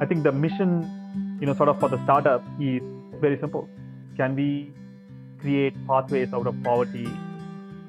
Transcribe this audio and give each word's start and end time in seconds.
I 0.00 0.06
think 0.06 0.24
the 0.24 0.32
mission, 0.32 1.38
you 1.40 1.46
know, 1.46 1.54
sort 1.54 1.68
of 1.68 1.78
for 1.78 1.88
the 1.88 2.02
startup 2.02 2.42
is 2.58 2.82
very 3.20 3.38
simple. 3.38 3.68
Can 4.16 4.34
we 4.34 4.72
create 5.40 5.72
pathways 5.86 6.32
out 6.32 6.48
of 6.48 6.60
poverty 6.64 7.08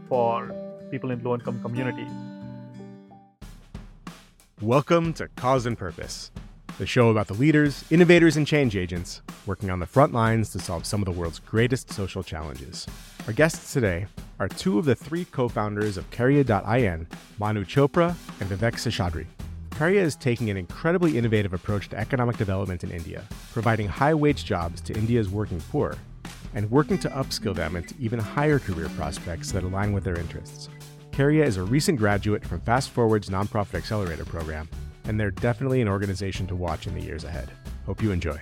for 0.07 0.53
people 0.91 1.09
in 1.09 1.23
low 1.23 1.33
income 1.33 1.59
communities? 1.63 2.11
Welcome 4.61 5.13
to 5.13 5.29
Cause 5.29 5.65
and 5.65 5.75
Purpose, 5.75 6.29
the 6.77 6.85
show 6.85 7.09
about 7.09 7.25
the 7.25 7.33
leaders, 7.33 7.83
innovators, 7.89 8.37
and 8.37 8.45
change 8.45 8.75
agents 8.77 9.23
working 9.47 9.71
on 9.71 9.79
the 9.79 9.87
front 9.87 10.13
lines 10.13 10.51
to 10.51 10.59
solve 10.59 10.85
some 10.85 11.01
of 11.01 11.05
the 11.05 11.11
world's 11.11 11.39
greatest 11.39 11.91
social 11.91 12.21
challenges. 12.21 12.85
Our 13.25 13.33
guests 13.33 13.73
today 13.73 14.05
are 14.39 14.47
two 14.47 14.77
of 14.77 14.85
the 14.85 14.93
three 14.95 15.25
co 15.25 15.47
founders 15.47 15.97
of 15.97 16.07
Karya.in, 16.11 17.07
Manu 17.39 17.65
Chopra 17.65 18.15
and 18.39 18.47
Vivek 18.47 18.75
Seshadri. 18.75 19.25
Karya 19.75 19.99
is 19.99 20.15
taking 20.15 20.49
an 20.49 20.55
incredibly 20.55 21.17
innovative 21.17 21.53
approach 21.53 21.89
to 21.89 21.97
economic 21.97 22.37
development 22.37 22.85
in 22.85 22.91
India, 22.91 23.25
providing 23.51 23.89
high 23.89 24.13
wage 24.13 24.45
jobs 24.45 24.79
to 24.79 24.93
India's 24.93 25.27
working 25.27 25.59
poor, 25.69 25.97
and 26.53 26.71
working 26.71 26.97
to 26.99 27.09
upskill 27.09 27.53
them 27.53 27.75
into 27.75 27.93
even 27.99 28.17
higher 28.17 28.57
career 28.57 28.87
prospects 28.95 29.51
that 29.51 29.65
align 29.65 29.91
with 29.91 30.05
their 30.05 30.17
interests. 30.17 30.69
Karya 31.11 31.43
is 31.43 31.57
a 31.57 31.63
recent 31.63 31.99
graduate 31.99 32.45
from 32.45 32.61
Fast 32.61 32.91
Forward's 32.91 33.29
nonprofit 33.29 33.75
accelerator 33.75 34.23
program, 34.23 34.69
and 35.03 35.19
they're 35.19 35.29
definitely 35.29 35.81
an 35.81 35.89
organization 35.89 36.47
to 36.47 36.55
watch 36.55 36.87
in 36.87 36.93
the 36.93 37.01
years 37.01 37.25
ahead. 37.25 37.51
Hope 37.85 38.01
you 38.01 38.13
enjoy. 38.13 38.39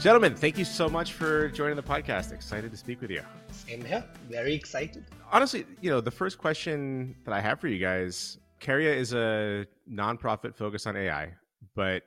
Gentlemen, 0.00 0.34
thank 0.34 0.58
you 0.58 0.64
so 0.64 0.88
much 0.88 1.12
for 1.12 1.48
joining 1.50 1.76
the 1.76 1.82
podcast. 1.82 2.32
Excited 2.32 2.72
to 2.72 2.76
speak 2.76 3.00
with 3.00 3.12
you. 3.12 3.22
Same 3.52 3.84
here. 3.84 4.04
Very 4.28 4.52
excited. 4.52 5.04
Honestly, 5.30 5.64
you 5.80 5.90
know, 5.90 6.00
the 6.00 6.10
first 6.10 6.38
question 6.38 7.14
that 7.24 7.32
I 7.32 7.40
have 7.40 7.60
for 7.60 7.68
you 7.68 7.78
guys 7.78 8.38
Karya 8.60 8.94
is 8.94 9.12
a 9.12 9.66
nonprofit 9.90 10.54
focused 10.54 10.86
on 10.86 10.96
AI, 10.96 11.34
but 11.74 12.02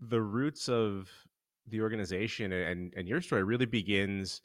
the 0.00 0.20
roots 0.20 0.68
of 0.68 1.10
the 1.68 1.80
organization 1.80 2.52
and, 2.52 2.92
and 2.96 3.08
your 3.08 3.20
story 3.20 3.42
really 3.42 3.66
begins 3.66 4.42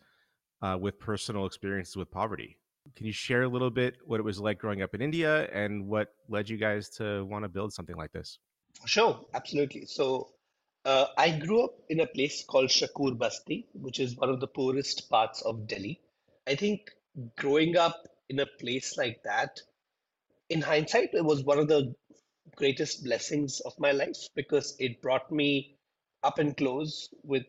uh, 0.62 0.78
with 0.80 1.00
personal 1.00 1.46
experiences 1.46 1.96
with 1.96 2.10
poverty. 2.12 2.58
Can 2.96 3.06
you 3.06 3.12
share 3.12 3.44
a 3.44 3.48
little 3.48 3.70
bit 3.70 3.98
what 4.06 4.20
it 4.20 4.24
was 4.24 4.40
like 4.40 4.58
growing 4.58 4.82
up 4.82 4.96
in 4.96 5.02
India 5.02 5.48
and 5.54 5.88
what 5.88 6.14
led 6.30 6.50
you 6.50 6.58
guys 6.58 6.90
to 6.90 7.26
want 7.26 7.44
to 7.44 7.50
build 7.50 7.74
something 7.74 7.96
like 7.96 8.12
this? 8.12 8.40
Sure, 8.86 9.20
absolutely. 9.34 9.86
So, 9.86 10.30
uh, 10.84 11.08
I 11.16 11.30
grew 11.38 11.64
up 11.64 11.76
in 11.90 12.00
a 12.00 12.08
place 12.08 12.44
called 12.44 12.70
Shakur 12.70 13.18
Basti, 13.18 13.68
which 13.74 14.00
is 14.00 14.16
one 14.16 14.30
of 14.30 14.40
the 14.40 14.48
poorest 14.48 15.10
parts 15.12 15.42
of 15.44 15.68
Delhi. 15.68 16.02
I 16.48 16.56
think 16.56 16.90
growing 17.36 17.78
up 17.78 18.08
in 18.30 18.40
a 18.40 18.48
place 18.48 18.98
like 18.98 19.22
that 19.24 19.60
in 20.52 20.62
hindsight, 20.62 21.14
it 21.14 21.24
was 21.24 21.44
one 21.46 21.60
of 21.60 21.70
the 21.70 21.96
greatest 22.58 23.06
blessings 23.06 23.62
of 23.62 23.80
my 23.80 23.92
life 23.94 24.28
because 24.36 24.76
it 24.80 25.02
brought 25.02 25.32
me 25.32 25.78
up 26.24 26.40
and 26.40 26.58
close 26.58 27.10
with 27.24 27.46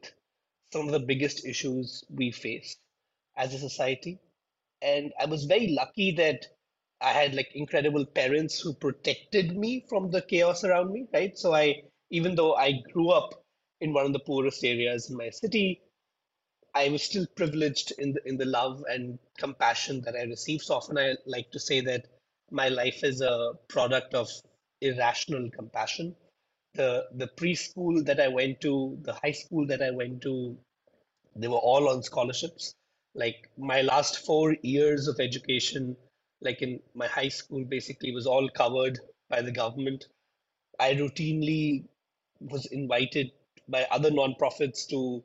some 0.72 0.86
of 0.86 0.92
the 0.92 1.00
biggest 1.00 1.44
issues 1.44 2.04
we 2.08 2.30
face 2.30 2.76
as 3.36 3.52
a 3.52 3.58
society. 3.58 4.20
And 4.82 5.12
I 5.20 5.26
was 5.26 5.46
very 5.46 5.68
lucky 5.68 6.12
that 6.12 6.46
I 7.00 7.10
had 7.12 7.34
like 7.34 7.50
incredible 7.56 8.06
parents 8.06 8.60
who 8.60 8.72
protected 8.72 9.56
me 9.56 9.84
from 9.88 10.10
the 10.12 10.22
chaos 10.22 10.62
around 10.62 10.92
me, 10.92 11.08
right? 11.12 11.36
So 11.36 11.52
I, 11.52 11.82
even 12.10 12.36
though 12.36 12.54
I 12.54 12.82
grew 12.92 13.10
up 13.10 13.44
in 13.80 13.92
one 13.92 14.06
of 14.06 14.12
the 14.12 14.20
poorest 14.20 14.64
areas 14.64 15.10
in 15.10 15.16
my 15.16 15.30
city, 15.30 15.82
I 16.74 16.88
was 16.88 17.02
still 17.02 17.26
privileged 17.34 17.92
in 17.98 18.12
the 18.12 18.28
in 18.28 18.36
the 18.36 18.44
love 18.44 18.84
and 18.88 19.18
compassion 19.38 20.02
that 20.02 20.14
I 20.14 20.22
received. 20.22 20.62
So 20.64 20.76
often 20.76 20.98
I 20.98 21.16
like 21.26 21.50
to 21.52 21.58
say 21.60 21.80
that 21.80 22.06
my 22.52 22.68
life 22.68 23.02
is 23.02 23.20
a 23.20 23.54
product 23.68 24.14
of 24.14 24.28
irrational 24.80 25.50
compassion. 25.50 26.14
The 26.74 27.06
the 27.14 27.28
preschool 27.28 28.04
that 28.04 28.20
I 28.20 28.28
went 28.28 28.60
to, 28.62 28.98
the 29.02 29.14
high 29.14 29.32
school 29.32 29.66
that 29.66 29.82
I 29.82 29.90
went 29.90 30.22
to, 30.22 30.56
they 31.34 31.48
were 31.48 31.64
all 31.70 31.88
on 31.88 32.02
scholarships. 32.02 32.74
Like 33.14 33.48
my 33.58 33.82
last 33.82 34.24
four 34.26 34.56
years 34.62 35.08
of 35.08 35.20
education, 35.20 35.96
like 36.40 36.62
in 36.62 36.80
my 36.94 37.06
high 37.06 37.28
school, 37.28 37.64
basically 37.64 38.12
was 38.12 38.26
all 38.26 38.48
covered 38.50 39.00
by 39.28 39.42
the 39.42 39.52
government. 39.52 40.06
I 40.78 40.94
routinely 40.94 41.84
was 42.40 42.66
invited 42.66 43.32
by 43.68 43.86
other 43.90 44.10
nonprofits 44.10 44.86
to 44.88 45.22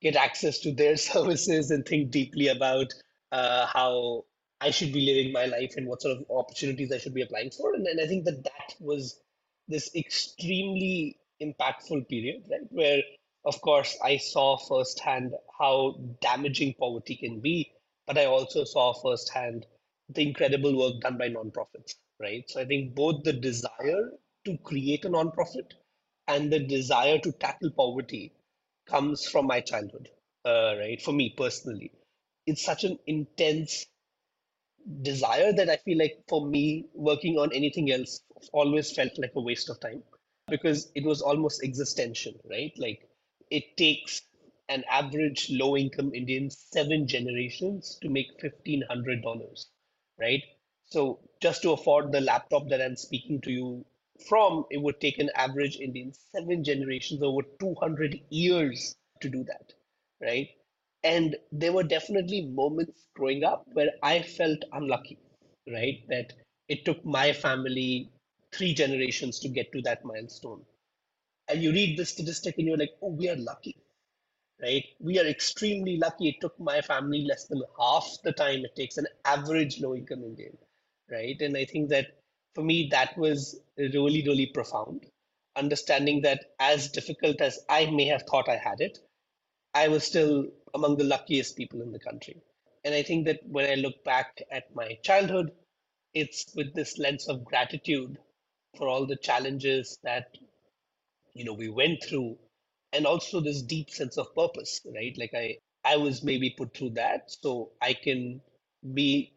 get 0.00 0.16
access 0.16 0.58
to 0.60 0.72
their 0.72 0.96
services 1.10 1.70
and 1.70 1.84
think 1.84 2.10
deeply 2.10 2.48
about 2.48 2.92
uh, 3.32 3.66
how 3.66 4.24
I 4.60 4.70
should 4.70 4.92
be 4.92 5.00
living 5.06 5.32
my 5.32 5.46
life 5.46 5.74
and 5.76 5.86
what 5.86 6.02
sort 6.02 6.18
of 6.18 6.24
opportunities 6.30 6.92
I 6.92 6.98
should 6.98 7.14
be 7.14 7.22
applying 7.22 7.50
for. 7.50 7.74
And, 7.74 7.86
and 7.86 8.00
I 8.00 8.06
think 8.06 8.24
that 8.26 8.44
that 8.44 8.74
was 8.80 9.20
this 9.68 9.94
extremely 9.94 11.18
impactful 11.40 12.08
period, 12.08 12.44
right? 12.50 12.60
Where, 12.70 13.02
of 13.44 13.60
course, 13.62 13.96
I 14.04 14.18
saw 14.18 14.58
firsthand 14.58 15.34
how 15.58 15.98
damaging 16.20 16.74
poverty 16.78 17.16
can 17.16 17.40
be, 17.40 17.72
but 18.06 18.18
I 18.18 18.26
also 18.26 18.64
saw 18.64 18.92
firsthand 18.92 19.66
the 20.10 20.26
incredible 20.26 20.76
work 20.76 21.00
done 21.00 21.16
by 21.16 21.28
nonprofits, 21.30 21.94
right? 22.20 22.44
So 22.48 22.60
I 22.60 22.66
think 22.66 22.94
both 22.94 23.22
the 23.24 23.32
desire 23.32 24.10
to 24.44 24.58
create 24.58 25.04
a 25.04 25.10
nonprofit 25.10 25.72
and 26.28 26.52
the 26.52 26.60
desire 26.60 27.18
to 27.18 27.32
tackle 27.32 27.70
poverty 27.70 28.32
comes 28.86 29.26
from 29.26 29.46
my 29.46 29.60
childhood, 29.60 30.08
uh, 30.44 30.74
right? 30.78 31.00
For 31.00 31.12
me 31.12 31.34
personally, 31.36 31.92
it's 32.46 32.62
such 32.62 32.84
an 32.84 32.98
intense 33.06 33.86
desire 35.02 35.52
that 35.52 35.68
I 35.68 35.76
feel 35.78 35.98
like 35.98 36.22
for 36.28 36.46
me, 36.46 36.86
working 36.94 37.38
on 37.38 37.52
anything 37.52 37.90
else 37.92 38.20
always 38.52 38.92
felt 38.92 39.18
like 39.18 39.32
a 39.36 39.40
waste 39.40 39.70
of 39.70 39.80
time 39.80 40.02
because 40.48 40.90
it 40.94 41.04
was 41.04 41.22
almost 41.22 41.62
existential, 41.62 42.32
right? 42.50 42.72
Like 42.78 43.08
it 43.50 43.76
takes 43.76 44.22
an 44.68 44.84
average 44.90 45.50
low 45.50 45.76
income 45.76 46.14
Indian 46.14 46.50
seven 46.50 47.06
generations 47.06 47.98
to 48.02 48.08
make 48.08 48.40
$1,500, 48.42 49.66
right? 50.18 50.42
So 50.86 51.20
just 51.40 51.62
to 51.62 51.72
afford 51.72 52.12
the 52.12 52.20
laptop 52.20 52.68
that 52.68 52.82
I'm 52.82 52.96
speaking 52.96 53.40
to 53.42 53.50
you 53.50 53.84
from, 54.28 54.64
it 54.70 54.78
would 54.78 55.00
take 55.00 55.18
an 55.18 55.30
average 55.34 55.76
Indian 55.76 56.12
seven 56.34 56.64
generations 56.64 57.22
over 57.22 57.42
200 57.58 58.20
years 58.30 58.94
to 59.20 59.28
do 59.28 59.44
that, 59.44 59.72
right? 60.20 60.48
And 61.02 61.36
there 61.50 61.72
were 61.72 61.82
definitely 61.82 62.42
moments 62.46 63.06
growing 63.14 63.44
up 63.44 63.66
where 63.72 63.92
I 64.02 64.22
felt 64.22 64.58
unlucky, 64.72 65.18
right? 65.66 66.02
That 66.08 66.32
it 66.68 66.84
took 66.84 67.04
my 67.04 67.32
family 67.32 68.10
three 68.52 68.74
generations 68.74 69.38
to 69.40 69.48
get 69.48 69.72
to 69.72 69.82
that 69.82 70.04
milestone. 70.04 70.62
And 71.48 71.62
you 71.62 71.72
read 71.72 71.98
the 71.98 72.04
statistic 72.04 72.56
and 72.58 72.66
you're 72.66 72.76
like, 72.76 72.94
oh, 73.02 73.10
we 73.10 73.28
are 73.28 73.36
lucky, 73.36 73.76
right? 74.62 74.84
We 75.00 75.18
are 75.18 75.26
extremely 75.26 75.96
lucky. 75.96 76.28
It 76.28 76.40
took 76.40 76.58
my 76.60 76.80
family 76.80 77.24
less 77.24 77.46
than 77.46 77.62
half 77.78 78.08
the 78.22 78.32
time 78.32 78.64
it 78.64 78.76
takes 78.76 78.98
an 78.98 79.06
average 79.24 79.80
low 79.80 79.94
income 79.94 80.22
Indian, 80.22 80.56
right? 81.10 81.40
And 81.40 81.56
I 81.56 81.64
think 81.64 81.88
that 81.90 82.18
for 82.54 82.62
me, 82.62 82.88
that 82.90 83.16
was 83.16 83.58
really, 83.78 84.22
really 84.26 84.46
profound. 84.46 85.06
Understanding 85.56 86.22
that 86.22 86.52
as 86.60 86.90
difficult 86.90 87.40
as 87.40 87.58
I 87.68 87.86
may 87.86 88.06
have 88.06 88.22
thought 88.22 88.48
I 88.48 88.56
had 88.56 88.80
it, 88.80 88.98
I 89.74 89.88
was 89.88 90.04
still 90.04 90.48
among 90.74 90.96
the 90.96 91.04
luckiest 91.04 91.56
people 91.56 91.82
in 91.82 91.92
the 91.92 91.98
country. 91.98 92.42
And 92.84 92.94
I 92.94 93.02
think 93.02 93.26
that 93.26 93.40
when 93.46 93.70
I 93.70 93.74
look 93.74 94.02
back 94.04 94.42
at 94.50 94.74
my 94.74 94.98
childhood, 95.02 95.52
it's 96.14 96.46
with 96.54 96.74
this 96.74 96.98
lens 96.98 97.28
of 97.28 97.44
gratitude 97.44 98.18
for 98.76 98.88
all 98.88 99.06
the 99.06 99.16
challenges 99.16 99.98
that 100.02 100.36
you 101.34 101.44
know 101.44 101.52
we 101.52 101.68
went 101.68 102.02
through 102.02 102.36
and 102.92 103.06
also 103.06 103.40
this 103.40 103.62
deep 103.62 103.90
sense 103.90 104.16
of 104.16 104.34
purpose 104.34 104.80
right? 104.94 105.16
Like 105.18 105.32
i 105.34 105.56
i 105.84 105.96
was 105.96 106.22
maybe 106.22 106.54
put 106.56 106.74
through 106.76 106.90
that. 106.90 107.30
So 107.30 107.70
i 107.80 107.92
can 107.92 108.40
be 108.94 109.32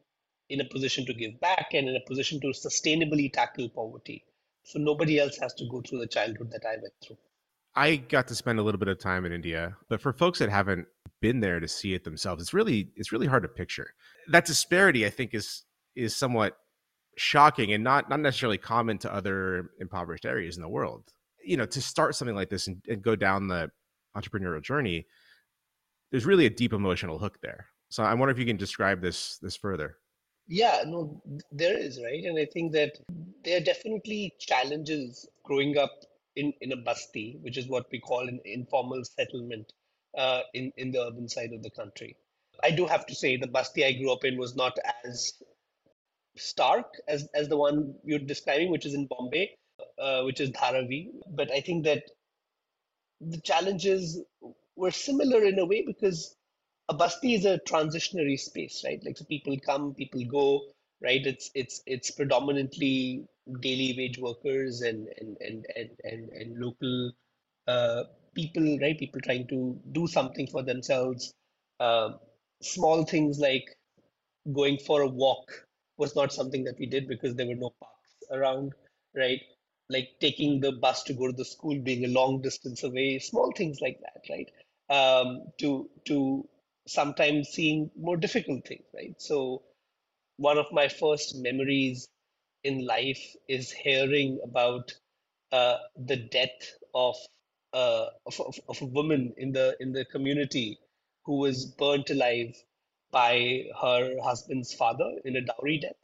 in 0.50 0.62
a 0.62 0.66
position 0.66 1.06
to 1.06 1.14
give 1.14 1.40
back 1.40 1.74
and 1.74 1.88
in 1.90 1.96
a 1.96 2.08
position 2.08 2.40
to 2.42 2.48
sustainably 2.48 3.32
tackle 3.32 3.70
poverty. 3.70 4.24
So 4.64 4.80
nobody 4.80 5.20
else 5.20 5.38
has 5.38 5.54
to 5.56 5.68
go 5.70 5.82
through 5.82 6.00
the 6.00 6.08
childhood 6.08 6.52
that 6.52 6.66
i 6.66 6.78
went 6.82 6.94
through. 7.06 7.18
I 7.76 7.96
got 7.96 8.28
to 8.28 8.36
spend 8.36 8.60
a 8.60 8.64
little 8.64 8.78
bit 8.78 8.88
of 8.88 9.00
time 9.00 9.26
in 9.26 9.32
India, 9.32 9.76
but 9.90 10.00
for 10.00 10.14
folks 10.14 10.40
that 10.40 10.50
haven't 10.50 10.88
been 11.24 11.40
there 11.40 11.62
to 11.62 11.70
see 11.70 11.94
it 11.94 12.04
themselves, 12.04 12.42
it's 12.42 12.54
really 12.54 12.90
it's 12.98 13.14
really 13.14 13.28
hard 13.28 13.44
to 13.44 13.50
picture. 13.50 13.96
That 14.28 14.46
disparity, 14.46 15.06
I 15.06 15.10
think, 15.10 15.34
is 15.34 15.64
is 15.96 16.14
somewhat 16.14 16.58
shocking 17.16 17.72
and 17.72 17.82
not 17.82 18.10
not 18.10 18.20
necessarily 18.20 18.58
common 18.58 18.98
to 19.00 19.14
other 19.14 19.70
impoverished 19.80 20.26
areas 20.26 20.58
in 20.58 20.62
the 20.62 20.70
world. 20.70 21.06
You 21.44 21.56
know, 21.56 21.66
to 21.66 21.82
start 21.82 22.16
something 22.16 22.36
like 22.36 22.50
this 22.50 22.68
and, 22.68 22.84
and 22.90 23.02
go 23.02 23.16
down 23.16 23.48
the 23.48 23.72
entrepreneurial 24.18 24.62
journey, 24.62 25.08
there's 26.12 26.26
really 26.26 26.46
a 26.46 26.50
deep 26.50 26.74
emotional 26.74 27.18
hook 27.20 27.40
there. 27.42 27.68
So 27.90 28.04
I 28.04 28.14
wonder 28.14 28.34
if 28.34 28.38
you 28.38 28.46
can 28.46 28.58
describe 28.58 29.02
this 29.02 29.38
this 29.38 29.56
further. 29.56 29.96
Yeah, 30.48 30.84
no, 30.86 31.22
there 31.54 31.78
is, 31.78 32.02
right? 32.04 32.22
And 32.26 32.38
I 32.38 32.48
think 32.54 32.74
that 32.74 32.92
there 33.46 33.58
are 33.58 33.64
definitely 33.64 34.34
challenges 34.42 35.26
growing 35.46 35.78
up 35.78 35.94
in, 36.36 36.52
in 36.60 36.74
a 36.74 36.76
basti, 36.76 37.38
which 37.42 37.58
is 37.58 37.70
what 37.70 37.86
we 37.94 38.00
call 38.02 38.28
an 38.28 38.42
informal 38.44 39.06
settlement 39.06 39.72
uh, 40.18 40.42
in, 40.54 40.72
in 40.78 40.92
the 40.92 41.02
urban 41.06 41.30
side 41.30 41.54
of 41.54 41.64
the 41.64 41.72
country. 41.72 42.18
I 42.64 42.72
do 42.72 42.86
have 42.88 43.06
to 43.08 43.16
say 43.16 43.38
the 43.38 43.48
basti 43.48 43.86
I 43.86 43.94
grew 43.94 44.12
up 44.12 44.24
in 44.26 44.38
was 44.38 44.56
not 44.56 44.78
as 45.06 45.34
stark 46.38 46.94
as, 47.08 47.28
as 47.36 47.50
the 47.50 47.58
one 47.58 47.96
you're 48.04 48.20
describing, 48.20 48.72
which 48.72 48.86
is 48.86 48.94
in 48.94 49.08
Bombay. 49.08 49.56
uh, 50.00 50.24
which 50.24 50.40
is 50.42 50.52
Dharavi. 50.52 51.10
But 51.30 51.52
I 51.52 51.62
think 51.62 51.86
that 51.86 52.04
the 53.22 53.40
challenges 53.42 54.22
were 54.76 54.92
similar 54.92 55.44
in 55.44 55.60
a 55.60 55.66
way 55.66 55.84
because 55.86 56.36
a 56.90 56.94
basti 56.94 57.34
is 57.36 57.46
a 57.46 57.60
transitionary 57.60 58.40
space, 58.40 58.84
right? 58.86 59.04
Like 59.04 59.18
so 59.18 59.26
people 59.26 59.58
come, 59.60 59.94
people 59.94 60.24
go, 60.26 60.62
right? 61.02 61.26
It's 61.26 61.50
it's 61.56 61.82
it's 61.86 62.12
predominantly 62.12 63.26
daily 63.62 63.96
wage 63.98 64.18
workers 64.20 64.82
and 64.82 65.08
and 65.20 65.38
and 65.42 65.66
and 65.76 65.90
and, 66.04 66.30
and 66.30 66.58
local 66.60 67.12
uh, 67.68 68.04
people, 68.36 68.78
right? 68.82 68.98
People 68.98 69.22
trying 69.22 69.48
to 69.50 69.80
do 69.92 70.08
something 70.08 70.48
for 70.48 70.64
themselves. 70.64 71.34
Um, 71.80 72.20
small 72.62 73.04
things 73.06 73.40
like 73.40 73.66
going 74.54 74.78
for 74.78 75.02
a 75.02 75.08
walk 75.08 75.68
was 75.98 76.16
not 76.16 76.34
something 76.34 76.64
that 76.66 76.80
we 76.80 76.86
did 76.86 77.08
because 77.08 77.36
there 77.36 77.48
were 77.48 77.56
no 77.56 77.74
parks 77.82 78.14
around, 78.32 78.74
right? 79.16 79.42
Like 79.90 80.10
taking 80.22 80.60
the 80.60 80.72
bus 80.74 81.04
to 81.04 81.14
go 81.14 81.28
to 81.28 81.34
the 81.34 81.46
school 81.46 81.80
being 81.80 82.06
a 82.06 82.10
long 82.10 82.42
distance 82.42 82.84
away, 82.84 83.20
small 83.20 83.52
things 83.56 83.80
like 83.82 84.00
that, 84.02 84.24
right? 84.30 84.50
Um, 84.90 85.44
to 85.60 85.90
to 86.06 86.48
sometimes 86.88 87.50
seeing 87.50 87.90
more 87.98 88.18
difficult 88.18 88.68
things, 88.68 88.86
right? 88.94 89.16
So 89.20 89.64
one 90.38 90.58
of 90.58 90.68
my 90.72 90.88
first 90.88 91.36
memories 91.38 92.08
in 92.64 92.86
life 92.86 93.36
is 93.48 93.72
hearing 93.72 94.40
about 94.44 94.94
uh, 95.52 95.78
the 95.98 96.18
death 96.18 96.78
of, 96.96 97.16
uh, 97.74 98.08
of, 98.26 98.40
of 98.42 98.60
of 98.70 98.82
a 98.82 98.86
woman 98.86 99.34
in 99.38 99.52
the 99.54 99.76
in 99.80 99.94
the 99.94 100.06
community 100.06 100.80
who 101.26 101.38
was 101.38 101.66
burnt 101.66 102.10
alive 102.12 102.56
by 103.12 103.66
her 103.82 104.16
husband's 104.24 104.74
father 104.74 105.12
in 105.26 105.36
a 105.38 105.42
dowry 105.42 105.80
death. 105.80 105.96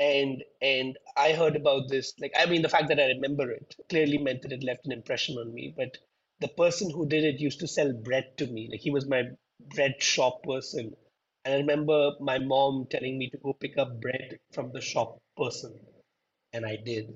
And 0.00 0.44
and 0.60 0.98
i 1.16 1.32
heard 1.34 1.56
about 1.56 1.88
this 1.88 2.12
like 2.20 2.32
i 2.36 2.46
mean 2.46 2.62
the 2.62 2.68
fact 2.68 2.88
that 2.88 3.00
i 3.00 3.06
remember 3.06 3.50
it 3.52 3.76
clearly 3.88 4.18
meant 4.18 4.42
that 4.42 4.52
it 4.52 4.64
left 4.64 4.86
an 4.86 4.92
impression 4.92 5.38
on 5.38 5.54
me 5.54 5.72
but 5.76 5.98
the 6.40 6.48
person 6.48 6.90
who 6.90 7.06
did 7.08 7.24
it 7.24 7.40
used 7.40 7.60
to 7.60 7.68
sell 7.68 7.92
bread 7.92 8.36
to 8.38 8.46
me. 8.48 8.68
Like 8.70 8.80
he 8.80 8.90
was 8.90 9.06
my 9.06 9.24
bread 9.74 10.02
shop 10.02 10.42
person. 10.44 10.96
And 11.44 11.54
i 11.54 11.58
remember 11.58 12.12
my 12.20 12.38
mom 12.38 12.86
telling 12.90 13.18
me 13.18 13.30
to 13.30 13.38
go 13.38 13.52
pick 13.54 13.78
up 13.78 14.00
bread 14.00 14.38
from 14.52 14.72
the 14.72 14.80
shop 14.80 15.20
person. 15.36 15.78
And 16.52 16.66
i 16.66 16.76
did 16.76 17.14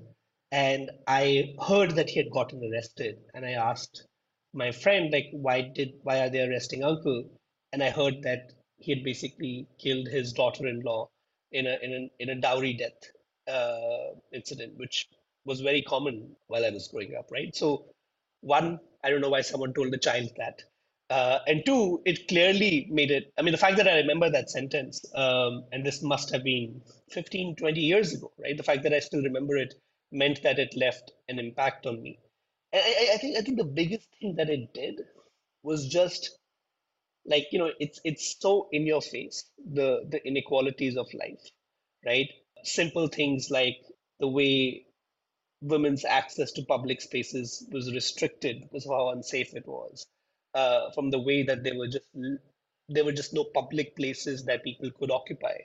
and 0.53 0.91
i 1.07 1.55
heard 1.67 1.91
that 1.97 2.09
he 2.09 2.19
had 2.19 2.31
gotten 2.31 2.61
arrested 2.69 3.17
and 3.33 3.45
i 3.45 3.51
asked 3.51 4.05
my 4.53 4.71
friend 4.71 5.11
like 5.11 5.29
why 5.31 5.61
did 5.61 5.93
why 6.03 6.19
are 6.19 6.29
they 6.29 6.43
arresting 6.47 6.83
uncle 6.83 7.23
and 7.71 7.83
i 7.83 7.89
heard 7.89 8.21
that 8.23 8.53
he 8.77 8.93
had 8.93 9.03
basically 9.03 9.67
killed 9.79 10.07
his 10.07 10.33
daughter-in-law 10.33 11.09
in 11.51 11.67
a 11.67 11.77
in 11.81 11.91
a 11.93 12.23
in 12.23 12.29
a 12.29 12.41
dowry 12.41 12.73
death 12.73 13.01
uh, 13.47 14.15
incident, 14.31 14.77
which 14.77 15.07
was 15.45 15.61
very 15.61 15.81
common 15.81 16.35
while 16.47 16.65
I 16.65 16.69
was 16.69 16.87
growing 16.87 17.15
up. 17.15 17.29
Right. 17.31 17.55
So, 17.55 17.85
one, 18.41 18.79
I 19.03 19.09
don't 19.09 19.21
know 19.21 19.29
why 19.29 19.41
someone 19.41 19.73
told 19.73 19.91
the 19.91 19.97
child 19.97 20.29
that, 20.37 20.63
uh, 21.09 21.39
and 21.47 21.65
two, 21.65 22.01
it 22.05 22.27
clearly 22.27 22.87
made 22.89 23.11
it. 23.11 23.31
I 23.37 23.41
mean, 23.41 23.51
the 23.51 23.57
fact 23.57 23.77
that 23.77 23.87
I 23.87 23.97
remember 23.97 24.29
that 24.29 24.49
sentence, 24.49 25.03
um, 25.15 25.65
and 25.71 25.85
this 25.85 26.01
must 26.01 26.31
have 26.31 26.43
been 26.43 26.81
15, 27.11 27.55
20 27.55 27.81
years 27.81 28.13
ago, 28.13 28.31
right? 28.41 28.55
The 28.55 28.63
fact 28.63 28.83
that 28.83 28.93
I 28.93 28.99
still 28.99 29.21
remember 29.21 29.57
it 29.57 29.73
meant 30.13 30.43
that 30.43 30.59
it 30.59 30.75
left 30.77 31.11
an 31.27 31.39
impact 31.39 31.85
on 31.85 32.01
me. 32.01 32.19
I, 32.73 33.11
I 33.13 33.17
think 33.17 33.37
I 33.37 33.41
think 33.41 33.57
the 33.57 33.65
biggest 33.65 34.09
thing 34.19 34.35
that 34.35 34.49
it 34.49 34.73
did 34.73 35.01
was 35.63 35.87
just 35.87 36.37
like 37.25 37.47
you 37.51 37.59
know 37.59 37.71
it's 37.79 37.99
it's 38.03 38.35
so 38.39 38.67
in 38.71 38.85
your 38.85 39.01
face 39.01 39.45
the 39.57 40.05
the 40.09 40.25
inequalities 40.27 40.97
of 40.97 41.07
life 41.13 41.51
right 42.05 42.29
simple 42.63 43.07
things 43.07 43.49
like 43.51 43.77
the 44.19 44.27
way 44.27 44.85
women's 45.61 46.05
access 46.05 46.51
to 46.53 46.63
public 46.65 47.01
spaces 47.01 47.65
was 47.71 47.93
restricted 47.93 48.61
because 48.63 48.85
of 48.85 48.91
how 48.91 49.09
unsafe 49.09 49.53
it 49.55 49.67
was 49.67 50.07
uh, 50.55 50.91
from 50.91 51.09
the 51.11 51.19
way 51.19 51.43
that 51.43 51.63
there 51.63 51.77
were 51.77 51.87
just 51.87 52.07
there 52.89 53.05
were 53.05 53.13
just 53.13 53.33
no 53.33 53.45
public 53.45 53.95
places 53.95 54.45
that 54.45 54.63
people 54.63 54.91
could 54.91 55.11
occupy 55.11 55.57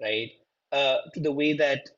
right 0.00 0.30
uh, 0.72 0.98
to 1.14 1.20
the 1.20 1.32
way 1.32 1.52
that 1.52 1.88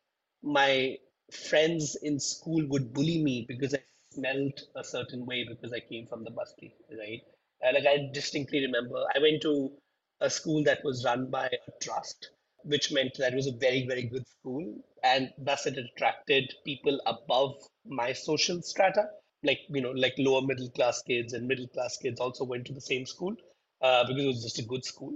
my 0.42 0.98
friends 1.32 1.96
in 2.02 2.18
school 2.20 2.66
would 2.68 2.92
bully 2.92 3.22
me 3.22 3.44
because 3.48 3.74
i 3.74 3.82
smelled 4.10 4.60
a 4.76 4.84
certain 4.84 5.24
way 5.26 5.44
because 5.48 5.72
i 5.72 5.80
came 5.80 6.06
from 6.06 6.24
the 6.24 6.30
basti 6.30 6.74
right 6.98 7.22
uh, 7.64 7.72
like 7.72 7.86
I 7.86 8.10
distinctly 8.12 8.60
remember, 8.60 9.02
I 9.14 9.18
went 9.20 9.40
to 9.42 9.72
a 10.20 10.28
school 10.28 10.62
that 10.64 10.84
was 10.84 11.04
run 11.04 11.30
by 11.30 11.46
a 11.46 11.70
trust, 11.80 12.30
which 12.64 12.92
meant 12.92 13.14
that 13.18 13.32
it 13.32 13.36
was 13.36 13.46
a 13.46 13.52
very, 13.52 13.86
very 13.86 14.02
good 14.02 14.26
school. 14.28 14.84
And 15.02 15.32
thus 15.38 15.64
it 15.66 15.78
attracted 15.78 16.52
people 16.64 17.00
above 17.06 17.54
my 17.86 18.12
social 18.12 18.60
strata, 18.60 19.08
like, 19.44 19.60
you 19.70 19.80
know, 19.80 19.92
like 19.92 20.14
lower 20.18 20.42
middle 20.42 20.68
class 20.70 21.00
kids 21.02 21.32
and 21.32 21.46
middle 21.48 21.68
class 21.68 21.96
kids 21.96 22.20
also 22.20 22.44
went 22.44 22.66
to 22.66 22.74
the 22.74 22.80
same 22.80 23.06
school 23.06 23.34
uh, 23.80 24.04
because 24.06 24.22
it 24.24 24.26
was 24.26 24.42
just 24.42 24.58
a 24.58 24.62
good 24.64 24.84
school. 24.84 25.14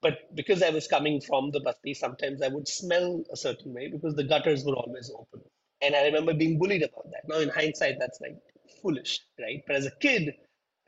But 0.00 0.34
because 0.34 0.62
I 0.62 0.70
was 0.70 0.86
coming 0.86 1.20
from 1.20 1.50
the 1.50 1.60
Basti, 1.60 1.94
sometimes 1.94 2.42
I 2.42 2.48
would 2.48 2.68
smell 2.68 3.22
a 3.32 3.36
certain 3.36 3.74
way 3.74 3.88
because 3.88 4.14
the 4.14 4.24
gutters 4.24 4.64
were 4.64 4.74
always 4.74 5.10
open. 5.14 5.42
And 5.82 5.94
I 5.94 6.04
remember 6.04 6.34
being 6.34 6.58
bullied 6.58 6.82
about 6.82 7.10
that. 7.10 7.28
Now, 7.28 7.38
in 7.40 7.48
hindsight, 7.48 7.96
that's 7.98 8.20
like 8.20 8.36
foolish, 8.82 9.20
right? 9.40 9.62
But 9.66 9.76
as 9.76 9.86
a 9.86 9.92
kid, 10.00 10.34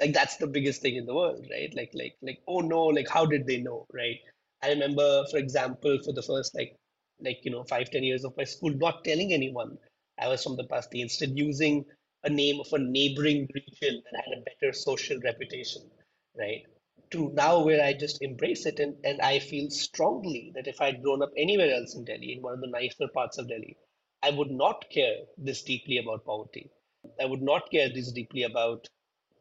like 0.01 0.13
that's 0.13 0.37
the 0.39 0.47
biggest 0.47 0.83
thing 0.83 0.97
in 0.97 1.07
the 1.07 1.15
world 1.15 1.47
right 1.51 1.75
like 1.77 1.91
like 1.95 2.17
like 2.23 2.39
oh 2.49 2.61
no 2.61 2.85
like 2.87 3.09
how 3.09 3.27
did 3.27 3.47
they 3.47 3.59
know 3.59 3.87
right 3.93 4.19
i 4.63 4.69
remember 4.71 5.25
for 5.31 5.37
example 5.39 5.99
for 6.05 6.13
the 6.13 6.23
first 6.23 6.55
like 6.55 6.75
like 7.23 7.39
you 7.45 7.51
know 7.51 7.65
five 7.65 7.91
ten 7.91 8.03
years 8.03 8.25
of 8.25 8.37
my 8.37 8.45
school 8.45 8.73
not 8.77 9.05
telling 9.05 9.33
anyone 9.33 9.77
i 10.19 10.27
was 10.29 10.43
from 10.43 10.57
the 10.57 10.65
basti 10.65 11.03
instead 11.03 11.31
using 11.37 11.85
a 12.25 12.31
name 12.31 12.61
of 12.61 12.73
a 12.73 12.79
neighboring 12.79 13.47
region 13.55 14.03
that 14.13 14.25
had 14.25 14.39
a 14.39 14.43
better 14.49 14.73
social 14.73 15.19
reputation 15.23 15.83
right 16.39 16.65
to 17.11 17.31
now 17.35 17.63
where 17.65 17.83
i 17.85 17.93
just 17.93 18.23
embrace 18.23 18.67
it 18.67 18.79
and, 18.81 18.97
and 19.05 19.21
i 19.21 19.39
feel 19.39 19.71
strongly 19.71 20.53
that 20.55 20.67
if 20.67 20.81
i'd 20.81 21.03
grown 21.03 21.23
up 21.23 21.33
anywhere 21.37 21.73
else 21.75 21.95
in 21.95 22.05
delhi 22.05 22.33
in 22.33 22.43
one 22.43 22.55
of 22.55 22.61
the 22.61 22.69
nicer 22.69 23.09
parts 23.15 23.39
of 23.39 23.49
delhi 23.49 23.77
i 24.23 24.31
would 24.31 24.51
not 24.51 24.85
care 24.91 25.17
this 25.39 25.63
deeply 25.63 25.99
about 25.99 26.25
poverty. 26.25 26.71
I 27.21 27.25
would 27.25 27.43
not 27.43 27.71
care 27.71 27.89
this 27.89 28.13
deeply 28.13 28.43
about 28.43 28.87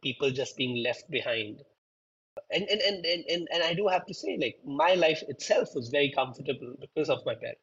people 0.01 0.31
just 0.31 0.55
being 0.55 0.81
left 0.83 1.09
behind. 1.11 1.61
And 2.51 2.63
and, 2.69 2.81
and 2.81 3.05
and 3.05 3.25
and 3.29 3.47
and 3.53 3.63
i 3.63 3.73
do 3.73 3.87
have 3.87 4.05
to 4.05 4.13
say 4.13 4.37
like 4.39 4.57
my 4.65 4.93
life 4.95 5.21
itself 5.27 5.69
was 5.75 5.89
very 5.89 6.11
comfortable 6.11 6.73
because 6.79 7.09
of 7.09 7.25
my 7.25 7.35
parents 7.35 7.61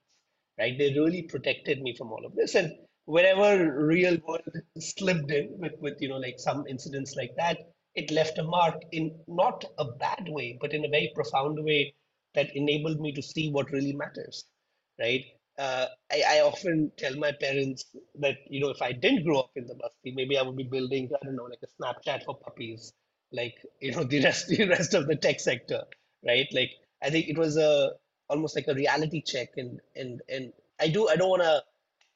right? 0.59 0.79
They 0.79 0.95
really 0.95 1.23
protected 1.23 1.83
me 1.83 1.95
from 1.97 2.13
all 2.13 2.25
of 2.25 2.35
this. 2.35 2.55
And 2.55 2.73
wherever 3.07 3.87
real 3.87 4.19
world 4.27 4.43
slipped 4.79 5.31
in 5.31 5.59
with 5.59 5.73
with 5.81 6.01
you 6.01 6.09
know 6.09 6.19
like 6.19 6.39
some 6.39 6.67
incidents 6.69 7.15
like 7.17 7.33
that 7.37 7.59
it 7.97 8.11
left 8.13 8.39
a 8.39 8.45
mark 8.45 8.83
in 8.93 9.13
not 9.29 9.65
a 9.79 9.85
bad 9.85 10.27
way 10.29 10.59
but 10.61 10.75
in 10.75 10.85
a 10.85 10.89
very 10.89 11.13
profound 11.15 11.63
way 11.65 11.95
that 12.35 12.55
enabled 12.57 13.01
me 13.01 13.13
to 13.13 13.23
see 13.23 13.51
what 13.51 13.71
really 13.73 13.95
matters 13.95 14.45
right 15.01 15.25
uh, 15.59 15.87
I, 16.13 16.23
I 16.29 16.41
often 16.43 16.93
tell 16.99 17.17
my 17.17 17.33
parents 17.33 17.87
that 18.21 18.37
you 18.51 18.61
know 18.61 18.71
if 18.71 18.83
I 18.83 18.93
didn't 18.93 19.25
grow 19.25 19.41
up 19.41 19.53
in 19.57 19.67
the 19.67 19.75
basti, 19.75 20.13
maybe 20.15 20.37
I 20.39 20.43
would 20.43 20.57
be 20.57 20.65
building 20.65 21.11
I 21.15 21.25
don't 21.25 21.37
know 21.37 21.45
like 21.45 21.61
a 21.65 21.83
Snapchat 21.83 22.25
for 22.25 22.37
puppies, 22.37 22.93
like 23.33 23.55
you 23.81 23.93
know 23.93 24.05
the 24.13 24.23
rest 24.23 24.49
the 24.49 24.69
rest 24.69 24.95
of 24.95 25.07
the 25.07 25.17
tech 25.17 25.41
sector, 25.41 25.85
right? 26.27 26.47
Like 26.53 26.73
I 27.03 27.11
think 27.11 27.29
it 27.29 27.39
was 27.39 27.57
a 27.57 27.93
almost 28.29 28.57
like 28.57 28.69
a 28.69 28.75
reality 28.75 29.23
check, 29.23 29.49
and 29.57 29.81
and 29.97 30.21
and 30.29 30.53
I 30.81 30.89
do 30.89 31.09
I 31.09 31.17
don't 31.17 31.31
want 31.31 31.43
to 31.43 31.63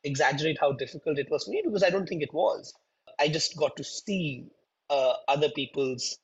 exaggerate 0.05 0.59
how 0.61 0.73
difficult 0.73 1.19
it 1.19 1.31
was 1.31 1.45
for 1.45 1.51
me 1.53 1.63
because 1.65 1.83
I 1.83 1.91
don't 1.91 2.09
think 2.09 2.23
it 2.23 2.35
was. 2.35 2.75
I 3.19 3.29
just 3.29 3.57
got 3.57 3.77
to 3.77 3.85
see 3.85 4.47
uh, 4.91 5.15
other 5.29 5.51
people's 5.51 6.19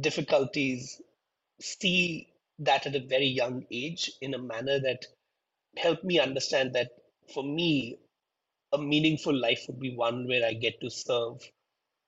difficulties, 0.00 1.02
see 1.60 2.28
that 2.60 2.86
at 2.86 2.96
a 2.96 3.00
very 3.06 3.26
young 3.26 3.66
age 3.72 4.12
in 4.22 4.34
a 4.34 4.38
manner 4.38 4.80
that 4.80 5.06
helped 5.78 6.04
me 6.04 6.20
understand 6.20 6.74
that 6.74 6.90
for 7.34 7.44
me, 7.44 7.98
a 8.72 8.78
meaningful 8.78 9.34
life 9.34 9.64
would 9.68 9.80
be 9.80 9.94
one 9.96 10.28
where 10.28 10.46
I 10.46 10.54
get 10.54 10.80
to 10.82 10.90
serve 10.90 11.40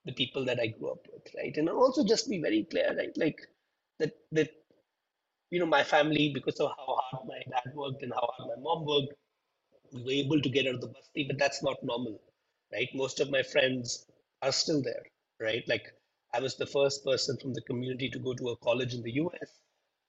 the 0.05 0.13
people 0.13 0.45
that 0.45 0.59
I 0.59 0.67
grew 0.67 0.91
up 0.91 1.07
with, 1.13 1.27
right? 1.37 1.55
And 1.57 1.69
also 1.69 2.05
just 2.05 2.29
be 2.29 2.39
very 2.41 2.65
clear, 2.65 2.95
right? 2.97 3.15
Like 3.17 3.39
that 3.99 4.13
that 4.33 4.51
you 5.51 5.59
know 5.59 5.65
my 5.65 5.83
family, 5.83 6.31
because 6.33 6.59
of 6.59 6.71
how 6.77 6.95
hard 7.09 7.27
my 7.27 7.41
dad 7.49 7.73
worked 7.75 8.03
and 8.03 8.13
how 8.13 8.29
hard 8.37 8.49
my 8.55 8.61
mom 8.61 8.85
worked, 8.85 9.13
we 9.93 10.03
were 10.03 10.11
able 10.25 10.41
to 10.41 10.49
get 10.49 10.67
out 10.67 10.75
of 10.75 10.81
the 10.81 10.87
basti, 10.87 11.25
but 11.27 11.37
that's 11.39 11.63
not 11.63 11.83
normal, 11.83 12.21
right? 12.73 12.89
Most 12.95 13.19
of 13.21 13.31
my 13.31 13.43
friends 13.43 14.05
are 14.41 14.51
still 14.53 14.81
there, 14.83 15.03
right? 15.41 15.63
Like 15.67 15.93
I 16.33 16.39
was 16.39 16.55
the 16.55 16.65
first 16.65 17.05
person 17.05 17.37
from 17.37 17.53
the 17.53 17.61
community 17.61 18.09
to 18.09 18.19
go 18.19 18.33
to 18.33 18.49
a 18.49 18.57
college 18.57 18.93
in 18.93 19.03
the 19.03 19.13
US. 19.13 19.59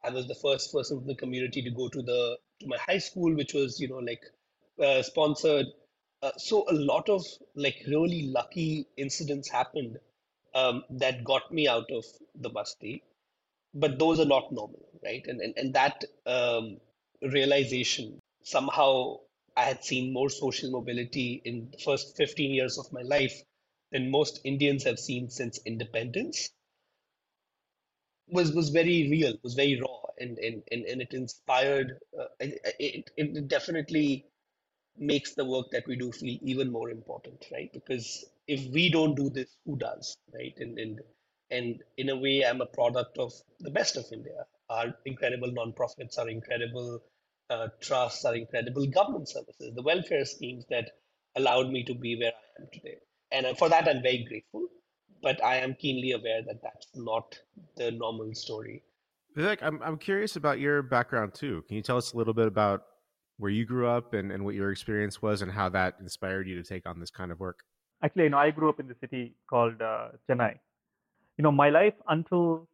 I 0.02 0.10
was 0.10 0.26
the 0.26 0.34
first 0.34 0.72
person 0.72 0.98
from 0.98 1.06
the 1.06 1.14
community 1.14 1.62
to 1.62 1.70
go 1.70 1.88
to 1.88 2.02
the 2.02 2.38
to 2.60 2.66
my 2.66 2.78
high 2.78 2.98
school, 2.98 3.34
which 3.34 3.54
was 3.54 3.78
you 3.80 3.88
know 3.88 3.98
like 3.98 4.24
uh, 4.82 5.02
sponsored. 5.02 5.66
Uh, 6.22 6.32
so 6.38 6.64
a 6.68 6.72
lot 6.72 7.08
of 7.08 7.24
like 7.54 7.82
really 7.86 8.26
lucky 8.26 8.86
incidents 8.96 9.50
happened 9.50 9.98
um, 10.54 10.84
that 10.90 11.24
got 11.24 11.52
me 11.52 11.68
out 11.68 11.90
of 11.90 12.04
the 12.34 12.48
basti, 12.48 13.02
but 13.74 13.98
those 13.98 14.18
are 14.20 14.24
not 14.26 14.52
normal, 14.52 14.88
right? 15.04 15.24
And 15.26 15.40
and 15.40 15.54
and 15.56 15.74
that 15.74 16.04
um, 16.26 16.78
realization 17.22 18.20
somehow 18.42 19.18
I 19.56 19.64
had 19.64 19.84
seen 19.84 20.12
more 20.12 20.30
social 20.30 20.70
mobility 20.70 21.42
in 21.44 21.70
the 21.70 21.78
first 21.78 22.16
15 22.16 22.52
years 22.52 22.78
of 22.78 22.92
my 22.92 23.02
life 23.02 23.42
than 23.94 24.10
most 24.12 24.40
Indians 24.44 24.84
have 24.84 25.00
seen 25.00 25.30
since 25.30 25.60
independence 25.66 26.50
was 28.28 28.52
was 28.52 28.70
very 28.70 29.08
real, 29.10 29.34
was 29.42 29.54
very 29.54 29.80
raw, 29.80 30.00
and 30.18 30.38
and 30.38 30.62
and, 30.72 30.84
and 30.86 31.02
it 31.02 31.14
inspired. 31.14 31.98
Uh, 32.18 32.26
it, 32.40 33.10
it 33.16 33.48
definitely 33.48 34.26
makes 34.98 35.34
the 35.34 35.44
work 35.44 35.66
that 35.72 35.86
we 35.86 35.96
do 35.96 36.12
feel 36.12 36.38
even 36.42 36.70
more 36.72 36.90
important, 36.90 37.46
right? 37.52 37.72
Because 37.72 38.24
if 38.48 38.66
we 38.72 38.90
don't 38.90 39.16
do 39.16 39.30
this, 39.30 39.56
who 39.66 39.76
does, 39.76 40.16
right? 40.34 40.54
And 40.58 40.78
and 40.78 41.00
and 41.50 41.82
in 41.98 42.10
a 42.10 42.16
way, 42.16 42.44
I'm 42.44 42.60
a 42.62 42.66
product 42.66 43.18
of 43.18 43.32
the 43.60 43.70
best 43.70 43.96
of 43.96 44.06
India. 44.12 44.46
Our 44.70 44.94
incredible 45.06 45.52
nonprofits, 45.52 46.18
our 46.18 46.28
incredible 46.30 47.02
uh, 47.50 47.68
trusts, 47.82 48.24
our 48.24 48.36
incredible 48.36 48.86
government 48.86 49.28
services, 49.28 49.74
the 49.74 49.82
welfare 49.82 50.24
schemes 50.24 50.64
that 50.70 50.92
allowed 51.36 51.70
me 51.70 51.84
to 51.84 51.94
be 51.94 52.16
where 52.18 52.32
I 52.32 52.62
am 52.62 52.68
today. 52.72 52.98
And 53.34 53.58
for 53.58 53.68
that, 53.68 53.88
I'm 53.88 54.02
very 54.02 54.24
grateful 54.28 54.68
but 55.24 55.42
I 55.42 55.56
am 55.56 55.74
keenly 55.74 56.12
aware 56.12 56.42
that 56.46 56.62
that's 56.62 56.88
not 56.94 57.36
the 57.76 57.90
normal 57.90 58.32
story. 58.34 58.82
Vivek, 59.36 59.62
I'm 59.62 59.82
I'm 59.82 59.96
curious 59.96 60.36
about 60.36 60.60
your 60.60 60.82
background 60.82 61.34
too. 61.34 61.64
Can 61.66 61.76
you 61.76 61.82
tell 61.82 61.96
us 61.96 62.12
a 62.12 62.16
little 62.16 62.34
bit 62.34 62.46
about 62.46 62.82
where 63.38 63.50
you 63.50 63.64
grew 63.64 63.88
up 63.88 64.12
and, 64.14 64.30
and 64.30 64.44
what 64.44 64.54
your 64.54 64.70
experience 64.70 65.20
was 65.20 65.42
and 65.42 65.50
how 65.50 65.68
that 65.70 65.94
inspired 65.98 66.46
you 66.46 66.54
to 66.62 66.62
take 66.62 66.86
on 66.86 67.00
this 67.00 67.10
kind 67.10 67.32
of 67.32 67.40
work? 67.40 67.64
Actually, 68.02 68.24
you 68.24 68.30
know, 68.30 68.38
I 68.38 68.50
grew 68.50 68.68
up 68.68 68.78
in 68.78 68.86
the 68.86 68.94
city 69.00 69.34
called 69.50 69.80
uh, 69.82 70.08
Chennai. 70.28 70.54
You 71.38 71.42
know, 71.42 71.50
my 71.50 71.70
life 71.70 71.94
until 72.06 72.68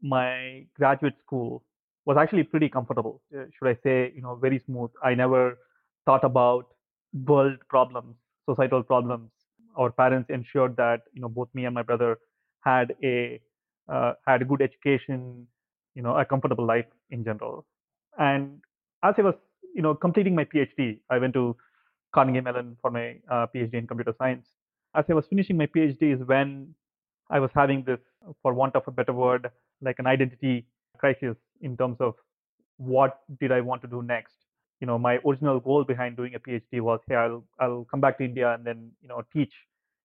my 0.00 0.64
graduate 0.74 1.16
school 1.26 1.64
was 2.06 2.16
actually 2.16 2.44
pretty 2.44 2.68
comfortable. 2.68 3.20
Uh, 3.36 3.44
should 3.52 3.68
I 3.68 3.76
say, 3.82 4.12
you 4.14 4.22
know, 4.22 4.36
very 4.36 4.62
smooth. 4.64 4.90
I 5.02 5.14
never 5.14 5.58
thought 6.06 6.24
about 6.24 6.68
world 7.26 7.58
problems, 7.68 8.14
societal 8.48 8.84
problems, 8.84 9.28
our 9.76 9.90
parents 9.90 10.30
ensured 10.30 10.76
that 10.76 11.02
you 11.12 11.20
know 11.20 11.28
both 11.28 11.48
me 11.54 11.64
and 11.64 11.74
my 11.74 11.82
brother 11.82 12.18
had 12.64 12.94
a 13.04 13.40
uh, 13.88 14.14
had 14.26 14.42
a 14.42 14.44
good 14.44 14.62
education, 14.62 15.46
you 15.94 16.02
know, 16.02 16.16
a 16.16 16.24
comfortable 16.24 16.66
life 16.66 16.86
in 17.10 17.24
general. 17.24 17.64
And 18.18 18.60
as 19.04 19.14
I 19.18 19.22
was 19.22 19.34
you 19.74 19.82
know 19.82 19.94
completing 19.94 20.34
my 20.34 20.44
PhD, 20.44 21.00
I 21.10 21.18
went 21.18 21.34
to 21.34 21.56
Carnegie 22.14 22.40
Mellon 22.40 22.76
for 22.80 22.90
my 22.90 23.16
uh, 23.30 23.46
PhD 23.54 23.74
in 23.74 23.86
computer 23.86 24.14
science. 24.18 24.46
As 24.94 25.04
I 25.08 25.14
was 25.14 25.26
finishing 25.28 25.56
my 25.56 25.66
PhD 25.66 26.14
is 26.14 26.26
when 26.26 26.74
I 27.30 27.40
was 27.40 27.50
having 27.54 27.82
this, 27.84 28.00
for 28.42 28.54
want 28.54 28.76
of 28.76 28.84
a 28.86 28.90
better 28.90 29.12
word, 29.12 29.50
like 29.82 29.98
an 29.98 30.06
identity 30.06 30.66
crisis 30.98 31.36
in 31.60 31.76
terms 31.76 31.98
of 32.00 32.14
what 32.78 33.20
did 33.40 33.52
I 33.52 33.60
want 33.60 33.82
to 33.82 33.88
do 33.88 34.02
next 34.02 34.45
you 34.80 34.86
know 34.86 34.98
my 34.98 35.18
original 35.26 35.60
goal 35.60 35.84
behind 35.84 36.16
doing 36.16 36.34
a 36.34 36.40
phd 36.40 36.80
was 36.80 37.00
hey 37.08 37.14
i'll 37.14 37.44
i'll 37.60 37.86
come 37.90 38.00
back 38.00 38.18
to 38.18 38.24
india 38.24 38.52
and 38.54 38.64
then 38.64 38.90
you 39.02 39.08
know 39.08 39.22
teach 39.32 39.52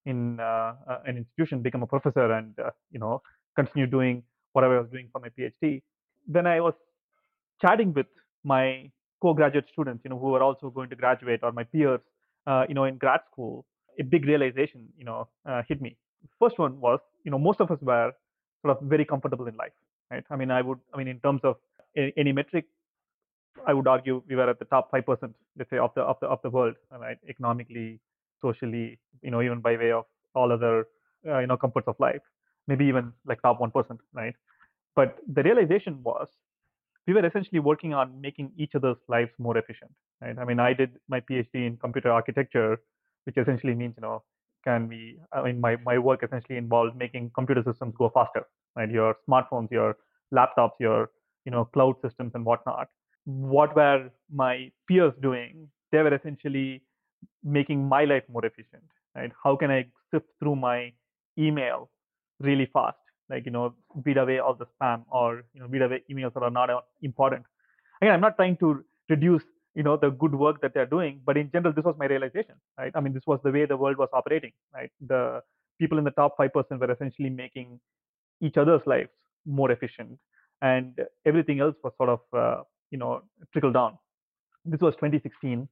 in 0.06 0.40
uh, 0.40 0.74
uh, 0.90 1.00
an 1.06 1.18
institution 1.18 1.62
become 1.62 1.84
a 1.84 1.88
professor 1.88 2.32
and 2.34 2.58
uh, 2.60 2.72
you 2.92 3.00
know 3.00 3.22
continue 3.56 3.88
doing 3.88 4.24
whatever 4.54 4.78
i 4.78 4.82
was 4.82 4.90
doing 4.92 5.10
for 5.12 5.20
my 5.20 5.30
phd 5.30 5.82
when 6.28 6.48
i 6.48 6.60
was 6.60 6.74
chatting 7.62 7.94
with 7.94 8.08
my 8.44 8.90
co-graduate 9.22 9.68
students 9.72 10.04
you 10.04 10.10
know 10.10 10.20
who 10.20 10.30
were 10.36 10.44
also 10.44 10.70
going 10.70 10.90
to 10.90 10.96
graduate 10.96 11.42
or 11.44 11.52
my 11.52 11.64
peers 11.64 12.02
uh, 12.48 12.66
you 12.68 12.74
know 12.76 12.86
in 12.86 12.98
grad 12.98 13.22
school. 13.32 13.66
A 14.00 14.04
big 14.04 14.26
realization 14.26 14.88
you 14.98 15.06
know 15.06 15.28
uh, 15.46 15.62
hit 15.68 15.82
me. 15.82 15.98
First 16.40 16.58
one 16.58 16.80
was 16.80 17.00
you 17.24 17.32
know 17.32 17.38
most 17.38 17.60
of 17.60 17.70
us 17.72 17.80
were 17.82 18.12
sort 18.62 18.78
of 18.78 18.84
very 18.90 19.06
comfortable 19.06 19.48
in 19.48 19.56
life 19.56 19.74
right? 20.12 20.24
I 20.30 20.36
mean 20.36 20.52
i 20.52 20.62
would 20.62 20.80
i 20.94 20.98
mean 20.98 21.08
in 21.08 21.20
terms 21.20 21.42
of 21.44 21.58
any 21.96 22.32
metric 22.32 22.66
I 23.68 23.74
would 23.74 23.88
argue 23.88 24.24
we 24.28 24.36
were 24.36 24.50
at 24.50 24.60
the 24.60 24.66
top 24.66 24.90
five 24.92 25.06
percent, 25.06 25.36
let's 25.58 25.70
say, 25.70 25.78
of 25.78 25.92
the 25.96 26.02
of 26.02 26.18
the 26.22 26.28
of 26.28 26.40
the 26.44 26.50
world, 26.50 26.76
right? 26.92 27.18
Economically, 27.28 28.00
socially, 28.42 29.00
you 29.22 29.32
know, 29.32 29.42
even 29.42 29.62
by 29.62 29.78
way 29.78 29.92
of 29.92 30.06
all 30.36 30.52
other 30.52 30.86
uh, 31.28 31.40
you 31.40 31.48
know 31.48 31.58
comforts 31.58 31.88
of 31.88 31.96
life, 32.00 32.22
maybe 32.68 32.86
even 32.86 33.14
like 33.26 33.42
top 33.42 33.60
one 33.60 33.72
percent, 33.72 34.00
right? 34.14 34.34
But 34.96 35.20
the 35.32 35.44
realization 35.44 36.02
was 36.04 36.28
we 37.08 37.14
were 37.14 37.26
essentially 37.26 37.60
working 37.60 37.94
on 37.94 38.20
making 38.22 38.52
each 38.58 38.76
other's 38.76 38.98
lives 39.08 39.32
more 39.40 39.58
efficient, 39.58 39.92
right? 40.22 40.38
I 40.38 40.46
mean, 40.46 40.60
I 40.60 40.74
did 40.74 40.98
my 41.10 41.20
PhD 41.20 41.66
in 41.68 41.78
computer 41.78 42.12
architecture, 42.12 42.80
which 43.26 43.38
essentially 43.38 43.76
means 43.76 43.96
you 43.98 44.02
know 44.02 44.24
can 44.64 44.88
we? 44.88 45.20
I 45.34 45.42
mean, 45.44 45.60
my 45.60 45.78
my 45.86 45.98
work 45.98 46.24
essentially 46.24 46.58
involved 46.58 46.96
making 46.96 47.32
computer 47.36 47.64
systems 47.64 47.96
go 47.98 48.10
faster, 48.10 48.46
right? 48.76 48.90
Your 48.90 49.16
smartphones, 49.30 49.72
your 49.72 49.98
laptops, 50.34 50.80
your 50.80 51.10
you 51.46 51.52
know 51.52 51.66
cloud 51.66 51.96
systems 52.02 52.32
and 52.36 52.46
whatnot 52.46 52.88
what 53.26 53.76
were 53.76 54.10
my 54.34 54.72
peers 54.88 55.14
doing? 55.22 55.68
They 55.92 56.00
were 56.00 56.14
essentially 56.14 56.82
making 57.44 57.88
my 57.88 58.06
life 58.06 58.24
more 58.32 58.46
efficient, 58.46 58.84
right? 59.16 59.32
How 59.44 59.56
can 59.56 59.72
I 59.72 59.86
sift 60.12 60.26
through 60.40 60.56
my 60.56 60.94
email 61.38 61.90
really 62.40 62.70
fast? 62.74 62.98
Like, 63.30 63.46
you 63.46 63.52
know, 63.52 63.74
beat 64.04 64.18
away 64.18 64.40
all 64.40 64.54
the 64.54 64.66
spam 64.66 65.04
or, 65.10 65.44
you 65.54 65.62
know, 65.62 65.68
beat 65.68 65.82
away 65.82 66.04
emails 66.12 66.34
that 66.34 66.44
are 66.44 66.50
not 66.50 66.70
important. 67.02 67.46
Again, 68.02 68.14
I'm 68.14 68.22
not 68.22 68.36
trying 68.36 68.58
to 68.58 68.84
reduce, 69.10 69.44
you 69.76 69.84
know, 69.84 69.96
the 69.96 70.10
good 70.10 70.36
work 70.36 70.62
that 70.62 70.74
they're 70.74 70.86
doing, 70.86 71.22
but 71.26 71.38
in 71.38 71.50
general, 71.52 71.74
this 71.74 71.86
was 71.86 71.96
my 71.98 72.08
realization, 72.08 72.56
right? 72.78 72.92
I 72.94 73.00
mean, 73.00 73.14
this 73.14 73.24
was 73.26 73.40
the 73.44 73.52
way 73.52 73.66
the 73.66 73.78
world 73.78 73.98
was 73.98 74.10
operating, 74.12 74.52
right? 74.74 74.92
The 75.08 75.42
people 75.80 75.98
in 75.98 76.04
the 76.04 76.12
top 76.12 76.38
5% 76.38 76.80
were 76.80 76.92
essentially 76.92 77.30
making 77.30 77.80
each 78.42 78.58
other's 78.58 78.82
lives 78.86 79.10
more 79.46 79.72
efficient 79.72 80.18
and 80.62 81.00
everything 81.26 81.60
else 81.60 81.76
was 81.84 81.94
sort 81.98 82.10
of 82.10 82.20
uh, 82.34 82.64
you 82.92 82.98
know 82.98 83.24
trickle 83.52 83.72
down. 83.72 83.98
This 84.66 84.82
was 84.82 84.94
2016. 84.96 85.68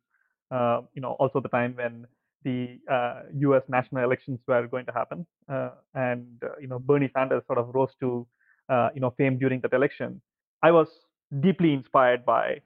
Uh, 0.52 0.82
you 0.94 1.02
know, 1.02 1.12
also 1.20 1.40
the 1.40 1.50
time 1.50 1.76
when 1.76 2.08
the 2.44 2.80
uh, 2.92 3.22
U.S. 3.40 3.62
national 3.68 4.04
elections 4.04 4.40
were 4.48 4.66
going 4.68 4.86
to 4.86 4.92
happen, 4.92 5.26
uh, 5.48 5.72
and 5.94 6.26
uh, 6.44 6.58
you 6.60 6.68
know 6.68 6.80
Bernie 6.80 7.12
Sanders 7.14 7.44
sort 7.46 7.60
of 7.60 7.74
rose 7.76 7.92
to 8.00 8.26
uh, 8.70 8.90
you 8.96 9.02
know 9.02 9.14
fame 9.18 9.38
during 9.38 9.60
that 9.62 9.74
election. 9.74 10.22
I 10.64 10.72
was 10.72 10.88
deeply 11.42 11.74
inspired 11.74 12.26
by 12.26 12.62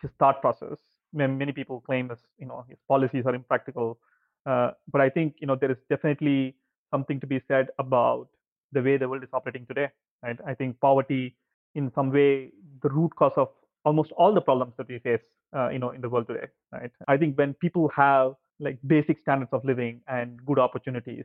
his 0.00 0.10
thought 0.18 0.40
process. 0.40 0.78
Many 1.12 1.52
people 1.52 1.80
claim 1.80 2.10
his 2.10 2.18
you 2.38 2.46
know 2.46 2.64
his 2.68 2.78
policies 2.86 3.24
are 3.26 3.34
impractical, 3.34 3.98
but 4.44 5.00
I 5.00 5.08
think 5.08 5.36
you 5.40 5.46
know 5.46 5.56
there 5.56 5.70
is 5.70 5.78
definitely 5.88 6.54
something 6.90 7.18
to 7.20 7.26
be 7.26 7.40
said 7.48 7.68
about 7.78 8.28
the 8.72 8.82
way 8.82 8.96
the 8.96 9.08
world 9.08 9.24
is 9.24 9.30
operating 9.32 9.66
today. 9.66 9.88
Right? 10.22 10.38
I 10.46 10.54
think 10.54 10.78
poverty, 10.80 11.36
in 11.74 11.90
some 11.94 12.10
way, 12.10 12.52
the 12.82 12.90
root 12.90 13.14
cause 13.16 13.32
of 13.36 13.48
almost 13.86 14.12
all 14.12 14.34
the 14.34 14.40
problems 14.40 14.74
that 14.76 14.88
we 14.88 14.98
face, 14.98 15.26
uh, 15.56 15.68
you 15.68 15.78
know, 15.78 15.90
in 15.90 16.00
the 16.00 16.08
world 16.08 16.26
today, 16.26 16.48
right? 16.72 16.90
I 17.08 17.16
think 17.16 17.38
when 17.38 17.54
people 17.54 17.88
have 17.96 18.34
like 18.58 18.78
basic 18.86 19.18
standards 19.20 19.52
of 19.52 19.64
living 19.64 20.00
and 20.08 20.44
good 20.44 20.58
opportunities 20.58 21.24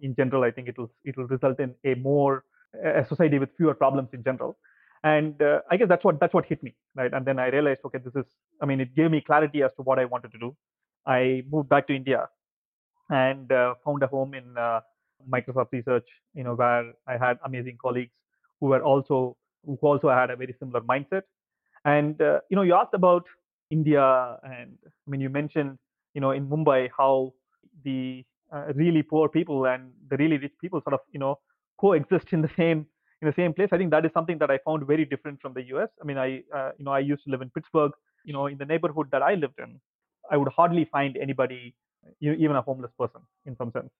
in 0.00 0.14
general, 0.16 0.42
I 0.42 0.50
think 0.50 0.68
it 0.68 0.76
will 0.78 0.90
it 1.04 1.16
will 1.16 1.28
result 1.36 1.60
in 1.60 1.74
a 1.84 1.94
more 1.94 2.44
a 3.00 3.04
society 3.12 3.38
with 3.38 3.50
fewer 3.56 3.74
problems 3.74 4.10
in 4.12 4.24
general. 4.24 4.58
And 5.02 5.40
uh, 5.40 5.60
I 5.70 5.76
guess 5.76 5.88
that's 5.88 6.04
what 6.04 6.20
that's 6.20 6.34
what 6.34 6.46
hit 6.46 6.62
me, 6.62 6.74
right? 6.96 7.12
And 7.12 7.24
then 7.24 7.38
I 7.38 7.48
realized, 7.48 7.80
okay, 7.86 7.98
this 7.98 8.16
is, 8.16 8.26
I 8.60 8.66
mean, 8.66 8.80
it 8.80 8.94
gave 8.94 9.10
me 9.10 9.20
clarity 9.20 9.62
as 9.62 9.72
to 9.76 9.82
what 9.82 9.98
I 9.98 10.04
wanted 10.04 10.32
to 10.32 10.38
do. 10.38 10.54
I 11.06 11.42
moved 11.50 11.68
back 11.68 11.86
to 11.88 11.94
India 11.94 12.28
and 13.08 13.50
uh, 13.52 13.74
found 13.84 14.02
a 14.02 14.08
home 14.08 14.34
in 14.34 14.56
uh, 14.58 14.80
Microsoft 15.36 15.72
Research, 15.72 16.08
you 16.34 16.44
know, 16.44 16.54
where 16.54 16.92
I 17.06 17.16
had 17.16 17.38
amazing 17.44 17.78
colleagues 17.80 18.12
who 18.60 18.66
were 18.66 18.82
also 18.82 19.36
who 19.64 19.78
also 19.82 20.10
had 20.10 20.30
a 20.30 20.36
very 20.36 20.54
similar 20.58 20.80
mindset 20.80 21.22
and 21.84 22.20
uh, 22.20 22.40
you 22.48 22.56
know, 22.56 22.62
you 22.62 22.74
asked 22.74 22.94
about 22.94 23.24
India, 23.70 24.38
and 24.42 24.78
I 24.86 25.10
mean, 25.10 25.20
you 25.20 25.30
mentioned 25.30 25.78
you 26.14 26.20
know 26.20 26.30
in 26.32 26.48
Mumbai 26.48 26.88
how 26.96 27.32
the 27.84 28.24
uh, 28.52 28.72
really 28.74 29.02
poor 29.02 29.28
people 29.28 29.66
and 29.66 29.92
the 30.08 30.16
really 30.16 30.38
rich 30.38 30.52
people 30.60 30.80
sort 30.82 30.94
of 30.94 31.00
you 31.12 31.20
know 31.20 31.38
coexist 31.80 32.32
in 32.32 32.42
the 32.42 32.50
same 32.56 32.86
in 33.22 33.28
the 33.28 33.34
same 33.34 33.52
place. 33.54 33.68
I 33.72 33.78
think 33.78 33.90
that 33.90 34.04
is 34.04 34.12
something 34.12 34.38
that 34.38 34.50
I 34.50 34.58
found 34.64 34.86
very 34.86 35.04
different 35.04 35.40
from 35.40 35.54
the 35.54 35.62
U.S. 35.74 35.88
I 36.00 36.04
mean, 36.04 36.18
I 36.18 36.42
uh, 36.54 36.72
you 36.78 36.84
know 36.84 36.92
I 36.92 37.00
used 37.00 37.24
to 37.24 37.30
live 37.30 37.42
in 37.42 37.50
Pittsburgh. 37.50 37.92
You 38.24 38.32
know, 38.34 38.46
in 38.46 38.58
the 38.58 38.66
neighborhood 38.66 39.08
that 39.12 39.22
I 39.22 39.34
lived 39.34 39.58
in, 39.58 39.80
I 40.30 40.36
would 40.36 40.48
hardly 40.48 40.84
find 40.84 41.16
anybody, 41.16 41.74
even 42.20 42.54
a 42.56 42.60
homeless 42.62 42.92
person, 42.98 43.22
in 43.46 43.56
some 43.56 43.70
sense, 43.72 43.90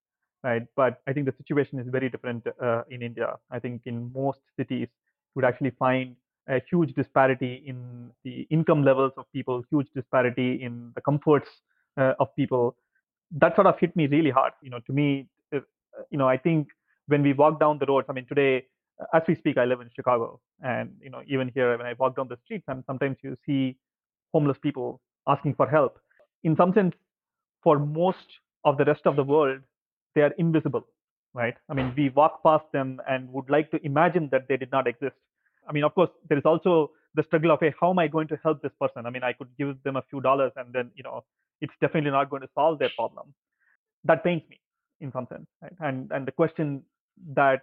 right? 0.44 0.62
But 0.76 1.00
I 1.06 1.12
think 1.14 1.26
the 1.26 1.32
situation 1.38 1.78
is 1.78 1.86
very 1.88 2.10
different 2.10 2.46
uh, 2.62 2.82
in 2.90 3.02
India. 3.02 3.36
I 3.50 3.58
think 3.58 3.82
in 3.86 4.12
most 4.14 4.40
cities, 4.56 4.88
you 4.90 5.36
would 5.36 5.44
actually 5.44 5.70
find 5.78 6.16
a 6.48 6.60
huge 6.70 6.94
disparity 6.94 7.62
in 7.66 8.10
the 8.24 8.46
income 8.50 8.84
levels 8.84 9.12
of 9.16 9.24
people, 9.32 9.62
huge 9.70 9.88
disparity 9.94 10.62
in 10.62 10.92
the 10.94 11.00
comforts 11.00 11.48
uh, 11.96 12.14
of 12.18 12.34
people. 12.36 12.76
That 13.32 13.54
sort 13.54 13.66
of 13.66 13.78
hit 13.78 13.94
me 13.96 14.06
really 14.06 14.30
hard. 14.30 14.52
You 14.62 14.70
know, 14.70 14.80
to 14.86 14.92
me, 14.92 15.28
uh, 15.54 15.60
you 16.10 16.18
know, 16.18 16.28
I 16.28 16.36
think 16.36 16.68
when 17.06 17.22
we 17.22 17.32
walk 17.32 17.60
down 17.60 17.78
the 17.78 17.86
roads, 17.86 18.06
I 18.08 18.12
mean, 18.12 18.26
today, 18.26 18.66
uh, 19.00 19.06
as 19.14 19.22
we 19.28 19.34
speak, 19.36 19.58
I 19.58 19.64
live 19.64 19.80
in 19.80 19.90
Chicago, 19.94 20.40
and 20.62 20.92
you 21.00 21.10
know, 21.10 21.22
even 21.28 21.50
here, 21.54 21.76
when 21.76 21.86
I 21.86 21.94
walk 21.98 22.16
down 22.16 22.28
the 22.28 22.38
streets, 22.44 22.64
and 22.68 22.82
sometimes 22.86 23.16
you 23.22 23.36
see 23.46 23.76
homeless 24.32 24.58
people 24.62 25.00
asking 25.28 25.54
for 25.54 25.68
help. 25.68 25.98
In 26.44 26.56
some 26.56 26.72
sense, 26.72 26.94
for 27.62 27.78
most 27.78 28.26
of 28.64 28.78
the 28.78 28.84
rest 28.84 29.02
of 29.06 29.16
the 29.16 29.24
world, 29.24 29.60
they 30.14 30.22
are 30.22 30.32
invisible, 30.38 30.86
right? 31.34 31.54
I 31.68 31.74
mean, 31.74 31.92
we 31.96 32.10
walk 32.10 32.42
past 32.42 32.64
them 32.72 33.00
and 33.08 33.30
would 33.32 33.50
like 33.50 33.70
to 33.72 33.84
imagine 33.84 34.28
that 34.32 34.48
they 34.48 34.56
did 34.56 34.70
not 34.70 34.86
exist 34.86 35.16
I 35.70 35.72
mean, 35.72 35.84
of 35.84 35.94
course, 35.94 36.10
there 36.28 36.36
is 36.36 36.44
also 36.44 36.90
the 37.14 37.22
struggle 37.22 37.52
of, 37.52 37.60
hey, 37.60 37.72
how 37.80 37.90
am 37.90 37.98
I 37.98 38.08
going 38.08 38.28
to 38.28 38.38
help 38.42 38.60
this 38.60 38.72
person? 38.80 39.06
I 39.06 39.10
mean, 39.10 39.22
I 39.22 39.32
could 39.32 39.48
give 39.56 39.82
them 39.84 39.96
a 39.96 40.02
few 40.10 40.20
dollars 40.20 40.52
and 40.56 40.72
then, 40.72 40.90
you 40.96 41.04
know, 41.04 41.24
it's 41.60 41.72
definitely 41.80 42.10
not 42.10 42.28
going 42.28 42.42
to 42.42 42.48
solve 42.54 42.78
their 42.78 42.90
problem. 42.96 43.32
That 44.04 44.24
pains 44.24 44.42
me 44.50 44.60
in 45.00 45.12
some 45.12 45.26
sense. 45.32 45.46
Right? 45.62 45.72
And 45.80 46.10
and 46.10 46.26
the 46.26 46.32
question 46.32 46.82
that 47.34 47.62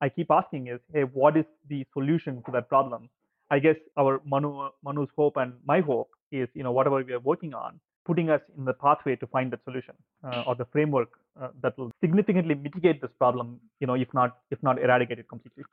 I 0.00 0.08
keep 0.08 0.30
asking 0.30 0.68
is, 0.68 0.80
hey, 0.92 1.02
what 1.02 1.36
is 1.36 1.44
the 1.68 1.84
solution 1.92 2.42
to 2.46 2.52
that 2.52 2.68
problem? 2.68 3.08
I 3.50 3.58
guess 3.58 3.76
our 3.96 4.20
Manu 4.24 4.68
Manu's 4.84 5.08
hope 5.16 5.36
and 5.36 5.54
my 5.64 5.80
hope 5.80 6.10
is, 6.30 6.48
you 6.54 6.62
know, 6.62 6.72
whatever 6.72 7.02
we 7.02 7.12
are 7.12 7.20
working 7.20 7.54
on, 7.54 7.80
putting 8.04 8.30
us 8.30 8.40
in 8.56 8.64
the 8.64 8.74
pathway 8.74 9.16
to 9.16 9.26
find 9.26 9.52
that 9.52 9.64
solution 9.64 9.94
uh, 10.24 10.42
or 10.46 10.54
the 10.54 10.66
framework 10.66 11.10
uh, 11.40 11.48
that 11.62 11.76
will 11.78 11.90
significantly 12.00 12.54
mitigate 12.54 13.00
this 13.00 13.10
problem, 13.18 13.60
you 13.80 13.86
know, 13.86 13.94
if 13.94 14.12
not 14.14 14.38
if 14.50 14.62
not 14.62 14.82
eradicate 14.82 15.18
it 15.18 15.28
completely. 15.28 15.64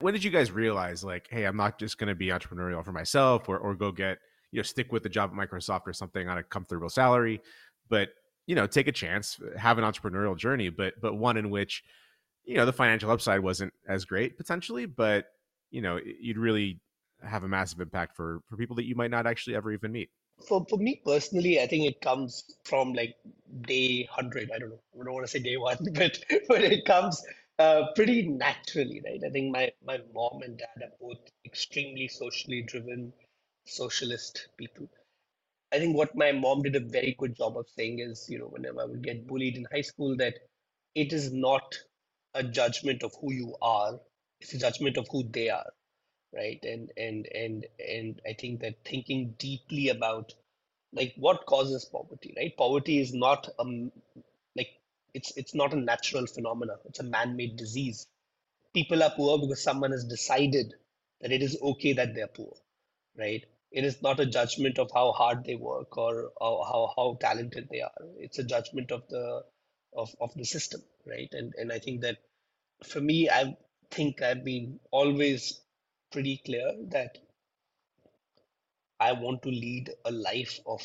When 0.00 0.14
did 0.14 0.24
you 0.24 0.30
guys 0.30 0.50
realize, 0.50 1.04
like, 1.04 1.28
hey, 1.30 1.44
I'm 1.44 1.56
not 1.56 1.78
just 1.78 1.98
going 1.98 2.08
to 2.08 2.14
be 2.14 2.28
entrepreneurial 2.28 2.84
for 2.84 2.92
myself, 2.92 3.48
or 3.48 3.58
or 3.58 3.74
go 3.74 3.92
get 3.92 4.18
you 4.50 4.58
know 4.58 4.62
stick 4.62 4.92
with 4.92 5.02
the 5.02 5.08
job 5.08 5.30
at 5.30 5.36
Microsoft 5.36 5.82
or 5.86 5.92
something 5.92 6.28
on 6.28 6.38
a 6.38 6.42
comfortable 6.42 6.88
salary, 6.88 7.40
but 7.88 8.10
you 8.46 8.54
know 8.54 8.66
take 8.66 8.88
a 8.88 8.92
chance, 8.92 9.38
uh, 9.40 9.58
have 9.58 9.78
an 9.78 9.84
entrepreneurial 9.84 10.36
journey, 10.36 10.68
but 10.68 10.94
but 11.00 11.14
one 11.14 11.36
in 11.36 11.50
which 11.50 11.84
you 12.44 12.56
know 12.56 12.66
the 12.66 12.72
financial 12.72 13.10
upside 13.10 13.40
wasn't 13.40 13.72
as 13.88 14.04
great 14.04 14.36
potentially, 14.36 14.86
but 14.86 15.26
you 15.70 15.82
know 15.82 15.98
you'd 16.20 16.38
really 16.38 16.80
have 17.22 17.44
a 17.44 17.48
massive 17.48 17.80
impact 17.80 18.16
for 18.16 18.40
for 18.48 18.56
people 18.56 18.76
that 18.76 18.86
you 18.86 18.94
might 18.94 19.10
not 19.10 19.26
actually 19.26 19.54
ever 19.54 19.72
even 19.72 19.92
meet 19.92 20.10
for 20.46 20.64
for 20.68 20.78
me 20.78 21.00
personally, 21.04 21.60
I 21.60 21.66
think 21.66 21.86
it 21.86 22.00
comes 22.00 22.44
from 22.64 22.92
like 22.92 23.16
day 23.62 24.04
hundred. 24.04 24.50
I 24.54 24.58
don't 24.58 24.70
know. 24.70 24.80
I 25.00 25.04
don't 25.04 25.14
want 25.14 25.26
to 25.26 25.30
say 25.30 25.38
day 25.38 25.56
one, 25.56 25.76
but 25.94 26.18
but 26.48 26.62
it 26.62 26.84
comes 26.84 27.22
uh, 27.60 27.92
pretty 27.94 28.22
naturally, 28.28 29.02
right? 29.04 29.22
I 29.24 29.30
think 29.30 29.52
my 29.52 29.72
my 29.84 29.98
mom 30.14 30.42
and 30.42 30.58
dad 30.58 30.82
are 30.82 30.96
both 31.00 31.18
extremely 31.44 32.08
socially 32.08 32.62
driven, 32.62 33.12
socialist 33.66 34.48
people. 34.58 34.88
I 35.72 35.78
think 35.78 35.96
what 35.96 36.16
my 36.16 36.32
mom 36.32 36.62
did 36.62 36.76
a 36.76 36.80
very 36.80 37.14
good 37.18 37.36
job 37.36 37.58
of 37.58 37.68
saying 37.76 38.00
is, 38.00 38.28
you 38.30 38.38
know, 38.40 38.48
whenever 38.48 38.82
I 38.82 38.86
would 38.86 39.02
get 39.04 39.26
bullied 39.26 39.56
in 39.56 39.66
high 39.72 39.82
school, 39.82 40.16
that 40.18 40.36
it 40.94 41.12
is 41.12 41.32
not 41.32 41.78
a 42.34 42.44
judgment 42.44 43.02
of 43.04 43.14
who 43.20 43.32
you 43.32 43.56
are; 43.62 44.00
it's 44.40 44.54
a 44.54 44.58
judgment 44.58 44.96
of 44.98 45.08
who 45.10 45.24
they 45.24 45.50
are 45.50 45.70
right 46.34 46.60
and 46.64 46.92
and 46.96 47.26
and 47.34 47.66
and 47.88 48.20
i 48.28 48.32
think 48.34 48.60
that 48.60 48.74
thinking 48.84 49.34
deeply 49.38 49.88
about 49.90 50.34
like 50.92 51.14
what 51.16 51.46
causes 51.46 51.84
poverty 51.86 52.34
right 52.36 52.56
poverty 52.56 53.00
is 53.00 53.12
not 53.14 53.48
like 53.58 53.92
it's 55.14 55.36
it's 55.36 55.54
not 55.54 55.72
a 55.74 55.76
natural 55.80 56.26
phenomena 56.26 56.76
it's 56.86 57.00
a 57.00 57.04
man-made 57.04 57.56
disease. 57.56 58.06
People 58.74 59.02
are 59.02 59.10
poor 59.10 59.38
because 59.38 59.62
someone 59.62 59.92
has 59.92 60.04
decided 60.04 60.74
that 61.20 61.32
it 61.32 61.42
is 61.42 61.58
okay 61.62 61.92
that 61.94 62.14
they're 62.14 62.28
poor 62.28 62.54
right? 63.18 63.44
It 63.72 63.84
is 63.84 64.02
not 64.02 64.20
a 64.20 64.26
judgment 64.26 64.78
of 64.78 64.90
how 64.94 65.12
hard 65.12 65.44
they 65.44 65.56
work 65.56 65.96
or, 65.98 66.32
or 66.40 66.66
how 66.66 66.92
how 66.96 67.18
talented 67.20 67.68
they 67.70 67.80
are. 67.82 67.92
It's 68.18 68.38
a 68.38 68.44
judgment 68.44 68.90
of 68.92 69.02
the 69.08 69.44
of, 69.96 70.14
of 70.20 70.34
the 70.34 70.44
system 70.44 70.82
right? 71.06 71.28
And 71.32 71.54
and 71.58 71.72
i 71.72 71.78
think 71.78 72.02
that 72.02 72.18
for 72.84 73.00
me 73.00 73.28
i 73.30 73.56
think 73.90 74.22
i've 74.22 74.44
been 74.44 74.80
always 74.92 75.60
pretty 76.12 76.38
clear 76.44 76.72
that 76.88 77.18
I 79.00 79.12
want 79.12 79.42
to 79.42 79.50
lead 79.50 79.90
a 80.06 80.12
life 80.12 80.58
of 80.66 80.80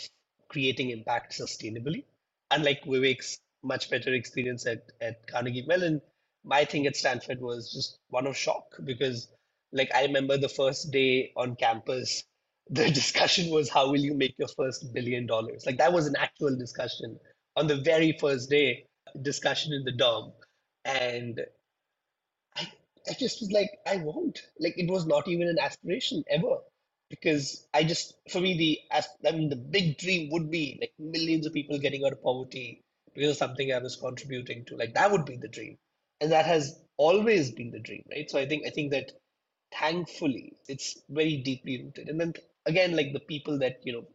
creating 0.50 0.90
impact 0.90 1.34
sustainably. 1.34 2.06
Unlike 2.52 2.84
Vivek's 2.86 3.40
much 3.66 3.90
better 3.90 4.14
experience 4.14 4.66
at, 4.68 4.84
at 5.02 5.28
Carnegie 5.28 5.66
Mellon, 5.68 6.02
my 6.46 6.66
thing 6.66 6.88
at 6.88 6.96
Stanford 6.96 7.42
was 7.42 7.74
just 7.74 8.00
one 8.10 8.28
of 8.28 8.38
shock 8.38 8.66
because, 8.86 9.30
like, 9.74 9.92
I 9.96 10.04
remember 10.04 10.38
the 10.38 10.50
first 10.50 10.92
day 10.92 11.34
on 11.38 11.56
campus, 11.58 12.24
the 12.70 12.90
discussion 13.02 13.52
was 13.52 13.70
how 13.70 13.88
will 13.92 14.00
you 14.02 14.14
make 14.16 14.36
your 14.40 14.50
first 14.50 14.94
billion 14.94 15.28
dollars? 15.28 15.66
Like, 15.66 15.78
that 15.80 15.94
was 15.94 16.08
an 16.08 16.16
actual 16.18 16.56
discussion 16.58 17.20
on 17.58 17.68
the 17.68 17.78
very 17.78 18.18
first 18.20 18.50
day, 18.50 18.86
discussion 19.22 19.74
in 19.74 19.84
the 19.86 19.94
dorm. 19.94 20.34
And 20.86 21.42
I, 22.58 22.72
I 23.10 23.14
just 23.14 23.42
was 23.42 23.52
like, 23.52 23.72
I 23.88 23.98
won't. 23.98 24.42
Like, 24.60 24.76
it 24.78 24.90
was 24.90 25.06
not 25.06 25.28
even 25.28 25.48
an 25.48 25.60
aspiration 25.60 26.24
ever 26.30 26.58
because 27.10 27.68
I 27.74 27.84
just 27.84 28.16
for 28.32 28.42
me 28.42 28.58
the 28.58 29.00
I 29.28 29.32
mean 29.32 29.50
the 29.50 29.56
big 29.58 29.98
dream 30.00 30.30
would 30.32 30.50
be 30.52 30.78
like 30.82 30.94
millions 31.00 31.46
of 31.46 31.54
people 31.54 31.78
getting 31.80 32.04
out 32.06 32.14
of 32.14 32.24
poverty 32.24 32.84
of 33.24 33.38
something 33.38 33.72
I 33.72 33.80
was 33.80 33.96
contributing 33.96 34.66
to. 34.66 34.76
Like 34.76 34.94
that 34.96 35.12
would 35.12 35.26
be 35.26 35.38
the 35.38 35.48
dream, 35.48 35.78
and 36.22 36.32
that 36.32 36.46
has 36.46 36.80
always 36.98 37.52
been 37.52 37.72
the 37.72 37.80
dream, 37.80 38.04
right? 38.12 38.30
So 38.30 38.40
I 38.40 38.46
think 38.48 38.66
I 38.66 38.70
think 38.70 38.92
that 38.92 39.12
thankfully 39.74 40.54
it's 40.68 41.00
very 41.10 41.38
deeply 41.38 41.82
rooted. 41.84 42.10
And 42.10 42.20
then 42.20 42.34
again, 42.66 42.96
like 42.96 43.14
the 43.14 43.20
people 43.20 43.60
that 43.60 43.80
you 43.84 43.94
know 43.94 44.06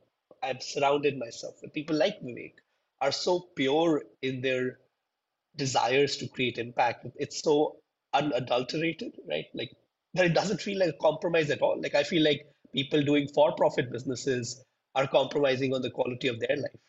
I've 0.42 0.62
surrounded 0.62 1.18
myself 1.18 1.56
with, 1.62 1.72
people 1.72 1.96
like 1.96 2.20
Vivek, 2.20 2.54
are 3.00 3.12
so 3.12 3.48
pure 3.56 4.04
in 4.22 4.40
their 4.40 4.78
desires 5.56 6.16
to 6.18 6.28
create 6.28 6.58
impact. 6.58 7.06
It's 7.16 7.40
so 7.42 7.76
unadulterated, 8.12 9.12
right? 9.28 9.46
Like 9.54 9.72
that 10.14 10.26
it 10.26 10.34
doesn't 10.34 10.60
feel 10.60 10.78
like 10.78 10.90
a 10.90 11.02
compromise 11.02 11.50
at 11.50 11.62
all. 11.62 11.80
Like 11.80 11.94
I 11.94 12.02
feel 12.02 12.22
like 12.22 12.46
people 12.74 13.02
doing 13.02 13.28
for-profit 13.28 13.90
businesses 13.92 14.64
are 14.94 15.06
compromising 15.06 15.74
on 15.74 15.82
the 15.82 15.90
quality 15.90 16.28
of 16.28 16.40
their 16.40 16.56
life 16.56 16.80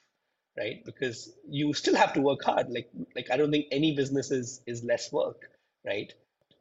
right? 0.61 0.85
Because 0.85 1.33
you 1.49 1.73
still 1.73 1.95
have 1.95 2.13
to 2.13 2.21
work 2.21 2.43
hard. 2.45 2.69
Like 2.69 2.89
like 3.15 3.31
i 3.31 3.37
don't 3.37 3.51
think 3.51 3.67
any 3.71 3.95
business 3.95 4.31
is 4.31 4.61
is 4.67 4.83
less 4.83 5.11
work 5.13 5.49
right? 5.85 6.13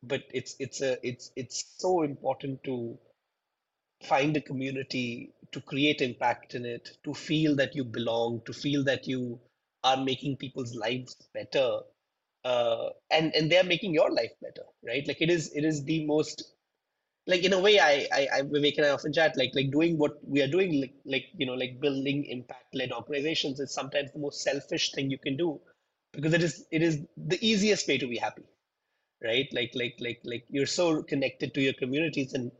But 0.03 0.23
it's 0.35 0.57
it's 0.61 0.83
a 0.83 0.99
it's 1.07 1.33
it's 1.37 1.65
so 1.79 2.03
important 2.03 2.65
to 2.65 2.99
find 4.05 4.37
a 4.37 4.41
community 4.41 5.33
to 5.53 5.61
create 5.61 6.01
impact 6.01 6.55
in 6.55 6.65
it 6.65 6.91
to 7.05 7.15
feel 7.15 7.57
that 7.57 7.75
you 7.75 7.85
belong 7.85 8.41
to 8.47 8.53
feel 8.53 8.85
that 8.85 9.07
you 9.07 9.41
are 9.85 9.97
making 9.97 10.37
people's 10.37 10.75
lives 10.75 11.17
better 11.35 11.81
uh, 12.45 12.89
and 13.11 13.35
and 13.35 13.51
they're 13.53 13.65
making 13.65 13.95
your 13.95 14.11
life 14.11 14.33
better 14.43 14.65
right? 14.87 15.07
Like 15.09 15.21
it 15.21 15.31
is 15.31 15.53
it 15.55 15.65
is 15.65 15.85
the 15.85 16.07
most 16.07 16.45
like 17.27 17.45
in 17.45 17.53
a 17.53 17.59
way 17.61 17.79
I, 17.81 18.07
I 18.13 18.29
I 18.37 18.43
Vivek 18.43 18.77
and 18.79 18.87
I 18.87 18.91
often 18.91 19.13
chat 19.13 19.37
like 19.37 19.53
like 19.55 19.71
doing 19.71 19.99
what 19.99 20.15
we 20.27 20.43
are 20.43 20.49
doing 20.49 20.81
like 20.81 20.95
like 21.05 21.27
you 21.37 21.47
know 21.47 21.55
like 21.55 21.81
building 21.81 22.25
impact 22.27 22.75
led 22.75 22.93
organizations 22.93 23.61
is 23.61 23.73
sometimes 23.73 24.13
the 24.13 24.19
most 24.19 24.43
selfish 24.43 24.93
thing 24.93 25.11
you 25.11 25.19
can 25.19 25.37
do 25.37 25.61
because 26.13 26.35
it 26.35 26.43
is 26.43 26.67
it 26.71 26.83
is 26.83 27.01
the 27.17 27.39
easiest 27.47 27.87
way 27.89 27.99
to 27.99 28.09
be 28.09 28.17
happy 28.19 28.45
right? 29.25 29.49
Like 29.53 29.73
like 29.75 29.97
like 30.01 30.21
like 30.25 30.45
you're 30.51 30.67
so 30.67 31.03
connected 31.03 31.55
to 31.55 31.61
your 31.63 31.75
communities 31.75 32.35
and 32.35 32.51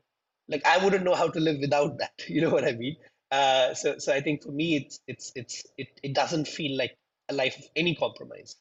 like 0.49 0.65
I 0.67 0.83
wouldn't 0.83 1.05
know 1.05 1.15
how 1.15 1.29
to 1.29 1.41
live 1.41 1.59
without 1.61 1.99
that 1.99 2.13
you 2.29 2.41
know 2.41 2.51
what 2.51 2.65
I 2.65 2.73
mean? 2.73 2.97
Uh 3.31 3.75
so 3.75 3.99
so 3.99 4.13
I 4.13 4.21
think 4.21 4.43
for 4.43 4.53
me 4.53 4.77
it's 4.77 5.01
it's 5.07 5.33
it's 5.35 5.65
it, 5.79 5.89
it 6.03 6.15
doesn't 6.15 6.49
feel 6.49 6.77
like 6.77 6.97
a 7.29 7.35
life 7.35 7.59
of 7.59 7.65
any 7.77 7.95
compromise 7.95 8.57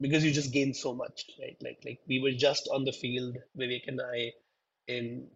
because 0.00 0.24
you 0.24 0.32
just 0.32 0.52
gain 0.52 0.74
so 0.74 0.94
much 0.94 1.26
right? 1.40 1.56
Like 1.62 1.78
like 1.84 2.00
we 2.08 2.20
were 2.20 2.32
just 2.32 2.68
on 2.72 2.84
the 2.84 2.92
field 2.92 3.36
Vivek 3.58 3.88
and 3.88 4.00
I 4.00 4.32
in 4.88 5.26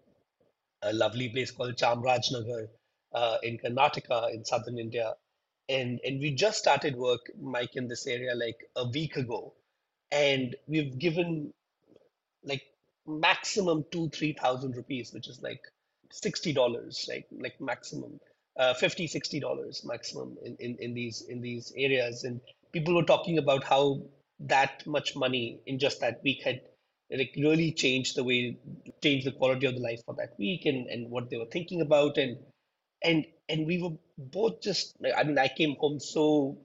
a 0.83 0.93
lovely 0.93 1.29
place 1.29 1.51
called 1.51 1.77
Chamrajnagar 1.77 2.69
uh, 3.15 3.39
in 3.43 3.59
Karnataka 3.59 4.33
in 4.33 4.45
southern 4.45 4.79
India. 4.79 5.15
And, 5.69 6.01
and 6.05 6.21
we 6.21 6.33
just 6.35 6.59
started 6.59 6.97
work, 6.97 7.21
Mike, 7.41 7.77
in 7.77 7.89
this 7.89 8.07
area 8.07 8.35
like 8.35 8.57
a 8.77 8.89
week 8.89 9.17
ago. 9.17 9.55
And 10.11 10.57
we've 10.67 10.99
given 10.99 11.53
like 12.45 12.63
maximum 13.07 13.85
two, 13.91 14.09
3,000 14.09 14.75
rupees, 14.75 15.13
which 15.13 15.29
is 15.29 15.41
like 15.43 15.61
$60, 16.13 17.09
right? 17.09 17.25
Like 17.31 17.61
maximum, 17.61 18.19
uh, 18.59 18.75
50, 18.75 19.07
$60 19.09 19.87
maximum 19.87 20.37
in, 20.45 20.57
in, 20.59 20.77
in 20.81 20.95
these 20.95 21.23
in 21.29 21.41
these 21.41 21.73
areas. 21.77 22.25
And 22.25 22.41
people 22.73 22.95
were 22.95 23.05
talking 23.05 23.39
about 23.39 23.63
how 23.65 24.03
that 24.41 24.87
much 24.87 25.15
money 25.15 25.61
in 25.67 25.79
just 25.79 26.01
that 26.01 26.21
week 26.25 26.43
had 26.43 26.63
like 27.19 27.35
really 27.37 27.73
changed 27.73 28.17
the 28.17 28.25
way 28.25 28.57
changed 29.03 29.27
the 29.27 29.33
quality 29.33 29.67
of 29.67 29.75
the 29.75 29.81
life 29.81 30.01
for 30.05 30.15
that 30.15 30.39
week 30.39 30.67
and 30.67 30.87
and 30.89 31.11
what 31.11 31.31
they 31.31 31.37
were 31.37 31.47
thinking 31.53 31.81
about. 31.81 32.19
And 32.19 32.39
and 33.03 33.27
and 33.49 33.67
we 33.67 33.83
were 33.83 33.97
both 34.19 34.61
just 34.63 34.97
i 35.17 35.23
mean 35.25 35.39
i 35.39 35.49
came 35.49 35.75
home 35.77 35.99
so 35.99 36.59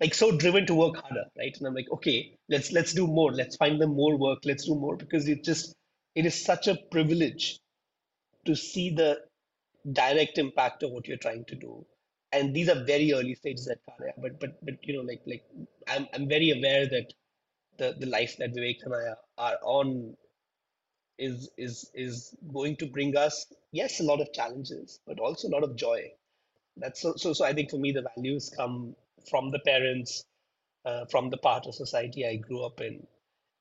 like 0.00 0.14
so 0.14 0.36
driven 0.36 0.66
to 0.66 0.74
work 0.74 0.96
harder 0.96 1.24
right? 1.38 1.56
And 1.58 1.66
i'm 1.66 1.74
like 1.74 1.90
okay 1.92 2.36
let's 2.48 2.72
let's 2.72 2.92
do 2.92 3.06
more. 3.06 3.32
Let's 3.32 3.56
find 3.56 3.80
them 3.80 3.94
more 3.94 4.16
work. 4.16 4.40
Let's 4.44 4.66
do 4.66 4.74
more 4.74 4.96
because 4.96 5.28
it 5.28 5.44
just 5.44 5.74
it 6.14 6.26
is 6.26 6.44
such 6.44 6.68
a 6.68 6.76
privilege 6.90 7.58
to 8.46 8.54
see 8.56 8.90
the 8.90 9.20
direct 9.92 10.38
impact 10.38 10.82
of 10.82 10.90
what 10.92 11.08
you're 11.08 11.16
trying 11.18 11.44
to 11.46 11.54
do. 11.56 11.84
And 12.32 12.54
these 12.54 12.68
are 12.68 12.84
very 12.84 13.12
early 13.12 13.34
stages 13.34 13.68
at 13.68 13.78
Karya, 13.86 14.12
but 14.18 14.40
but 14.40 14.64
but 14.64 14.74
you 14.82 14.94
know 14.96 15.02
like 15.02 15.22
like 15.26 15.44
I'm 15.88 16.08
I'm 16.14 16.28
very 16.28 16.50
aware 16.50 16.86
that 16.88 17.12
the, 17.78 17.94
the 17.98 18.06
life 18.06 18.36
that 18.38 18.54
Vivek 18.54 18.78
and 18.84 18.94
I 18.94 19.14
are, 19.38 19.58
on 19.62 20.16
is 21.18 21.50
is 21.56 21.90
is 21.94 22.34
going 22.52 22.76
to 22.76 22.86
bring 22.86 23.16
us 23.16 23.46
yes 23.72 24.00
a 24.00 24.04
lot 24.04 24.20
of 24.20 24.32
challenges 24.32 25.00
but 25.06 25.20
also 25.20 25.48
a 25.48 25.54
lot 25.54 25.62
of 25.64 25.76
joy. 25.76 26.10
That's 26.76 27.00
so 27.02 27.14
so, 27.16 27.32
so 27.32 27.44
i 27.44 27.52
think 27.52 27.70
for 27.70 27.78
me 27.78 27.92
the 27.92 28.06
values 28.16 28.50
come 28.56 28.96
from 29.30 29.50
the 29.50 29.60
parents 29.60 30.24
uh, 30.84 31.04
from 31.10 31.30
the 31.30 31.36
part 31.38 31.66
of 31.66 31.74
society 31.74 32.26
i 32.26 32.36
grew 32.36 32.64
up 32.64 32.80
in. 32.80 33.06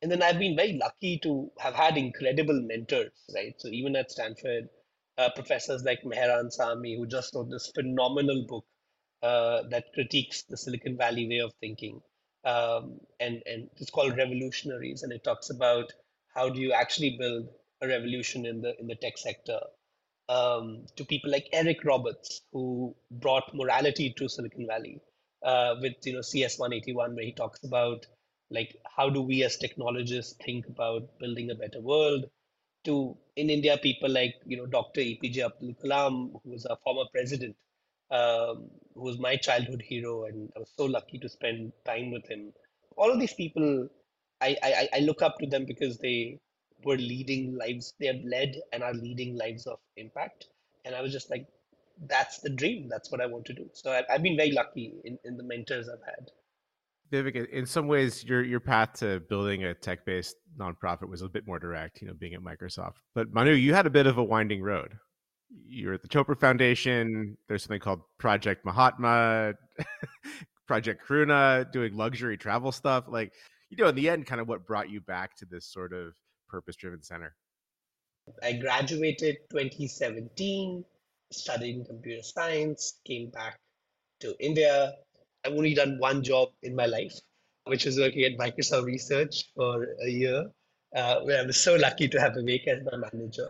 And 0.01 0.11
then 0.11 0.23
i've 0.23 0.39
been 0.39 0.55
very 0.55 0.73
lucky 0.73 1.19
to 1.23 1.51
have 1.59 1.75
had 1.75 1.97
incredible 1.97 2.61
mentors 2.61 3.11
right? 3.35 3.53
So 3.57 3.67
even 3.69 3.95
at 3.95 4.11
stanford 4.11 4.69
uh, 5.17 5.29
professors 5.35 5.83
like 5.83 6.01
Mehran 6.03 6.49
Sahami, 6.57 6.97
who 6.97 7.05
just 7.05 7.35
wrote 7.35 7.49
this 7.49 7.71
phenomenal 7.75 8.45
book 8.47 8.65
uh, 9.21 9.63
that 9.69 9.85
critiques 9.93 10.43
the 10.43 10.57
Silicon 10.57 10.97
Valley 10.97 11.27
way 11.27 11.39
of 11.39 11.53
thinking. 11.61 12.01
Um, 12.45 12.99
and, 13.19 13.41
and 13.45 13.69
it's 13.77 13.91
called 13.91 14.17
Revolutionaries, 14.17 15.03
and 15.03 15.13
it 15.13 15.23
talks 15.23 15.49
about 15.49 15.93
how 16.35 16.49
do 16.49 16.59
you 16.59 16.73
actually 16.73 17.17
build 17.19 17.49
a 17.81 17.87
revolution 17.87 18.45
in 18.45 18.61
the 18.61 18.79
in 18.79 18.87
the 18.87 18.95
tech 18.95 19.17
sector. 19.17 19.59
Um, 20.29 20.85
to 20.95 21.05
people 21.05 21.31
like 21.31 21.47
Eric 21.53 21.83
Roberts, 21.85 22.41
who 22.53 22.95
brought 23.11 23.53
morality 23.53 24.13
to 24.17 24.29
Silicon 24.29 24.67
Valley 24.67 25.01
uh, 25.43 25.75
with 25.81 25.95
you 26.05 26.13
know 26.13 26.21
CS 26.21 26.59
181, 26.59 27.15
where 27.15 27.25
he 27.25 27.33
talks 27.33 27.63
about 27.63 28.05
like 28.51 28.75
how 28.97 29.09
do 29.09 29.21
we 29.21 29.43
as 29.43 29.57
technologists 29.57 30.35
think 30.45 30.67
about 30.67 31.17
building 31.19 31.51
a 31.51 31.55
better 31.55 31.81
world 31.81 32.25
to 32.85 33.17
in 33.35 33.49
India, 33.49 33.77
people 33.77 34.09
like 34.09 34.35
you 34.45 34.57
know 34.57 34.65
Dr. 34.65 35.01
APJ 35.01 35.45
Abdul 35.45 35.75
Kalam, 35.83 36.31
who 36.43 36.51
was 36.51 36.65
a 36.65 36.77
former 36.83 37.05
president, 37.13 37.55
um, 38.11 38.69
who 38.93 39.01
was 39.01 39.19
my 39.19 39.35
childhood 39.35 39.81
hero, 39.81 40.25
and 40.25 40.49
I 40.55 40.59
was 40.59 40.71
so 40.77 40.85
lucky 40.85 41.17
to 41.19 41.29
spend 41.29 41.71
time 41.85 42.11
with 42.11 42.27
him. 42.29 42.51
All 42.97 43.11
of 43.11 43.19
these 43.19 43.33
people, 43.33 43.87
I, 44.41 44.57
I, 44.61 44.89
I 44.93 44.99
look 44.99 45.21
up 45.21 45.37
to 45.39 45.47
them 45.47 45.65
because 45.65 45.97
they 45.97 46.39
were 46.83 46.97
leading 46.97 47.57
lives, 47.57 47.93
they 47.99 48.07
have 48.07 48.21
led 48.25 48.55
and 48.73 48.83
are 48.83 48.93
leading 48.93 49.37
lives 49.37 49.65
of 49.65 49.79
impact. 49.97 50.47
And 50.83 50.95
I 50.95 51.01
was 51.01 51.11
just 51.11 51.29
like, 51.29 51.47
that's 52.07 52.39
the 52.39 52.49
dream. 52.49 52.89
That's 52.89 53.11
what 53.11 53.21
I 53.21 53.27
want 53.27 53.45
to 53.45 53.53
do. 53.53 53.69
So 53.73 53.91
I, 53.91 54.03
I've 54.11 54.23
been 54.23 54.35
very 54.35 54.51
lucky 54.51 54.93
in, 55.05 55.17
in 55.23 55.37
the 55.37 55.43
mentors 55.43 55.87
I've 55.87 56.05
had. 56.05 56.31
Vivek, 57.11 57.49
in 57.49 57.65
some 57.65 57.87
ways, 57.87 58.23
your 58.23 58.41
your 58.41 58.61
path 58.61 58.93
to 58.99 59.19
building 59.29 59.65
a 59.65 59.73
tech 59.73 60.05
based 60.05 60.37
nonprofit 60.57 61.09
was 61.09 61.21
a 61.21 61.27
bit 61.27 61.45
more 61.45 61.59
direct, 61.59 62.01
you 62.01 62.07
know, 62.07 62.13
being 62.13 62.33
at 62.33 62.39
Microsoft. 62.39 62.93
But 63.13 63.33
Manu, 63.33 63.51
you 63.51 63.73
had 63.73 63.85
a 63.85 63.89
bit 63.89 64.07
of 64.07 64.17
a 64.17 64.23
winding 64.23 64.61
road 64.61 64.93
you're 65.67 65.93
at 65.93 66.01
the 66.01 66.07
Chopra 66.07 66.39
Foundation. 66.39 67.37
There's 67.47 67.63
something 67.63 67.79
called 67.79 68.01
Project 68.17 68.65
Mahatma, 68.65 69.53
Project 70.67 71.03
Karuna, 71.07 71.71
doing 71.71 71.95
luxury 71.95 72.37
travel 72.37 72.71
stuff. 72.71 73.05
Like, 73.07 73.33
you 73.69 73.77
know, 73.77 73.89
in 73.89 73.95
the 73.95 74.09
end, 74.09 74.25
kind 74.25 74.41
of 74.41 74.47
what 74.47 74.65
brought 74.65 74.89
you 74.89 75.01
back 75.01 75.35
to 75.37 75.45
this 75.45 75.65
sort 75.65 75.93
of 75.93 76.13
purpose 76.49 76.75
driven 76.75 77.01
center? 77.01 77.35
I 78.43 78.53
graduated 78.53 79.37
2017, 79.49 80.85
studying 81.31 81.85
computer 81.85 82.23
science, 82.23 82.99
came 83.05 83.29
back 83.29 83.57
to 84.19 84.35
India. 84.39 84.93
I've 85.45 85.53
only 85.53 85.73
done 85.73 85.97
one 85.97 86.23
job 86.23 86.49
in 86.61 86.75
my 86.75 86.85
life, 86.85 87.17
which 87.65 87.85
was 87.85 87.97
working 87.97 88.23
at 88.23 88.37
Microsoft 88.37 88.85
Research 88.85 89.45
for 89.55 89.87
a 90.05 90.09
year, 90.09 90.45
uh, 90.95 91.21
where 91.21 91.41
I 91.41 91.45
was 91.45 91.59
so 91.59 91.75
lucky 91.75 92.07
to 92.09 92.19
have 92.19 92.33
Vivek 92.33 92.67
as 92.67 92.83
my 92.83 93.09
manager 93.11 93.49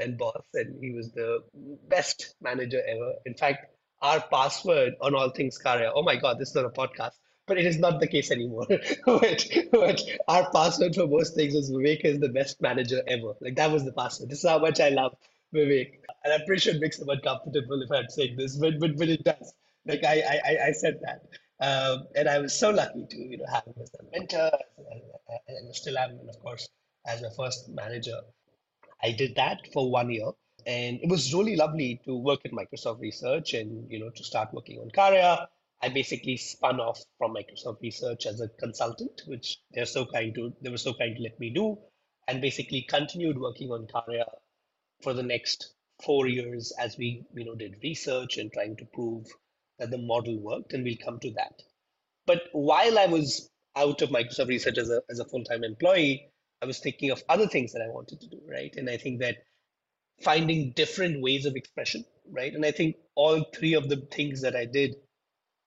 and 0.00 0.18
boss, 0.18 0.42
and 0.54 0.82
he 0.82 0.92
was 0.92 1.12
the 1.12 1.42
best 1.88 2.34
manager 2.40 2.82
ever. 2.86 3.12
In 3.26 3.34
fact, 3.34 3.66
our 4.02 4.20
password 4.30 4.94
on 5.00 5.14
all 5.14 5.30
things 5.30 5.58
Karya, 5.62 5.90
oh 5.94 6.02
my 6.02 6.16
God, 6.16 6.38
this 6.38 6.50
is 6.50 6.54
not 6.54 6.64
a 6.64 6.70
podcast, 6.70 7.12
but 7.46 7.58
it 7.58 7.66
is 7.66 7.78
not 7.78 8.00
the 8.00 8.06
case 8.06 8.30
anymore. 8.30 8.66
but, 9.06 9.46
but 9.72 10.02
our 10.28 10.50
password 10.52 10.94
for 10.94 11.06
most 11.06 11.34
things 11.34 11.54
was 11.54 11.70
Vivek 11.70 12.04
is 12.04 12.20
the 12.20 12.28
best 12.28 12.60
manager 12.60 13.02
ever. 13.08 13.34
Like 13.40 13.56
that 13.56 13.70
was 13.70 13.84
the 13.84 13.92
password. 13.92 14.30
This 14.30 14.44
is 14.44 14.48
how 14.48 14.58
much 14.58 14.80
I 14.80 14.90
love 14.90 15.16
Vivek. 15.54 15.92
And 16.24 16.32
I'm 16.32 16.44
pretty 16.46 16.60
sure 16.60 16.74
it 16.74 16.80
makes 16.80 16.98
him 16.98 17.08
uncomfortable 17.08 17.82
if 17.82 17.90
I'm 17.90 18.08
saying 18.08 18.36
this, 18.36 18.56
but, 18.56 18.78
but, 18.78 18.96
but 18.96 19.08
it 19.08 19.24
does. 19.24 19.52
Like 19.86 20.04
I, 20.04 20.20
I, 20.20 20.66
I 20.68 20.72
said 20.72 21.00
that. 21.02 21.22
Um, 21.60 22.06
and 22.14 22.28
I 22.28 22.38
was 22.38 22.54
so 22.54 22.70
lucky 22.70 23.04
to 23.10 23.16
you 23.16 23.38
know 23.38 23.46
have 23.52 23.64
him 23.64 23.74
as 23.82 23.90
a 23.98 24.04
mentor, 24.12 24.50
and, 24.78 25.02
and 25.48 25.74
still 25.74 25.98
am, 25.98 26.10
and 26.10 26.28
of 26.28 26.38
course, 26.38 26.68
as 27.06 27.20
my 27.20 27.30
first 27.36 27.68
manager. 27.68 28.20
I 29.02 29.12
did 29.12 29.36
that 29.36 29.60
for 29.72 29.90
one 29.90 30.10
year. 30.10 30.30
And 30.66 31.00
it 31.02 31.08
was 31.08 31.32
really 31.32 31.56
lovely 31.56 32.00
to 32.04 32.16
work 32.16 32.40
at 32.44 32.52
Microsoft 32.52 33.00
Research 33.00 33.54
and 33.54 33.90
you 33.90 33.98
know 33.98 34.10
to 34.10 34.24
start 34.24 34.52
working 34.52 34.78
on 34.80 34.90
Karya. 34.90 35.46
I 35.80 35.88
basically 35.88 36.36
spun 36.36 36.80
off 36.80 37.00
from 37.16 37.34
Microsoft 37.34 37.80
Research 37.80 38.26
as 38.26 38.40
a 38.40 38.48
consultant, 38.48 39.22
which 39.26 39.58
they're 39.72 39.86
so 39.86 40.04
kind 40.04 40.34
to 40.34 40.52
they 40.60 40.70
were 40.70 40.76
so 40.76 40.92
kind 40.94 41.16
to 41.16 41.22
let 41.22 41.38
me 41.38 41.50
do, 41.50 41.78
and 42.26 42.40
basically 42.40 42.82
continued 42.82 43.38
working 43.38 43.70
on 43.70 43.86
Karya 43.86 44.24
for 45.00 45.14
the 45.14 45.22
next 45.22 45.74
four 46.02 46.26
years 46.26 46.72
as 46.78 46.98
we 46.98 47.24
you 47.34 47.44
know 47.44 47.54
did 47.54 47.78
research 47.82 48.36
and 48.36 48.52
trying 48.52 48.76
to 48.76 48.84
prove 48.86 49.26
that 49.78 49.90
the 49.90 49.98
model 49.98 50.38
worked, 50.38 50.72
and 50.72 50.84
we'll 50.84 50.96
come 51.02 51.20
to 51.20 51.30
that. 51.32 51.62
But 52.26 52.42
while 52.52 52.98
I 52.98 53.06
was 53.06 53.48
out 53.76 54.02
of 54.02 54.10
Microsoft 54.10 54.48
Research 54.48 54.76
as 54.76 54.90
a 54.90 55.02
as 55.08 55.20
a 55.20 55.24
full 55.24 55.44
time 55.44 55.62
employee, 55.62 56.30
I 56.62 56.66
was 56.66 56.80
thinking 56.80 57.10
of 57.10 57.22
other 57.28 57.46
things 57.46 57.72
that 57.72 57.82
I 57.82 57.88
wanted 57.88 58.20
to 58.20 58.28
do, 58.28 58.40
right? 58.48 58.74
And 58.76 58.90
I 58.90 58.96
think 58.96 59.20
that 59.20 59.36
finding 60.22 60.72
different 60.72 61.22
ways 61.22 61.46
of 61.46 61.54
expression, 61.56 62.04
right? 62.30 62.52
And 62.52 62.64
I 62.64 62.72
think 62.72 62.96
all 63.14 63.44
three 63.54 63.74
of 63.74 63.88
the 63.88 63.96
things 64.10 64.42
that 64.42 64.56
I 64.56 64.64
did 64.66 64.96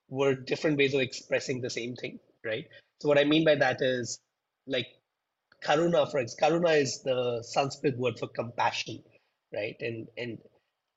were 0.09 0.35
different 0.35 0.77
ways 0.77 0.93
of 0.93 1.01
expressing 1.01 1.61
the 1.61 1.69
same 1.69 1.95
thing, 1.95 2.19
right? 2.45 2.65
So 3.01 3.07
what 3.07 3.17
I 3.17 3.23
mean 3.23 3.45
by 3.45 3.55
that 3.55 3.81
is 3.81 4.19
like 4.67 4.87
karuna, 5.63 6.09
for 6.11 6.19
example, 6.19 6.59
karuna 6.59 6.81
is 6.81 7.01
the 7.03 7.43
Sanskrit 7.43 7.97
word 7.97 8.19
for 8.19 8.27
compassion, 8.27 9.03
right? 9.53 9.75
And 9.79 10.07
and 10.17 10.37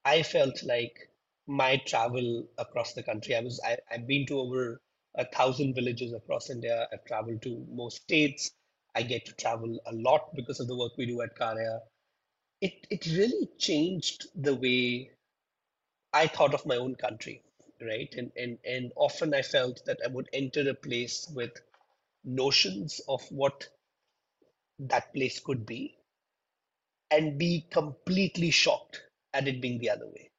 I 0.04 0.22
felt 0.22 0.62
like 0.64 1.10
my 1.46 1.80
travel 1.86 2.46
across 2.58 2.94
the 2.94 3.02
country, 3.02 3.36
I 3.36 3.40
was 3.40 3.60
I, 3.64 3.78
I've 3.90 4.06
been 4.06 4.26
to 4.26 4.38
over 4.40 4.80
a 5.16 5.26
thousand 5.26 5.74
villages 5.74 6.12
across 6.12 6.50
India. 6.50 6.88
I've 6.92 7.04
traveled 7.04 7.42
to 7.42 7.66
most 7.70 8.02
states. 8.02 8.50
I 8.94 9.02
get 9.02 9.26
to 9.26 9.32
travel 9.34 9.78
a 9.86 9.92
lot 9.92 10.34
because 10.34 10.60
of 10.60 10.68
the 10.68 10.76
work 10.76 10.92
we 10.96 11.06
do 11.06 11.20
at 11.22 11.36
Karya. 11.36 11.80
It, 12.60 12.86
it 12.90 13.06
really 13.06 13.48
changed 13.58 14.26
the 14.34 14.54
way 14.54 15.10
I 16.12 16.28
thought 16.28 16.54
of 16.54 16.66
my 16.66 16.76
own 16.76 16.94
country, 16.94 17.42
right? 17.80 18.12
And, 18.16 18.32
and, 18.36 18.58
and 18.64 18.92
often 18.96 19.34
I 19.34 19.42
felt 19.42 19.84
that 19.86 19.98
I 20.04 20.08
would 20.08 20.28
enter 20.32 20.68
a 20.68 20.74
place 20.74 21.28
with 21.34 21.52
notions 22.24 23.00
of 23.08 23.22
what 23.30 23.68
that 24.78 25.12
place 25.12 25.40
could 25.40 25.66
be 25.66 25.96
and 27.10 27.38
be 27.38 27.66
completely 27.70 28.50
shocked 28.50 29.02
at 29.32 29.48
it 29.48 29.60
being 29.60 29.78
the 29.78 29.90
other 29.90 30.06
way, 30.06 30.30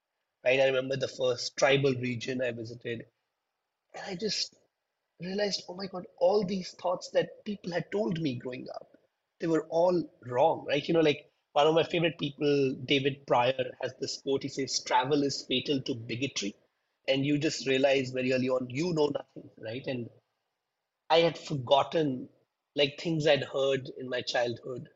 right? 0.43 0.59
I 0.59 0.65
remember 0.67 0.95
the 0.97 1.07
first 1.07 1.57
tribal 1.57 1.93
region 1.93 2.41
I 2.41 2.51
visited, 2.51 3.05
and 3.93 4.03
I 4.07 4.15
just 4.15 4.55
realized, 5.21 5.63
oh 5.69 5.75
my 5.75 5.87
God, 5.87 6.05
all 6.19 6.43
these 6.45 6.71
thoughts 6.81 7.09
that 7.11 7.43
people 7.45 7.71
had 7.71 7.91
told 7.91 8.19
me 8.21 8.35
growing 8.35 8.67
up, 8.75 8.87
they 9.39 9.47
were 9.47 9.65
all 9.69 10.03
wrong, 10.27 10.65
right? 10.67 10.87
You 10.87 10.93
know, 10.93 11.01
like 11.01 11.29
one 11.53 11.67
of 11.67 11.75
my 11.75 11.83
favorite 11.83 12.17
people, 12.19 12.75
David 12.85 13.25
Pryor, 13.27 13.71
has 13.81 13.93
this 13.99 14.21
quote. 14.21 14.43
He 14.43 14.49
says, 14.49 14.83
travel 14.85 15.23
is 15.23 15.45
fatal 15.47 15.81
to 15.81 15.95
bigotry. 15.95 16.55
And 17.07 17.25
you 17.25 17.37
just 17.37 17.67
realize 17.67 18.11
very 18.11 18.33
early 18.33 18.49
on, 18.49 18.67
you 18.69 18.93
know 18.93 19.07
nothing, 19.13 19.49
right? 19.59 19.83
And 19.87 20.09
I 21.09 21.19
had 21.21 21.37
forgotten 21.37 22.29
like 22.75 22.99
things 22.99 23.25
I'd 23.27 23.43
heard 23.43 23.89
in 23.97 24.07
my 24.09 24.21
childhood. 24.21 24.89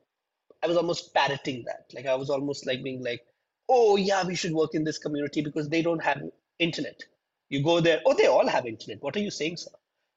I 0.64 0.68
was 0.68 0.78
almost 0.78 1.14
parroting 1.14 1.66
that. 1.66 1.86
Like 1.94 2.08
I 2.08 2.16
was 2.16 2.30
almost 2.30 2.68
like 2.68 2.84
being 2.84 3.04
like, 3.04 3.22
oh 3.70 3.96
yeah, 3.98 4.26
we 4.26 4.36
should 4.36 4.54
work 4.54 4.76
in 4.76 4.84
this 4.84 5.00
community 5.00 5.42
because 5.42 5.70
they 5.70 5.82
don't 5.82 6.04
have 6.04 6.22
internet. 6.60 7.02
You 7.50 7.64
go 7.64 7.82
there, 7.82 8.02
oh, 8.06 8.14
they 8.16 8.28
all 8.28 8.48
have 8.48 8.66
internet. 8.68 9.02
What 9.04 9.16
are 9.18 9.22
you 9.22 9.32
saying, 9.32 9.58
sir? 9.58 9.72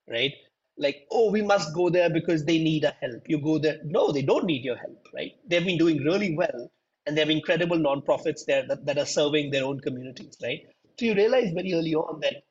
Right? 0.09 0.33
Like, 0.77 1.07
oh, 1.11 1.31
we 1.31 1.43
must 1.43 1.75
go 1.75 1.91
there 1.91 2.11
because 2.11 2.45
they 2.45 2.59
need 2.59 2.85
a 2.85 2.95
help. 3.01 3.29
You 3.29 3.39
go 3.39 3.59
there. 3.59 3.79
No, 3.85 4.11
they 4.11 4.23
don't 4.23 4.47
need 4.47 4.65
your 4.65 4.77
help, 4.77 5.07
right? 5.15 5.33
They've 5.47 5.65
been 5.65 5.79
doing 5.79 5.99
really 5.99 6.35
well 6.35 6.71
and 7.07 7.17
they 7.17 7.21
have 7.21 7.31
incredible 7.31 7.77
nonprofits 7.77 8.45
there 8.47 8.67
that, 8.69 8.87
that 8.87 8.99
are 8.99 9.07
serving 9.07 9.51
their 9.51 9.65
own 9.65 9.81
communities, 9.81 10.37
right? 10.43 10.61
So 10.99 11.07
you 11.07 11.15
realize 11.15 11.53
very 11.53 11.75
early 11.75 11.95
on 11.95 12.21
that 12.21 12.43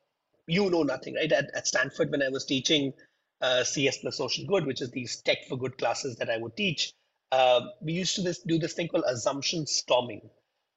you 0.46 0.70
know 0.70 0.82
nothing, 0.82 1.14
right? 1.14 1.30
At, 1.30 1.50
at 1.54 1.66
Stanford, 1.66 2.10
when 2.10 2.22
I 2.22 2.28
was 2.28 2.44
teaching 2.44 2.92
uh, 3.40 3.64
CS 3.64 3.98
plus 3.98 4.16
social 4.16 4.46
good, 4.46 4.66
which 4.66 4.82
is 4.82 4.90
these 4.90 5.20
tech 5.22 5.38
for 5.48 5.56
good 5.56 5.78
classes 5.78 6.16
that 6.16 6.30
I 6.30 6.36
would 6.36 6.56
teach, 6.56 6.92
uh, 7.30 7.60
we 7.80 7.92
used 7.92 8.14
to 8.16 8.22
this, 8.22 8.40
do 8.40 8.58
this 8.58 8.74
thing 8.74 8.88
called 8.88 9.04
assumption 9.06 9.66
storming, 9.66 10.28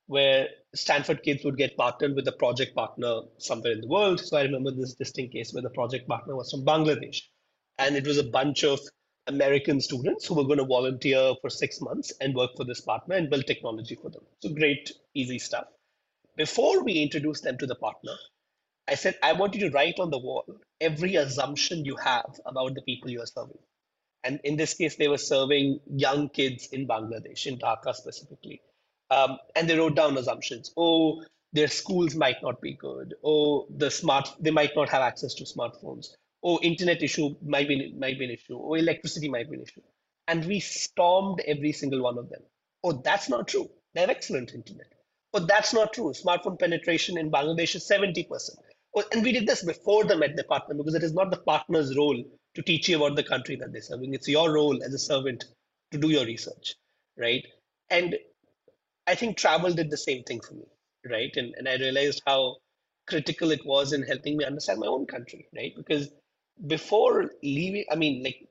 where 0.08 0.48
Stanford 0.76 1.24
kids 1.24 1.44
would 1.44 1.58
get 1.58 1.76
partnered 1.78 2.16
with 2.16 2.28
a 2.28 2.32
project 2.34 2.76
partner 2.76 3.22
somewhere 3.38 3.74
in 3.74 3.82
the 3.82 3.88
world. 3.88 4.20
So 4.20 4.38
I 4.38 4.44
remember 4.44 4.72
this 4.72 4.94
distinct 4.94 5.34
case 5.34 5.54
where 5.54 5.64
the 5.64 5.70
project 5.70 6.08
partner 6.08 6.36
was 6.36 6.52
from 6.52 6.66
Bangladesh. 6.66 7.22
And 7.80 7.96
it 7.96 8.06
was 8.06 8.18
a 8.18 8.24
bunch 8.24 8.64
of 8.64 8.80
American 9.28 9.82
students 9.82 10.26
who 10.26 10.36
were 10.36 10.44
going 10.44 10.60
to 10.60 10.66
volunteer 10.66 11.34
for 11.42 11.50
six 11.50 11.82
months 11.82 12.14
and 12.22 12.36
work 12.36 12.52
for 12.56 12.64
this 12.64 12.82
partner 12.82 13.16
and 13.16 13.30
build 13.30 13.48
technology 13.48 13.96
for 13.96 14.10
them. 14.10 14.22
So 14.42 14.50
great, 14.50 14.92
easy 15.16 15.40
stuff. 15.40 15.66
Before 16.38 16.84
we 16.84 16.94
introduced 16.94 17.44
them 17.44 17.58
to 17.58 17.66
the 17.66 17.76
partner, 17.76 18.14
I 18.88 18.96
said, 18.96 19.18
I 19.24 19.34
want 19.34 19.56
you 19.56 19.62
to 19.62 19.72
write 19.72 20.00
on 20.00 20.12
the 20.12 20.20
wall 20.20 20.46
every 20.80 21.16
assumption 21.16 21.86
you 21.86 21.96
have 21.96 22.40
about 22.46 22.76
the 22.76 22.82
people 22.82 23.10
you 23.10 23.22
are 23.22 23.26
serving. 23.26 23.58
And 24.24 24.40
in 24.44 24.58
this 24.58 24.76
case, 24.76 24.96
they 24.96 25.08
were 25.08 25.18
serving 25.18 25.80
young 25.88 26.30
kids 26.30 26.68
in 26.68 26.88
Bangladesh, 26.88 27.48
in 27.48 27.58
Dhaka 27.58 27.96
specifically. 27.96 28.62
Um, 29.12 29.38
and 29.56 29.70
they 29.70 29.78
wrote 29.78 29.96
down 29.96 30.18
assumptions. 30.18 30.72
Oh, 30.78 31.24
their 31.54 31.68
schools 31.68 32.16
might 32.16 32.42
not 32.42 32.62
be 32.62 32.74
good. 32.74 33.14
Oh, 33.24 33.68
the 33.78 33.90
smart 33.90 34.30
they 34.40 34.52
might 34.52 34.76
not 34.76 34.90
have 34.90 35.02
access 35.02 35.34
to 35.36 35.44
smartphones. 35.46 36.08
Oh, 36.44 36.60
internet 36.62 37.02
issue 37.02 37.36
might 37.44 37.68
be 37.68 37.94
might 37.94 38.20
be 38.20 38.26
an 38.26 38.32
issue. 38.32 38.60
Oh, 38.62 38.74
electricity 38.74 39.30
might 39.30 39.50
be 39.50 39.58
an 39.58 39.64
issue. 39.64 39.82
And 40.28 40.46
we 40.46 40.60
stormed 40.60 41.42
every 41.48 41.72
single 41.72 42.02
one 42.02 42.18
of 42.18 42.30
them. 42.30 42.42
Oh, 42.84 42.94
that's 43.04 43.30
not 43.30 43.48
true. 43.48 43.70
They 43.94 44.02
have 44.02 44.10
excellent 44.10 44.54
internet. 44.54 44.92
Oh, 45.34 45.40
that's 45.40 45.74
not 45.74 45.94
true. 45.94 46.12
Smartphone 46.14 46.60
penetration 46.60 47.18
in 47.18 47.32
Bangladesh 47.32 47.76
is 47.76 47.90
70%. 47.90 48.28
oh, 48.96 49.04
and 49.12 49.24
we 49.24 49.32
did 49.32 49.48
this 49.48 49.64
before 49.64 50.04
the 50.04 50.18
Met 50.18 50.36
Department 50.36 50.80
because 50.80 50.96
it 50.96 51.04
is 51.04 51.14
not 51.14 51.32
the 51.32 51.38
partner's 51.38 51.96
role 51.96 52.24
to 52.56 52.62
teach 52.62 52.90
you 52.90 52.98
about 52.98 53.16
the 53.16 53.24
country 53.24 53.56
that 53.58 53.72
they're 53.72 53.82
serving. 53.82 54.14
It's 54.14 54.28
your 54.28 54.52
role 54.54 54.82
as 54.84 54.94
a 54.94 55.00
servant 55.00 55.46
to 55.92 55.98
do 55.98 56.10
your 56.10 56.26
research, 56.26 56.76
right? 57.18 57.46
And 57.90 58.16
I 59.08 59.16
think 59.16 59.38
travel 59.38 59.74
did 59.74 59.90
the 59.90 59.98
same 59.98 60.24
thing 60.24 60.42
for 60.42 60.54
me, 60.56 60.66
right? 61.10 61.32
And 61.36 61.54
and 61.58 61.68
I 61.70 61.78
realized 61.78 62.22
how 62.28 62.58
critical 63.08 63.52
it 63.52 63.66
was 63.66 63.94
in 63.94 64.04
helping 64.04 64.38
me 64.38 64.46
understand 64.46 64.80
my 64.80 64.88
own 64.88 65.06
country, 65.08 65.48
right? 65.56 65.74
Because 65.76 66.10
before 66.68 67.32
leaving, 67.44 67.86
I 67.92 67.96
mean, 67.96 68.24
like 68.24 68.48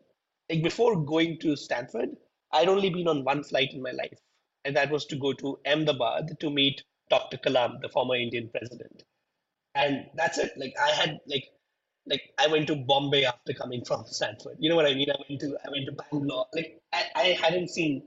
like 0.51 0.62
before 0.62 0.97
going 0.97 1.38
to 1.40 1.57
Stanford, 1.57 2.11
I'd 2.53 2.69
only 2.69 2.90
been 2.90 3.09
on 3.09 3.25
one 3.25 3.43
flight 3.45 3.73
in 3.73 3.83
my 3.83 3.93
life, 3.93 4.19
and 4.64 4.77
that 4.77 4.90
was 4.90 5.07
to 5.07 5.17
go 5.17 5.33
to 5.35 5.59
Ahmedabad 5.67 6.38
to 6.40 6.51
meet 6.51 6.83
Dr. 7.11 7.38
Kalam, 7.38 7.81
the 7.83 7.88
former 7.88 8.17
Indian 8.17 8.49
president. 8.51 9.03
And 9.75 10.07
that's 10.17 10.38
it. 10.38 10.53
Like 10.57 10.75
I 10.81 10.90
had 10.90 11.21
like 11.27 11.45
like 12.07 12.23
I 12.38 12.49
went 12.49 12.67
to 12.69 12.77
Bombay 12.77 13.25
after 13.25 13.55
coming 13.55 13.85
from 13.85 14.05
Stanford. 14.07 14.57
You 14.61 14.71
know 14.71 14.77
what 14.77 14.87
I 14.87 14.95
mean? 14.95 15.11
I 15.11 15.17
went 15.29 15.40
to 15.43 15.57
I 15.67 15.71
went 15.71 15.87
to 15.87 15.93
Bangalore. 15.93 16.47
Like 16.55 16.81
I, 16.93 17.05
I 17.17 17.25
hadn't 17.43 17.71
seen 17.71 18.03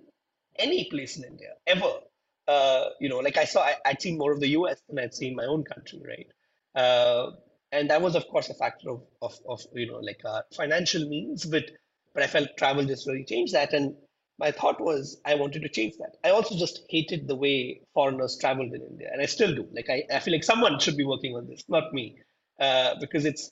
any 0.58 0.86
place 0.90 1.18
in 1.18 1.26
India 1.26 1.54
ever. 1.68 2.02
Uh, 2.48 2.90
you 3.00 3.10
know, 3.10 3.18
like 3.20 3.38
I 3.38 3.46
saw 3.46 3.62
I, 3.64 3.76
I'd 3.86 4.02
seen 4.02 4.18
more 4.18 4.32
of 4.32 4.40
the 4.40 4.50
US 4.50 4.82
than 4.88 5.00
I'd 5.00 5.14
seen 5.14 5.36
my 5.36 5.46
own 5.46 5.64
country, 5.64 6.02
right? 6.08 6.28
Uh, 6.76 7.32
and 7.72 7.90
that 7.90 8.02
was 8.02 8.16
of 8.16 8.28
course 8.30 8.50
a 8.50 8.54
factor 8.54 8.90
of, 8.90 9.04
of, 9.22 9.34
of 9.48 9.62
you 9.74 9.88
know 9.88 10.00
like 10.00 10.22
uh, 10.26 10.42
financial 10.56 11.08
means, 11.08 11.46
but 11.46 11.66
but 12.14 12.24
I 12.24 12.28
felt 12.28 12.50
travel 12.58 12.86
just 12.86 13.08
really 13.08 13.26
changed 13.26 13.54
that. 13.54 13.74
And 13.74 13.96
my 14.40 14.52
thought 14.52 14.80
was 14.80 15.20
I 15.26 15.36
wanted 15.36 15.64
to 15.64 15.70
change 15.70 15.96
that. 16.00 16.16
I 16.24 16.30
also 16.30 16.58
just 16.58 16.82
hated 16.90 17.28
the 17.28 17.36
way 17.36 17.82
foreigners 17.94 18.38
traveled 18.40 18.74
in 18.74 18.82
India, 18.82 19.10
and 19.12 19.22
I 19.22 19.26
still 19.26 19.54
do. 19.54 19.68
Like 19.72 19.90
I, 19.90 20.04
I 20.14 20.20
feel 20.20 20.34
like 20.34 20.44
someone 20.44 20.80
should 20.80 20.98
be 20.98 21.06
working 21.06 21.36
on 21.36 21.48
this, 21.48 21.64
not 21.68 21.94
me, 21.94 22.18
uh, 22.60 22.96
because 23.00 23.26
it's 23.26 23.52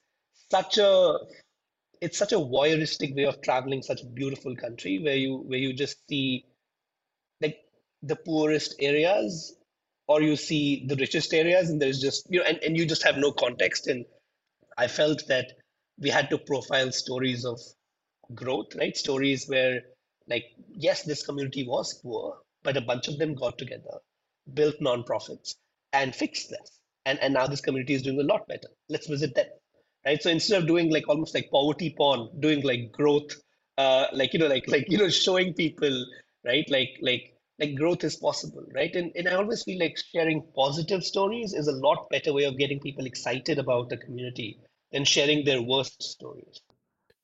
such 0.50 0.78
a 0.78 1.18
it's 2.02 2.18
such 2.18 2.34
a 2.34 2.38
voyeuristic 2.38 3.16
way 3.16 3.26
of 3.26 3.42
traveling 3.42 3.82
such 3.82 4.02
a 4.02 4.06
beautiful 4.06 4.56
country 4.56 5.00
where 5.00 5.16
you 5.16 5.38
where 5.48 5.60
you 5.60 5.74
just 5.74 5.98
see 6.08 6.46
the 8.08 8.15
poorest 8.15 8.76
areas 8.80 9.56
or 10.08 10.22
you 10.22 10.36
see 10.36 10.86
the 10.88 10.96
richest 10.98 11.34
areas 11.34 11.70
and 11.70 11.82
there's 11.82 12.02
just 12.02 12.28
you 12.30 12.39
know 12.39 12.46
and, 12.46 12.60
and 12.63 12.78
you 12.78 12.86
just 12.86 13.04
have 13.04 13.18
no 13.18 13.32
context. 13.32 13.88
And 13.88 14.06
i 14.78 14.88
felt 14.88 15.28
that 15.28 15.54
we 16.00 16.10
had 16.10 16.30
to 16.30 16.38
profile 16.38 16.91
stories 16.91 17.46
of 17.46 17.60
growth 18.34 18.76
right? 18.76 18.96
Stories 18.98 19.48
where 19.48 19.82
like 20.28 20.46
yes 20.70 21.04
this 21.04 21.26
community 21.26 21.68
was 21.68 22.00
poor 22.02 22.38
but 22.63 22.78
a 22.78 22.82
bunch 22.82 23.08
of 23.08 23.18
them 23.20 23.36
got 23.36 23.58
together 23.58 23.98
built 24.54 24.76
nonprofits 24.82 25.56
and 25.94 26.15
fixed 26.15 26.50
this. 26.50 26.80
And 27.06 27.20
and 27.20 27.34
now 27.34 27.48
this 27.48 27.62
community 27.62 27.94
is 27.96 28.04
doing 28.04 28.20
a 28.20 28.24
lot 28.24 28.48
better. 28.48 28.70
Let's 28.89 29.08
visit 29.08 29.36
them 29.36 29.48
right? 30.06 30.22
So 30.22 30.30
instead 30.30 30.62
of 30.62 30.68
doing 30.68 30.91
like 30.91 31.08
almost 31.10 31.34
like 31.36 31.50
poverty 31.52 31.96
porn 31.98 32.30
doing 32.39 32.63
like 32.63 32.91
growth 32.91 33.32
uh 33.78 34.08
like 34.13 34.34
you 34.34 34.39
know 34.39 34.48
like 34.48 34.65
like 34.70 34.86
you 34.89 34.98
know 34.98 35.10
showing 35.10 35.54
people 35.54 36.06
right? 36.46 36.65
Like 36.70 36.91
like 37.02 37.35
like 37.60 37.76
growth 37.76 38.04
is 38.04 38.15
possible 38.18 38.65
right 38.74 38.96
and, 38.96 39.12
and 39.15 39.28
i 39.28 39.34
always 39.34 39.63
feel 39.63 39.80
like 39.80 39.98
sharing 40.13 40.44
positive 40.56 41.04
stories 41.04 41.54
is 41.54 41.68
a 41.68 41.80
lot 41.88 42.08
better 42.10 42.34
way 42.34 42.44
of 42.44 42.58
getting 42.58 42.80
people 42.80 43.06
excited 43.06 43.60
about 43.60 43.89
the 43.89 43.98
community 43.98 44.60
than 44.91 45.04
sharing 45.04 45.44
their 45.46 45.62
worst 45.62 46.02
stories 46.02 46.62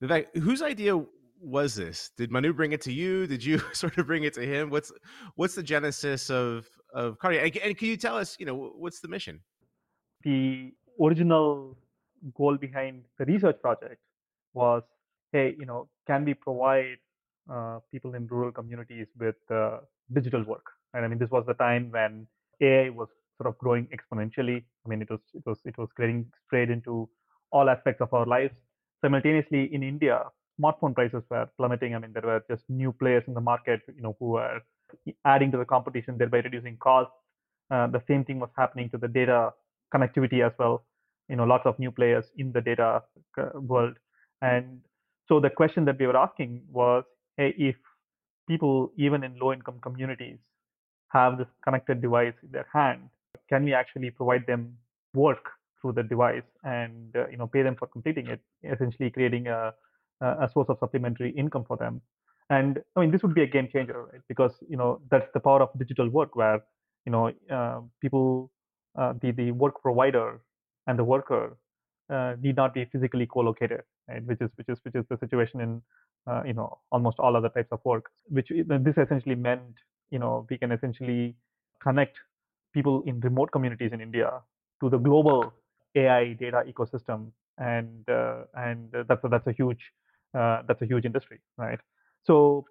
Vivek, 0.02 0.36
whose 0.38 0.64
idea 0.64 1.00
was 1.40 1.76
this? 1.76 2.12
Did 2.18 2.32
Manu 2.32 2.54
bring 2.54 2.72
it 2.72 2.82
to 2.82 2.94
you? 2.94 3.28
Did 3.28 3.44
you 3.44 3.60
sort 3.74 3.98
of 3.98 4.08
bring 4.08 4.24
it 4.24 4.34
to 4.36 4.46
him? 4.46 4.70
What's 4.70 4.92
what's 5.36 5.56
the 5.56 5.64
genesis 5.64 6.30
of 6.30 6.68
of 6.94 7.18
Karya? 7.20 7.44
And, 7.44 7.58
and 7.58 7.78
can 7.78 7.88
you 7.88 7.98
tell 7.98 8.18
us, 8.18 8.38
you 8.40 8.46
know, 8.46 8.56
what's 8.56 9.00
the 9.00 9.08
mission? 9.08 9.42
The 10.24 10.72
original 11.02 11.78
goal 12.36 12.58
behind 12.58 13.04
the 13.18 13.26
research 13.26 13.60
project 13.62 14.00
was, 14.54 14.84
hey, 15.32 15.56
you 15.58 15.66
know, 15.66 15.88
can 16.06 16.26
we 16.26 16.34
provide 16.34 16.98
uh, 17.52 17.80
people 17.92 18.14
in 18.14 18.28
rural 18.28 18.52
communities 18.52 19.08
with 19.20 19.36
uh, 19.50 19.80
digital 20.14 20.44
work? 20.44 20.66
And 20.94 21.06
I 21.06 21.08
mean, 21.08 21.20
this 21.20 21.30
was 21.32 21.46
the 21.48 21.54
time 21.54 21.92
when 21.92 22.28
AI 22.62 22.90
was 22.90 23.08
sort 23.38 23.48
of 23.48 23.58
growing 23.58 23.88
exponentially. 23.88 24.64
I 24.86 24.90
mean, 24.90 25.02
it 25.02 25.10
was 25.10 25.22
it 25.34 25.44
was 25.46 25.60
it 25.66 25.78
was 25.78 25.90
getting 25.98 26.26
straight 26.46 26.70
into 26.70 27.10
all 27.52 27.70
aspects 27.70 28.02
of 28.02 28.14
our 28.14 28.26
lives. 28.26 28.54
Simultaneously, 29.02 29.74
in 29.74 29.84
India, 29.84 30.24
smartphone 30.60 30.94
prices 30.94 31.24
were 31.30 31.48
plummeting. 31.58 31.96
I 31.96 32.00
mean, 32.00 32.14
there 32.14 32.24
were 32.24 32.44
just 32.50 32.64
new 32.70 32.92
players 32.92 33.24
in 33.28 33.34
the 33.34 33.42
market, 33.42 33.82
you 33.96 34.02
know, 34.02 34.16
who 34.20 34.32
were 34.32 34.60
adding 35.26 35.52
to 35.52 35.58
the 35.58 35.66
competition, 35.66 36.18
thereby 36.18 36.40
reducing 36.40 36.78
costs. 36.78 37.14
Uh, 37.70 37.88
the 37.88 38.02
same 38.08 38.26
thing 38.26 38.40
was 38.40 38.50
happening 38.58 38.90
to 38.90 38.98
the 38.98 39.08
data 39.08 39.52
connectivity 39.94 40.46
as 40.46 40.52
well. 40.60 40.86
You 41.30 41.38
know, 41.38 41.46
lots 41.46 41.66
of 41.66 41.80
new 41.80 41.92
players 41.92 42.26
in 42.38 42.52
the 42.52 42.62
data 42.62 43.02
uh, 43.38 43.60
world, 43.60 43.96
and 44.42 44.82
so 45.28 45.40
the 45.40 45.50
question 45.50 45.86
that 45.86 45.98
we 45.98 46.08
were 46.08 46.18
asking 46.18 46.62
was, 46.70 47.06
hey, 47.38 47.54
if 47.58 47.76
people 48.52 48.92
even 48.98 49.24
in 49.28 49.38
low-income 49.44 49.80
communities 49.88 50.40
have 51.18 51.38
this 51.38 51.52
connected 51.66 52.02
device 52.02 52.34
in 52.44 52.52
their 52.52 52.68
hand, 52.74 53.10
can 53.50 53.66
we 53.66 53.74
actually 53.82 54.12
provide 54.12 54.46
them 54.48 54.62
work 55.14 55.46
through 55.80 55.94
the 55.94 56.04
device 56.04 56.50
and 56.64 57.16
uh, 57.16 57.28
you 57.32 57.38
know 57.38 57.48
pay 57.48 57.64
them 57.68 57.76
for 57.76 57.88
completing 57.88 58.28
it, 58.28 58.42
essentially 58.76 59.10
creating 59.10 59.48
a 59.48 59.74
a 60.22 60.48
source 60.54 60.70
of 60.70 60.78
supplementary 60.80 61.32
income 61.44 61.64
for 61.68 61.78
them. 61.78 62.02
And 62.50 62.80
I 62.96 63.02
mean, 63.02 63.12
this 63.12 63.24
would 63.24 63.34
be 63.34 63.44
a 63.44 63.48
game 63.48 63.68
changer, 63.74 64.04
right? 64.12 64.22
Because 64.28 64.54
you 64.70 64.78
know 64.78 64.90
that's 65.12 65.30
the 65.34 65.40
power 65.40 65.62
of 65.66 65.70
digital 65.84 66.10
work, 66.10 66.36
where 66.36 66.60
you 67.06 67.12
know 67.12 67.32
uh, 67.58 67.82
people, 68.02 68.52
uh, 69.00 69.14
the 69.22 69.32
the 69.32 69.52
work 69.52 69.82
provider 69.82 70.42
and 70.88 71.00
the 71.00 71.04
worker 71.14 71.58
uh, 72.10 72.36
need 72.42 72.56
not 72.56 72.74
be 72.74 72.86
physically 72.94 73.26
co-located, 73.26 73.82
right? 74.12 74.24
Which 74.26 74.42
is 74.42 74.50
which 74.56 74.70
is 74.70 74.80
which 74.84 74.96
is 74.96 75.06
the 75.10 75.18
situation 75.18 75.62
in 75.62 75.82
uh, 76.28 76.44
you 76.46 76.54
know 76.54 76.80
almost 76.92 77.20
all 77.20 77.36
other 77.36 77.50
types 77.50 77.70
of 77.72 77.80
work. 77.86 78.12
Which 78.30 78.50
this 78.50 78.98
essentially 78.98 79.36
meant 79.36 79.76
you 80.12 80.20
know 80.20 80.48
we 80.50 80.58
can 80.58 80.72
essentially 80.72 81.36
connect 81.82 82.18
people 82.74 83.04
in 83.06 83.20
remote 83.22 83.52
communities 83.52 83.92
in 83.94 84.02
India 84.02 84.32
to 84.82 84.90
the 84.90 84.98
global 84.98 85.54
AI 85.96 86.34
data 86.34 86.64
ecosystem, 86.68 87.32
and 87.58 88.08
uh, 88.10 88.44
and 88.56 88.92
that's 89.08 89.24
a, 89.24 89.30
that's 89.30 89.48
a 89.48 89.52
huge 89.54 89.82
uh, 90.38 90.62
that's 90.68 90.82
a 90.82 90.86
huge 90.86 91.06
industry, 91.06 91.40
right? 91.58 91.80
So 92.26 92.66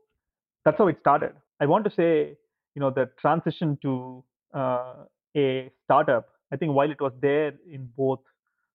that's 0.65 0.79
how 0.79 0.89
it 0.89 0.99
started. 1.01 1.33
I 1.61 1.67
want 1.67 1.85
to 1.85 1.91
say, 1.91 2.37
you 2.75 2.81
know, 2.81 2.91
the 2.91 3.11
transition 3.21 3.79
to 3.83 4.25
uh, 4.55 4.95
a 5.37 5.71
startup. 5.85 6.29
I 6.53 6.57
think 6.57 6.75
while 6.75 6.91
it 6.91 7.01
was 7.01 7.13
there 7.21 7.53
in 7.71 7.91
both 7.97 8.21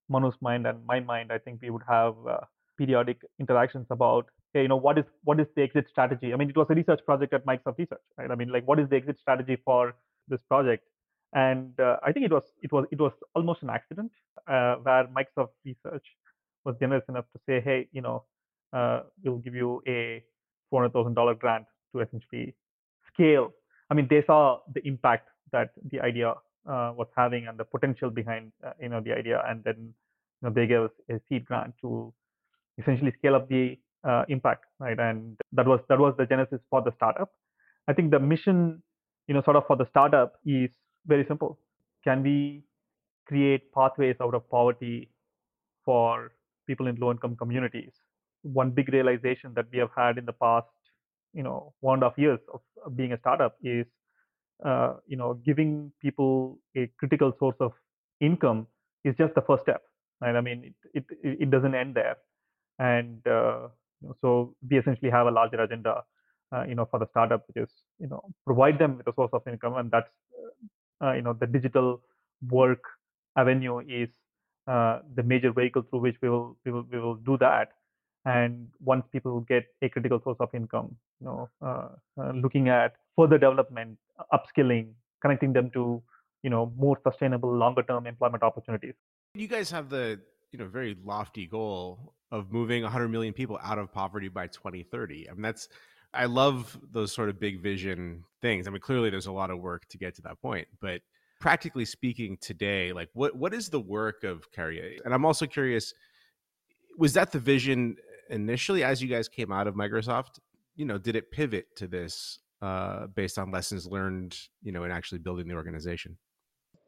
Manu's 0.10 0.36
mind 0.42 0.68
and 0.68 0.86
my 0.86 1.00
mind, 1.00 1.32
I 1.32 1.38
think 1.40 1.62
we 1.62 1.70
would 1.70 1.84
have 1.88 2.16
uh, 2.30 2.38
periodic 2.78 3.22
interactions 3.40 3.88
about, 3.90 4.28
hey, 4.54 4.64
you 4.64 4.68
know, 4.68 4.76
what 4.76 4.98
is 4.98 5.06
what 5.24 5.40
is 5.40 5.48
the 5.56 5.64
exit 5.64 5.88
strategy? 5.90 6.34
I 6.34 6.38
mean, 6.38 6.50
it 6.50 6.58
was 6.58 6.68
a 6.70 6.76
research 6.76 7.02
project 7.06 7.34
at 7.34 7.46
Microsoft 7.46 7.78
Research, 7.78 8.02
right? 8.18 8.32
I 8.32 8.36
mean, 8.36 8.50
like, 8.50 8.68
what 8.68 8.80
is 8.80 8.90
the 8.90 8.96
exit 8.96 9.18
strategy 9.20 9.58
for 9.64 9.96
this 10.28 10.40
project? 10.50 10.88
And 11.34 11.80
uh, 11.80 11.98
I 12.04 12.12
think 12.12 12.26
it 12.26 12.32
was 12.32 12.44
it 12.62 12.72
was 12.72 12.86
it 12.92 13.00
was 13.00 13.12
almost 13.36 13.64
an 13.64 13.70
accident 13.70 14.12
uh, 14.48 14.76
where 14.76 15.08
Microsoft 15.08 15.52
Research 15.66 16.06
was 16.64 16.76
generous 16.80 17.04
enough 17.10 17.26
to 17.34 17.40
say, 17.46 17.62
hey, 17.62 17.88
you 17.92 18.02
know, 18.02 18.24
uh, 18.74 19.02
we'll 19.24 19.38
give 19.38 19.56
you 19.56 19.82
a 19.88 20.24
$400,000 20.74 21.40
grant 21.40 21.66
to 21.94 22.02
essentially 22.02 22.56
scale. 23.14 23.54
I 23.90 23.94
mean, 23.94 24.08
they 24.10 24.24
saw 24.26 24.60
the 24.74 24.86
impact 24.88 25.30
that 25.52 25.70
the 25.92 26.02
idea 26.02 26.32
uh, 26.68 26.92
was 26.96 27.08
having 27.16 27.48
and 27.48 27.58
the 27.58 27.64
potential 27.64 28.10
behind, 28.10 28.52
uh, 28.66 28.72
you 28.82 28.90
know, 28.90 29.00
the 29.00 29.14
idea, 29.14 29.44
and 29.48 29.64
then 29.64 29.76
you 29.78 30.50
know 30.50 30.50
they 30.50 30.66
gave 30.68 30.82
us 30.82 30.92
a 31.10 31.20
seed 31.30 31.46
grant 31.46 31.74
to 31.82 32.14
essentially 32.80 33.14
scale 33.18 33.36
up 33.36 33.48
the 33.50 33.78
uh, 34.08 34.24
impact, 34.30 34.66
right? 34.80 35.00
And 35.00 35.38
that 35.54 35.68
was 35.68 35.80
that 35.90 36.00
was 36.00 36.16
the 36.18 36.26
genesis 36.26 36.60
for 36.70 36.82
the 36.82 36.92
startup. 36.96 37.32
I 37.88 37.94
think 37.94 38.12
the 38.12 38.20
mission, 38.20 38.82
you 39.28 39.34
know, 39.34 39.42
sort 39.44 39.58
of 39.58 39.66
for 39.68 39.76
the 39.76 39.88
startup 39.90 40.34
is 40.46 40.70
very 41.08 41.26
simple. 41.28 41.60
Can 42.04 42.24
we 42.24 42.64
create 43.28 43.72
pathways 43.74 44.16
out 44.22 44.36
of 44.36 44.50
poverty 44.50 45.10
for 45.84 46.32
people 46.68 46.88
in 46.88 46.96
low-income 46.96 47.36
communities 47.36 47.92
one 48.46 48.70
big 48.72 48.92
realization 48.94 49.54
that 49.56 49.66
we 49.72 49.80
have 49.80 49.90
had 49.96 50.18
in 50.18 50.26
the 50.26 50.34
past, 50.34 50.68
you 51.34 51.44
know, 51.44 51.74
one 51.80 51.96
and 51.96 52.04
a 52.04 52.10
half 52.10 52.18
years 52.18 52.40
of, 52.54 52.62
being 52.96 53.14
a 53.14 53.20
startup 53.20 53.56
is, 53.64 53.88
uh, 54.64 54.94
you 55.08 55.18
know, 55.18 55.34
giving 55.44 55.92
people 56.00 56.60
a 56.78 56.88
critical 57.00 57.34
source 57.40 57.56
of 57.60 57.72
income 58.22 58.68
is 59.04 59.16
just 59.18 59.34
the 59.34 59.42
first 59.42 59.64
step. 59.64 59.82
Right? 60.22 60.36
I 60.36 60.42
mean, 60.42 60.76
it 60.94 61.04
it, 61.24 61.38
it 61.42 61.50
doesn't 61.50 61.74
end 61.74 61.96
there, 61.96 62.18
and 62.80 63.26
uh, 63.28 63.68
so 64.22 64.56
we 64.70 64.78
essentially 64.78 65.12
have 65.12 65.28
a 65.28 65.32
larger 65.32 65.62
agenda, 65.62 66.04
uh, 66.52 66.64
you 66.68 66.76
know, 66.76 66.88
for 66.90 67.00
the 67.00 67.08
startup, 67.10 67.44
which 67.48 67.64
is 67.64 67.70
you 68.00 68.08
know 68.08 68.22
provide 68.46 68.80
them 68.80 68.98
with 68.98 69.08
a 69.08 69.14
source 69.14 69.32
of 69.34 69.48
income, 69.48 69.76
and 69.78 69.92
that's 69.92 70.10
uh, 71.04 71.14
you 71.14 71.22
know 71.22 71.34
the 71.34 71.48
digital 71.48 72.02
work 72.50 72.84
avenue 73.38 73.80
is 73.80 74.10
uh, 74.68 75.00
the 75.16 75.24
major 75.24 75.52
vehicle 75.52 75.84
through 75.90 76.00
which 76.00 76.16
we 76.22 76.30
will 76.30 76.58
we 76.66 76.72
will 76.72 76.86
we 76.92 77.00
will 77.00 77.16
do 77.16 77.38
that. 77.38 77.70
And 78.26 78.70
once 78.84 79.06
people 79.12 79.42
get 79.42 79.66
a 79.84 79.90
critical 79.90 80.20
source 80.24 80.38
of 80.40 80.50
income 80.56 80.96
you 81.22 81.28
know 81.28 81.50
uh, 81.62 81.90
uh, 82.20 82.32
looking 82.32 82.70
at 82.70 82.96
further 83.16 83.38
development 83.38 83.98
upskilling 84.34 84.94
connecting 85.22 85.54
them 85.54 85.70
to 85.72 86.02
you 86.44 86.50
know 86.50 86.72
more 86.78 86.98
sustainable 87.04 87.56
longer 87.56 87.84
term 87.84 88.08
employment 88.08 88.44
opportunities. 88.44 88.94
You 89.34 89.48
guys 89.48 89.72
have 89.72 89.90
the 89.90 90.20
you 90.52 90.60
know 90.60 90.68
very 90.68 90.98
lofty 91.04 91.48
goal 91.48 92.15
of 92.32 92.52
moving 92.52 92.84
100 92.84 93.08
million 93.10 93.34
people 93.34 93.60
out 93.64 93.78
of 93.78 93.92
poverty 93.92 94.28
by 94.28 94.48
2030. 94.48 95.30
I 95.30 95.34
mean 95.34 95.42
that's 95.42 95.68
I 96.14 96.26
love 96.26 96.80
those 96.92 97.14
sort 97.14 97.30
of 97.30 97.40
big 97.40 97.62
vision 97.62 98.24
things. 98.42 98.68
I 98.68 98.72
mean 98.72 98.82
clearly 98.82 99.10
there's 99.10 99.28
a 99.28 99.32
lot 99.32 99.52
of 99.52 99.60
work 99.60 99.88
to 99.90 99.98
get 99.98 100.16
to 100.16 100.22
that 100.24 100.42
point, 100.42 100.68
but 100.82 101.02
practically 101.40 101.86
speaking 101.86 102.38
today, 102.42 102.94
like 102.94 103.10
what 103.14 103.36
what 103.36 103.54
is 103.54 103.70
the 103.70 103.80
work 103.80 104.24
of 104.24 104.52
Karya? 104.52 105.00
And 105.06 105.14
I'm 105.14 105.26
also 105.26 105.46
curious 105.46 105.94
was 106.98 107.14
that 107.14 107.32
the 107.32 107.40
vision 107.40 107.98
initially 108.30 108.84
as 108.84 109.02
you 109.02 109.08
guys 109.08 109.28
came 109.28 109.52
out 109.52 109.68
of 109.68 109.76
Microsoft? 109.76 110.40
You 110.76 110.86
know, 110.86 110.98
did 110.98 111.16
it 111.16 111.32
pivot 111.32 111.76
to 111.78 111.88
this 111.88 112.40
uh, 112.62 113.08
based 113.08 113.38
on 113.38 113.52
lessons 113.52 113.86
learned, 113.86 114.38
you 114.62 114.72
know, 114.72 114.84
in 114.84 114.92
actually 114.92 115.20
building 115.20 115.48
the 115.48 115.56
organization? 115.56 116.18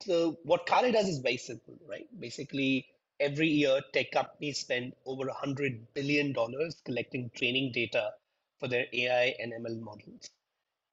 So 0.02 0.38
what 0.44 0.68
Karya 0.68 0.94
does 0.94 1.08
is 1.08 1.20
very 1.20 1.38
simple, 1.38 1.78
right? 1.88 2.06
Basically, 2.20 2.86
every 3.20 3.48
year 3.50 3.82
tech 3.94 4.12
companies 4.12 4.60
spend 4.60 4.94
over 5.06 5.28
a 5.28 5.34
hundred 5.34 5.94
billion 5.94 6.34
dollars 6.34 6.82
collecting 6.86 7.30
training 7.36 7.72
data 7.72 8.12
for 8.60 8.68
their 8.68 8.88
AI 8.94 9.36
and 9.40 9.54
ML 9.54 9.76
models. 9.78 10.30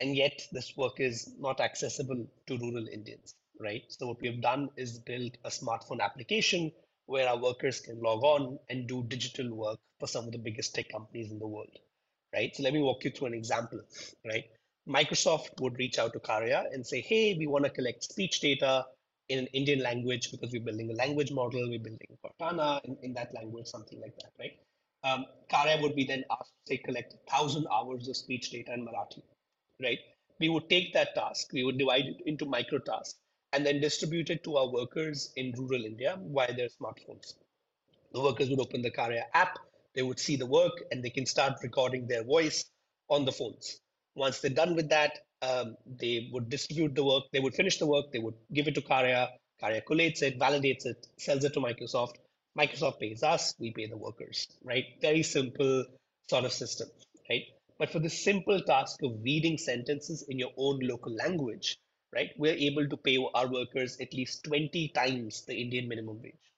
And 0.00 0.16
yet 0.16 0.46
this 0.52 0.76
work 0.76 1.00
is 1.00 1.34
not 1.38 1.60
accessible 1.60 2.26
to 2.46 2.58
rural 2.58 2.86
Indians, 2.88 3.34
right? 3.60 3.84
So 3.88 4.08
what 4.08 4.20
we 4.20 4.28
have 4.28 4.40
done 4.40 4.70
is 4.76 4.98
build 5.00 5.36
a 5.44 5.48
smartphone 5.50 6.00
application 6.00 6.72
where 7.06 7.28
our 7.28 7.38
workers 7.38 7.80
can 7.80 8.00
log 8.00 8.22
on 8.22 8.58
and 8.68 8.86
do 8.88 9.02
digital 9.04 9.52
work 9.54 9.78
for 10.00 10.06
some 10.06 10.26
of 10.26 10.32
the 10.32 10.38
biggest 10.38 10.74
tech 10.74 10.88
companies 10.90 11.30
in 11.32 11.38
the 11.38 11.46
world, 11.48 11.76
right? 12.34 12.54
So 12.54 12.62
let 12.62 12.72
me 12.74 12.82
walk 12.82 13.04
you 13.04 13.10
through 13.10 13.28
an 13.28 13.34
example, 13.34 13.80
right? 14.26 14.44
Microsoft 14.88 15.60
would 15.60 15.78
reach 15.78 15.98
out 15.98 16.12
to 16.12 16.20
Karya 16.20 16.66
and 16.72 16.86
say, 16.86 17.00
hey, 17.00 17.34
we 17.38 17.46
want 17.46 17.64
to 17.64 17.70
collect 17.70 18.04
speech 18.04 18.40
data 18.40 18.84
in 19.28 19.38
an 19.38 19.46
Indian 19.48 19.80
language 19.80 20.30
because 20.30 20.52
we're 20.52 20.62
building 20.62 20.90
a 20.90 20.94
language 20.94 21.32
model, 21.32 21.68
we're 21.68 21.78
building 21.78 21.98
Cortana 22.24 22.80
in, 22.84 22.96
in 23.02 23.14
that 23.14 23.34
language, 23.34 23.66
something 23.66 24.00
like 24.00 24.14
that, 24.18 24.32
right? 24.38 24.52
Um, 25.02 25.26
would 25.82 25.94
be 25.94 26.04
then 26.04 26.24
asked 26.30 26.52
to 26.66 26.74
say 26.74 26.76
collect 26.78 27.14
a 27.14 27.30
thousand 27.30 27.66
hours 27.72 28.08
of 28.08 28.16
speech 28.16 28.50
data 28.50 28.72
in 28.72 28.86
Marathi, 28.86 29.22
right? 29.82 29.98
We 30.40 30.48
would 30.48 30.68
take 30.68 30.92
that 30.94 31.14
task, 31.14 31.52
we 31.52 31.62
would 31.64 31.78
divide 31.78 32.06
it 32.06 32.22
into 32.26 32.44
micro 32.46 32.78
tasks, 32.78 33.18
and 33.52 33.64
then 33.64 33.80
distribute 33.80 34.30
it 34.30 34.42
to 34.44 34.56
our 34.56 34.68
workers 34.68 35.32
in 35.36 35.52
rural 35.56 35.84
India 35.84 36.18
via 36.32 36.54
their 36.54 36.68
smartphones. 36.68 37.34
The 38.12 38.20
workers 38.20 38.48
would 38.50 38.60
open 38.60 38.82
the 38.82 38.90
Karya 38.90 39.22
app, 39.34 39.58
they 39.94 40.02
would 40.02 40.18
see 40.18 40.36
the 40.36 40.46
work, 40.46 40.72
and 40.90 41.02
they 41.02 41.10
can 41.10 41.26
start 41.26 41.54
recording 41.62 42.06
their 42.06 42.24
voice 42.24 42.64
on 43.08 43.24
the 43.24 43.32
phones. 43.32 43.80
Once 44.16 44.40
they're 44.40 44.50
done 44.50 44.74
with 44.74 44.88
that, 44.88 45.18
um, 45.44 45.76
they 45.86 46.28
would 46.32 46.48
distribute 46.48 46.94
the 46.94 47.04
work, 47.04 47.24
they 47.32 47.40
would 47.40 47.54
finish 47.54 47.78
the 47.78 47.86
work, 47.86 48.06
they 48.12 48.18
would 48.18 48.34
give 48.52 48.68
it 48.68 48.74
to 48.74 48.80
Karya, 48.82 49.28
Karya 49.62 49.82
collates 49.84 50.22
it, 50.22 50.38
validates 50.38 50.86
it, 50.86 51.06
sells 51.18 51.44
it 51.44 51.52
to 51.54 51.60
Microsoft. 51.60 52.14
Microsoft 52.58 53.00
pays 53.00 53.22
us, 53.22 53.54
we 53.58 53.72
pay 53.72 53.86
the 53.86 53.96
workers, 53.96 54.46
right? 54.62 54.84
Very 55.00 55.22
simple 55.22 55.84
sort 56.30 56.44
of 56.44 56.52
system, 56.52 56.88
right? 57.28 57.42
But 57.78 57.90
for 57.90 57.98
the 57.98 58.10
simple 58.10 58.60
task 58.62 59.02
of 59.02 59.22
reading 59.22 59.58
sentences 59.58 60.22
in 60.28 60.38
your 60.38 60.52
own 60.56 60.80
local 60.80 61.12
language, 61.14 61.76
right, 62.14 62.30
we're 62.38 62.54
able 62.54 62.88
to 62.88 62.96
pay 62.96 63.18
our 63.34 63.48
workers 63.48 63.96
at 64.00 64.14
least 64.14 64.44
20 64.44 64.88
times 64.88 65.42
the 65.46 65.54
Indian 65.60 65.88
minimum 65.88 66.20
wage, 66.22 66.50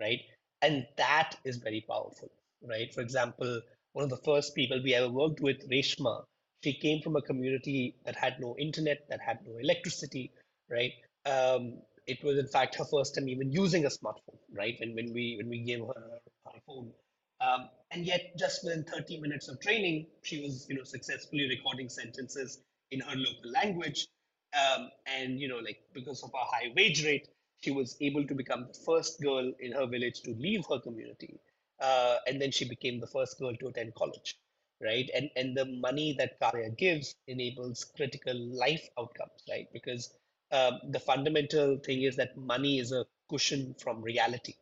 right? 0.00 0.20
And 0.62 0.86
that 0.96 1.36
is 1.44 1.56
very 1.58 1.84
powerful, 1.88 2.30
right? 2.62 2.92
For 2.94 3.00
example, 3.00 3.62
one 3.92 4.04
of 4.04 4.10
the 4.10 4.18
first 4.24 4.54
people 4.54 4.80
we 4.82 4.94
ever 4.94 5.08
worked 5.10 5.40
with, 5.40 5.68
Reshma, 5.70 6.24
she 6.62 6.72
came 6.74 7.02
from 7.02 7.16
a 7.16 7.22
community 7.22 7.96
that 8.04 8.16
had 8.16 8.40
no 8.40 8.56
internet, 8.58 9.06
that 9.08 9.20
had 9.20 9.38
no 9.46 9.56
electricity, 9.58 10.32
right? 10.70 10.92
Um, 11.26 11.78
it 12.06 12.22
was 12.24 12.38
in 12.38 12.46
fact 12.48 12.76
her 12.76 12.84
first 12.84 13.14
time 13.14 13.28
even 13.28 13.52
using 13.52 13.84
a 13.84 13.88
smartphone, 13.88 14.38
right? 14.52 14.76
When 14.80 14.94
when 14.94 15.12
we 15.12 15.36
when 15.38 15.48
we 15.48 15.60
gave 15.60 15.80
her 15.80 16.20
our 16.46 16.60
phone, 16.66 16.92
um, 17.40 17.68
and 17.90 18.06
yet 18.06 18.36
just 18.38 18.64
within 18.64 18.84
30 18.84 19.20
minutes 19.20 19.48
of 19.48 19.60
training, 19.60 20.06
she 20.22 20.42
was 20.42 20.66
you 20.68 20.76
know 20.76 20.84
successfully 20.84 21.48
recording 21.48 21.88
sentences 21.88 22.60
in 22.90 23.00
her 23.00 23.16
local 23.16 23.50
language, 23.52 24.08
um, 24.54 24.88
and 25.06 25.38
you 25.40 25.48
know 25.48 25.58
like 25.58 25.78
because 25.92 26.22
of 26.22 26.34
our 26.34 26.46
high 26.50 26.72
wage 26.74 27.04
rate, 27.04 27.28
she 27.60 27.70
was 27.70 27.96
able 28.00 28.26
to 28.26 28.34
become 28.34 28.66
the 28.66 28.78
first 28.86 29.20
girl 29.20 29.52
in 29.60 29.72
her 29.72 29.86
village 29.86 30.22
to 30.22 30.32
leave 30.32 30.64
her 30.70 30.80
community, 30.80 31.38
uh, 31.80 32.16
and 32.26 32.40
then 32.40 32.50
she 32.50 32.66
became 32.68 33.00
the 33.00 33.06
first 33.06 33.38
girl 33.38 33.54
to 33.56 33.68
attend 33.68 33.94
college 33.94 34.36
right? 34.82 35.08
And 35.14 35.30
and 35.36 35.56
the 35.56 35.64
money 35.64 36.14
that 36.18 36.40
Karya 36.40 36.76
gives 36.76 37.14
enables 37.26 37.84
critical 37.84 38.36
life 38.36 38.88
outcomes, 38.98 39.42
right? 39.48 39.68
Because 39.72 40.12
um, 40.52 40.80
the 40.90 41.00
fundamental 41.00 41.78
thing 41.78 42.02
is 42.02 42.16
that 42.16 42.36
money 42.36 42.78
is 42.78 42.92
a 42.92 43.06
cushion 43.30 43.74
from 43.78 44.02
reality, 44.02 44.54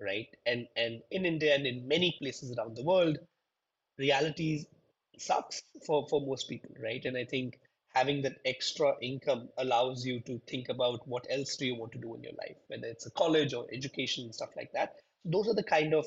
right? 0.00 0.28
And 0.46 0.68
and 0.76 1.02
in 1.10 1.24
India 1.26 1.54
and 1.54 1.66
in 1.66 1.88
many 1.88 2.16
places 2.18 2.56
around 2.56 2.76
the 2.76 2.84
world, 2.84 3.18
reality 3.98 4.64
sucks 5.18 5.62
for 5.86 6.06
for 6.08 6.20
most 6.20 6.48
people, 6.48 6.70
right? 6.82 7.04
And 7.04 7.16
I 7.16 7.24
think 7.24 7.58
having 7.94 8.22
that 8.22 8.38
extra 8.44 8.94
income 9.00 9.48
allows 9.58 10.04
you 10.04 10.20
to 10.20 10.38
think 10.46 10.68
about 10.68 11.06
what 11.08 11.26
else 11.30 11.56
do 11.56 11.66
you 11.66 11.74
want 11.76 11.92
to 11.92 11.98
do 11.98 12.14
in 12.14 12.22
your 12.22 12.32
life, 12.38 12.56
whether 12.68 12.86
it's 12.86 13.06
a 13.06 13.10
college 13.12 13.52
or 13.54 13.66
education 13.72 14.24
and 14.24 14.34
stuff 14.34 14.50
like 14.56 14.72
that. 14.72 14.96
Those 15.24 15.48
are 15.48 15.54
the 15.54 15.62
kind 15.62 15.94
of 15.94 16.06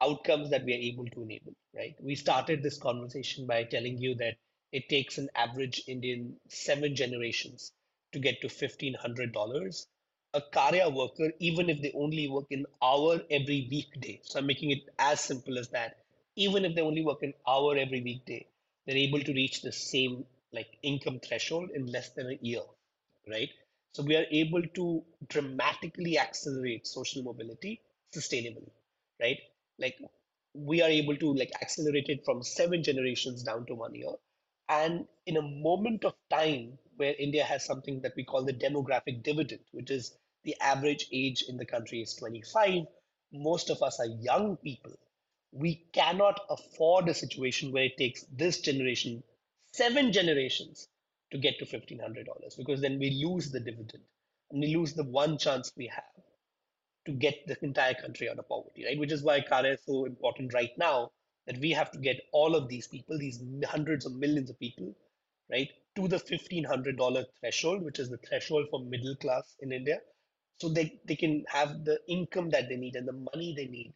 outcomes 0.00 0.50
that 0.50 0.64
we 0.64 0.72
are 0.74 0.76
able 0.92 1.06
to 1.06 1.22
enable, 1.22 1.54
right? 1.74 1.94
We 2.02 2.14
started 2.14 2.62
this 2.62 2.78
conversation 2.78 3.46
by 3.46 3.64
telling 3.64 3.98
you 3.98 4.14
that 4.16 4.36
it 4.72 4.88
takes 4.88 5.18
an 5.18 5.28
average 5.34 5.82
Indian 5.86 6.38
seven 6.48 6.94
generations 6.96 7.72
to 8.12 8.18
get 8.18 8.40
to 8.42 8.48
$1,500. 8.48 9.86
A 10.34 10.40
Karya 10.40 10.92
worker, 10.94 11.32
even 11.38 11.68
if 11.70 11.80
they 11.80 11.92
only 11.92 12.28
work 12.28 12.46
an 12.50 12.66
hour 12.82 13.22
every 13.30 13.66
weekday, 13.70 14.20
so 14.22 14.38
I'm 14.38 14.46
making 14.46 14.70
it 14.70 14.88
as 14.98 15.20
simple 15.20 15.58
as 15.58 15.68
that, 15.70 15.98
even 16.36 16.64
if 16.64 16.74
they 16.74 16.82
only 16.82 17.02
work 17.02 17.22
an 17.22 17.34
hour 17.46 17.76
every 17.76 18.00
weekday, 18.02 18.46
they're 18.86 18.96
able 18.96 19.20
to 19.20 19.32
reach 19.32 19.62
the 19.62 19.72
same 19.72 20.26
like 20.52 20.76
income 20.82 21.20
threshold 21.20 21.70
in 21.70 21.86
less 21.86 22.10
than 22.10 22.30
a 22.30 22.38
year, 22.42 22.62
right? 23.28 23.50
So 23.92 24.02
we 24.02 24.16
are 24.16 24.26
able 24.30 24.62
to 24.62 25.04
dramatically 25.28 26.18
accelerate 26.18 26.86
social 26.86 27.22
mobility 27.22 27.80
sustainably, 28.14 28.70
right? 29.20 29.38
Like 29.78 29.96
we 30.54 30.82
are 30.82 30.90
able 30.90 31.16
to 31.16 31.34
like 31.34 31.52
accelerate 31.62 32.08
it 32.08 32.24
from 32.24 32.42
seven 32.42 32.82
generations 32.82 33.42
down 33.42 33.66
to 33.66 33.74
one 33.74 33.94
year. 33.94 34.12
And 34.68 35.06
in 35.26 35.36
a 35.36 35.42
moment 35.42 36.04
of 36.04 36.14
time 36.30 36.78
where 36.96 37.14
india 37.18 37.44
has 37.44 37.64
something 37.64 38.00
that 38.02 38.14
we 38.16 38.24
call 38.24 38.44
the 38.44 38.52
demographic 38.52 39.22
dividend 39.22 39.60
which 39.72 39.90
is 39.90 40.12
the 40.44 40.56
average 40.60 41.06
age 41.12 41.44
in 41.48 41.56
the 41.56 41.66
country 41.66 42.02
is 42.02 42.14
25 42.14 42.84
most 43.32 43.70
of 43.70 43.82
us 43.82 44.00
are 44.00 44.14
young 44.30 44.56
people 44.58 44.92
we 45.52 45.74
cannot 45.92 46.40
afford 46.50 47.08
a 47.08 47.14
situation 47.14 47.72
where 47.72 47.84
it 47.84 47.96
takes 47.98 48.24
this 48.44 48.60
generation 48.60 49.22
seven 49.72 50.12
generations 50.12 50.88
to 51.32 51.38
get 51.38 51.58
to 51.58 51.66
$1500 51.66 52.56
because 52.56 52.80
then 52.80 52.98
we 52.98 53.10
lose 53.24 53.50
the 53.50 53.60
dividend 53.60 54.02
and 54.50 54.60
we 54.60 54.74
lose 54.74 54.94
the 54.94 55.04
one 55.04 55.38
chance 55.38 55.72
we 55.76 55.86
have 55.88 56.04
to 57.08 57.14
get 57.14 57.46
the 57.48 57.56
entire 57.64 57.94
country 57.94 58.28
out 58.28 58.38
of 58.38 58.48
poverty, 58.48 58.84
right? 58.84 58.98
Which 58.98 59.12
is 59.12 59.22
why 59.24 59.40
Karya 59.40 59.74
is 59.74 59.80
so 59.86 60.04
important 60.04 60.52
right 60.54 60.72
now 60.78 61.10
that 61.46 61.58
we 61.58 61.70
have 61.72 61.90
to 61.92 61.98
get 61.98 62.20
all 62.32 62.54
of 62.54 62.68
these 62.68 62.86
people, 62.86 63.18
these 63.18 63.42
hundreds 63.66 64.06
of 64.06 64.12
millions 64.14 64.50
of 64.50 64.60
people, 64.60 64.94
right, 65.50 65.70
to 65.96 66.06
the 66.06 66.18
$1,500 66.18 67.24
threshold, 67.40 67.82
which 67.82 67.98
is 67.98 68.10
the 68.10 68.18
threshold 68.18 68.66
for 68.70 68.80
middle 68.80 69.16
class 69.16 69.56
in 69.60 69.72
India. 69.72 70.00
So 70.58 70.68
they, 70.68 71.00
they 71.06 71.16
can 71.16 71.44
have 71.48 71.84
the 71.84 71.98
income 72.08 72.50
that 72.50 72.68
they 72.68 72.76
need 72.76 72.94
and 72.94 73.08
the 73.08 73.14
money 73.14 73.54
they 73.56 73.66
need 73.66 73.94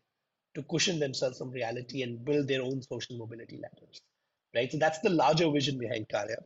to 0.55 0.63
cushion 0.63 0.99
themselves 0.99 1.39
from 1.39 1.51
reality 1.51 2.03
and 2.03 2.25
build 2.25 2.49
their 2.49 2.63
own 2.63 2.81
social 2.83 3.19
mobility 3.19 3.59
ladders, 3.63 4.01
right? 4.55 4.73
So 4.73 4.79
that's 4.79 5.01
the 5.01 5.11
larger 5.11 5.51
vision 5.51 5.79
behind 5.79 6.09
Karya. 6.09 6.37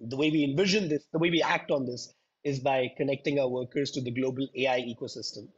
The 0.00 0.16
way 0.16 0.30
we 0.30 0.44
envision 0.44 0.88
this, 0.88 1.04
the 1.12 1.18
way 1.18 1.30
we 1.30 1.42
act 1.42 1.70
on 1.70 1.86
this 1.86 2.14
is 2.44 2.60
by 2.60 2.92
connecting 2.96 3.38
our 3.38 3.48
workers 3.48 3.90
to 3.92 4.00
the 4.00 4.10
global 4.10 4.48
AI 4.56 4.80
ecosystem 4.80 5.48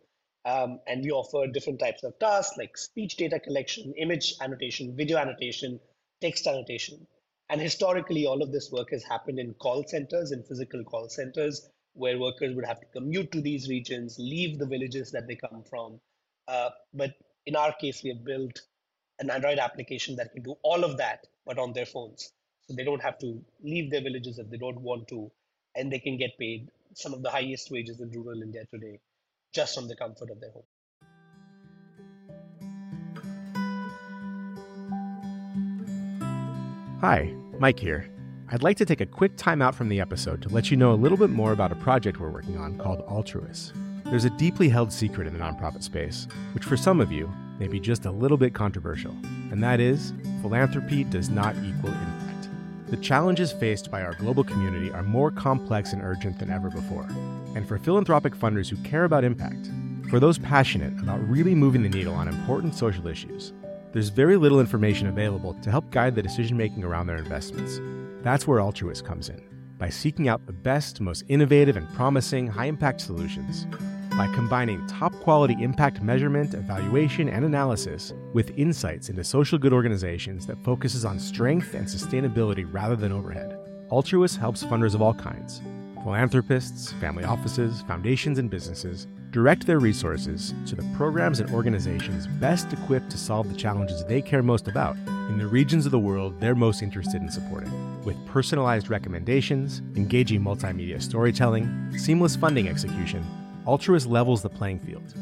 um, 0.45 0.81
and 0.87 1.03
we 1.03 1.11
offer 1.11 1.47
different 1.47 1.81
types 1.81 2.05
of 2.05 2.19
tasks 2.19 2.57
like 2.59 2.77
speech 2.77 3.17
data 3.17 3.41
collection, 3.41 3.95
image 3.97 4.35
annotation, 4.41 4.95
video 4.95 5.17
annotation, 5.17 5.81
text 6.21 6.47
annotation. 6.47 7.07
And 7.49 7.61
historically, 7.61 8.27
all 8.27 8.43
of 8.43 8.53
this 8.53 8.71
work 8.71 8.91
has 8.91 9.05
happened 9.05 9.39
in 9.39 9.55
call 9.55 9.85
centers, 9.87 10.33
in 10.33 10.43
physical 10.43 10.85
call 10.85 11.09
centers, 11.09 11.69
where 11.95 12.19
workers 12.19 12.55
would 12.55 12.65
have 12.65 12.81
to 12.81 12.87
commute 12.87 13.33
to 13.33 13.41
these 13.41 13.69
regions, 13.69 14.17
leave 14.19 14.59
the 14.59 14.67
villages 14.67 15.11
that 15.13 15.27
they 15.27 15.37
come 15.37 15.63
from. 15.69 16.01
Uh, 16.49 16.71
but 16.93 17.15
in 17.47 17.57
our 17.57 17.73
case, 17.73 18.03
we 18.03 18.11
have 18.11 18.25
built 18.25 18.61
an 19.21 19.31
Android 19.31 19.59
application 19.59 20.17
that 20.17 20.33
can 20.33 20.43
do 20.43 20.57
all 20.63 20.85
of 20.85 20.97
that, 20.99 21.27
but 21.47 21.59
on 21.59 21.73
their 21.73 21.87
phones. 21.87 22.33
So 22.67 22.75
they 22.75 22.85
don't 22.85 23.03
have 23.03 23.19
to 23.19 23.43
leave 23.63 23.91
their 23.91 24.03
villages 24.03 24.39
if 24.39 24.51
they 24.51 24.57
don't 24.57 24.81
want 24.81 25.09
to, 25.09 25.31
and 25.75 25.93
they 25.93 25.99
can 25.99 26.17
get 26.17 26.39
paid 26.39 26.71
some 26.95 27.15
of 27.15 27.23
the 27.23 27.31
highest 27.31 27.71
wages 27.71 28.01
in 28.01 28.11
rural 28.11 28.43
India 28.43 28.65
today 28.71 29.01
just 29.55 29.75
from 29.75 29.89
the 29.89 29.97
comfort 29.97 30.31
of 30.31 30.41
their 30.41 30.51
home. 30.51 30.65
Hi, 37.01 37.33
Mike 37.59 37.79
here. 37.79 38.11
I'd 38.51 38.63
like 38.63 38.77
to 38.79 38.85
take 38.85 39.01
a 39.01 39.07
quick 39.07 39.37
time 39.37 39.63
out 39.63 39.75
from 39.75 39.89
the 39.89 40.01
episode 40.01 40.43
to 40.43 40.49
let 40.49 40.71
you 40.71 40.77
know 40.77 40.93
a 40.93 40.95
little 40.95 41.19
bit 41.19 41.31
more 41.31 41.53
about 41.53 41.73
a 41.73 41.77
project 41.77 42.21
we're 42.21 42.31
working 42.31 42.57
on 42.57 42.79
called 42.79 43.01
Altruist. 43.03 43.73
There's 44.05 44.25
a 44.25 44.31
deeply 44.31 44.69
held 44.69 44.93
secret 44.93 45.27
in 45.27 45.33
the 45.33 45.41
nonprofit 45.41 45.83
space, 45.83 46.29
which 46.53 46.65
for 46.65 46.77
some 46.77 47.01
of 47.01 47.11
you 47.11 47.33
may 47.59 47.69
be 47.69 47.81
just 47.81 48.05
a 48.05 48.11
little 48.11 48.37
bit 48.37 48.55
controversial, 48.55 49.13
and 49.51 49.63
that 49.63 49.81
is 49.81 50.13
philanthropy 50.43 51.05
does 51.05 51.31
not 51.31 51.57
equal 51.57 51.91
impact. 51.91 52.49
The 52.89 52.97
challenges 52.99 53.53
faced 53.53 53.91
by 53.91 54.03
our 54.03 54.15
global 54.15 54.45
community 54.45 54.91
are 54.91 55.03
more 55.03 55.31
complex 55.31 55.93
and 55.93 56.03
urgent 56.03 56.39
than 56.39 56.51
ever 56.51 56.71
before. 56.71 57.09
And 57.55 57.67
for 57.67 57.79
philanthropic 57.79 58.35
funders 58.35 58.69
who 58.69 58.77
care 58.89 59.05
about 59.05 59.25
impact, 59.25 59.71
for 60.11 60.21
those 60.21 60.39
passionate 60.39 60.93
about 61.01 61.27
really 61.29 61.55
moving 61.55 61.83
the 61.83 61.89
needle 61.89 62.15
on 62.15 62.29
important 62.29 62.75
social 62.75 63.07
issues, 63.09 63.53
there's 63.93 64.09
very 64.09 64.37
little 64.37 64.61
information 64.61 65.07
available 65.07 65.55
to 65.55 65.71
help 65.71 65.91
guide 65.91 66.15
the 66.15 66.23
decision 66.23 66.57
making 66.57 66.85
around 66.85 67.07
their 67.07 67.17
investments. 67.17 67.81
That's 68.23 68.47
where 68.47 68.61
Altruist 68.61 69.05
comes 69.05 69.29
in, 69.29 69.41
by 69.79 69.89
seeking 69.89 70.29
out 70.29 70.47
the 70.47 70.53
best, 70.53 71.01
most 71.01 71.25
innovative, 71.29 71.77
and 71.77 71.89
promising 71.95 72.47
high 72.47 72.67
impact 72.67 73.01
solutions 73.01 73.67
by 74.17 74.33
combining 74.33 74.87
top 74.87 75.13
quality 75.21 75.57
impact 75.61 76.01
measurement, 76.01 76.55
evaluation, 76.55 77.29
and 77.29 77.45
analysis 77.45 78.13
with 78.33 78.57
insights 78.57 79.09
into 79.09 79.25
social 79.25 79.59
good 79.59 79.73
organizations 79.73 80.47
that 80.47 80.63
focuses 80.63 81.05
on 81.05 81.19
strength 81.19 81.75
and 81.75 81.87
sustainability 81.87 82.65
rather 82.71 82.95
than 82.95 83.11
overhead. 83.11 83.59
Altruist 83.91 84.37
helps 84.37 84.63
funders 84.63 84.95
of 84.95 85.03
all 85.03 85.15
kinds 85.15 85.61
philanthropists, 86.05 86.93
family 87.01 87.25
offices, 87.25 87.81
foundations, 87.89 88.39
and 88.39 88.51
businesses 88.51 89.07
direct 89.31 89.67
their 89.67 89.81
resources 89.81 90.55
to 90.67 90.77
the 90.77 90.89
programs 90.95 91.41
and 91.41 91.51
organizations 91.51 92.27
best 92.27 92.73
equipped 92.73 93.11
to 93.11 93.17
solve 93.17 93.49
the 93.49 93.57
challenges 93.57 94.05
they 94.05 94.21
care 94.21 94.43
most 94.43 94.69
about 94.69 94.97
in 95.31 95.39
the 95.39 95.47
regions 95.47 95.87
of 95.87 95.93
the 95.93 95.99
world 95.99 96.39
they're 96.39 96.55
most 96.55 96.83
interested 96.83 97.23
in 97.23 97.31
supporting. 97.31 97.73
With 98.05 98.25
personalized 98.27 98.91
recommendations, 98.91 99.81
engaging 99.97 100.43
multimedia 100.43 101.01
storytelling, 101.01 101.93
seamless 101.97 102.37
funding 102.37 102.69
execution, 102.69 103.27
Altruist 103.67 104.07
levels 104.07 104.43
the 104.43 104.51
playing 104.51 104.81
field, 104.81 105.15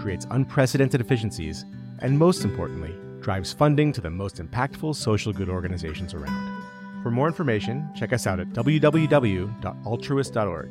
creates 0.00 0.28
unprecedented 0.30 1.00
efficiencies, 1.00 1.64
and 1.98 2.16
most 2.16 2.44
importantly, 2.44 2.94
drives 3.20 3.52
funding 3.52 3.92
to 3.92 4.00
the 4.00 4.08
most 4.08 4.36
impactful 4.36 4.94
social 4.94 5.32
good 5.32 5.48
organizations 5.48 6.14
around. 6.14 6.59
For 7.02 7.10
more 7.10 7.26
information, 7.26 7.88
check 7.94 8.12
us 8.12 8.26
out 8.26 8.40
at 8.40 8.50
www.altruist.org. 8.50 10.68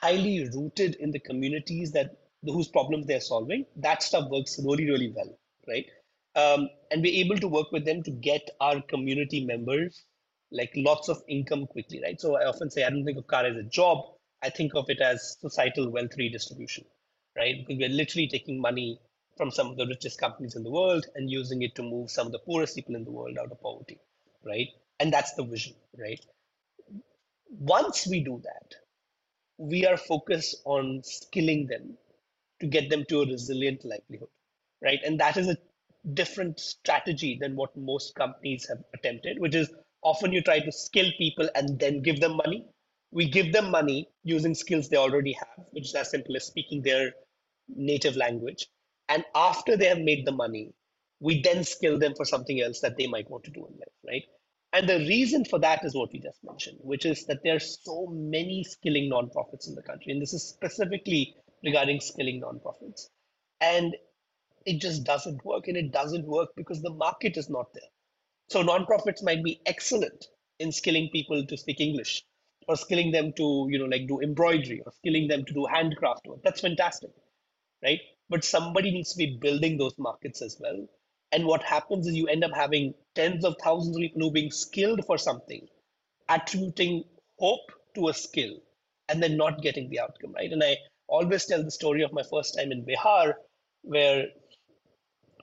highly 0.02 0.48
rooted 0.54 0.96
in 0.96 1.10
the 1.10 1.20
communities 1.20 1.92
that 1.92 2.16
whose 2.44 2.68
problems 2.68 3.06
they're 3.06 3.20
solving, 3.20 3.64
that 3.76 4.02
stuff 4.02 4.28
works 4.30 4.58
really, 4.62 4.90
really 4.90 5.12
well, 5.14 5.38
right? 5.68 5.86
Um, 6.34 6.68
and 6.90 7.02
we're 7.02 7.24
able 7.24 7.38
to 7.38 7.48
work 7.48 7.70
with 7.72 7.84
them 7.84 8.02
to 8.02 8.10
get 8.10 8.50
our 8.60 8.82
community 8.82 9.44
members 9.44 10.04
like 10.50 10.72
lots 10.76 11.08
of 11.08 11.22
income 11.28 11.66
quickly, 11.66 12.00
right? 12.02 12.20
So 12.20 12.36
I 12.36 12.46
often 12.46 12.70
say 12.70 12.84
I 12.84 12.90
don't 12.90 13.04
think 13.04 13.18
of 13.18 13.26
Karya 13.26 13.52
as 13.52 13.56
a 13.56 13.62
job. 13.62 13.98
I 14.42 14.50
think 14.50 14.74
of 14.74 14.86
it 14.88 15.00
as 15.00 15.36
societal 15.40 15.90
wealth 15.90 16.12
redistribution, 16.18 16.84
right? 17.36 17.56
Because 17.58 17.78
we're 17.78 17.88
literally 17.88 18.28
taking 18.28 18.60
money 18.60 18.98
from 19.36 19.50
some 19.50 19.68
of 19.68 19.76
the 19.76 19.86
richest 19.86 20.20
companies 20.20 20.56
in 20.56 20.62
the 20.62 20.70
world 20.70 21.06
and 21.14 21.30
using 21.30 21.62
it 21.62 21.74
to 21.76 21.82
move 21.82 22.10
some 22.10 22.26
of 22.26 22.32
the 22.32 22.38
poorest 22.40 22.74
people 22.76 22.94
in 22.96 23.04
the 23.04 23.10
world 23.10 23.38
out 23.38 23.50
of 23.50 23.60
poverty, 23.62 23.98
right? 24.44 24.68
And 25.00 25.12
that's 25.12 25.32
the 25.34 25.44
vision, 25.44 25.74
right? 25.98 26.20
Once 27.50 28.06
we 28.06 28.20
do 28.20 28.40
that, 28.44 28.74
we 29.62 29.86
are 29.86 29.96
focused 29.96 30.56
on 30.64 31.02
skilling 31.04 31.66
them 31.68 31.96
to 32.60 32.66
get 32.66 32.90
them 32.90 33.04
to 33.08 33.22
a 33.22 33.26
resilient 33.26 33.84
livelihood, 33.84 34.28
right? 34.82 35.00
And 35.04 35.20
that 35.20 35.36
is 35.36 35.48
a 35.48 35.56
different 36.14 36.58
strategy 36.60 37.38
than 37.40 37.56
what 37.56 37.76
most 37.76 38.14
companies 38.16 38.66
have 38.68 38.78
attempted, 38.94 39.38
which 39.38 39.54
is 39.54 39.72
often 40.02 40.32
you 40.32 40.42
try 40.42 40.58
to 40.60 40.72
skill 40.72 41.10
people 41.18 41.48
and 41.54 41.78
then 41.78 42.02
give 42.02 42.20
them 42.20 42.36
money. 42.36 42.66
We 43.12 43.28
give 43.28 43.52
them 43.52 43.70
money 43.70 44.08
using 44.24 44.54
skills 44.54 44.88
they 44.88 44.96
already 44.96 45.34
have, 45.34 45.66
which 45.72 45.86
is 45.88 45.94
as 45.94 46.10
simple 46.10 46.36
as 46.36 46.46
speaking 46.46 46.82
their 46.82 47.12
native 47.68 48.16
language. 48.16 48.68
And 49.08 49.24
after 49.34 49.76
they 49.76 49.86
have 49.86 50.00
made 50.00 50.26
the 50.26 50.32
money, 50.32 50.72
we 51.20 51.42
then 51.42 51.64
skill 51.64 51.98
them 51.98 52.14
for 52.16 52.24
something 52.24 52.60
else 52.60 52.80
that 52.80 52.96
they 52.96 53.06
might 53.06 53.30
want 53.30 53.44
to 53.44 53.50
do 53.52 53.66
in 53.66 53.74
life, 53.78 53.98
right? 54.06 54.24
And 54.72 54.88
the 54.88 54.98
reason 54.98 55.44
for 55.44 55.58
that 55.58 55.84
is 55.84 55.94
what 55.94 56.12
we 56.12 56.18
just 56.18 56.42
mentioned, 56.42 56.78
which 56.80 57.04
is 57.04 57.26
that 57.26 57.42
there 57.44 57.56
are 57.56 57.60
so 57.60 58.06
many 58.10 58.64
skilling 58.64 59.10
nonprofits 59.10 59.68
in 59.68 59.74
the 59.74 59.82
country. 59.82 60.12
And 60.12 60.22
this 60.22 60.32
is 60.32 60.48
specifically 60.48 61.34
regarding 61.62 62.00
skilling 62.00 62.40
nonprofits. 62.40 63.08
And 63.60 63.94
it 64.64 64.80
just 64.80 65.04
doesn't 65.04 65.44
work. 65.44 65.68
And 65.68 65.76
it 65.76 65.92
doesn't 65.92 66.26
work 66.26 66.50
because 66.56 66.80
the 66.80 66.90
market 66.90 67.36
is 67.36 67.50
not 67.50 67.66
there. 67.74 67.90
So 68.48 68.62
nonprofits 68.62 69.22
might 69.22 69.44
be 69.44 69.60
excellent 69.66 70.26
in 70.58 70.72
skilling 70.72 71.10
people 71.12 71.44
to 71.44 71.56
speak 71.56 71.80
English 71.80 72.22
or 72.68 72.76
skilling 72.76 73.10
them 73.10 73.32
to, 73.36 73.66
you 73.70 73.78
know, 73.78 73.86
like 73.86 74.06
do 74.06 74.20
embroidery 74.20 74.82
or 74.86 74.92
skilling 74.92 75.28
them 75.28 75.44
to 75.44 75.52
do 75.52 75.66
handcraft 75.66 76.26
work. 76.26 76.40
That's 76.44 76.60
fantastic, 76.60 77.10
right? 77.82 78.00
But 78.30 78.44
somebody 78.44 78.90
needs 78.90 79.12
to 79.12 79.18
be 79.18 79.38
building 79.40 79.76
those 79.76 79.98
markets 79.98 80.40
as 80.42 80.56
well. 80.60 80.86
And 81.32 81.46
what 81.46 81.62
happens 81.64 82.06
is 82.06 82.14
you 82.14 82.28
end 82.28 82.44
up 82.44 82.52
having 82.54 82.94
tens 83.14 83.44
of 83.44 83.56
thousands 83.62 83.96
of 83.96 84.00
people 84.02 84.22
who 84.22 84.28
are 84.28 84.32
being 84.32 84.50
skilled 84.52 85.04
for 85.06 85.18
something, 85.18 85.66
attributing 86.28 87.04
hope 87.38 87.72
to 87.94 88.08
a 88.08 88.14
skill, 88.14 88.54
and 89.08 89.22
then 89.22 89.36
not 89.36 89.62
getting 89.62 89.90
the 89.90 90.00
outcome, 90.00 90.32
right? 90.34 90.52
And 90.52 90.62
I 90.62 90.76
always 91.08 91.46
tell 91.46 91.62
the 91.64 91.70
story 91.70 92.02
of 92.02 92.12
my 92.12 92.22
first 92.22 92.56
time 92.56 92.72
in 92.72 92.84
Bihar, 92.84 93.34
where 93.82 94.26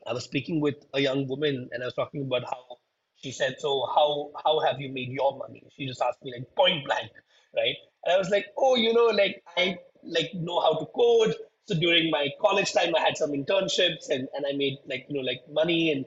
I 0.05 0.13
was 0.13 0.23
speaking 0.25 0.59
with 0.59 0.75
a 0.93 0.99
young 0.99 1.27
woman 1.27 1.69
and 1.71 1.83
I 1.83 1.85
was 1.85 1.93
talking 1.93 2.23
about 2.23 2.43
how 2.45 2.77
she 3.15 3.31
said, 3.31 3.55
So 3.59 3.85
how 3.95 4.31
how 4.43 4.59
have 4.59 4.79
you 4.81 4.91
made 4.91 5.09
your 5.09 5.37
money? 5.37 5.63
She 5.75 5.85
just 5.87 6.01
asked 6.01 6.23
me 6.23 6.33
like 6.33 6.53
point 6.55 6.85
blank, 6.85 7.11
right? 7.55 7.75
And 8.03 8.13
I 8.13 8.17
was 8.17 8.29
like, 8.29 8.47
Oh, 8.57 8.75
you 8.75 8.93
know, 8.93 9.05
like 9.07 9.41
I 9.57 9.77
like 10.03 10.31
know 10.33 10.59
how 10.61 10.73
to 10.79 10.85
code. 10.87 11.35
So 11.69 11.79
during 11.79 12.09
my 12.09 12.29
college 12.41 12.73
time, 12.73 12.95
I 12.95 12.99
had 12.99 13.15
some 13.15 13.29
internships 13.29 14.09
and, 14.09 14.27
and 14.33 14.43
I 14.49 14.57
made 14.57 14.79
like, 14.87 15.05
you 15.07 15.17
know, 15.17 15.23
like 15.23 15.41
money 15.51 15.91
and, 15.91 16.03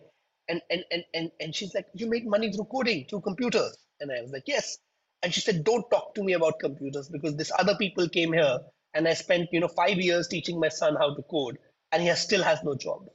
and, 0.48 0.60
and, 0.70 0.84
and, 0.90 1.04
and, 1.14 1.30
and 1.38 1.54
she's 1.54 1.72
like, 1.72 1.86
you 1.94 2.08
made 2.08 2.26
money 2.26 2.50
through 2.52 2.64
coding, 2.64 3.06
through 3.08 3.20
computers. 3.20 3.76
And 4.00 4.10
I 4.10 4.22
was 4.22 4.32
like, 4.32 4.42
yes. 4.46 4.78
And 5.22 5.32
she 5.32 5.40
said, 5.40 5.62
don't 5.62 5.88
talk 5.88 6.16
to 6.16 6.24
me 6.24 6.32
about 6.32 6.58
computers 6.58 7.08
because 7.08 7.36
this 7.36 7.52
other 7.60 7.76
people 7.76 8.08
came 8.08 8.32
here 8.32 8.58
and 8.94 9.06
I 9.06 9.14
spent, 9.14 9.50
you 9.52 9.60
know, 9.60 9.68
five 9.68 9.98
years 9.98 10.26
teaching 10.26 10.58
my 10.58 10.68
son 10.68 10.96
how 10.96 11.14
to 11.14 11.22
code 11.30 11.58
and 11.92 12.02
he 12.02 12.12
still 12.16 12.42
has 12.42 12.64
no 12.64 12.74
job. 12.74 13.06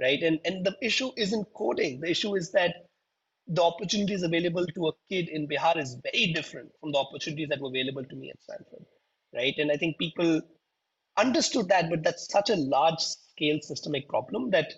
Right. 0.00 0.22
And, 0.22 0.40
and 0.46 0.64
the 0.64 0.74
issue 0.80 1.10
isn't 1.18 1.48
coding. 1.54 2.00
The 2.00 2.12
issue 2.12 2.34
is 2.34 2.50
that 2.52 2.76
the 3.46 3.62
opportunities 3.62 4.22
available 4.22 4.64
to 4.64 4.86
a 4.86 4.92
kid 5.10 5.28
in 5.28 5.46
Bihar 5.46 5.76
is 5.76 5.98
very 6.02 6.32
different 6.32 6.70
from 6.80 6.92
the 6.92 6.98
opportunities 6.98 7.50
that 7.50 7.60
were 7.60 7.68
available 7.68 8.06
to 8.06 8.16
me 8.16 8.30
at 8.30 8.42
Stanford. 8.42 8.86
Right. 9.34 9.54
And 9.58 9.70
I 9.70 9.76
think 9.76 9.98
people 9.98 10.40
understood 11.20 11.68
that, 11.68 11.90
but 11.90 12.02
that's 12.02 12.30
such 12.30 12.50
a 12.50 12.56
large 12.56 13.00
scale 13.00 13.58
systemic 13.60 14.08
problem 14.08 14.50
that 14.50 14.72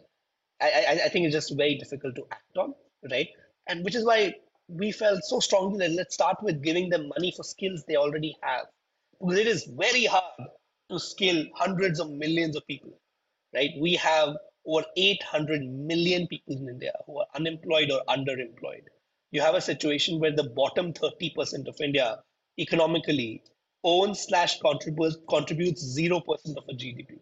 I, 0.61 0.71
I, 0.89 0.93
I 1.05 1.09
think 1.09 1.27
it's 1.27 1.35
just 1.35 1.57
very 1.57 1.77
difficult 1.77 2.15
to 2.17 2.27
act 2.31 2.57
on, 2.57 2.75
right? 3.11 3.29
And 3.69 3.85
which 3.85 3.95
is 3.95 4.05
why 4.05 4.35
we 4.69 4.93
felt 4.93 5.25
so 5.25 5.41
strongly 5.41 5.79
that 5.87 5.95
let's 5.95 6.15
start 6.15 6.37
with 6.43 6.63
giving 6.63 6.89
them 6.89 7.09
money 7.09 7.33
for 7.37 7.43
skills 7.43 7.85
they 7.87 7.97
already 7.97 8.37
have. 8.43 8.67
Because 9.21 9.39
it 9.39 9.47
is 9.47 9.65
very 9.65 10.05
hard 10.05 10.49
to 10.91 10.99
skill 10.99 11.45
hundreds 11.55 12.01
of 12.01 12.11
millions 12.11 12.57
of 12.57 12.67
people, 12.67 12.99
right? 13.55 13.71
We 13.81 13.95
have 13.95 14.37
over 14.67 14.85
800 14.97 15.63
million 15.63 16.27
people 16.29 16.57
in 16.57 16.69
India 16.69 16.93
who 17.07 17.19
are 17.19 17.27
unemployed 17.35 17.91
or 17.91 18.03
underemployed. 18.09 18.85
You 19.31 19.41
have 19.41 19.55
a 19.55 19.61
situation 19.61 20.21
where 20.21 20.35
the 20.35 20.51
bottom 20.51 20.93
30% 20.93 21.69
of 21.69 21.81
India 21.81 22.19
economically 22.59 23.43
owns 23.85 24.21
slash 24.21 24.59
contributes 24.61 25.17
contributes 25.29 25.83
zero 25.83 26.21
percent 26.21 26.59
of 26.59 26.65
a 26.69 26.73
GDP, 26.73 27.19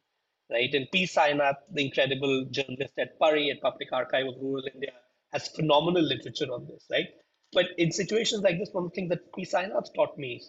right? 0.51 0.73
And 0.75 0.91
P. 0.93 1.05
Sainath, 1.07 1.57
the 1.73 1.85
incredible 1.85 2.47
journalist 2.51 2.95
at 2.99 3.19
PARI 3.19 3.51
at 3.51 3.61
Public 3.61 3.93
Archive 3.93 4.27
of 4.29 4.35
Rural 4.41 4.65
India, 4.75 4.93
has 5.33 5.49
phenomenal 5.49 6.03
literature 6.03 6.53
on 6.53 6.67
this, 6.67 6.87
right? 6.91 7.09
But 7.53 7.67
in 7.79 7.93
situations 7.93 8.43
like 8.43 8.59
this, 8.59 8.71
one 8.73 8.85
of 8.85 8.91
the 8.91 8.95
things 8.95 9.09
that 9.11 9.33
P. 9.35 9.45
Sainath 9.45 9.95
taught 9.95 10.17
me 10.19 10.43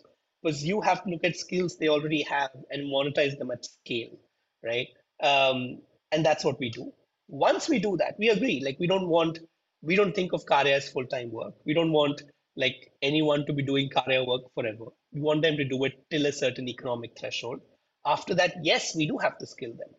was 0.44 0.64
you 0.64 0.82
have 0.82 1.04
to 1.04 1.10
look 1.10 1.24
at 1.24 1.38
skills 1.38 1.78
they 1.78 1.88
already 1.88 2.24
have 2.24 2.52
and 2.70 2.92
monetize 2.92 3.38
them 3.38 3.52
at 3.52 3.66
scale, 3.66 4.18
right? 4.64 4.88
Um, 5.22 5.82
and 6.12 6.26
that's 6.26 6.44
what 6.44 6.60
we 6.60 6.70
do. 6.70 6.92
Once 7.28 7.70
we 7.70 7.80
do 7.80 7.96
that, 7.98 8.16
we 8.20 8.30
agree. 8.30 8.62
Like 8.64 8.78
we 8.80 8.88
don't 8.88 9.08
want, 9.08 9.40
we 9.82 9.96
don't 9.96 10.14
think 10.14 10.34
of 10.34 10.46
Karya 10.46 10.74
as 10.74 10.90
full 10.90 11.06
time 11.06 11.32
work. 11.32 11.54
We 11.66 11.74
don't 11.74 11.92
want 11.92 12.22
like 12.56 12.92
anyone 13.02 13.46
to 13.46 13.54
be 13.54 13.64
doing 13.64 13.90
Karya 13.90 14.26
work 14.26 14.44
forever. 14.54 14.86
We 15.14 15.22
want 15.22 15.42
them 15.42 15.58
to 15.58 15.64
do 15.64 15.84
it 15.86 16.04
till 16.10 16.26
a 16.26 16.32
certain 16.32 16.68
economic 16.68 17.18
threshold. 17.18 17.62
After 18.06 18.34
that, 18.36 18.56
yes, 18.64 18.96
we 18.96 19.08
do 19.08 19.18
have 19.18 19.38
to 19.40 19.48
skill 19.48 19.72
them, 19.74 19.90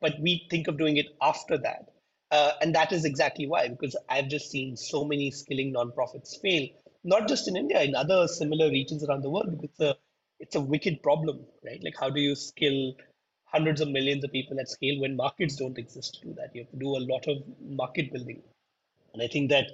but 0.00 0.14
we 0.20 0.46
think 0.50 0.68
of 0.68 0.78
doing 0.78 0.96
it 0.96 1.06
after 1.22 1.56
that. 1.58 1.90
Uh, 2.30 2.52
and 2.60 2.74
that 2.74 2.92
is 2.92 3.04
exactly 3.04 3.46
why, 3.46 3.68
because 3.68 3.96
I've 4.08 4.28
just 4.28 4.50
seen 4.50 4.76
so 4.76 5.04
many 5.04 5.30
skilling 5.30 5.72
nonprofits 5.72 6.40
fail, 6.40 6.68
not 7.04 7.28
just 7.28 7.46
in 7.48 7.56
India, 7.56 7.82
in 7.82 7.94
other 7.94 8.26
similar 8.26 8.70
regions 8.70 9.04
around 9.04 9.22
the 9.22 9.30
world. 9.30 9.60
It's 9.62 9.80
a 9.80 9.96
it's 10.40 10.56
a 10.56 10.60
wicked 10.60 11.02
problem, 11.02 11.40
right? 11.64 11.80
Like 11.84 11.94
how 12.00 12.10
do 12.10 12.20
you 12.20 12.34
skill 12.34 12.94
hundreds 13.44 13.80
of 13.80 13.88
millions 13.90 14.24
of 14.24 14.32
people 14.32 14.58
at 14.58 14.68
scale 14.68 15.00
when 15.00 15.14
markets 15.14 15.56
don't 15.56 15.78
exist 15.78 16.20
to 16.20 16.28
do 16.28 16.34
that? 16.34 16.54
You 16.54 16.62
have 16.62 16.70
to 16.72 16.78
do 16.78 16.96
a 16.96 17.04
lot 17.12 17.28
of 17.28 17.36
market 17.60 18.12
building. 18.12 18.42
And 19.12 19.22
I 19.22 19.28
think 19.28 19.50
that 19.50 19.66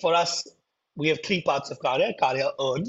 for 0.00 0.14
us, 0.14 0.44
we 0.96 1.08
have 1.08 1.18
three 1.24 1.42
parts 1.42 1.70
of 1.70 1.78
Karya. 1.78 2.12
Karya 2.20 2.50
Earn, 2.60 2.84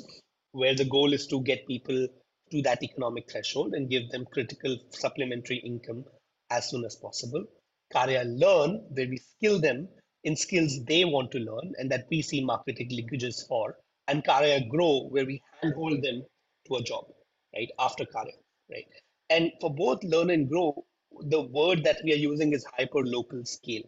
where 0.51 0.75
the 0.75 0.85
goal 0.85 1.13
is 1.13 1.27
to 1.27 1.41
get 1.41 1.67
people 1.67 2.07
to 2.51 2.61
that 2.63 2.83
economic 2.83 3.31
threshold 3.31 3.73
and 3.73 3.89
give 3.89 4.09
them 4.09 4.25
critical 4.33 4.77
supplementary 4.89 5.57
income 5.57 6.03
as 6.49 6.69
soon 6.69 6.83
as 6.83 6.95
possible. 6.95 7.45
Karya 7.93 8.23
Learn, 8.25 8.85
where 8.89 9.07
we 9.07 9.17
skill 9.17 9.59
them 9.59 9.87
in 10.23 10.35
skills 10.35 10.83
they 10.85 11.05
want 11.05 11.31
to 11.31 11.39
learn 11.39 11.73
and 11.77 11.91
that 11.91 12.05
we 12.09 12.21
see 12.21 12.43
marketing 12.43 12.89
linkages 12.89 13.47
for. 13.47 13.77
And 14.07 14.23
Karya 14.23 14.67
Grow, 14.67 15.07
where 15.09 15.25
we 15.25 15.41
handhold 15.61 16.01
them 16.03 16.23
to 16.67 16.75
a 16.75 16.83
job, 16.83 17.05
right, 17.55 17.69
after 17.79 18.03
Karya, 18.05 18.33
right? 18.69 18.85
And 19.29 19.51
for 19.61 19.73
both 19.73 20.03
Learn 20.03 20.29
and 20.31 20.49
Grow, 20.49 20.85
the 21.21 21.41
word 21.41 21.83
that 21.83 21.99
we 22.03 22.13
are 22.13 22.17
using 22.17 22.51
is 22.53 22.65
hyper 22.77 23.05
local 23.05 23.45
scale 23.45 23.83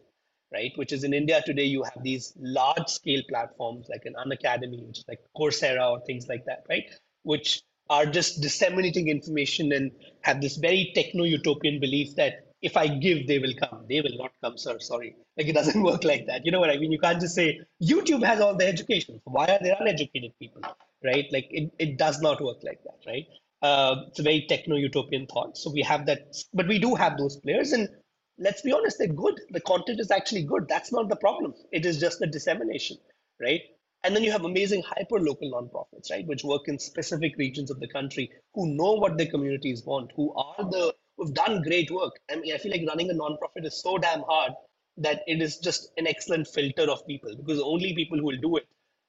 right? 0.54 0.72
Which 0.76 0.94
is 0.94 1.04
in 1.04 1.14
India 1.14 1.42
today, 1.46 1.66
you 1.66 1.84
have 1.84 2.04
these 2.04 2.34
large 2.40 2.88
scale 2.88 3.22
platforms 3.28 3.88
like 3.90 4.06
an 4.06 4.14
Unacademy, 4.14 4.86
which 4.88 5.00
is 5.00 5.06
like 5.08 5.20
Coursera 5.36 5.92
or 5.92 6.02
things 6.06 6.28
like 6.28 6.46
that, 6.46 6.64
right? 6.70 6.86
Which 7.24 7.64
are 7.90 8.06
just 8.06 8.42
disseminating 8.42 9.08
information 9.10 9.72
and 9.74 9.92
have 10.22 10.42
this 10.42 10.58
very 10.58 10.92
techno 10.96 11.24
utopian 11.24 11.80
belief 11.80 12.16
that 12.16 12.46
if 12.62 12.78
I 12.78 12.88
give, 12.88 13.28
they 13.28 13.40
will 13.40 13.54
come. 13.56 13.84
They 13.90 14.00
will 14.00 14.18
not 14.18 14.32
come, 14.42 14.58
sir. 14.58 14.80
Sorry. 14.80 15.16
Like 15.38 15.48
it 15.48 15.54
doesn't 15.54 15.84
work 15.90 16.04
like 16.06 16.26
that. 16.28 16.46
You 16.46 16.52
know 16.52 16.62
what 16.62 16.70
I 16.70 16.78
mean? 16.78 16.92
You 16.92 17.00
can't 17.00 17.20
just 17.20 17.36
say 17.36 17.60
YouTube 17.82 18.26
has 18.26 18.40
all 18.40 18.56
the 18.56 18.66
education. 18.66 19.22
Why 19.26 19.48
are 19.48 19.60
there 19.62 19.76
uneducated 19.80 20.32
people? 20.40 20.62
Right? 21.04 21.26
Like 21.32 21.48
it, 21.52 21.72
it 21.78 21.98
does 21.98 22.22
not 22.22 22.42
work 22.42 22.64
like 22.64 22.80
that, 22.86 23.00
right? 23.06 23.28
Uh, 23.62 24.04
it's 24.08 24.20
a 24.20 24.24
very 24.24 24.46
techno 24.48 24.78
utopian 24.78 25.28
thought. 25.28 25.58
So 25.58 25.72
we 25.72 25.82
have 25.82 26.06
that, 26.06 26.36
but 26.54 26.68
we 26.68 26.80
do 26.80 26.96
have 26.96 27.18
those 27.18 27.38
players. 27.38 27.74
And 27.74 27.90
let's 28.38 28.62
be 28.62 28.72
honest, 28.72 28.98
they're 28.98 29.08
good. 29.08 29.40
The 29.52 29.62
content 29.62 30.00
is 30.00 30.12
actually 30.12 30.44
good. 30.44 30.68
That's 30.68 30.92
not 30.92 31.10
the 31.10 31.16
problem. 31.16 31.54
It 31.72 31.86
is 31.86 32.00
just 32.00 32.20
the 32.20 32.28
dissemination, 32.28 32.98
right? 33.42 33.62
And 34.04 34.16
then 34.16 34.24
you 34.24 34.32
have 34.32 34.44
amazing 34.44 34.84
hyper 34.84 35.20
local 35.20 35.50
nonprofits, 35.50 36.12
right, 36.12 36.28
which 36.28 36.44
work 36.44 36.68
in 36.68 36.78
specific 36.78 37.38
regions 37.38 37.72
of 37.72 37.80
the 37.80 37.88
country 37.88 38.30
who 38.54 38.76
know 38.76 38.94
what 38.94 39.18
their 39.18 39.28
communities 39.28 39.84
want, 39.86 40.12
who 40.16 40.34
are 40.34 40.70
the 40.70 40.94
who've 41.18 41.34
done 41.34 41.62
great 41.62 41.90
work. 41.92 42.20
I 42.30 42.36
mean, 42.36 42.54
I 42.54 42.58
feel 42.58 42.72
like 42.72 42.86
running 42.88 43.10
a 43.10 43.14
nonprofit 43.14 43.66
is 43.66 43.82
so 43.82 43.98
damn 43.98 44.24
hard 44.24 44.54
that 44.98 45.22
it 45.28 45.42
is 45.42 45.58
just 45.58 45.92
an 45.98 46.08
excellent 46.08 46.48
filter 46.48 46.84
of 46.84 47.06
people 47.08 47.36
because 47.36 47.62
only 47.62 47.94
people 47.96 48.18
who 48.18 48.26
will 48.26 48.42
do 48.42 48.58
it 48.58 48.68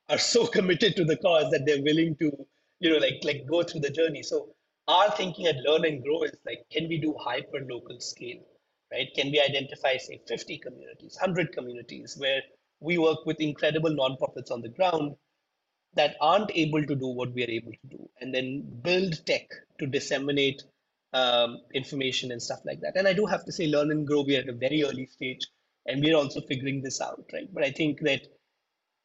are 0.09 0.19
so 0.19 0.47
committed 0.59 0.97
to 0.97 1.05
the 1.05 1.17
cause 1.17 1.51
that 1.51 1.67
they're 1.67 1.83
willing 1.83 2.15
to, 2.17 2.31
you 2.79 2.91
know, 2.91 2.99
like 2.99 3.21
like 3.25 3.47
go 3.51 3.63
through 3.63 3.81
the 3.81 3.91
journey. 3.91 4.23
So 4.23 4.55
our 4.87 5.11
thinking 5.11 5.47
at 5.47 5.57
Learn 5.57 5.85
and 5.87 6.03
Grow 6.03 6.23
is 6.23 6.37
like, 6.47 6.67
can 6.71 6.89
we 6.89 6.99
do 6.99 7.17
hyper 7.19 7.61
local 7.69 7.99
scale? 8.01 8.43
Right? 8.93 9.09
Can 9.15 9.31
we 9.31 9.41
identify, 9.41 9.97
say, 9.97 10.21
50 10.27 10.59
communities, 10.59 11.17
100 11.21 11.53
communities 11.53 12.17
where 12.19 12.41
we 12.81 12.99
work 12.99 13.25
with 13.27 13.41
incredible 13.41 13.91
nonprofits 13.91 14.51
on 14.51 14.63
the 14.63 14.69
ground 14.69 15.15
that 15.95 16.17
aren't 16.21 16.51
able 16.55 16.85
to 16.85 16.95
do 16.95 17.07
what 17.07 17.33
we 17.33 17.45
are 17.45 17.51
able 17.51 17.73
to 17.73 17.97
do, 17.97 18.09
and 18.21 18.35
then 18.35 18.67
build 18.83 19.25
tech 19.27 19.49
to 19.79 19.87
disseminate 19.87 20.63
um, 21.13 21.59
information 21.73 22.33
and 22.33 22.43
stuff 22.43 22.59
like 22.67 22.81
that. 22.81 22.97
And 22.97 23.07
I 23.07 23.13
do 23.13 23.27
have 23.27 23.45
to 23.45 23.53
say, 23.53 23.67
learn 23.67 23.93
and 23.93 24.07
grow, 24.07 24.23
we 24.23 24.37
are 24.37 24.41
at 24.41 24.49
a 24.49 24.53
very 24.53 24.85
early 24.85 25.07
stage, 25.07 25.47
and 25.87 26.03
we're 26.03 26.17
also 26.17 26.41
figuring 26.41 26.83
this 26.83 27.01
out, 27.01 27.25
right? 27.33 27.53
But 27.53 27.65
I 27.65 27.71
think 27.71 28.01
that 28.01 28.23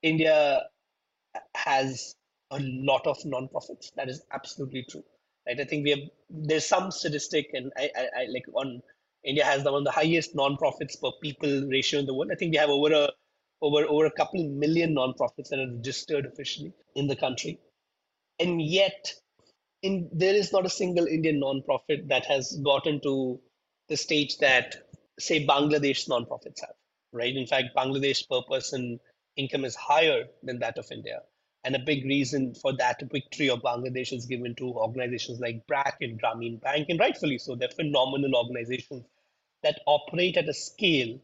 India 0.02 0.64
has 1.56 2.16
a 2.52 2.60
lot 2.60 3.06
of 3.06 3.18
nonprofits. 3.20 3.94
That 3.96 4.10
is 4.10 4.24
absolutely 4.32 4.86
true, 4.90 5.04
right? 5.48 5.60
I 5.60 5.66
think 5.66 5.84
we 5.84 5.92
have 5.92 6.00
there's 6.30 6.66
some 6.66 6.92
statistic, 6.92 7.50
and 7.54 7.72
I, 7.78 7.92
I, 7.96 8.22
I 8.22 8.26
like 8.30 8.46
on 8.54 8.82
India 9.26 9.44
has 9.44 9.64
the, 9.64 9.72
one 9.72 9.82
of 9.82 9.86
the 9.86 9.92
highest 9.92 10.36
nonprofits 10.36 11.00
per 11.02 11.12
people 11.22 11.68
ratio 11.70 12.00
in 12.00 12.06
the 12.06 12.14
world. 12.14 12.32
I 12.32 12.36
think 12.36 12.52
we 12.52 12.58
have 12.58 12.70
over 12.70 12.94
a 12.94 13.10
over 13.62 13.86
over 13.88 14.06
a 14.06 14.12
couple 14.12 14.48
million 14.48 14.96
nonprofits 14.96 15.50
that 15.50 15.60
are 15.60 15.72
registered 15.76 16.26
officially 16.26 16.74
in 16.96 17.08
the 17.08 17.16
country, 17.16 17.60
and 18.40 18.62
yet, 18.62 19.14
in 19.82 20.10
there 20.14 20.36
is 20.36 20.54
not 20.54 20.66
a 20.66 20.70
single 20.70 21.06
Indian 21.06 21.42
nonprofit 21.42 22.08
that 22.08 22.26
has 22.26 22.60
gotten 22.64 23.02
to 23.02 23.40
the 23.90 23.98
stage 23.98 24.38
that 24.38 24.88
say 25.20 25.46
Bangladesh 25.46 26.08
nonprofits 26.08 26.62
have. 26.62 26.76
Right. 27.12 27.36
In 27.36 27.48
fact, 27.48 27.76
Bangladesh 27.76 28.30
per 28.30 28.42
person 28.44 29.00
income 29.36 29.66
is 29.66 29.76
higher 29.76 30.26
than 30.44 30.60
that 30.60 30.78
of 30.78 30.92
India. 30.92 31.22
And 31.64 31.76
a 31.76 31.80
big 31.80 32.06
reason 32.06 32.56
for 32.56 32.74
that 32.78 33.02
victory 33.12 33.50
of 33.50 33.62
Bangladesh 33.62 34.14
is 34.14 34.26
given 34.26 34.56
to 34.56 34.66
organizations 34.66 35.40
like 35.40 35.68
BRAC 35.68 35.98
and 36.02 36.22
Grameen 36.22 36.62
Bank, 36.62 36.88
and 36.90 37.00
rightfully 37.00 37.38
so. 37.38 37.56
They're 37.56 37.70
phenomenal 37.70 38.36
organizations 38.36 39.06
that 39.64 39.82
operate 39.86 40.38
at 40.38 40.48
a 40.48 40.54
scale 40.54 41.20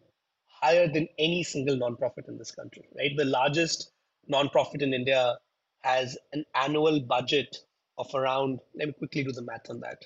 higher 0.61 0.88
than 0.88 1.07
any 1.17 1.43
single 1.43 1.77
nonprofit 1.77 2.27
in 2.27 2.38
this 2.38 2.51
country, 2.51 2.83
right? 2.97 3.11
The 3.15 3.25
largest 3.25 3.91
nonprofit 4.31 4.81
in 4.81 4.93
India 4.93 5.38
has 5.83 6.17
an 6.33 6.43
annual 6.55 6.99
budget 6.99 7.57
of 7.97 8.13
around, 8.13 8.59
let 8.75 8.88
me 8.88 8.93
quickly 8.93 9.23
do 9.23 9.31
the 9.31 9.41
math 9.41 9.69
on 9.69 9.79
that. 9.81 10.05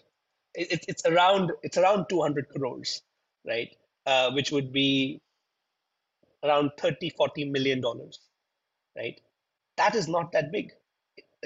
It, 0.54 0.86
it's 0.88 1.06
around 1.06 1.52
it's 1.64 1.78
around 1.78 2.08
200 2.10 2.50
crores, 2.50 3.02
right? 3.48 3.70
Uh, 4.06 4.32
which 4.32 4.52
would 4.52 4.72
be 4.74 5.22
around 6.44 6.72
30, 6.78 7.12
40 7.12 7.46
million 7.46 7.82
dollars, 7.82 8.20
right? 8.98 9.20
That 9.80 9.96
is 9.96 10.08
not 10.08 10.32
that 10.34 10.52
big 10.52 10.72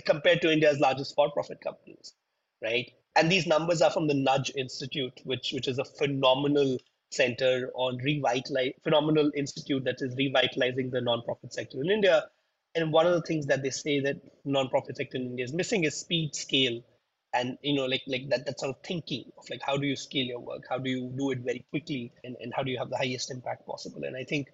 compared 0.05 0.41
to 0.41 0.51
India's 0.51 0.79
largest 0.79 1.13
for-profit 1.15 1.61
companies, 1.61 2.13
right? 2.61 2.91
And 3.15 3.31
these 3.31 3.45
numbers 3.45 3.81
are 3.81 3.91
from 3.91 4.07
the 4.07 4.15
Nudge 4.15 4.51
Institute, 4.55 5.21
which 5.23 5.51
which 5.53 5.67
is 5.67 5.79
a 5.79 5.85
phenomenal 5.85 6.77
center 7.11 7.69
on 7.75 7.97
revitalize 7.97 8.73
phenomenal 8.83 9.31
institute 9.35 9.83
that 9.83 10.01
is 10.01 10.15
revitalizing 10.17 10.89
the 10.89 10.99
nonprofit 10.99 11.51
sector 11.51 11.79
in 11.81 11.91
India. 11.91 12.23
And 12.73 12.91
one 12.91 13.05
of 13.05 13.13
the 13.13 13.21
things 13.21 13.45
that 13.45 13.61
they 13.61 13.69
say 13.69 13.99
that 13.99 14.17
nonprofit 14.47 14.95
sector 14.95 15.17
in 15.17 15.27
India 15.27 15.45
is 15.45 15.53
missing 15.53 15.83
is 15.83 15.95
speed, 15.95 16.35
scale, 16.35 16.81
and 17.35 17.59
you 17.61 17.75
know, 17.75 17.85
like 17.85 18.01
like 18.07 18.29
that 18.29 18.47
that 18.47 18.59
sort 18.59 18.75
of 18.75 18.81
thinking 18.81 19.31
of 19.37 19.47
like 19.51 19.61
how 19.61 19.77
do 19.77 19.85
you 19.85 19.95
scale 19.95 20.25
your 20.25 20.39
work, 20.39 20.63
how 20.67 20.79
do 20.79 20.89
you 20.89 21.13
do 21.15 21.29
it 21.29 21.39
very 21.39 21.63
quickly, 21.69 22.11
and, 22.23 22.35
and 22.41 22.51
how 22.55 22.63
do 22.63 22.71
you 22.71 22.79
have 22.79 22.89
the 22.89 22.97
highest 22.97 23.29
impact 23.29 23.67
possible. 23.67 24.03
And 24.03 24.17
I 24.17 24.23
think 24.23 24.47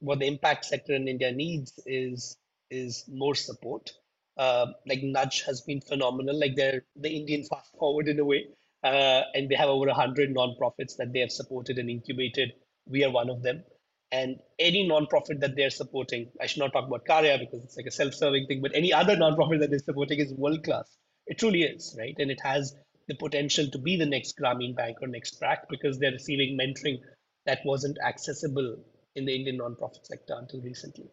what 0.00 0.20
the 0.20 0.26
impact 0.26 0.64
sector 0.64 0.94
in 0.94 1.08
India 1.08 1.30
needs 1.30 1.78
is 1.84 2.38
is 2.70 3.04
more 3.08 3.34
support. 3.34 3.90
Uh, 4.36 4.66
like 4.86 5.02
Nudge 5.02 5.42
has 5.42 5.62
been 5.62 5.80
phenomenal. 5.80 6.38
Like 6.38 6.54
they're 6.54 6.82
the 6.96 7.10
Indian 7.10 7.44
fast 7.44 7.76
forward 7.78 8.08
in 8.08 8.20
a 8.20 8.24
way, 8.24 8.46
uh, 8.84 9.22
and 9.34 9.48
they 9.48 9.56
have 9.56 9.68
over 9.68 9.90
hundred 9.90 10.34
nonprofits 10.34 10.96
that 10.98 11.12
they 11.12 11.20
have 11.20 11.32
supported 11.32 11.78
and 11.78 11.90
incubated. 11.90 12.52
We 12.86 13.04
are 13.04 13.10
one 13.10 13.30
of 13.30 13.42
them. 13.42 13.64
And 14.10 14.36
any 14.58 14.88
nonprofit 14.88 15.40
that 15.40 15.54
they're 15.54 15.70
supporting, 15.70 16.30
I 16.40 16.46
should 16.46 16.60
not 16.60 16.72
talk 16.72 16.86
about 16.86 17.04
Karya 17.04 17.38
because 17.38 17.62
it's 17.64 17.76
like 17.76 17.86
a 17.86 17.90
self-serving 17.90 18.46
thing, 18.46 18.62
but 18.62 18.72
any 18.74 18.92
other 18.92 19.16
nonprofit 19.16 19.60
that 19.60 19.70
they're 19.70 19.78
supporting 19.80 20.18
is 20.18 20.32
world 20.32 20.64
class. 20.64 20.96
It 21.26 21.38
truly 21.38 21.62
is, 21.62 21.94
right? 21.98 22.14
And 22.18 22.30
it 22.30 22.40
has 22.42 22.74
the 23.06 23.14
potential 23.16 23.68
to 23.68 23.78
be 23.78 23.96
the 23.96 24.06
next 24.06 24.38
Grameen 24.38 24.74
Bank 24.74 24.98
or 25.02 25.08
next 25.08 25.38
BRAC 25.38 25.68
because 25.68 25.98
they're 25.98 26.12
receiving 26.12 26.56
mentoring 26.58 27.00
that 27.44 27.60
wasn't 27.64 27.98
accessible 28.06 28.76
in 29.14 29.26
the 29.26 29.34
Indian 29.34 29.58
nonprofit 29.58 30.06
sector 30.06 30.36
until 30.38 30.62
recently. 30.62 31.10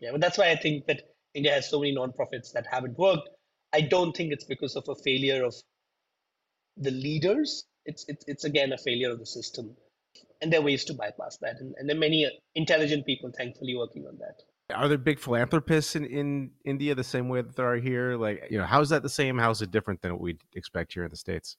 Yeah, 0.00 0.10
but 0.12 0.20
that's 0.20 0.38
why 0.38 0.50
I 0.50 0.56
think 0.56 0.86
that 0.86 1.02
India 1.34 1.52
has 1.52 1.68
so 1.68 1.80
many 1.80 1.94
nonprofits 1.94 2.52
that 2.52 2.66
haven't 2.70 2.98
worked. 2.98 3.28
I 3.72 3.82
don't 3.82 4.16
think 4.16 4.32
it's 4.32 4.44
because 4.44 4.76
of 4.76 4.84
a 4.88 4.94
failure 4.94 5.44
of 5.44 5.54
the 6.76 6.90
leaders. 6.90 7.64
It's 7.84 8.04
it's, 8.08 8.24
it's 8.26 8.44
again 8.44 8.72
a 8.72 8.78
failure 8.78 9.10
of 9.10 9.18
the 9.18 9.26
system, 9.26 9.76
and 10.40 10.52
there 10.52 10.60
are 10.60 10.62
ways 10.62 10.84
to 10.86 10.94
bypass 10.94 11.38
that. 11.38 11.60
And, 11.60 11.74
and 11.78 11.88
there 11.88 11.96
are 11.96 12.00
many 12.00 12.30
intelligent 12.54 13.06
people, 13.06 13.30
thankfully, 13.36 13.76
working 13.76 14.06
on 14.06 14.18
that. 14.18 14.42
Are 14.74 14.86
there 14.86 14.98
big 14.98 15.18
philanthropists 15.18 15.96
in, 15.96 16.04
in 16.04 16.50
India 16.64 16.94
the 16.94 17.04
same 17.04 17.28
way 17.28 17.40
that 17.40 17.56
there 17.56 17.72
are 17.72 17.76
here? 17.76 18.16
Like, 18.16 18.48
you 18.50 18.58
know, 18.58 18.66
how 18.66 18.82
is 18.82 18.90
that 18.90 19.02
the 19.02 19.08
same? 19.08 19.38
How 19.38 19.50
is 19.50 19.62
it 19.62 19.70
different 19.70 20.02
than 20.02 20.12
what 20.12 20.20
we 20.20 20.36
expect 20.54 20.92
here 20.92 21.04
in 21.04 21.10
the 21.10 21.16
states? 21.16 21.56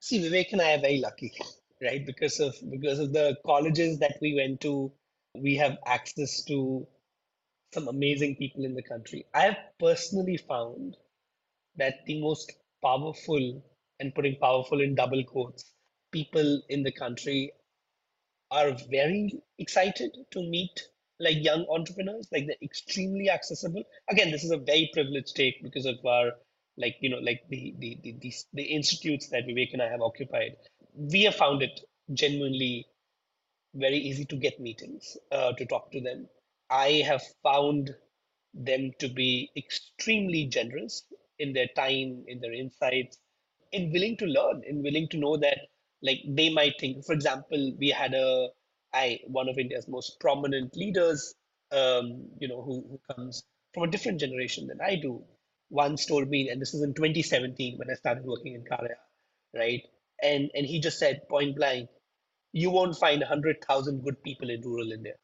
See, 0.00 0.18
Vivek 0.18 0.52
and 0.52 0.62
I 0.62 0.74
are 0.74 0.80
very 0.80 0.98
lucky, 0.98 1.32
right? 1.82 2.04
Because 2.04 2.40
of 2.40 2.54
because 2.70 2.98
of 2.98 3.12
the 3.12 3.36
colleges 3.44 3.98
that 3.98 4.16
we 4.22 4.34
went 4.34 4.60
to, 4.62 4.90
we 5.34 5.56
have 5.56 5.76
access 5.86 6.42
to 6.44 6.86
some 7.72 7.88
amazing 7.88 8.36
people 8.36 8.64
in 8.64 8.74
the 8.74 8.82
country. 8.82 9.26
I 9.34 9.42
have 9.42 9.58
personally 9.78 10.36
found 10.36 10.96
that 11.76 12.04
the 12.06 12.20
most 12.20 12.52
powerful, 12.82 13.62
and 14.00 14.14
putting 14.14 14.36
powerful 14.36 14.80
in 14.80 14.94
double 14.94 15.24
quotes, 15.24 15.64
people 16.12 16.62
in 16.68 16.82
the 16.82 16.92
country 16.92 17.52
are 18.50 18.72
very 18.90 19.32
excited 19.58 20.16
to 20.30 20.42
meet 20.42 20.82
like 21.18 21.42
young 21.42 21.64
entrepreneurs 21.70 22.28
like 22.32 22.46
they're 22.46 22.56
extremely 22.62 23.30
accessible. 23.30 23.82
Again 24.10 24.30
this 24.30 24.44
is 24.44 24.50
a 24.50 24.58
very 24.58 24.90
privileged 24.92 25.34
take 25.36 25.62
because 25.62 25.86
of 25.86 26.04
our 26.04 26.32
like 26.76 26.96
you 27.00 27.08
know 27.10 27.18
like 27.18 27.42
the 27.48 27.74
the 27.78 27.98
the, 28.02 28.12
the, 28.20 28.32
the 28.54 28.62
institutes 28.62 29.28
that 29.28 29.46
vivek 29.46 29.72
and 29.72 29.82
i 29.82 29.88
have 29.88 30.02
occupied. 30.02 30.56
We 30.94 31.22
have 31.22 31.36
found 31.36 31.62
it 31.62 31.80
genuinely 32.12 32.86
very 33.74 33.96
easy 33.98 34.24
to 34.26 34.36
get 34.36 34.60
meetings 34.60 35.16
uh, 35.30 35.52
to 35.54 35.64
talk 35.66 35.90
to 35.92 36.00
them 36.00 36.28
i 36.72 36.88
have 37.10 37.22
found 37.42 37.90
them 38.54 38.90
to 38.98 39.08
be 39.08 39.50
extremely 39.56 40.46
generous 40.46 41.04
in 41.38 41.52
their 41.52 41.68
time 41.76 42.24
in 42.28 42.40
their 42.40 42.52
insights 42.52 43.18
in 43.72 43.92
willing 43.92 44.16
to 44.16 44.26
learn 44.26 44.62
in 44.66 44.82
willing 44.82 45.08
to 45.08 45.18
know 45.18 45.36
that 45.36 45.58
like 46.02 46.20
they 46.28 46.48
might 46.52 46.74
think 46.80 47.04
for 47.04 47.12
example 47.12 47.72
we 47.78 47.88
had 47.88 48.14
a 48.14 48.48
i 48.92 49.18
one 49.26 49.48
of 49.48 49.58
india's 49.58 49.88
most 49.88 50.18
prominent 50.20 50.76
leaders 50.76 51.34
um, 51.72 52.28
you 52.38 52.48
know 52.48 52.62
who, 52.62 52.74
who 52.90 53.00
comes 53.14 53.44
from 53.72 53.84
a 53.84 53.90
different 53.90 54.20
generation 54.20 54.66
than 54.66 54.80
i 54.82 54.94
do 54.96 55.22
once 55.70 56.04
told 56.06 56.28
me 56.28 56.48
and 56.50 56.60
this 56.60 56.74
is 56.74 56.82
in 56.82 56.94
2017 56.94 57.78
when 57.78 57.90
i 57.90 57.94
started 57.94 58.24
working 58.26 58.54
in 58.54 58.62
Karya, 58.62 58.96
right? 59.54 59.82
And 60.22 60.50
and 60.54 60.66
he 60.66 60.80
just 60.80 60.98
said 60.98 61.28
point 61.28 61.56
blank 61.56 61.88
you 62.52 62.70
won't 62.70 62.96
find 62.98 63.20
100000 63.20 64.04
good 64.04 64.22
people 64.22 64.50
in 64.50 64.60
rural 64.62 64.92
india 64.92 65.14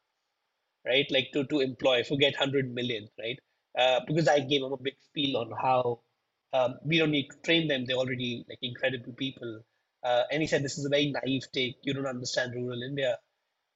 right? 0.89 1.07
Like 1.11 1.29
to 1.33 1.45
to 1.45 1.59
employ 1.61 2.03
forget 2.03 2.33
100 2.33 2.73
million 2.73 3.09
right? 3.19 3.39
Uh, 3.77 3.99
because 4.07 4.27
i 4.27 4.39
gave 4.39 4.63
him 4.63 4.73
a 4.73 4.77
big 4.77 4.95
spiel 5.07 5.37
on 5.37 5.51
how 5.61 5.99
um, 6.53 6.75
we 6.83 6.97
don't 6.97 7.11
need 7.11 7.29
to 7.29 7.37
train 7.45 7.67
them. 7.67 7.85
They're 7.85 7.97
already 8.03 8.45
like 8.49 8.59
incredible 8.63 9.13
people. 9.13 9.61
Uh, 10.03 10.23
and 10.31 10.41
he 10.41 10.47
said 10.47 10.63
this 10.63 10.77
is 10.79 10.85
a 10.85 10.89
very 10.89 11.13
naive 11.23 11.43
take. 11.53 11.77
You 11.83 11.93
don't 11.93 12.07
understand 12.07 12.53
rural 12.55 12.81
india. 12.83 13.17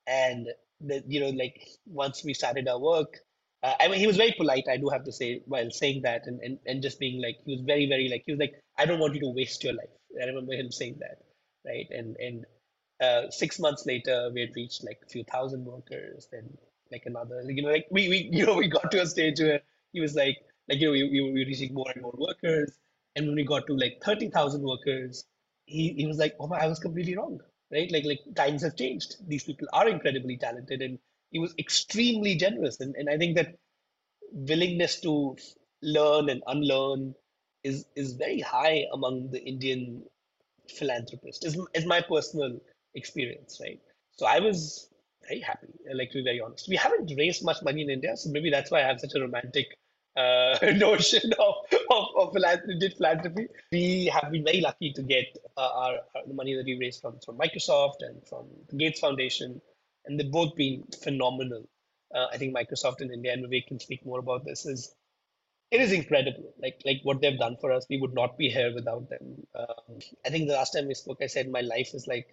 And 0.08 0.48
the, 0.82 1.04
you 1.08 1.20
know 1.22 1.30
like 1.30 1.68
once 1.86 2.24
we 2.24 2.34
started 2.34 2.68
our 2.68 2.80
work 2.80 3.20
uh, 3.64 3.74
i 3.80 3.88
mean 3.88 4.00
he 4.00 4.08
was 4.08 4.18
very 4.18 4.34
polite 4.38 4.66
i 4.70 4.78
do 4.78 4.90
have 4.90 5.04
to 5.06 5.14
say 5.14 5.42
while 5.46 5.72
saying 5.72 6.02
that 6.04 6.28
and, 6.28 6.42
and 6.42 6.60
and 6.66 6.82
just 6.82 7.00
being 7.00 7.22
like 7.22 7.38
he 7.46 7.54
was 7.54 7.62
very 7.62 7.88
very 7.88 8.10
like 8.10 8.24
he 8.26 8.34
was 8.34 8.40
like 8.40 8.56
i 8.78 8.86
don't 8.86 9.00
want 9.00 9.14
you 9.16 9.22
to 9.22 9.30
waste 9.30 9.64
your 9.64 9.74
life. 9.74 9.94
I 10.22 10.26
remember 10.26 10.54
him 10.54 10.72
saying 10.72 10.98
that 11.00 11.20
right? 11.66 11.88
And 11.90 12.18
and 12.18 12.46
uh, 13.02 13.30
six 13.32 13.60
months 13.60 13.86
later 13.86 14.30
we 14.34 14.42
had 14.42 14.56
reached 14.56 14.84
like 14.84 15.00
a 15.06 15.10
few 15.10 15.24
thousand 15.24 15.66
workers 15.66 16.28
then 16.32 16.58
like 16.94 17.06
another 17.06 17.44
you 17.50 17.64
know 17.64 17.74
like 17.78 17.88
we, 17.92 18.10
we 18.14 18.30
you 18.40 18.46
know 18.46 18.56
we 18.64 18.68
got 18.68 18.90
to 18.92 19.02
a 19.02 19.08
stage 19.16 19.40
where 19.40 19.62
he 19.94 20.02
was 20.06 20.16
like 20.16 20.38
like 20.70 20.80
you 20.80 20.88
know 20.88 20.94
we, 20.94 21.04
we 21.10 21.22
were 21.22 21.48
reaching 21.52 21.74
more 21.74 21.92
and 21.94 22.02
more 22.02 22.16
workers 22.28 22.72
and 23.16 23.28
when 23.28 23.36
we 23.36 23.46
got 23.54 23.68
to 23.68 23.76
like 23.84 24.00
30,000 24.04 24.62
workers 24.62 25.26
he, 25.66 25.94
he 25.98 26.08
was 26.08 26.18
like 26.18 26.36
oh 26.40 26.48
my 26.48 26.60
I 26.60 26.68
was 26.68 26.80
completely 26.80 27.18
wrong 27.18 27.40
right? 27.74 27.92
Like 27.92 28.06
like 28.06 28.20
times 28.36 28.64
have 28.64 28.76
changed. 28.76 29.16
These 29.28 29.44
people 29.44 29.68
are 29.74 29.88
incredibly 29.90 30.38
talented 30.38 30.82
and 30.82 31.00
he 31.32 31.40
was 31.40 31.54
extremely 31.58 32.36
generous 32.36 32.80
and, 32.80 32.96
and 32.96 33.10
I 33.10 33.18
think 33.18 33.36
that 33.36 33.56
willingness 34.32 35.00
to 35.02 35.36
learn 35.82 36.30
and 36.30 36.42
unlearn 36.48 37.16
is 37.64 37.86
is 37.96 38.14
very 38.14 38.40
high 38.40 38.86
among 38.94 39.32
the 39.32 39.44
Indian 39.44 40.04
philanthropists 40.70 41.46
is, 41.46 41.60
is 41.74 41.86
my 41.86 42.02
personal 42.02 42.60
experience 42.96 43.60
right? 43.62 43.80
So 44.18 44.26
I 44.26 44.40
was 44.40 44.90
very 45.28 45.40
happy 45.40 45.68
like 45.94 46.10
to 46.12 46.20
be 46.20 46.24
very 46.24 46.42
honest 46.42 46.68
we 46.68 46.76
haven't 46.76 47.12
raised 47.18 47.44
much 47.44 47.58
money 47.64 47.82
in 47.82 47.90
India 47.90 48.16
so 48.16 48.30
maybe 48.30 48.50
that's 48.50 48.72
why 48.72 48.82
I 48.82 48.88
have 48.88 49.00
such 49.00 49.16
a 49.16 49.20
romantic 49.20 49.68
uh, 50.16 50.56
notion 50.76 51.34
of, 51.40 51.56
of, 51.90 52.06
of 52.18 52.34
philanthropy. 52.34 53.48
We 53.72 54.12
have 54.14 54.32
been 54.32 54.44
very 54.44 54.62
lucky 54.62 54.94
to 54.94 55.02
get 55.02 55.26
uh, 55.58 55.62
our, 55.62 55.94
our, 56.16 56.28
the 56.28 56.34
money 56.34 56.56
that 56.56 56.66
we 56.66 56.78
raised 56.80 57.02
from, 57.02 57.20
from 57.26 57.38
Microsoft 57.38 58.02
and 58.02 58.26
from 58.28 58.48
the 58.70 58.78
Gates 58.78 59.00
Foundation, 59.00 59.62
and 60.06 60.20
they've 60.20 60.32
both 60.32 60.56
been 60.56 60.84
phenomenal. 61.04 61.68
Uh, 62.14 62.28
I 62.32 62.38
think 62.38 62.56
Microsoft 62.56 63.02
in 63.02 63.12
India, 63.12 63.34
and 63.34 63.44
Vivek 63.46 63.68
can 63.68 63.80
speak 63.80 64.06
more 64.06 64.20
about 64.20 64.46
this, 64.46 64.66
is 64.66 64.94
it 65.72 65.82
is 65.82 65.92
incredible. 65.92 66.54
Like 66.62 66.82
like 66.86 67.00
what 67.02 67.20
they've 67.20 67.40
done 67.40 67.58
for 67.60 67.72
us, 67.72 67.88
we 67.90 67.98
would 67.98 68.14
not 68.14 68.38
be 68.38 68.50
here 68.50 68.72
without 68.74 69.10
them. 69.10 69.48
Um, 69.56 70.00
I 70.24 70.30
think 70.30 70.48
the 70.48 70.54
last 70.54 70.74
time 70.74 70.88
we 70.88 70.94
spoke, 70.94 71.18
I 71.24 71.28
said 71.28 71.50
my 71.50 71.62
life 71.62 71.96
is 71.96 72.06
like 72.06 72.28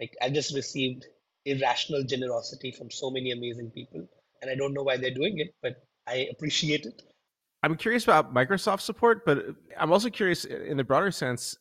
like 0.00 0.16
I 0.22 0.30
just 0.30 0.54
received 0.54 1.04
irrational 1.44 2.04
generosity 2.04 2.72
from 2.72 2.90
so 2.90 3.10
many 3.10 3.32
amazing 3.32 3.70
people, 3.70 4.08
and 4.40 4.50
I 4.50 4.54
don't 4.54 4.72
know 4.72 4.82
why 4.82 4.96
they're 4.96 5.14
doing 5.14 5.38
it, 5.38 5.54
but 5.62 5.84
I 6.06 6.28
appreciate 6.30 6.86
it. 6.86 7.02
I'm 7.62 7.76
curious 7.76 8.04
about 8.04 8.34
Microsoft 8.34 8.80
support, 8.80 9.24
but 9.24 9.46
I'm 9.78 9.92
also 9.92 10.10
curious 10.10 10.44
in 10.44 10.76
the 10.76 10.84
broader 10.84 11.10
sense 11.10 11.56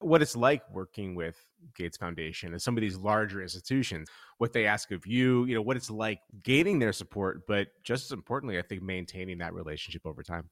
what 0.00 0.20
it's 0.20 0.36
like 0.36 0.62
working 0.72 1.14
with 1.14 1.36
Gates 1.74 1.96
Foundation 1.96 2.52
and 2.52 2.60
some 2.60 2.76
of 2.76 2.80
these 2.80 2.96
larger 2.96 3.42
institutions, 3.42 4.08
what 4.38 4.52
they 4.52 4.66
ask 4.66 4.90
of 4.90 5.06
you, 5.06 5.44
you 5.46 5.54
know, 5.54 5.62
what 5.62 5.76
it's 5.76 5.90
like 5.90 6.18
gaining 6.42 6.78
their 6.78 6.92
support, 6.92 7.46
but 7.46 7.68
just 7.82 8.04
as 8.06 8.12
importantly, 8.12 8.58
I 8.58 8.62
think 8.62 8.82
maintaining 8.82 9.38
that 9.38 9.54
relationship 9.54 10.02
over 10.04 10.22
time. 10.22 10.50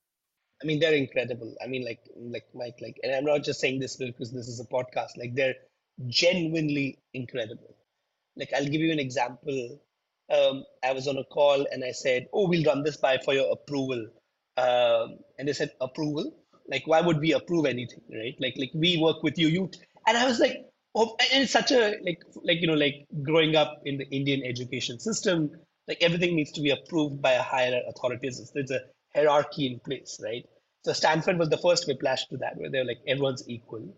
I 0.62 0.66
mean, 0.66 0.80
they're 0.80 0.94
incredible. 0.94 1.54
I 1.62 1.66
mean, 1.66 1.84
like, 1.84 2.00
like 2.16 2.44
Mike, 2.54 2.78
like, 2.80 2.98
and 3.02 3.14
I'm 3.14 3.24
not 3.24 3.42
just 3.42 3.60
saying 3.60 3.80
this 3.80 3.96
because 3.96 4.32
this 4.32 4.48
is 4.48 4.60
a 4.60 4.64
podcast. 4.64 5.18
Like, 5.18 5.34
they're 5.34 5.56
genuinely 6.06 6.98
incredible. 7.12 7.76
Like, 8.36 8.52
I'll 8.54 8.66
give 8.66 8.80
you 8.80 8.92
an 8.92 8.98
example 8.98 9.78
um, 10.30 10.64
I 10.82 10.92
was 10.92 11.06
on 11.06 11.18
a 11.18 11.24
call 11.24 11.66
and 11.70 11.84
I 11.84 11.92
said, 11.92 12.28
"Oh, 12.32 12.48
we'll 12.48 12.64
run 12.64 12.82
this 12.82 12.96
by 12.96 13.18
for 13.18 13.34
your 13.34 13.52
approval," 13.52 14.06
um, 14.56 15.18
and 15.38 15.48
they 15.48 15.52
said, 15.52 15.72
"Approval? 15.80 16.32
Like, 16.68 16.86
why 16.86 17.00
would 17.00 17.18
we 17.20 17.32
approve 17.32 17.66
anything, 17.66 18.00
right? 18.10 18.34
Like, 18.40 18.54
like 18.56 18.70
we 18.74 18.96
work 18.96 19.22
with 19.22 19.38
you, 19.38 19.48
you." 19.48 19.70
And 20.06 20.16
I 20.16 20.24
was 20.26 20.38
like, 20.40 20.64
"Oh," 20.94 21.16
and 21.32 21.42
it's 21.42 21.52
such 21.52 21.72
a 21.72 21.96
like, 22.02 22.22
like 22.42 22.60
you 22.60 22.66
know, 22.66 22.74
like 22.74 23.06
growing 23.22 23.56
up 23.56 23.82
in 23.84 23.98
the 23.98 24.08
Indian 24.10 24.42
education 24.44 24.98
system, 24.98 25.50
like 25.88 26.02
everything 26.02 26.36
needs 26.36 26.52
to 26.52 26.62
be 26.62 26.70
approved 26.70 27.20
by 27.20 27.32
a 27.32 27.42
higher 27.42 27.80
authority. 27.88 28.30
There's 28.54 28.70
a 28.70 28.80
hierarchy 29.14 29.66
in 29.66 29.80
place, 29.80 30.18
right? 30.22 30.44
So 30.84 30.92
Stanford 30.92 31.38
was 31.38 31.48
the 31.50 31.58
first 31.58 31.86
whiplash 31.86 32.26
to 32.28 32.36
that, 32.38 32.56
where 32.56 32.70
they're 32.70 32.84
like 32.84 33.00
everyone's 33.06 33.46
equal, 33.48 33.94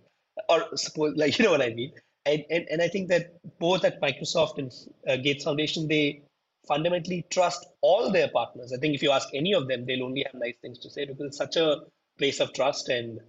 or 0.49 0.77
suppose 0.77 1.17
like 1.17 1.39
you 1.39 1.45
know 1.45 1.53
what 1.53 1.63
I 1.63 1.71
mean 1.73 1.93
and, 2.27 2.45
and, 2.51 2.67
and 2.71 2.83
I 2.83 2.89
think 2.89 3.09
that 3.09 3.37
both 3.59 3.85
at 3.85 4.01
Microsoft 4.03 4.59
and 4.59 4.73
uh, 5.09 5.17
Gates 5.17 5.45
Foundation, 5.45 5.87
they 5.87 6.23
fundamentally 6.67 7.25
trust 7.31 7.65
all 7.81 8.11
their 8.11 8.29
partners. 8.29 8.73
I 8.73 8.79
think 8.79 8.95
if 8.95 9.03
you 9.03 9.13
ask 9.13 9.29
any 9.33 9.55
of 9.55 9.69
them, 9.69 9.87
they'll 9.87 10.05
only 10.05 10.25
have 10.25 10.35
nice 10.35 10.57
things 10.61 10.79
to 10.81 10.91
say 10.91 11.05
because 11.05 11.27
it's 11.27 11.37
such 11.37 11.57
a 11.57 11.83
place 12.19 12.41
of 12.41 12.53
trust. 12.53 12.89
And 12.89 13.21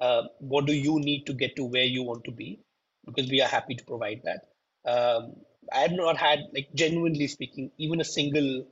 uh, 0.00 0.22
what 0.38 0.66
do 0.66 0.72
you 0.72 1.00
need 1.00 1.26
to 1.26 1.32
get 1.32 1.56
to 1.56 1.64
where 1.64 1.84
you 1.84 2.04
want 2.04 2.24
to 2.24 2.30
be? 2.30 2.60
Because 3.04 3.28
we 3.28 3.42
are 3.42 3.48
happy 3.48 3.74
to 3.74 3.84
provide 3.84 4.22
that. 4.24 4.46
Um, 4.88 5.34
I 5.72 5.80
have 5.80 5.92
not 5.92 6.16
had, 6.16 6.40
like, 6.54 6.68
genuinely 6.74 7.26
speaking, 7.26 7.70
even 7.78 8.00
a 8.00 8.04
single 8.04 8.66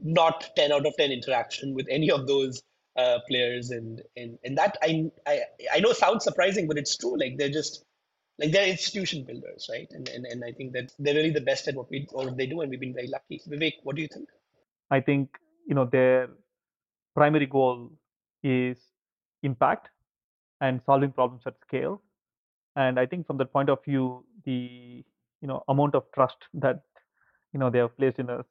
not 0.00 0.48
10 0.56 0.72
out 0.72 0.86
of 0.86 0.94
10 0.96 1.10
interaction 1.10 1.74
with 1.74 1.86
any 1.90 2.10
of 2.10 2.26
those 2.26 2.62
uh, 2.96 3.18
players. 3.28 3.70
And, 3.70 4.00
and, 4.16 4.38
and 4.44 4.56
that 4.56 4.78
I, 4.82 5.10
I, 5.26 5.42
I 5.74 5.80
know 5.80 5.92
sounds 5.92 6.24
surprising, 6.24 6.66
but 6.66 6.78
it's 6.78 6.96
true. 6.96 7.18
Like, 7.18 7.36
they're 7.36 7.50
just 7.50 7.84
like 8.38 8.52
they're 8.52 8.66
institution 8.68 9.24
builders, 9.24 9.68
right? 9.70 9.88
And, 9.90 10.08
and 10.08 10.24
and 10.26 10.44
I 10.44 10.52
think 10.52 10.72
that 10.72 10.92
they're 10.98 11.14
really 11.14 11.30
the 11.30 11.40
best 11.40 11.68
at 11.68 11.74
what 11.74 11.90
we 11.90 12.06
what 12.12 12.36
they 12.36 12.46
do, 12.46 12.60
and 12.60 12.70
we've 12.70 12.80
been 12.80 12.94
very 12.94 13.08
lucky. 13.08 13.40
Vivek, 13.48 13.74
what 13.82 13.96
do 13.96 14.02
you 14.02 14.08
think? 14.08 14.28
I 14.90 15.00
think 15.00 15.30
you 15.66 15.74
know 15.74 15.84
their 15.84 16.28
primary 17.14 17.46
goal 17.46 17.90
is 18.42 18.78
impact 19.42 19.88
and 20.60 20.80
solving 20.86 21.12
problems 21.12 21.42
at 21.46 21.54
scale. 21.66 22.02
And 22.76 22.98
I 22.98 23.06
think 23.06 23.26
from 23.26 23.38
that 23.38 23.52
point 23.52 23.70
of 23.70 23.84
view, 23.84 24.24
the 24.44 25.04
you 25.40 25.48
know 25.48 25.64
amount 25.68 25.94
of 25.94 26.04
trust 26.14 26.36
that 26.54 26.82
you 27.52 27.58
know 27.58 27.70
they 27.70 27.78
have 27.78 27.96
placed 27.96 28.18
in 28.18 28.30
us. 28.30 28.46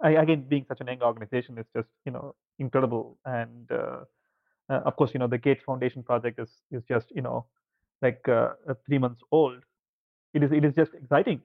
I, 0.00 0.10
again, 0.10 0.44
being 0.48 0.64
such 0.68 0.80
an 0.80 0.86
young 0.86 1.02
organization 1.02 1.58
is 1.58 1.66
just 1.74 1.88
you 2.04 2.12
know 2.12 2.34
incredible, 2.58 3.18
and 3.24 3.70
uh, 3.70 4.00
uh, 4.68 4.80
of 4.84 4.96
course, 4.96 5.12
you 5.14 5.20
know 5.20 5.28
the 5.28 5.38
Gates 5.38 5.62
Foundation 5.64 6.02
project 6.02 6.40
is 6.40 6.50
is 6.72 6.82
just 6.88 7.10
you 7.14 7.22
know 7.22 7.46
like 8.02 8.26
uh, 8.28 8.50
three 8.86 8.98
months 8.98 9.20
old, 9.32 9.58
it 10.34 10.42
is 10.42 10.52
it 10.52 10.64
is 10.64 10.74
just 10.74 10.94
exciting 10.94 11.40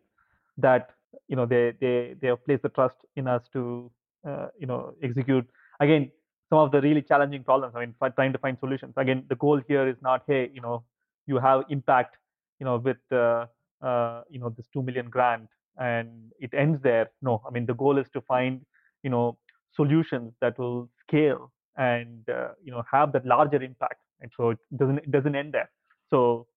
that 0.58 0.92
you 1.28 1.36
know 1.36 1.46
they 1.46 1.74
they 1.80 2.16
they 2.22 2.28
have 2.28 2.44
placed 2.46 2.64
the 2.64 2.70
trust 2.70 2.98
in 3.16 3.28
us 3.28 3.44
to 3.54 3.92
uh, 4.28 4.48
you 4.60 4.68
know 4.68 4.94
execute 5.04 5.48
again 5.80 6.12
some 6.50 6.60
of 6.60 6.72
the 6.72 6.82
really 6.82 7.02
challenging 7.02 7.44
problems. 7.44 7.74
I 7.76 7.80
mean, 7.80 7.96
trying 8.16 8.34
to 8.34 8.38
find 8.38 8.58
solutions. 8.60 8.94
Again, 8.98 9.24
the 9.30 9.36
goal 9.36 9.62
here 9.68 9.88
is 9.88 9.98
not 10.02 10.24
hey 10.28 10.50
you 10.54 10.62
know 10.62 10.84
you 11.26 11.38
have 11.38 11.64
impact 11.70 12.18
you 12.60 12.66
know 12.66 12.78
with 12.78 12.98
uh, 13.12 13.46
uh, 13.82 14.22
you 14.30 14.40
know 14.40 14.50
this 14.50 14.68
two 14.74 14.84
million 14.84 15.10
grant 15.10 15.48
and 15.78 16.32
it 16.40 16.54
ends 16.54 16.82
there. 16.84 17.10
No, 17.22 17.42
I 17.48 17.52
mean 17.52 17.66
the 17.66 17.74
goal 17.74 17.98
is 17.98 18.08
to 18.14 18.22
find 18.22 18.62
you 19.04 19.10
know 19.10 19.38
solutions 19.76 20.34
that 20.42 20.58
will 20.60 20.90
scale 21.08 21.52
and 21.78 22.30
uh, 22.30 22.50
you 22.64 22.72
know 22.72 22.84
have 22.92 23.12
that 23.14 23.26
larger 23.26 23.62
impact. 23.62 24.02
And 24.22 24.32
so 24.38 24.52
it 24.52 24.60
doesn't 24.78 25.00
it 25.00 25.12
doesn't 25.12 25.36
end 25.36 25.54
there. 25.54 25.70
So 26.10 26.48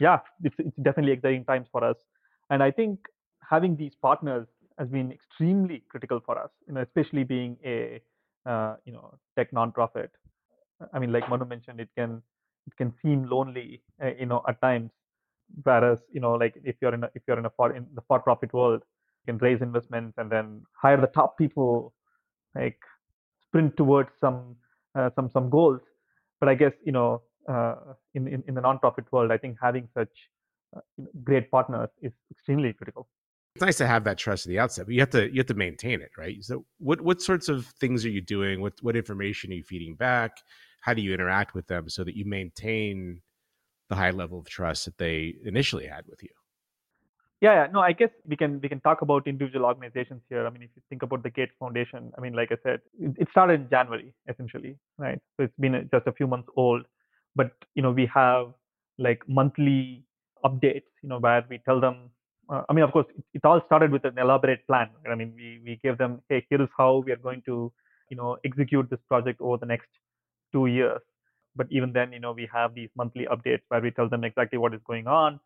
yeah, 0.00 0.18
it's, 0.42 0.54
it's 0.58 0.76
definitely 0.82 1.12
exciting 1.12 1.44
times 1.44 1.68
for 1.72 1.82
us. 1.84 1.96
And 2.50 2.62
I 2.62 2.70
think 2.70 2.98
having 3.48 3.76
these 3.76 3.92
partners 4.00 4.46
has 4.78 4.88
been 4.88 5.10
extremely 5.10 5.82
critical 5.88 6.20
for 6.24 6.38
us. 6.38 6.50
You 6.68 6.74
know, 6.74 6.82
especially 6.82 7.24
being 7.24 7.56
a 7.64 8.00
uh, 8.44 8.76
you 8.84 8.92
know 8.92 9.18
tech 9.36 9.50
nonprofit. 9.52 10.10
I 10.92 10.98
mean, 10.98 11.12
like 11.12 11.28
Manu 11.28 11.46
mentioned, 11.46 11.80
it 11.80 11.88
can 11.96 12.22
it 12.66 12.76
can 12.76 12.92
seem 13.02 13.24
lonely, 13.28 13.82
uh, 14.02 14.10
you 14.18 14.26
know, 14.26 14.42
at 14.48 14.60
times. 14.60 14.90
Whereas, 15.62 16.00
you 16.12 16.20
know, 16.20 16.32
like 16.34 16.54
if 16.64 16.76
you're 16.80 16.92
in 16.94 17.04
a, 17.04 17.10
if 17.14 17.22
you're 17.26 17.38
in 17.38 17.46
a 17.46 17.50
for 17.50 17.74
in 17.74 17.86
the 17.94 18.02
for-profit 18.08 18.52
world, 18.52 18.82
you 19.26 19.32
can 19.32 19.38
raise 19.38 19.62
investments 19.62 20.18
and 20.18 20.30
then 20.30 20.62
hire 20.72 21.00
the 21.00 21.06
top 21.06 21.38
people, 21.38 21.94
like 22.54 22.78
sprint 23.42 23.76
towards 23.76 24.10
some 24.20 24.56
uh, 24.94 25.10
some 25.14 25.30
some 25.30 25.48
goals. 25.48 25.80
But 26.40 26.48
I 26.48 26.54
guess 26.54 26.72
you 26.84 26.92
know, 26.92 27.22
in, 28.14 28.28
in 28.28 28.42
in 28.46 28.54
the 28.54 28.60
nonprofit 28.60 29.04
world, 29.12 29.30
I 29.30 29.38
think 29.38 29.56
having 29.60 29.88
such 29.94 30.10
uh, 30.76 30.80
great 31.22 31.50
partners 31.50 31.88
is 32.02 32.12
extremely 32.30 32.72
critical. 32.72 33.08
It's 33.54 33.62
nice 33.62 33.78
to 33.78 33.86
have 33.86 34.04
that 34.04 34.18
trust 34.18 34.44
at 34.44 34.50
the 34.50 34.58
outset, 34.58 34.86
but 34.86 34.94
you 34.94 35.00
have 35.00 35.10
to 35.10 35.32
you 35.32 35.38
have 35.38 35.46
to 35.46 35.54
maintain 35.54 36.00
it, 36.00 36.10
right? 36.18 36.42
So, 36.44 36.64
what 36.78 37.00
what 37.00 37.22
sorts 37.22 37.48
of 37.48 37.66
things 37.80 38.04
are 38.04 38.10
you 38.10 38.20
doing? 38.20 38.60
What 38.60 38.74
what 38.82 38.96
information 38.96 39.50
are 39.50 39.54
you 39.54 39.62
feeding 39.62 39.94
back? 39.94 40.32
How 40.80 40.92
do 40.94 41.02
you 41.02 41.14
interact 41.14 41.54
with 41.54 41.66
them 41.66 41.88
so 41.88 42.04
that 42.04 42.16
you 42.16 42.24
maintain 42.24 43.22
the 43.88 43.96
high 43.96 44.10
level 44.10 44.38
of 44.38 44.46
trust 44.48 44.84
that 44.84 44.98
they 44.98 45.36
initially 45.44 45.86
had 45.86 46.04
with 46.06 46.22
you? 46.22 46.28
Yeah, 47.40 47.64
yeah, 47.64 47.66
no, 47.72 47.80
I 47.80 47.92
guess 47.92 48.10
we 48.26 48.36
can 48.36 48.60
we 48.60 48.68
can 48.68 48.80
talk 48.80 49.02
about 49.02 49.26
individual 49.26 49.66
organizations 49.66 50.22
here. 50.28 50.46
I 50.46 50.50
mean, 50.50 50.62
if 50.62 50.70
you 50.74 50.82
think 50.88 51.02
about 51.02 51.22
the 51.22 51.30
Gates 51.30 51.52
Foundation, 51.58 52.10
I 52.16 52.20
mean, 52.20 52.32
like 52.32 52.50
I 52.50 52.56
said, 52.62 52.80
it, 52.98 53.14
it 53.18 53.28
started 53.30 53.60
in 53.60 53.70
January 53.70 54.14
essentially, 54.28 54.78
right? 54.96 55.18
So 55.36 55.44
it's 55.44 55.58
been 55.58 55.88
just 55.92 56.06
a 56.06 56.12
few 56.12 56.26
months 56.26 56.48
old, 56.56 56.86
but 57.36 57.52
you 57.74 57.82
know 57.82 57.92
we 57.92 58.06
have 58.06 58.52
like 58.98 59.22
monthly 59.28 60.04
updates, 60.44 60.90
you 61.02 61.08
know, 61.08 61.18
where 61.18 61.44
we 61.48 61.58
tell 61.58 61.80
them. 61.80 62.10
Uh, 62.48 62.62
I 62.68 62.72
mean, 62.72 62.84
of 62.84 62.92
course, 62.92 63.06
it, 63.16 63.24
it 63.34 63.44
all 63.44 63.60
started 63.66 63.90
with 63.90 64.04
an 64.04 64.18
elaborate 64.18 64.66
plan. 64.66 64.88
I 65.10 65.14
mean, 65.14 65.32
we 65.36 65.60
we 65.64 65.80
gave 65.82 65.98
them, 65.98 66.22
hey, 66.28 66.46
here 66.50 66.62
is 66.62 66.68
how 66.76 67.02
we 67.04 67.12
are 67.12 67.22
going 67.28 67.42
to, 67.46 67.72
you 68.10 68.16
know, 68.16 68.36
execute 68.44 68.88
this 68.90 69.00
project 69.08 69.40
over 69.40 69.58
the 69.58 69.66
next 69.66 69.88
two 70.52 70.66
years. 70.66 71.00
But 71.56 71.66
even 71.70 71.92
then, 71.92 72.12
you 72.12 72.20
know, 72.20 72.32
we 72.32 72.48
have 72.52 72.74
these 72.74 72.90
monthly 72.96 73.26
updates 73.26 73.62
where 73.68 73.80
we 73.80 73.90
tell 73.90 74.08
them 74.08 74.24
exactly 74.24 74.58
what 74.58 74.74
is 74.74 74.80
going 74.86 75.06
on. 75.06 75.40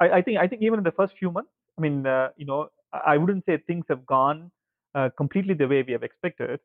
I, 0.00 0.10
I 0.10 0.22
think 0.22 0.38
I 0.38 0.46
think 0.46 0.62
even 0.62 0.78
in 0.78 0.84
the 0.84 0.92
first 0.92 1.14
few 1.18 1.30
months, 1.30 1.50
I 1.76 1.80
mean, 1.80 2.06
uh, 2.06 2.28
you 2.36 2.46
know, 2.46 2.70
I 2.92 3.16
wouldn't 3.18 3.44
say 3.44 3.58
things 3.58 3.84
have 3.88 4.06
gone 4.06 4.50
uh, 4.94 5.10
completely 5.16 5.54
the 5.54 5.68
way 5.68 5.82
we 5.82 5.92
have 5.92 6.02
expected. 6.02 6.60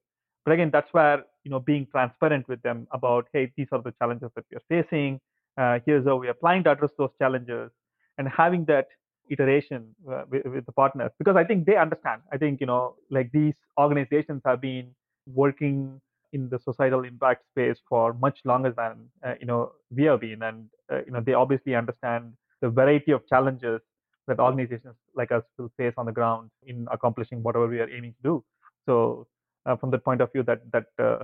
But 0.46 0.54
again, 0.54 0.70
that's 0.72 0.94
where 0.94 1.24
you 1.44 1.52
know 1.52 1.60
being 1.60 1.88
transparent 1.92 2.48
with 2.48 2.62
them 2.62 2.88
about, 2.92 3.28
hey, 3.34 3.52
these 3.58 3.68
are 3.72 3.82
the 3.82 3.94
challenges 4.00 4.30
that 4.36 4.46
we 4.52 4.58
are 4.58 4.68
facing. 4.70 5.20
Uh, 5.58 5.80
here's 5.86 6.06
how 6.06 6.16
we 6.16 6.28
are 6.28 6.34
planning 6.34 6.64
to 6.64 6.72
address 6.72 6.92
those 6.98 7.12
challenges, 7.20 7.72
and 8.18 8.28
having 8.28 8.66
that 8.66 8.88
iteration 9.30 9.96
uh, 10.12 10.24
with, 10.30 10.46
with, 10.46 10.66
the 10.66 10.72
partners 10.72 11.12
because 11.18 11.36
I 11.36 11.44
think 11.44 11.66
they 11.66 11.78
understand. 11.78 12.22
I 12.32 12.38
think 12.38 12.60
you 12.60 12.68
know, 12.68 12.96
like 13.10 13.32
these 13.32 13.54
organizations 13.80 14.42
have 14.46 14.62
been 14.62 14.94
working 15.28 16.02
in 16.34 16.50
the 16.50 16.60
societal 16.60 17.04
impact 17.04 17.46
space 17.52 17.78
for 17.88 18.14
much 18.14 18.40
longer 18.44 18.74
than 18.76 19.08
uh, 19.26 19.36
you 19.40 19.46
know 19.46 19.72
we 19.96 20.04
have 20.06 20.22
been, 20.22 20.42
and 20.44 20.66
uh, 20.92 21.00
you 21.06 21.12
know 21.12 21.22
they 21.22 21.34
obviously 21.34 21.76
understand 21.76 22.34
the 22.62 22.70
variety 22.70 23.12
of 23.12 23.28
challenges 23.28 23.82
that 24.28 24.40
organizations 24.40 24.96
like 25.16 25.32
us 25.32 25.44
will 25.58 25.72
face 25.78 25.94
on 25.98 26.06
the 26.06 26.12
ground 26.12 26.50
in 26.66 26.88
accomplishing 26.92 27.44
whatever 27.44 27.68
we 27.68 27.80
are 27.80 27.90
aiming 27.90 28.14
to 28.14 28.24
do. 28.24 28.44
So, 28.86 29.28
uh, 29.66 29.76
from 29.76 29.92
that 29.92 30.04
point 30.04 30.22
of 30.22 30.32
view, 30.32 30.44
that 30.44 30.62
that 30.72 30.86
uh, 31.00 31.24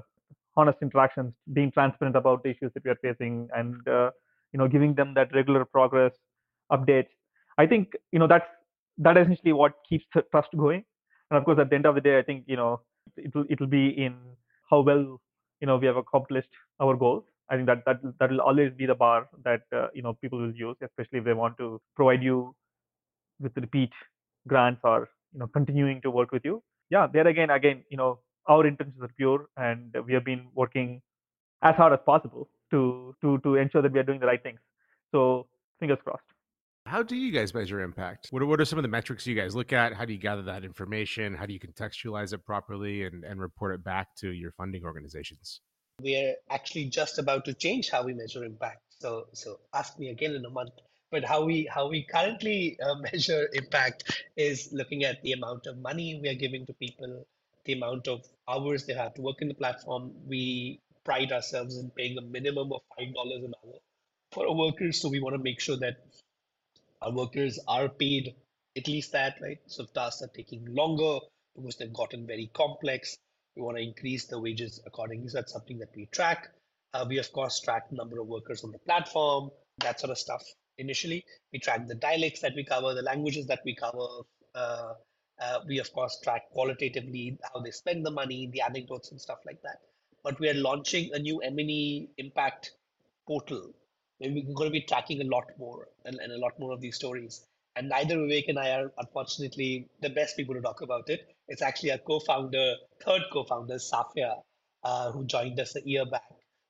honest 0.58 0.78
interactions, 0.82 1.34
being 1.54 1.72
transparent 1.72 2.16
about 2.16 2.44
the 2.44 2.50
issues 2.50 2.72
that 2.74 2.84
we 2.84 2.92
are 2.92 3.00
facing, 3.02 3.50
and 3.56 3.88
uh, 3.88 4.12
you 4.54 4.60
know, 4.60 4.68
giving 4.68 4.94
them 4.96 5.14
that 5.14 5.34
regular 5.34 5.66
progress 5.66 6.14
updates. 6.72 7.10
I 7.58 7.66
think 7.68 7.94
you 8.12 8.20
know 8.20 8.28
that's 8.28 8.46
that 8.98 9.18
essentially 9.18 9.54
what 9.54 9.74
keeps 9.88 10.06
the 10.14 10.24
trust 10.32 10.50
going. 10.58 10.84
And 11.32 11.38
of 11.38 11.46
course, 11.46 11.60
at 11.60 11.70
the 11.70 11.76
end 11.76 11.86
of 11.86 11.96
the 11.96 12.02
day, 12.02 12.18
I 12.18 12.22
think 12.24 12.46
you 12.48 12.56
know 12.58 12.82
it'll 13.18 13.46
it'll 13.50 13.68
be 13.68 13.90
in 13.90 14.16
how 14.70 14.82
well 14.82 15.20
you 15.62 15.68
know 15.68 15.78
we 15.78 15.88
have 15.88 15.98
accomplished 15.98 16.50
our 16.80 16.96
goals. 16.96 17.24
I 17.50 17.56
think 17.56 17.68
that 17.68 17.84
that 17.86 18.00
that 18.20 18.30
will 18.30 18.42
always 18.42 18.74
be 18.74 18.86
the 18.86 18.96
bar 18.96 19.28
that 19.44 19.62
uh, 19.76 19.88
you 19.94 20.02
know 20.02 20.14
people 20.14 20.40
will 20.40 20.54
use, 20.56 20.78
especially 20.82 21.20
if 21.20 21.26
they 21.26 21.34
want 21.34 21.58
to 21.58 21.82
provide 21.96 22.24
you 22.24 22.56
with 23.40 23.56
repeat 23.58 23.92
grants 24.48 24.82
or 24.84 25.10
you 25.34 25.40
know 25.40 25.48
continuing 25.48 26.02
to 26.02 26.12
work 26.12 26.32
with 26.32 26.46
you. 26.46 26.62
Yeah, 26.90 27.08
there 27.12 27.28
again, 27.28 27.50
again, 27.52 27.84
you 27.90 27.98
know, 27.98 28.20
our 28.48 28.66
intentions 28.66 29.02
are 29.02 29.12
pure, 29.18 29.50
and 29.58 29.96
we 30.06 30.14
have 30.14 30.26
been 30.26 30.48
working 30.54 31.02
as 31.62 31.76
hard 31.76 31.94
as 31.94 32.00
possible 32.06 32.50
to 32.72 33.16
to 33.22 33.38
to 33.40 33.56
ensure 33.56 33.82
that 33.82 33.92
we 33.92 34.00
are 34.00 34.04
doing 34.04 34.20
the 34.20 34.26
right 34.26 34.42
things. 34.42 34.60
So 35.12 35.48
fingers 35.80 36.00
crossed. 36.04 36.24
How 36.86 37.04
do 37.04 37.16
you 37.16 37.32
guys 37.32 37.54
measure 37.54 37.82
impact? 37.82 38.30
What 38.32 38.42
are, 38.42 38.48
what 38.48 38.60
are 38.60 38.66
some 38.66 38.80
of 38.80 38.84
the 38.84 38.90
metrics 38.90 39.28
you 39.28 39.36
guys 39.36 39.56
look 39.56 39.74
at? 39.74 39.94
How 39.94 40.06
do 40.06 40.14
you 40.14 40.20
gather 40.20 40.42
that 40.44 40.64
information? 40.64 41.36
How 41.36 41.46
do 41.46 41.54
you 41.54 41.60
contextualize 41.60 42.34
it 42.34 42.44
properly 42.46 43.04
and, 43.04 43.24
and 43.24 43.40
report 43.40 43.76
it 43.76 43.84
back 43.84 44.16
to 44.18 44.32
your 44.32 44.52
funding 44.54 44.84
organizations? 44.84 45.62
We're 46.02 46.34
actually 46.50 46.86
just 46.86 47.20
about 47.20 47.46
to 47.46 47.54
change 47.54 47.92
how 47.92 48.04
we 48.04 48.14
measure 48.14 48.44
impact. 48.44 48.82
So, 49.00 49.28
so 49.34 49.60
ask 49.74 50.00
me 50.00 50.10
again 50.10 50.34
in 50.34 50.44
a 50.46 50.50
month. 50.50 50.72
But 51.12 51.24
how 51.24 51.44
we 51.44 51.70
how 51.72 51.90
we 51.90 52.04
currently 52.04 52.78
uh, 52.84 52.96
measure 53.12 53.50
impact 53.54 54.24
is 54.36 54.70
looking 54.72 55.04
at 55.04 55.22
the 55.22 55.34
amount 55.34 55.68
of 55.68 55.78
money 55.78 56.20
we 56.22 56.30
are 56.30 56.36
giving 56.36 56.66
to 56.68 56.74
people, 56.74 57.26
the 57.70 57.78
amount 57.78 58.08
of 58.08 58.26
hours 58.48 58.86
they 58.86 58.94
have 58.94 59.14
to 59.14 59.22
work 59.22 59.42
in 59.42 59.48
the 59.48 59.54
platform. 59.54 60.12
We 60.28 60.80
pride 61.06 61.32
ourselves 61.32 61.78
in 61.78 61.92
paying 61.92 62.18
a 62.18 62.22
minimum 62.22 62.74
of 62.74 62.82
five 62.98 63.14
dollars 63.14 63.44
an 63.44 63.54
hour 63.64 63.76
for 64.32 64.48
our 64.48 64.56
workers. 64.56 65.02
So 65.02 65.10
we 65.10 65.20
want 65.20 65.36
to 65.36 65.44
make 65.44 65.60
sure 65.60 65.78
that 65.78 65.98
our 67.02 67.12
workers 67.12 67.60
are 67.68 67.88
paid 67.88 68.34
at 68.78 68.88
least 68.88 69.12
that, 69.12 69.36
right? 69.42 69.60
So 69.68 69.84
if 69.84 69.94
tasks 69.94 70.22
are 70.22 70.32
taking 70.36 70.66
longer 70.74 71.20
because 71.56 71.76
they've 71.78 71.94
gotten 71.94 72.26
very 72.26 72.50
complex, 72.54 73.18
we 73.56 73.62
want 73.62 73.78
to 73.78 73.84
increase 73.84 74.26
the 74.26 74.40
wages 74.40 74.82
accordingly. 74.86 75.28
So 75.30 75.38
that's 75.38 75.54
something 75.54 75.80
that 75.80 75.90
we 75.96 76.08
track. 76.08 76.48
Uh, 76.94 77.06
we 77.08 77.20
of 77.20 77.32
course 77.32 77.60
track 77.60 77.90
the 77.90 77.98
number 77.98 78.20
of 78.20 78.28
workers 78.28 78.64
on 78.64 78.72
the 78.72 78.80
platform, 78.80 79.52
that 79.80 80.00
sort 80.00 80.12
of 80.12 80.18
stuff. 80.18 80.44
Initially, 80.78 81.24
we 81.54 81.60
track 81.60 81.88
the 81.88 81.96
dialects 81.96 82.42
that 82.42 82.54
we 82.56 82.64
cover, 82.64 82.94
the 82.96 83.02
languages 83.04 83.46
that 83.48 83.62
we 83.66 83.76
cover. 83.76 84.08
Uh, 84.56 84.94
uh, 85.40 85.60
we 85.68 85.80
of 85.80 85.92
course 85.94 86.20
track 86.24 86.50
qualitatively 86.52 87.38
how 87.54 87.60
they 87.62 87.72
spend 87.72 88.06
the 88.06 88.12
money, 88.12 88.50
the 88.54 88.62
anecdotes 88.62 89.12
and 89.12 89.20
stuff 89.22 89.40
like 89.46 89.62
that. 89.64 89.82
But 90.24 90.40
we 90.40 90.50
are 90.50 90.54
launching 90.56 91.12
a 91.14 91.20
new 91.20 91.40
M&E 91.42 92.10
impact 92.18 92.72
portal 93.28 93.74
we're 94.20 94.54
going 94.54 94.70
to 94.70 94.72
be 94.72 94.82
tracking 94.82 95.22
a 95.22 95.26
lot 95.26 95.46
more 95.58 95.88
and, 96.06 96.18
and 96.20 96.32
a 96.32 96.38
lot 96.38 96.60
more 96.60 96.74
of 96.74 96.82
these 96.82 96.96
stories. 96.96 97.46
And 97.76 97.88
neither 97.90 98.18
Vivek 98.18 98.50
and 98.50 98.60
I 98.60 98.72
are 98.72 98.92
unfortunately 98.98 99.88
the 100.02 100.10
best 100.10 100.36
people 100.36 100.56
to 100.56 100.62
talk 100.62 100.82
about 100.82 101.10
it. 101.10 101.22
It's 101.48 101.62
actually 101.62 101.92
our 101.92 101.98
co-founder, 102.00 102.76
third 103.06 103.22
co-founder, 103.32 103.76
Safia, 103.76 104.42
uh, 104.84 105.12
who 105.12 105.26
joined 105.26 105.60
us 105.60 105.76
a 105.76 105.82
year 105.88 106.06
back, 106.06 106.30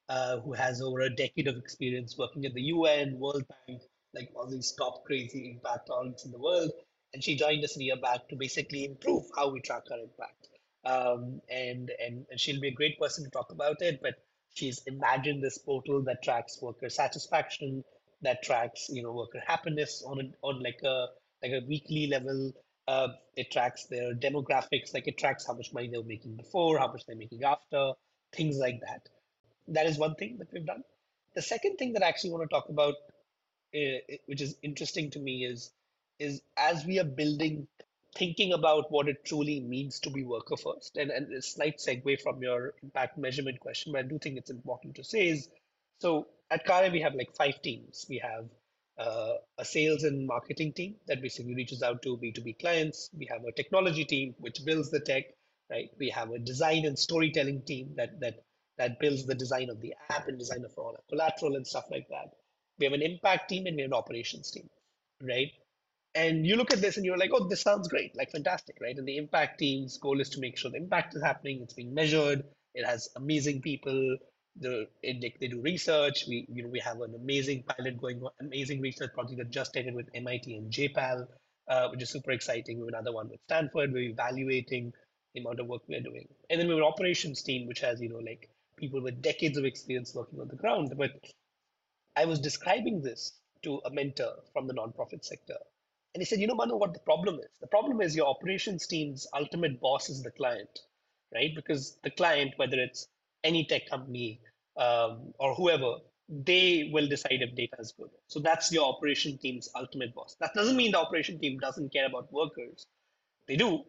uh, 0.10 0.40
who 0.40 0.54
has 0.54 0.82
over 0.82 1.02
a 1.02 1.10
decade 1.10 1.48
of 1.48 1.58
experience 1.58 2.18
working 2.18 2.46
at 2.46 2.54
the 2.54 2.62
UN, 2.64 3.18
World 3.20 3.44
Bank, 3.68 3.82
like 4.14 4.30
all 4.36 4.48
these 4.48 4.74
top 4.78 5.04
crazy 5.06 5.52
impact 5.52 5.88
projects 5.88 6.26
in 6.26 6.32
the 6.32 6.40
world. 6.40 6.72
And 7.14 7.24
she 7.24 7.36
joined 7.36 7.64
us 7.64 7.78
a 7.78 7.84
year 7.84 7.96
back 7.98 8.28
to 8.30 8.36
basically 8.36 8.86
improve 8.86 9.24
how 9.36 9.50
we 9.50 9.62
track 9.62 9.84
our 9.92 10.00
impact. 10.00 10.48
Um, 10.86 11.42
and, 11.50 11.92
and 12.04 12.26
and 12.30 12.40
she'll 12.40 12.62
be 12.62 12.70
a 12.70 12.74
great 12.74 13.00
person 13.00 13.24
to 13.24 13.30
talk 13.30 13.52
about 13.52 13.82
it. 13.82 14.00
But 14.02 14.16
she's 14.54 14.82
imagined 14.86 15.44
this 15.44 15.58
portal 15.58 16.04
that 16.04 16.24
tracks 16.24 16.60
worker 16.62 16.90
satisfaction, 16.90 17.84
that 18.22 18.44
tracks 18.44 18.88
you 18.90 19.04
know 19.04 19.12
worker 19.14 19.42
happiness 19.46 20.04
on 20.06 20.20
a, 20.20 20.46
on 20.46 20.62
like 20.62 20.82
a 20.84 21.08
like 21.42 21.52
a 21.52 21.66
weekly 21.68 22.08
level. 22.08 22.52
Uh, 22.88 23.10
it 23.36 23.52
tracks 23.52 23.86
their 23.86 24.16
demographics, 24.16 24.96
like 24.96 25.08
it 25.08 25.16
tracks 25.18 25.46
how 25.46 25.54
much 25.54 25.72
money 25.74 25.88
they 25.88 25.98
were 25.98 26.04
making 26.04 26.36
before, 26.36 26.80
how 26.80 26.92
much 26.92 27.06
they're 27.06 27.16
making 27.16 27.44
after, 27.44 27.92
things 28.36 28.58
like 28.58 28.80
that. 28.82 29.08
That 29.68 29.86
is 29.86 30.00
one 30.00 30.16
thing 30.16 30.38
that 30.40 30.52
we've 30.52 30.66
done. 30.66 30.84
The 31.36 31.44
second 31.44 31.78
thing 31.78 31.94
that 31.94 32.04
I 32.04 32.08
actually 32.08 32.32
want 32.32 32.50
to 32.50 32.54
talk 32.54 32.70
about, 32.70 32.96
uh, 33.76 34.00
which 34.26 34.42
is 34.42 34.56
interesting 34.64 35.12
to 35.12 35.20
me, 35.20 35.46
is 35.46 35.72
is 36.20 36.42
as 36.58 36.86
we 36.86 37.00
are 37.00 37.06
building 37.06 37.68
thinking 38.16 38.54
about 38.54 38.92
what 38.92 39.08
it 39.08 39.24
truly 39.24 39.60
means 39.62 40.00
to 40.02 40.10
be 40.10 40.24
worker 40.24 40.58
first. 40.58 40.98
And, 40.98 41.12
and 41.12 41.32
a 41.34 41.42
slight 41.42 41.78
segue 41.78 42.22
from 42.22 42.42
your 42.42 42.74
impact 42.84 43.18
measurement 43.18 43.60
question, 43.60 43.94
but 43.94 44.00
I 44.00 44.08
do 44.08 44.18
think 44.20 44.38
it's 44.38 44.50
important 44.50 44.96
to 44.96 45.04
say 45.04 45.28
is 45.28 45.48
so 46.00 46.28
at 46.50 46.66
Karya, 46.66 46.92
we 46.92 47.02
have 47.02 47.14
like 47.16 47.36
five 47.36 47.62
teams. 47.62 48.06
We 48.10 48.18
have 48.20 48.46
uh, 48.98 49.36
a 49.58 49.66
sales 49.66 50.04
and 50.04 50.26
marketing 50.28 50.74
team 50.74 50.96
that 51.08 51.22
basically 51.22 51.56
reaches 51.56 51.84
out 51.84 52.02
to 52.04 52.18
B2B 52.18 52.60
clients. 52.60 53.10
We 53.18 53.28
have 53.28 53.44
a 53.46 53.52
technology 53.52 54.06
team 54.06 54.36
which 54.40 54.64
builds 54.66 54.90
the 54.90 55.00
tech, 55.00 55.26
right? 55.70 55.90
We 56.00 56.10
have 56.10 56.32
a 56.32 56.40
design 56.40 56.86
and 56.86 56.98
storytelling 56.98 57.62
team 57.64 57.94
that 57.98 58.20
that 58.22 58.44
that 58.78 59.00
builds 59.00 59.26
the 59.26 59.36
design 59.36 59.70
of 59.70 59.82
the 59.82 59.94
app 60.10 60.28
and 60.28 60.40
design 60.40 60.64
of 60.64 60.72
all 60.78 60.94
the 60.94 61.04
collateral 61.10 61.56
and 61.56 61.68
stuff 61.68 61.86
like 61.92 62.08
that. 62.10 62.34
We 62.80 62.86
have 62.86 62.94
an 62.94 63.02
impact 63.02 63.50
team 63.50 63.66
and 63.68 63.76
we 63.76 63.82
have 63.82 63.92
an 63.92 63.98
operations 63.98 64.52
team, 64.52 64.70
right? 65.22 65.52
And 66.16 66.46
you 66.48 66.56
look 66.58 66.74
at 66.74 66.82
this 66.82 66.98
and 66.98 67.06
you're 67.06 67.18
like, 67.18 67.32
oh, 67.34 67.48
this 67.48 67.62
sounds 67.62 67.88
great, 67.88 68.16
like 68.18 68.32
fantastic, 68.32 68.78
right? 68.82 68.98
And 68.98 69.08
the 69.08 69.18
impact 69.18 69.60
team's 69.60 69.98
goal 69.98 70.20
is 70.22 70.30
to 70.32 70.42
make 70.42 70.58
sure 70.58 70.72
the 70.72 70.78
impact 70.78 71.16
is 71.16 71.24
happening, 71.24 71.62
it's 71.64 71.74
being 71.74 71.94
measured, 71.94 72.44
it 72.76 72.86
has 72.86 73.10
amazing 73.18 73.62
people, 73.62 74.18
the 74.58 74.88
they, 75.04 75.34
they 75.40 75.48
do 75.48 75.62
research. 75.62 76.26
We 76.28 76.48
you 76.52 76.64
know 76.64 76.70
we 76.70 76.80
have 76.80 77.02
an 77.02 77.16
amazing 77.16 77.64
pilot 77.64 77.98
going 78.02 78.22
amazing 78.42 78.82
research 78.82 79.14
project 79.14 79.38
that 79.40 79.52
just 79.52 79.78
ended 79.78 79.96
with 79.96 80.10
MIT 80.16 80.56
and 80.56 80.72
JPAL. 80.72 81.28
uh, 81.70 81.90
which 81.90 82.04
is 82.04 82.12
super 82.12 82.32
exciting. 82.32 82.78
We 82.80 82.84
have 82.86 82.90
another 82.90 83.14
one 83.14 83.30
with 83.30 83.42
Stanford. 83.48 83.94
We're 83.94 84.10
evaluating 84.12 84.94
the 85.36 85.42
amount 85.42 85.60
of 85.62 85.68
work 85.68 85.84
we're 85.90 86.02
doing. 86.02 86.28
And 86.50 86.60
then 86.60 86.68
we 86.68 86.74
have 86.76 86.80
an 86.84 86.88
operations 86.88 87.44
team, 87.44 87.68
which 87.68 87.82
has, 87.82 88.02
you 88.02 88.10
know, 88.10 88.20
like 88.20 88.50
people 88.78 89.02
with 89.02 89.22
decades 89.22 89.58
of 89.58 89.66
experience 89.66 90.14
working 90.16 90.42
on 90.42 90.50
the 90.50 90.58
ground. 90.58 90.94
But 90.98 91.12
I 92.16 92.26
was 92.26 92.40
describing 92.40 93.02
this 93.02 93.34
to 93.64 93.82
a 93.86 93.92
mentor 93.92 94.34
from 94.54 94.68
the 94.68 94.76
nonprofit 94.76 95.24
sector. 95.26 95.58
And 96.14 96.22
he 96.22 96.26
said, 96.26 96.40
you 96.40 96.48
know, 96.48 96.56
Manu, 96.56 96.76
what 96.76 96.94
the 96.94 97.00
problem 97.00 97.36
is? 97.36 97.50
The 97.62 97.68
problem 97.68 98.02
is 98.02 98.16
your 98.16 98.28
operations 98.28 98.88
team's 98.88 99.28
ultimate 99.34 99.80
boss 99.80 100.10
is 100.10 100.24
the 100.24 100.32
client, 100.32 100.80
right? 101.34 101.54
Because 101.56 101.98
the 102.04 102.10
client, 102.10 102.54
whether 102.58 102.80
it's 102.80 103.08
any 103.44 103.66
tech 103.66 103.88
company 103.88 104.42
um, 104.76 105.34
or 105.40 105.54
whoever, 105.54 105.98
they 106.28 106.90
will 106.94 107.08
decide 107.08 107.42
if 107.42 107.56
data 107.56 107.76
is 107.80 107.92
good. 107.92 108.10
So 108.28 108.40
that's 108.40 108.72
your 108.72 108.86
operation 108.86 109.38
team's 109.38 109.70
ultimate 109.76 110.14
boss. 110.16 110.36
That 110.40 110.54
doesn't 110.54 110.76
mean 110.78 110.92
the 110.92 111.00
operation 111.00 111.40
team 111.40 111.60
doesn't 111.60 111.92
care 111.92 112.06
about 112.06 112.32
workers. 112.32 112.86
They 113.48 113.56
do. 113.56 113.84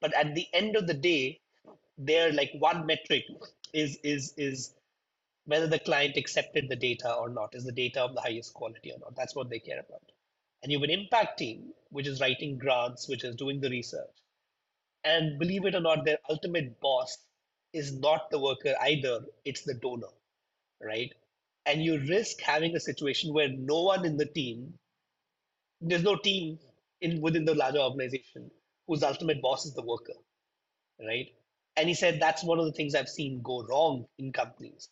But 0.00 0.14
at 0.14 0.34
the 0.34 0.46
end 0.52 0.76
of 0.76 0.86
the 0.86 0.94
day, 0.94 1.40
their 1.98 2.32
like 2.32 2.50
one 2.58 2.86
metric 2.86 3.24
is 3.72 3.96
is 4.02 4.34
is 4.36 4.74
whether 5.46 5.66
the 5.66 5.78
client 5.78 6.16
accepted 6.16 6.68
the 6.68 6.76
data 6.76 7.12
or 7.12 7.28
not. 7.28 7.54
Is 7.54 7.64
the 7.64 7.72
data 7.72 8.02
of 8.02 8.14
the 8.14 8.20
highest 8.20 8.54
quality 8.54 8.92
or 8.92 8.98
not? 8.98 9.16
That's 9.16 9.34
what 9.34 9.50
they 9.50 9.58
care 9.58 9.80
about. 9.80 10.02
And 10.64 10.72
you 10.72 10.80
have 10.80 10.84
an 10.84 10.90
impact 10.90 11.38
team, 11.38 11.74
which 11.90 12.08
is 12.08 12.20
writing 12.20 12.58
grants, 12.58 13.08
which 13.08 13.24
is 13.24 13.36
doing 13.36 13.60
the 13.60 13.70
research. 13.70 14.10
And 15.04 15.38
believe 15.38 15.66
it 15.66 15.76
or 15.76 15.80
not, 15.80 16.04
their 16.04 16.18
ultimate 16.28 16.80
boss 16.80 17.18
is 17.72 17.94
not 18.00 18.30
the 18.30 18.40
worker 18.40 18.74
either, 18.82 19.20
it's 19.44 19.62
the 19.62 19.74
donor, 19.74 20.08
right? 20.82 21.12
and 21.66 21.82
you 21.82 21.98
risk 22.08 22.40
having 22.40 22.76
a 22.76 22.80
situation 22.80 23.32
where 23.32 23.48
no 23.48 23.82
one 23.84 24.04
in 24.04 24.16
the 24.18 24.26
team 24.26 24.74
there's 25.80 26.02
no 26.02 26.16
team 26.16 26.58
in 27.00 27.20
within 27.20 27.44
the 27.44 27.54
larger 27.54 27.78
organization 27.78 28.50
whose 28.86 29.02
ultimate 29.02 29.42
boss 29.42 29.66
is 29.66 29.74
the 29.74 29.82
worker 29.82 30.18
right 31.06 31.28
and 31.76 31.88
he 31.88 31.94
said 31.94 32.20
that's 32.20 32.44
one 32.44 32.58
of 32.58 32.66
the 32.66 32.72
things 32.72 32.94
i've 32.94 33.08
seen 33.08 33.40
go 33.42 33.64
wrong 33.68 34.06
in 34.18 34.32
companies 34.32 34.88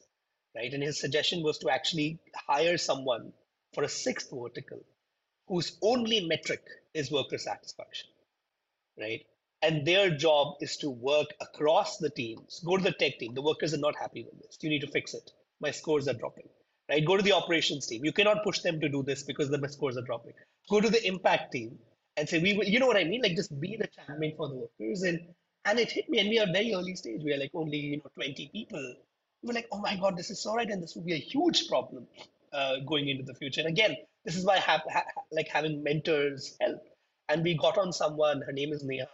right 0.56 0.72
and 0.72 0.82
his 0.82 1.00
suggestion 1.00 1.42
was 1.42 1.58
to 1.58 1.70
actually 1.70 2.18
hire 2.48 2.78
someone 2.78 3.32
for 3.74 3.84
a 3.84 3.88
sixth 3.88 4.30
vertical 4.32 4.84
whose 5.52 5.70
only 5.92 6.20
metric 6.32 6.64
is 7.02 7.12
worker 7.18 7.40
satisfaction 7.46 8.08
right 9.04 9.26
and 9.68 9.86
their 9.90 10.08
job 10.26 10.54
is 10.66 10.76
to 10.84 10.90
work 11.12 11.30
across 11.48 11.98
the 12.06 12.10
teams 12.22 12.60
go 12.70 12.76
to 12.78 12.84
the 12.90 12.98
tech 13.04 13.18
team 13.20 13.34
the 13.40 13.48
workers 13.50 13.74
are 13.78 13.84
not 13.86 14.02
happy 14.04 14.24
with 14.28 14.40
this 14.42 14.58
you 14.62 14.70
need 14.74 14.86
to 14.88 14.94
fix 14.98 15.14
it 15.20 15.30
my 15.66 15.72
scores 15.82 16.08
are 16.14 16.20
dropping 16.24 16.50
right? 16.92 17.04
Go 17.04 17.16
to 17.16 17.22
the 17.22 17.32
operations 17.32 17.86
team. 17.86 18.04
You 18.04 18.12
cannot 18.12 18.44
push 18.44 18.60
them 18.60 18.80
to 18.80 18.88
do 18.88 19.02
this 19.02 19.22
because 19.22 19.50
the 19.50 19.68
scores 19.68 19.96
are 19.96 20.02
dropping. 20.02 20.34
Go 20.70 20.80
to 20.80 20.90
the 20.90 21.04
impact 21.06 21.52
team 21.52 21.78
and 22.16 22.28
say, 22.28 22.40
we 22.40 22.54
will, 22.54 22.64
you 22.64 22.78
know 22.78 22.86
what 22.86 22.96
I 22.96 23.04
mean? 23.04 23.22
Like 23.22 23.36
just 23.36 23.58
be 23.60 23.76
the 23.76 23.88
champion 23.88 24.34
for 24.36 24.48
the 24.48 24.56
workers. 24.56 25.02
And 25.02 25.20
and 25.64 25.78
it 25.78 25.92
hit 25.92 26.08
me, 26.08 26.18
and 26.18 26.28
we 26.28 26.40
are 26.40 26.46
very 26.52 26.74
early 26.74 26.96
stage. 26.96 27.22
We 27.24 27.32
are 27.32 27.38
like 27.38 27.52
only 27.54 27.78
you 27.78 27.96
know 27.98 28.10
20 28.16 28.50
people. 28.52 28.94
We 29.42 29.46
were 29.46 29.54
like, 29.54 29.68
oh 29.72 29.78
my 29.78 29.96
god, 29.96 30.16
this 30.16 30.30
is 30.30 30.42
so 30.42 30.56
right, 30.56 30.68
and 30.68 30.82
this 30.82 30.96
will 30.96 31.04
be 31.04 31.12
a 31.14 31.24
huge 31.32 31.68
problem 31.68 32.06
uh, 32.52 32.76
going 32.86 33.08
into 33.08 33.22
the 33.22 33.34
future. 33.34 33.60
And 33.60 33.68
again, 33.70 33.96
this 34.24 34.36
is 34.36 34.44
why 34.44 34.58
have, 34.58 34.82
ha, 34.92 35.02
like 35.30 35.48
having 35.48 35.82
mentors 35.82 36.56
help. 36.60 36.82
And 37.28 37.42
we 37.42 37.56
got 37.56 37.78
on 37.78 37.92
someone. 37.92 38.42
Her 38.42 38.52
name 38.52 38.72
is 38.72 38.84
Neha. 38.84 39.08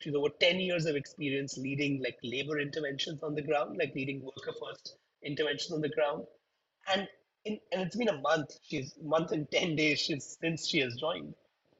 She's 0.00 0.14
over 0.14 0.28
10 0.40 0.60
years 0.60 0.86
of 0.86 0.96
experience 0.96 1.56
leading 1.58 2.02
like 2.02 2.18
labor 2.22 2.58
interventions 2.58 3.22
on 3.22 3.34
the 3.34 3.42
ground, 3.42 3.76
like 3.78 3.94
leading 3.94 4.22
worker 4.22 4.52
first 4.60 4.96
interventions 5.22 5.72
on 5.72 5.80
the 5.80 5.88
ground. 5.90 6.26
And 6.92 7.08
in, 7.44 7.58
and 7.72 7.82
it's 7.82 7.96
been 7.96 8.08
a 8.08 8.20
month. 8.20 8.58
She's 8.62 8.94
month 9.02 9.32
and 9.32 9.50
ten 9.50 9.76
days 9.76 10.00
she's, 10.00 10.36
since 10.40 10.68
she 10.68 10.80
has 10.80 10.96
joined, 10.96 11.34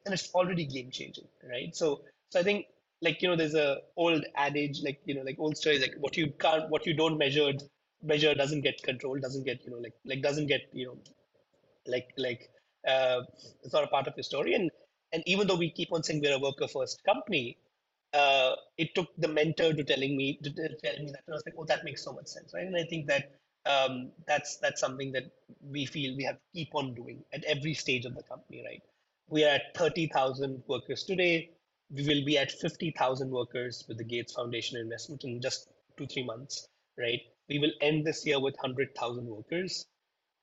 and 0.04 0.14
it's 0.14 0.30
already 0.34 0.64
game 0.64 0.90
changing, 0.90 1.28
right? 1.48 1.74
So, 1.76 2.02
so 2.30 2.40
I 2.40 2.42
think 2.42 2.66
like 3.02 3.20
you 3.22 3.28
know, 3.28 3.36
there's 3.36 3.54
a 3.54 3.78
old 3.96 4.24
adage, 4.36 4.80
like 4.82 5.00
you 5.04 5.14
know, 5.14 5.22
like 5.22 5.38
old 5.38 5.56
stories, 5.56 5.80
like 5.82 5.94
what 5.98 6.16
you 6.16 6.32
can't, 6.38 6.70
what 6.70 6.86
you 6.86 6.94
don't 6.94 7.18
measure, 7.18 7.52
measure 8.02 8.34
doesn't 8.34 8.62
get 8.62 8.82
controlled, 8.82 9.20
doesn't 9.22 9.44
get 9.44 9.64
you 9.64 9.70
know, 9.70 9.78
like 9.78 9.94
like 10.04 10.22
doesn't 10.22 10.46
get 10.46 10.62
you 10.72 10.86
know, 10.86 10.98
like 11.86 12.08
like 12.16 12.50
uh, 12.86 13.22
it's 13.62 13.72
not 13.72 13.84
a 13.84 13.88
part 13.88 14.06
of 14.06 14.14
your 14.16 14.24
story. 14.24 14.54
And 14.54 14.70
and 15.12 15.22
even 15.26 15.46
though 15.46 15.56
we 15.56 15.70
keep 15.70 15.92
on 15.92 16.02
saying 16.02 16.20
we're 16.22 16.34
a 16.36 16.38
worker 16.38 16.68
first 16.68 17.02
company, 17.04 17.58
uh, 18.12 18.54
it 18.78 18.94
took 18.94 19.08
the 19.18 19.28
mentor 19.28 19.72
to 19.72 19.84
telling 19.84 20.16
me 20.16 20.38
to, 20.42 20.50
to 20.50 20.68
tell 20.82 20.98
me 20.98 21.10
that 21.12 21.22
I 21.28 21.32
was 21.32 21.42
like, 21.46 21.54
oh, 21.58 21.64
that 21.64 21.84
makes 21.84 22.04
so 22.04 22.12
much 22.12 22.28
sense, 22.28 22.52
right? 22.54 22.66
And 22.66 22.76
I 22.76 22.84
think 22.84 23.06
that 23.06 23.32
um, 23.66 24.10
that's 24.26 24.56
that's 24.58 24.80
something 24.80 25.12
that 25.12 25.24
we 25.62 25.86
feel 25.86 26.16
we 26.16 26.24
have 26.24 26.36
to 26.36 26.40
keep 26.54 26.74
on 26.74 26.94
doing 26.94 27.24
at 27.32 27.44
every 27.44 27.74
stage 27.74 28.04
of 28.04 28.14
the 28.14 28.22
company, 28.22 28.62
right? 28.64 28.82
We 29.28 29.44
are 29.44 29.54
at 29.54 29.76
30,000 29.76 30.62
workers 30.66 31.04
today. 31.04 31.50
We 31.90 32.06
will 32.06 32.24
be 32.24 32.38
at 32.38 32.50
50,000 32.50 33.30
workers 33.30 33.84
with 33.88 33.98
the 33.98 34.04
Gates 34.04 34.32
Foundation 34.32 34.78
investment 34.78 35.24
in 35.24 35.40
just 35.40 35.68
two, 35.96 36.06
three 36.06 36.24
months, 36.24 36.68
right? 36.98 37.20
We 37.48 37.58
will 37.58 37.72
end 37.80 38.06
this 38.06 38.26
year 38.26 38.40
with 38.40 38.54
100,000 38.54 39.26
workers. 39.26 39.86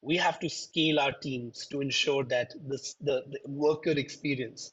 We 0.02 0.18
have 0.18 0.40
to 0.40 0.50
scale 0.50 1.00
our 1.00 1.12
teams 1.12 1.68
to 1.68 1.82
ensure 1.82 2.24
that 2.26 2.54
this, 2.68 2.96
the, 3.02 3.24
the 3.30 3.40
worker 3.46 3.92
experience 3.92 4.72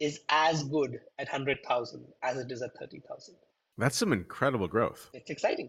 is 0.00 0.20
as 0.28 0.64
good 0.64 0.98
at 1.18 1.28
100,000 1.28 2.04
as 2.22 2.38
it 2.38 2.50
is 2.50 2.62
at 2.62 2.76
30,000. 2.78 3.34
That's 3.78 3.96
some 3.96 4.12
incredible 4.12 4.68
growth. 4.68 5.10
It's 5.12 5.30
exciting. 5.30 5.68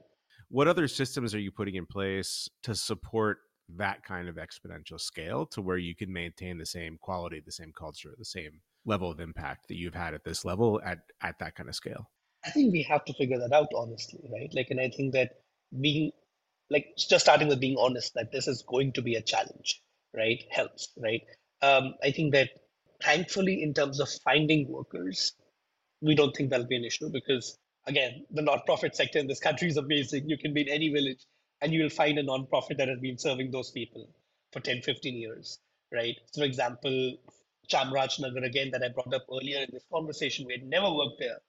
What 0.49 0.67
other 0.67 0.87
systems 0.87 1.33
are 1.33 1.39
you 1.39 1.51
putting 1.51 1.75
in 1.75 1.85
place 1.85 2.49
to 2.63 2.75
support 2.75 3.39
that 3.77 4.03
kind 4.03 4.27
of 4.27 4.35
exponential 4.35 4.99
scale 4.99 5.45
to 5.47 5.61
where 5.61 5.77
you 5.77 5.95
can 5.95 6.11
maintain 6.11 6.57
the 6.57 6.65
same 6.65 6.97
quality, 7.01 7.41
the 7.43 7.51
same 7.51 7.73
culture, 7.77 8.13
the 8.17 8.25
same 8.25 8.61
level 8.85 9.09
of 9.09 9.19
impact 9.19 9.67
that 9.67 9.75
you've 9.75 9.95
had 9.95 10.13
at 10.13 10.23
this 10.23 10.45
level 10.45 10.79
at, 10.85 10.99
at 11.21 11.39
that 11.39 11.55
kind 11.55 11.69
of 11.69 11.75
scale? 11.75 12.09
I 12.45 12.51
think 12.51 12.71
we 12.71 12.83
have 12.83 13.03
to 13.05 13.13
figure 13.13 13.39
that 13.39 13.51
out 13.51 13.69
honestly, 13.75 14.19
right? 14.31 14.53
Like, 14.53 14.67
and 14.69 14.79
I 14.79 14.89
think 14.89 15.13
that 15.13 15.31
being 15.81 16.11
like 16.69 16.87
just 16.97 17.25
starting 17.25 17.47
with 17.47 17.59
being 17.59 17.77
honest 17.79 18.13
that 18.15 18.31
this 18.31 18.47
is 18.47 18.63
going 18.67 18.93
to 18.93 19.01
be 19.01 19.15
a 19.15 19.21
challenge, 19.21 19.81
right? 20.15 20.43
Helps, 20.51 20.89
right? 20.97 21.21
Um, 21.61 21.95
I 22.03 22.11
think 22.11 22.33
that 22.33 22.49
thankfully, 23.03 23.61
in 23.63 23.73
terms 23.73 23.99
of 23.99 24.09
finding 24.23 24.67
workers, 24.69 25.33
we 26.01 26.15
don't 26.15 26.35
think 26.35 26.49
that'll 26.49 26.67
be 26.67 26.75
an 26.75 26.85
issue 26.85 27.09
because 27.11 27.57
again, 27.87 28.25
the 28.31 28.41
nonprofit 28.41 28.95
sector 28.95 29.19
in 29.19 29.27
this 29.27 29.39
country 29.39 29.67
is 29.67 29.77
amazing. 29.77 30.29
You 30.29 30.37
can 30.37 30.53
be 30.53 30.61
in 30.61 30.69
any 30.69 30.89
village 30.89 31.25
and 31.61 31.73
you 31.73 31.81
will 31.83 31.89
find 31.89 32.17
a 32.17 32.23
nonprofit 32.23 32.77
that 32.77 32.89
has 32.89 32.99
been 32.99 33.17
serving 33.17 33.51
those 33.51 33.71
people 33.71 34.09
for 34.51 34.59
10, 34.59 34.81
15 34.81 35.15
years, 35.15 35.59
right? 35.93 36.15
So 36.31 36.41
for 36.41 36.45
example, 36.45 37.17
Chamraj 37.71 38.19
Nagar, 38.19 38.43
again, 38.43 38.71
that 38.71 38.83
I 38.83 38.89
brought 38.89 39.13
up 39.13 39.25
earlier 39.31 39.59
in 39.59 39.69
this 39.71 39.85
conversation, 39.91 40.45
we 40.45 40.53
had 40.53 40.63
never 40.63 40.91
worked 40.91 41.19
there. 41.19 41.39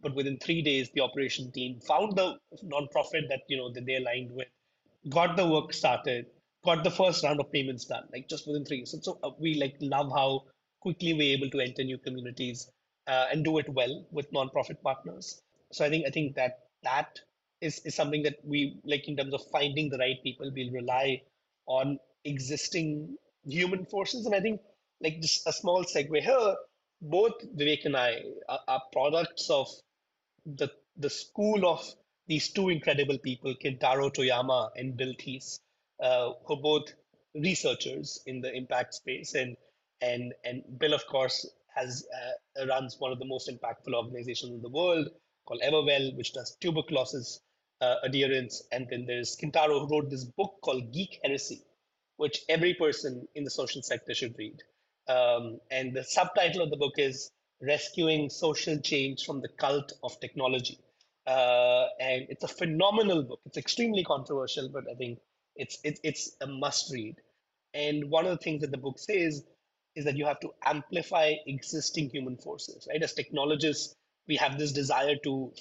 But 0.00 0.14
within 0.14 0.38
three 0.38 0.62
days, 0.62 0.90
the 0.94 1.00
operation 1.02 1.52
team 1.52 1.80
found 1.80 2.16
the 2.16 2.36
nonprofit 2.64 3.28
that 3.28 3.42
you 3.48 3.56
know 3.56 3.72
that 3.72 3.86
they 3.86 3.96
aligned 3.96 4.32
with, 4.32 4.48
got 5.08 5.36
the 5.36 5.46
work 5.46 5.72
started, 5.72 6.26
got 6.64 6.84
the 6.84 6.90
first 6.90 7.24
round 7.24 7.40
of 7.40 7.52
payments 7.52 7.84
done, 7.84 8.04
like 8.12 8.28
just 8.28 8.46
within 8.46 8.64
three 8.64 8.78
years. 8.78 8.92
So, 8.92 8.98
so 9.02 9.18
uh, 9.22 9.30
we 9.38 9.54
like 9.54 9.76
love 9.80 10.10
how 10.10 10.44
quickly 10.80 11.12
we're 11.14 11.36
able 11.36 11.50
to 11.50 11.60
enter 11.60 11.84
new 11.84 11.98
communities 11.98 12.70
uh, 13.06 13.26
and 13.30 13.44
do 13.44 13.58
it 13.58 13.68
well 13.68 14.04
with 14.10 14.30
nonprofit 14.32 14.80
partners 14.82 15.40
so 15.72 15.84
i 15.84 15.88
think 15.88 16.06
i 16.06 16.10
think 16.10 16.34
that 16.34 16.58
that 16.82 17.18
is, 17.60 17.80
is 17.84 17.94
something 17.94 18.22
that 18.22 18.36
we 18.44 18.76
like 18.84 19.08
in 19.08 19.16
terms 19.16 19.32
of 19.34 19.40
finding 19.50 19.88
the 19.88 19.98
right 19.98 20.22
people 20.22 20.50
we'll 20.54 20.72
rely 20.72 21.20
on 21.66 21.98
existing 22.24 23.16
human 23.44 23.84
forces 23.86 24.26
and 24.26 24.34
i 24.34 24.40
think 24.40 24.60
like 25.00 25.20
just 25.20 25.46
a 25.46 25.52
small 25.52 25.84
segue 25.84 26.20
here 26.20 26.54
both 27.00 27.34
vivek 27.56 27.84
and 27.84 27.96
i 27.96 28.20
are, 28.48 28.60
are 28.68 28.82
products 28.92 29.48
of 29.50 29.68
the 30.46 30.68
the 30.96 31.10
school 31.10 31.66
of 31.66 31.82
these 32.32 32.48
two 32.56 32.68
incredible 32.76 33.18
people 33.28 33.54
kentaro 33.64 34.06
toyama 34.18 34.60
and 34.76 34.96
bill 35.00 35.14
thies 35.22 35.48
uh, 36.06 36.28
who 36.44 36.54
are 36.56 36.64
both 36.70 36.88
researchers 37.48 38.20
in 38.26 38.40
the 38.44 38.52
impact 38.60 38.94
space 39.00 39.32
and 39.42 39.56
and 40.10 40.32
and 40.44 40.62
bill 40.82 40.94
of 41.00 41.04
course 41.14 41.38
has 41.74 42.06
uh, 42.20 42.66
runs 42.66 42.96
one 42.98 43.12
of 43.12 43.18
the 43.18 43.30
most 43.34 43.48
impactful 43.48 43.94
organizations 43.94 44.52
in 44.52 44.62
the 44.62 44.68
world 44.68 45.08
called 45.46 45.60
Everwell, 45.62 46.16
which 46.16 46.32
does 46.32 46.56
tuberculosis 46.60 47.40
uh, 47.80 47.96
adherence. 48.04 48.62
And 48.72 48.86
then 48.90 49.06
there's 49.06 49.36
Kentaro, 49.36 49.80
who 49.80 49.88
wrote 49.94 50.10
this 50.10 50.24
book 50.24 50.54
called 50.62 50.92
Geek 50.92 51.18
Heresy, 51.24 51.62
which 52.16 52.42
every 52.48 52.74
person 52.74 53.26
in 53.34 53.44
the 53.44 53.50
social 53.50 53.82
sector 53.82 54.14
should 54.14 54.34
read. 54.38 54.62
Um, 55.08 55.58
and 55.70 55.94
the 55.94 56.04
subtitle 56.04 56.62
of 56.62 56.70
the 56.70 56.76
book 56.76 56.94
is 56.96 57.30
Rescuing 57.60 58.30
Social 58.30 58.78
Change 58.78 59.24
from 59.24 59.40
the 59.40 59.48
Cult 59.48 59.92
of 60.02 60.18
Technology. 60.20 60.78
Uh, 61.26 61.86
and 62.00 62.26
it's 62.30 62.44
a 62.44 62.48
phenomenal 62.48 63.22
book. 63.22 63.40
It's 63.46 63.56
extremely 63.58 64.04
controversial, 64.04 64.68
but 64.68 64.84
I 64.90 64.94
think 64.94 65.20
it's, 65.56 65.78
it's, 65.84 66.00
it's 66.02 66.36
a 66.40 66.46
must 66.46 66.92
read. 66.92 67.16
And 67.74 68.10
one 68.10 68.26
of 68.26 68.32
the 68.32 68.42
things 68.42 68.60
that 68.62 68.70
the 68.70 68.78
book 68.78 68.98
says 68.98 69.44
is 69.94 70.04
that 70.04 70.16
you 70.16 70.26
have 70.26 70.40
to 70.40 70.50
amplify 70.64 71.34
existing 71.46 72.10
human 72.10 72.36
forces, 72.36 72.86
right? 72.90 73.02
As 73.02 73.12
technologists, 73.14 73.94
we 74.26 74.36
have 74.36 74.58
this 74.58 74.72
desire 74.72 75.16
to 75.24 75.52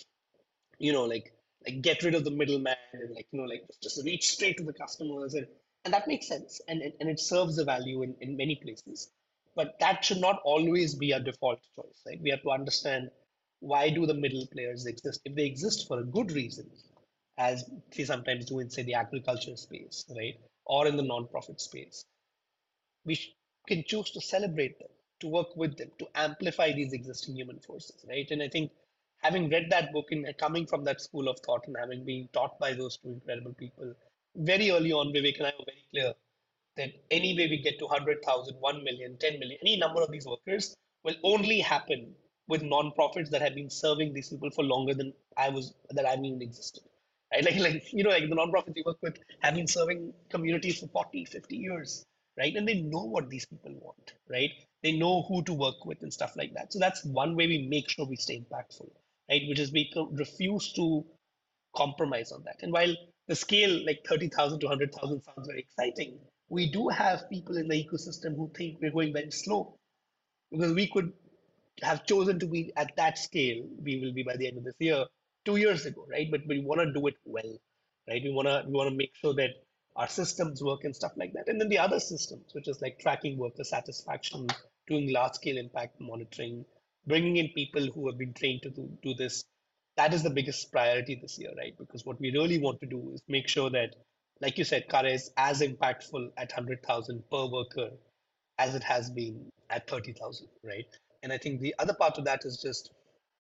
you 0.80 0.92
know 0.94 1.06
like 1.06 1.34
like 1.66 1.82
get 1.82 2.04
rid 2.04 2.16
of 2.16 2.24
the 2.24 2.32
middleman 2.32 2.76
and 2.94 3.14
like 3.16 3.28
you 3.32 3.40
know 3.40 3.46
like 3.48 3.64
just 3.82 4.04
reach 4.06 4.28
straight 4.32 4.58
to 4.58 4.64
the 4.64 4.74
customers 4.74 5.34
and 5.34 5.48
and 5.86 5.94
that 5.94 6.08
makes 6.08 6.28
sense 6.28 6.62
and 6.68 6.82
and, 6.82 6.94
and 7.00 7.10
it 7.10 7.20
serves 7.20 7.58
a 7.58 7.66
value 7.66 8.02
in, 8.04 8.16
in 8.22 8.38
many 8.38 8.56
places 8.56 9.10
But 9.56 9.80
that 9.80 10.06
should 10.06 10.20
not 10.22 10.40
always 10.46 10.96
be 10.96 11.14
our 11.14 11.20
default 11.20 11.60
choice, 11.76 12.00
right? 12.08 12.20
We 12.26 12.30
have 12.32 12.42
to 12.44 12.52
understand 12.52 13.10
why 13.62 13.90
do 13.90 14.06
the 14.06 14.14
middle 14.14 14.46
players 14.48 14.86
exist? 14.86 15.22
If 15.24 15.36
they 15.36 15.46
exist 15.46 15.88
for 15.88 16.00
a 16.00 16.04
good 16.04 16.32
reason, 16.32 16.70
as 17.38 17.64
they 17.96 18.04
sometimes 18.04 18.46
do 18.46 18.60
in, 18.60 18.70
say, 18.70 18.84
the 18.84 18.96
agriculture 18.96 19.56
space, 19.56 20.06
right? 20.16 20.36
Or 20.66 20.88
in 20.88 20.98
the 20.98 21.04
non-profit 21.04 21.62
space, 21.62 22.04
we 23.06 23.18
can 23.68 23.84
choose 23.88 24.12
to 24.12 24.22
celebrate 24.22 24.78
them, 24.80 24.90
to 25.22 25.28
work 25.28 25.56
with 25.56 25.78
them, 25.78 25.92
to 26.00 26.08
amplify 26.16 26.74
these 26.74 26.92
existing 26.92 27.36
human 27.36 27.60
forces, 27.60 28.04
right? 28.10 28.28
And 28.32 28.42
I 28.42 28.50
think 28.50 28.72
having 29.22 29.50
read 29.50 29.70
that 29.70 29.94
book 29.94 30.08
and 30.12 30.26
coming 30.38 30.66
from 30.66 30.84
that 30.86 31.00
school 31.00 31.30
of 31.30 31.40
thought 31.40 31.68
and 31.68 31.78
having 31.80 32.04
been 32.04 32.30
taught 32.34 32.60
by 32.60 32.74
those 32.74 32.98
two 32.98 33.10
incredible 33.10 33.54
people, 33.54 33.94
very 34.36 34.72
early 34.72 34.92
on, 34.92 35.14
Vivek 35.14 35.38
and 35.38 35.48
I 35.48 35.54
were 35.60 35.66
very 35.66 35.86
clear 35.92 36.14
that 36.78 36.90
any 37.12 37.38
way 37.38 37.48
we 37.48 37.62
get 37.62 37.78
to 37.80 37.86
100,000, 37.86 38.56
1 38.56 38.84
million, 38.84 39.18
10 39.18 39.40
million, 39.40 39.58
any 39.62 39.78
number 39.78 40.02
of 40.02 40.12
these 40.12 40.26
workers 40.26 40.76
will 41.04 41.16
only 41.24 41.60
happen 41.60 42.16
with 42.48 42.64
non-profits 42.64 43.30
that 43.30 43.42
have 43.42 43.56
been 43.56 43.70
serving 43.70 44.14
these 44.14 44.30
people 44.30 44.52
for 44.52 44.64
longer 44.64 44.94
than 44.94 45.14
I 45.38 45.50
was, 45.50 45.74
that 45.92 46.06
I've 46.06 46.24
even 46.24 46.42
existed. 46.42 46.84
Right? 47.32 47.44
Like, 47.46 47.60
like, 47.60 47.94
you 47.94 48.04
know, 48.04 48.10
like 48.10 48.28
the 48.28 48.36
non-profits 48.36 48.76
we 48.76 48.84
work 48.86 48.98
with 49.02 49.18
have 49.40 49.56
been 49.56 49.68
serving 49.68 50.14
communities 50.30 50.80
for 50.80 50.88
40, 50.88 51.26
50 51.26 51.56
years, 51.56 52.06
right? 52.38 52.54
And 52.56 52.68
they 52.68 52.82
know 52.82 53.04
what 53.06 53.30
these 53.30 53.46
people 53.46 53.74
want, 53.80 54.14
right? 54.30 54.52
They 54.84 54.92
know 54.94 55.22
who 55.24 55.44
to 55.44 55.54
work 55.54 55.86
with 55.86 56.02
and 56.02 56.12
stuff 56.12 56.36
like 56.36 56.54
that. 56.56 56.74
So 56.74 56.80
that's 56.80 57.06
one 57.06 57.36
way 57.36 57.48
we 57.48 57.68
make 57.70 57.90
sure 57.90 58.06
we 58.06 58.18
stay 58.18 58.44
impactful, 58.44 58.90
right? 59.30 59.44
Which 59.48 59.60
is 59.60 59.72
we 59.72 59.92
refuse 60.12 60.74
to 60.74 61.06
compromise 61.76 62.32
on 62.32 62.44
that. 62.44 62.58
And 62.62 62.74
while 62.74 62.94
the 63.28 63.36
scale, 63.36 63.86
like 63.86 64.06
30,000 64.08 64.60
to 64.60 64.66
100,000 64.68 65.22
sounds 65.24 65.48
very 65.48 65.62
exciting, 65.62 66.20
we 66.50 66.70
do 66.70 66.90
have 66.90 67.30
people 67.30 67.56
in 67.58 67.70
the 67.70 67.76
ecosystem 67.76 68.36
who 68.36 68.52
think 68.56 68.80
we're 68.82 68.92
going 68.92 69.14
very 69.14 69.32
slow 69.32 69.78
because 70.52 70.74
we 70.74 70.88
could 70.88 71.14
have 71.84 72.06
chosen 72.06 72.40
to 72.40 72.48
be 72.48 72.72
at 72.76 72.96
that 72.98 73.18
scale. 73.18 73.64
We 73.84 74.00
will 74.00 74.14
be 74.14 74.24
by 74.24 74.38
the 74.38 74.48
end 74.48 74.58
of 74.58 74.64
this 74.64 74.76
year, 74.80 75.06
two 75.46 75.58
years 75.58 75.86
ago, 75.86 76.08
right? 76.10 76.30
But 76.30 76.42
we 76.48 76.60
want 76.60 76.82
to 76.82 76.94
do 76.94 77.08
it 77.08 77.16
well, 77.26 77.58
right? 78.08 78.22
We 78.24 78.32
want 78.32 78.48
to 78.48 78.64
we 78.68 78.74
want 78.74 78.90
to 78.90 78.96
make 78.96 79.16
sure 79.16 79.34
that 79.36 79.52
our 79.96 80.08
systems 80.08 80.64
work 80.64 80.84
and 80.84 80.96
stuff 80.96 81.14
like 81.18 81.34
that. 81.34 81.48
And 81.48 81.60
then 81.60 81.70
the 81.70 81.80
other 81.80 82.00
systems, 82.00 82.54
which 82.54 82.68
is 82.68 82.82
like 82.82 83.00
tracking 83.00 83.38
worker 83.38 83.64
satisfaction, 83.64 84.48
doing 84.88 85.12
large 85.12 85.34
scale 85.34 85.58
impact 85.58 86.00
monitoring, 86.00 86.66
bringing 87.08 87.38
in 87.38 87.50
people 87.50 87.88
who 87.94 88.08
have 88.08 88.18
been 88.18 88.34
trained 88.34 88.62
to 88.64 88.70
do, 88.70 88.90
do 89.04 89.14
this. 89.14 89.44
That 89.98 90.14
is 90.14 90.24
the 90.24 90.30
biggest 90.30 90.72
priority 90.72 91.20
this 91.22 91.38
year, 91.38 91.52
right? 91.58 91.78
Because 91.78 92.06
what 92.06 92.20
we 92.20 92.32
really 92.32 92.60
want 92.60 92.80
to 92.82 92.88
do 92.88 93.12
is 93.14 93.22
make 93.28 93.50
sure 93.50 93.70
that, 93.72 93.96
like 94.40 94.58
you 94.58 94.64
said, 94.64 94.88
Karya 94.88 95.16
is 95.16 95.32
as 95.36 95.62
impactful 95.62 96.30
at 96.38 96.52
100,000 96.52 97.24
per 97.30 97.46
worker 97.48 97.90
as 98.58 98.74
it 98.76 98.84
has 98.84 99.10
been 99.10 99.52
at 99.70 99.90
30,000, 99.90 100.48
right? 100.64 100.86
And 101.24 101.32
I 101.32 101.38
think 101.38 101.62
the 101.62 101.76
other 101.80 101.94
part 101.94 102.18
of 102.18 102.26
that 102.26 102.46
is 102.46 102.58
just, 102.62 102.92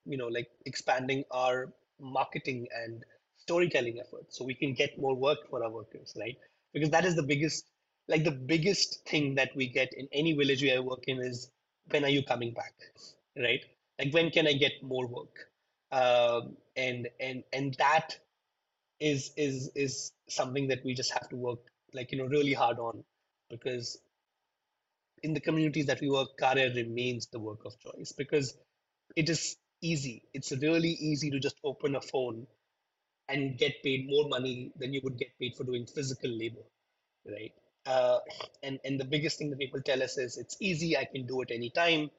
you 0.05 0.17
know, 0.17 0.27
like 0.27 0.49
expanding 0.65 1.23
our 1.32 1.73
marketing 1.99 2.67
and 2.73 3.03
storytelling 3.38 3.99
efforts 3.99 4.38
so 4.38 4.45
we 4.45 4.53
can 4.53 4.73
get 4.73 4.99
more 4.99 5.15
work 5.15 5.49
for 5.49 5.63
our 5.63 5.69
workers, 5.71 6.13
right? 6.19 6.38
Because 6.73 6.89
that 6.91 7.05
is 7.05 7.15
the 7.15 7.23
biggest, 7.23 7.65
like 8.07 8.23
the 8.23 8.32
biggest 8.32 9.05
thing 9.07 9.36
that 9.36 9.55
we 9.55 9.67
get 9.67 9.93
in 9.93 10.07
any 10.11 10.34
village 10.34 10.61
we 10.61 10.77
work 10.79 11.03
in 11.07 11.19
is 11.19 11.49
when 11.89 12.03
are 12.03 12.09
you 12.09 12.23
coming 12.23 12.53
back, 12.53 12.73
right? 13.38 13.63
Like 13.99 14.13
when 14.13 14.32
can 14.32 14.47
I 14.47 14.53
get 14.53 14.73
more 14.82 15.07
work? 15.07 15.47
Um, 15.91 16.55
and 16.75 17.09
and 17.19 17.43
and 17.51 17.73
that 17.75 18.17
is 18.99 19.32
is 19.36 19.69
is 19.75 20.13
something 20.29 20.67
that 20.67 20.86
we 20.86 20.93
just 20.93 21.11
have 21.11 21.27
to 21.29 21.36
work 21.36 21.59
like 21.93 22.11
you 22.11 22.17
know 22.17 22.25
really 22.25 22.53
hard 22.53 22.79
on 22.79 23.03
because 23.49 23.97
in 25.24 25.34
the 25.34 25.39
communities 25.39 25.86
that 25.88 26.01
we 26.01 26.09
work, 26.09 26.30
Karya 26.39 26.74
remains 26.76 27.28
the 27.28 27.39
work 27.39 27.65
of 27.65 27.78
choice 27.80 28.11
because 28.17 28.55
it 29.15 29.30
is 29.30 29.57
easy. 29.82 30.24
It's 30.34 30.51
really 30.51 30.89
easy 30.91 31.30
to 31.32 31.39
just 31.39 31.57
open 31.63 31.95
a 31.95 32.01
phone 32.01 32.47
and 33.30 33.57
get 33.57 33.82
paid 33.84 34.07
more 34.09 34.28
money 34.30 34.72
than 34.78 34.93
you 34.93 35.01
would 35.03 35.17
get 35.17 35.38
paid 35.39 35.55
for 35.55 35.63
doing 35.63 35.86
physical 35.86 36.30
labor, 36.30 36.63
right? 37.28 37.53
Uh, 37.86 38.19
and 38.63 38.80
and 38.84 38.99
the 38.99 39.05
biggest 39.05 39.38
thing 39.38 39.49
that 39.49 39.59
people 39.59 39.82
tell 39.82 40.03
us 40.03 40.17
is 40.17 40.38
it's 40.38 40.57
easy. 40.59 40.97
I 40.97 41.05
can 41.05 41.26
do 41.26 41.41
it 41.41 41.51
anytime. 41.51 42.09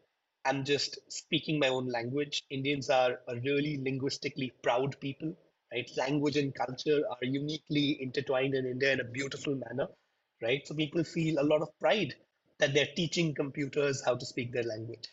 I'm 0.44 0.64
just 0.64 0.98
speaking 1.08 1.58
my 1.60 1.68
own 1.68 1.86
language. 1.88 2.42
Indians 2.50 2.90
are 2.90 3.20
a 3.28 3.36
really 3.36 3.78
linguistically 3.82 4.52
proud 4.62 4.98
people, 5.00 5.36
right? 5.72 5.88
Language 5.96 6.36
and 6.36 6.54
culture 6.54 7.02
are 7.08 7.18
uniquely 7.24 8.02
intertwined 8.02 8.54
in 8.54 8.66
India 8.66 8.92
in 8.92 9.00
a 9.00 9.04
beautiful 9.04 9.54
manner, 9.54 9.86
right? 10.42 10.66
So 10.66 10.74
people 10.74 11.04
feel 11.04 11.40
a 11.40 11.44
lot 11.52 11.62
of 11.62 11.68
pride 11.80 12.14
that 12.62 12.74
they're 12.74 12.94
teaching 12.96 13.34
computers 13.34 14.02
how 14.06 14.14
to 14.14 14.24
speak 14.24 14.52
their 14.52 14.62
language, 14.62 15.08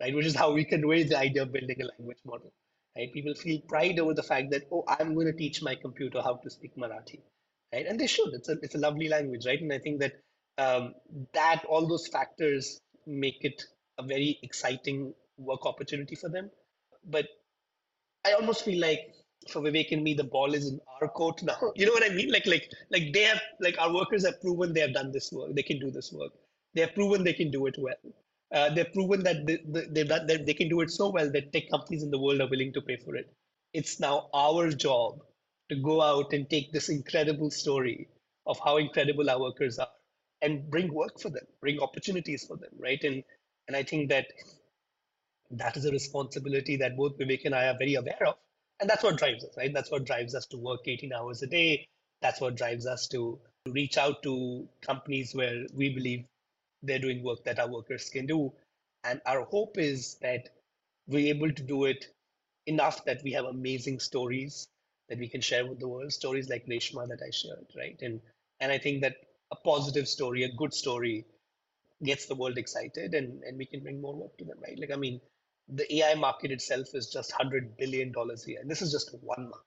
right? 0.00 0.14
Which 0.14 0.26
is 0.26 0.34
how 0.34 0.52
we 0.52 0.64
convey 0.64 1.04
the 1.04 1.18
idea 1.18 1.42
of 1.42 1.52
building 1.52 1.82
a 1.82 1.86
language 1.98 2.18
model, 2.24 2.52
right? 2.96 3.12
People 3.12 3.34
feel 3.34 3.60
pride 3.68 3.98
over 4.00 4.14
the 4.14 4.22
fact 4.22 4.50
that, 4.52 4.62
oh, 4.72 4.84
I'm 4.88 5.14
going 5.14 5.26
to 5.26 5.34
teach 5.34 5.62
my 5.62 5.74
computer 5.74 6.22
how 6.22 6.36
to 6.42 6.50
speak 6.50 6.74
Marathi, 6.76 7.20
right? 7.74 7.86
And 7.86 8.00
they 8.00 8.06
should. 8.06 8.32
It's 8.32 8.48
a, 8.48 8.56
it's 8.62 8.74
a 8.74 8.78
lovely 8.78 9.08
language, 9.08 9.46
right? 9.46 9.60
And 9.60 9.72
I 9.72 9.78
think 9.78 10.00
that 10.00 10.14
um, 10.56 10.94
that 11.34 11.64
all 11.68 11.86
those 11.86 12.06
factors 12.08 12.80
make 13.06 13.38
it 13.42 13.62
a 13.98 14.02
very 14.02 14.38
exciting 14.42 15.12
work 15.36 15.66
opportunity 15.66 16.14
for 16.14 16.30
them. 16.30 16.50
But 17.04 17.26
I 18.24 18.32
almost 18.32 18.64
feel 18.64 18.80
like 18.80 19.00
for 19.50 19.60
Vivek 19.60 19.92
and 19.92 20.02
me, 20.02 20.14
the 20.14 20.24
ball 20.24 20.54
is 20.54 20.68
in 20.70 20.80
our 21.02 21.08
court 21.08 21.42
now. 21.42 21.58
You 21.76 21.86
know 21.86 21.92
what 21.92 22.10
I 22.10 22.14
mean? 22.14 22.30
Like, 22.32 22.46
like, 22.46 22.70
like 22.90 23.12
they 23.12 23.24
have, 23.24 23.42
like 23.60 23.76
our 23.78 23.92
workers 23.92 24.24
have 24.24 24.40
proven 24.40 24.72
they 24.72 24.80
have 24.80 24.94
done 24.94 25.12
this 25.12 25.30
work. 25.32 25.54
They 25.54 25.62
can 25.62 25.78
do 25.78 25.90
this 25.90 26.12
work. 26.12 26.32
They 26.74 26.82
have 26.82 26.94
proven 26.94 27.24
they 27.24 27.32
can 27.32 27.50
do 27.50 27.66
it 27.66 27.76
well. 27.78 27.94
Uh, 28.52 28.70
they've 28.70 28.92
proven 28.92 29.22
that 29.24 29.46
they, 29.46 29.58
they, 29.66 30.02
that 30.02 30.46
they 30.46 30.54
can 30.54 30.68
do 30.68 30.80
it 30.80 30.90
so 30.90 31.10
well 31.10 31.30
that 31.32 31.52
tech 31.52 31.70
companies 31.70 32.02
in 32.02 32.10
the 32.10 32.18
world 32.18 32.40
are 32.40 32.48
willing 32.48 32.72
to 32.72 32.82
pay 32.82 32.96
for 32.96 33.16
it. 33.16 33.32
It's 33.72 33.98
now 33.98 34.28
our 34.32 34.70
job 34.70 35.20
to 35.70 35.76
go 35.76 36.00
out 36.00 36.32
and 36.32 36.48
take 36.48 36.72
this 36.72 36.88
incredible 36.88 37.50
story 37.50 38.08
of 38.46 38.58
how 38.64 38.76
incredible 38.76 39.28
our 39.30 39.40
workers 39.40 39.78
are 39.78 39.88
and 40.42 40.70
bring 40.70 40.92
work 40.92 41.18
for 41.18 41.30
them, 41.30 41.44
bring 41.60 41.80
opportunities 41.80 42.44
for 42.46 42.56
them, 42.56 42.70
right? 42.78 43.02
And 43.02 43.24
and 43.66 43.76
I 43.76 43.82
think 43.82 44.10
that 44.10 44.26
that 45.50 45.76
is 45.76 45.86
a 45.86 45.90
responsibility 45.90 46.76
that 46.76 46.96
both 46.96 47.18
Vivek 47.18 47.46
and 47.46 47.54
I 47.54 47.68
are 47.68 47.78
very 47.78 47.94
aware 47.94 48.26
of, 48.26 48.36
and 48.80 48.88
that's 48.90 49.02
what 49.02 49.16
drives 49.16 49.44
us, 49.44 49.56
right? 49.56 49.72
That's 49.72 49.90
what 49.90 50.04
drives 50.04 50.34
us 50.34 50.46
to 50.46 50.58
work 50.58 50.80
18 50.86 51.12
hours 51.12 51.42
a 51.42 51.46
day. 51.46 51.88
That's 52.20 52.40
what 52.40 52.56
drives 52.56 52.86
us 52.86 53.08
to 53.08 53.40
reach 53.66 53.96
out 53.96 54.22
to 54.24 54.68
companies 54.82 55.34
where 55.34 55.64
we 55.74 55.88
believe 55.94 56.24
they're 56.86 56.98
doing 56.98 57.22
work 57.22 57.44
that 57.44 57.58
our 57.58 57.68
workers 57.68 58.08
can 58.10 58.26
do. 58.26 58.52
And 59.04 59.20
our 59.26 59.44
hope 59.44 59.78
is 59.78 60.16
that 60.22 60.50
we're 61.06 61.34
able 61.34 61.52
to 61.52 61.62
do 61.62 61.84
it 61.84 62.06
enough 62.66 63.04
that 63.04 63.22
we 63.22 63.32
have 63.32 63.44
amazing 63.46 64.00
stories 64.00 64.68
that 65.08 65.18
we 65.18 65.28
can 65.28 65.40
share 65.40 65.66
with 65.66 65.80
the 65.80 65.88
world, 65.88 66.12
stories 66.12 66.48
like 66.48 66.66
Reshma 66.66 67.08
that 67.08 67.20
I 67.26 67.30
shared, 67.30 67.66
right? 67.76 67.98
And 68.02 68.20
and 68.60 68.72
I 68.72 68.78
think 68.78 69.02
that 69.02 69.16
a 69.52 69.56
positive 69.56 70.08
story, 70.08 70.44
a 70.44 70.52
good 70.52 70.72
story, 70.74 71.26
gets 72.04 72.26
the 72.26 72.34
world 72.36 72.58
excited 72.58 73.14
and, 73.14 73.42
and 73.44 73.58
we 73.58 73.66
can 73.66 73.82
bring 73.82 74.00
more 74.00 74.14
work 74.14 74.36
to 74.38 74.44
them, 74.44 74.58
right? 74.62 74.78
Like 74.78 74.92
I 74.92 74.96
mean, 74.96 75.20
the 75.68 75.92
AI 75.96 76.14
market 76.14 76.50
itself 76.52 76.88
is 76.94 77.10
just 77.10 77.32
hundred 77.32 77.76
billion 77.76 78.12
dollars 78.12 78.46
a 78.46 78.50
year. 78.50 78.60
And 78.60 78.70
this 78.70 78.82
is 78.82 78.92
just 78.92 79.14
one 79.22 79.50
market 79.50 79.64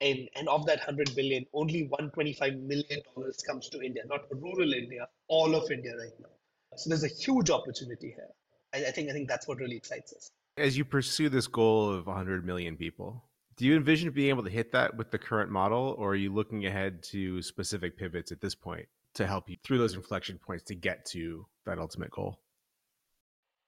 and 0.00 0.28
and 0.36 0.48
of 0.48 0.66
that 0.66 0.78
100 0.78 1.14
billion 1.16 1.46
only 1.54 1.82
125 1.88 2.54
million 2.56 3.00
dollars 3.14 3.38
comes 3.48 3.68
to 3.70 3.80
india 3.82 4.02
not 4.06 4.22
rural 4.30 4.72
india 4.74 5.08
all 5.28 5.54
of 5.54 5.70
india 5.70 5.92
right 5.96 6.18
now 6.20 6.28
so 6.76 6.88
there's 6.88 7.04
a 7.04 7.08
huge 7.08 7.50
opportunity 7.50 8.08
here 8.08 8.28
I, 8.74 8.88
I 8.88 8.90
think 8.90 9.10
i 9.10 9.12
think 9.12 9.28
that's 9.28 9.46
what 9.48 9.58
really 9.58 9.76
excites 9.76 10.12
us 10.12 10.30
as 10.56 10.76
you 10.76 10.84
pursue 10.84 11.28
this 11.28 11.46
goal 11.46 11.92
of 11.92 12.06
100 12.06 12.44
million 12.44 12.76
people 12.76 13.24
do 13.56 13.64
you 13.64 13.76
envision 13.76 14.10
being 14.10 14.28
able 14.28 14.44
to 14.44 14.50
hit 14.50 14.72
that 14.72 14.96
with 14.96 15.10
the 15.10 15.18
current 15.18 15.50
model 15.50 15.94
or 15.98 16.10
are 16.10 16.16
you 16.16 16.32
looking 16.32 16.66
ahead 16.66 17.02
to 17.02 17.40
specific 17.42 17.96
pivots 17.96 18.32
at 18.32 18.40
this 18.40 18.54
point 18.54 18.86
to 19.14 19.26
help 19.26 19.48
you 19.48 19.56
through 19.64 19.78
those 19.78 19.94
inflection 19.94 20.38
points 20.38 20.64
to 20.64 20.74
get 20.74 21.06
to 21.06 21.46
that 21.64 21.78
ultimate 21.78 22.10
goal 22.10 22.38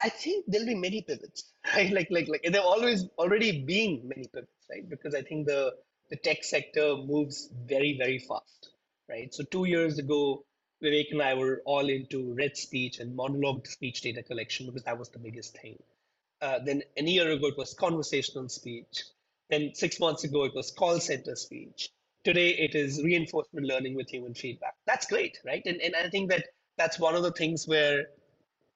I 0.00 0.08
think 0.08 0.44
there'll 0.46 0.66
be 0.66 0.74
many 0.74 1.02
pivots, 1.02 1.52
right? 1.74 1.92
Like, 1.92 2.08
like, 2.10 2.28
like 2.28 2.46
there 2.50 2.60
always 2.60 3.04
already 3.18 3.64
been 3.64 4.02
many 4.04 4.28
pivots, 4.32 4.66
right? 4.70 4.88
Because 4.88 5.14
I 5.14 5.22
think 5.22 5.46
the 5.46 5.72
the 6.10 6.16
tech 6.16 6.42
sector 6.42 6.96
moves 6.96 7.50
very, 7.66 7.98
very 7.98 8.18
fast, 8.18 8.70
right? 9.10 9.32
So 9.34 9.44
two 9.44 9.66
years 9.66 9.98
ago, 9.98 10.44
Vivek 10.82 11.12
and 11.12 11.22
I 11.22 11.34
were 11.34 11.62
all 11.64 11.88
into 11.88 12.34
read 12.34 12.56
speech 12.56 13.00
and 13.00 13.14
monologue 13.14 13.66
speech 13.66 14.00
data 14.00 14.22
collection 14.22 14.66
because 14.66 14.84
that 14.84 14.98
was 14.98 15.08
the 15.08 15.18
biggest 15.18 15.56
thing. 15.58 15.78
Uh, 16.40 16.60
then 16.64 16.82
a 16.96 17.02
year 17.02 17.30
ago, 17.30 17.48
it 17.48 17.58
was 17.58 17.74
conversational 17.74 18.48
speech. 18.48 19.02
Then 19.50 19.74
six 19.74 19.98
months 19.98 20.24
ago, 20.24 20.44
it 20.44 20.54
was 20.54 20.70
call 20.70 21.00
center 21.00 21.34
speech. 21.34 21.90
Today, 22.24 22.50
it 22.50 22.74
is 22.74 23.02
reinforcement 23.02 23.66
learning 23.66 23.96
with 23.96 24.08
human 24.08 24.34
feedback. 24.34 24.74
That's 24.86 25.06
great, 25.06 25.38
right? 25.44 25.62
And, 25.66 25.80
and 25.80 25.96
I 25.96 26.08
think 26.10 26.30
that 26.30 26.44
that's 26.76 26.98
one 26.98 27.14
of 27.14 27.22
the 27.22 27.32
things 27.32 27.66
where 27.66 28.06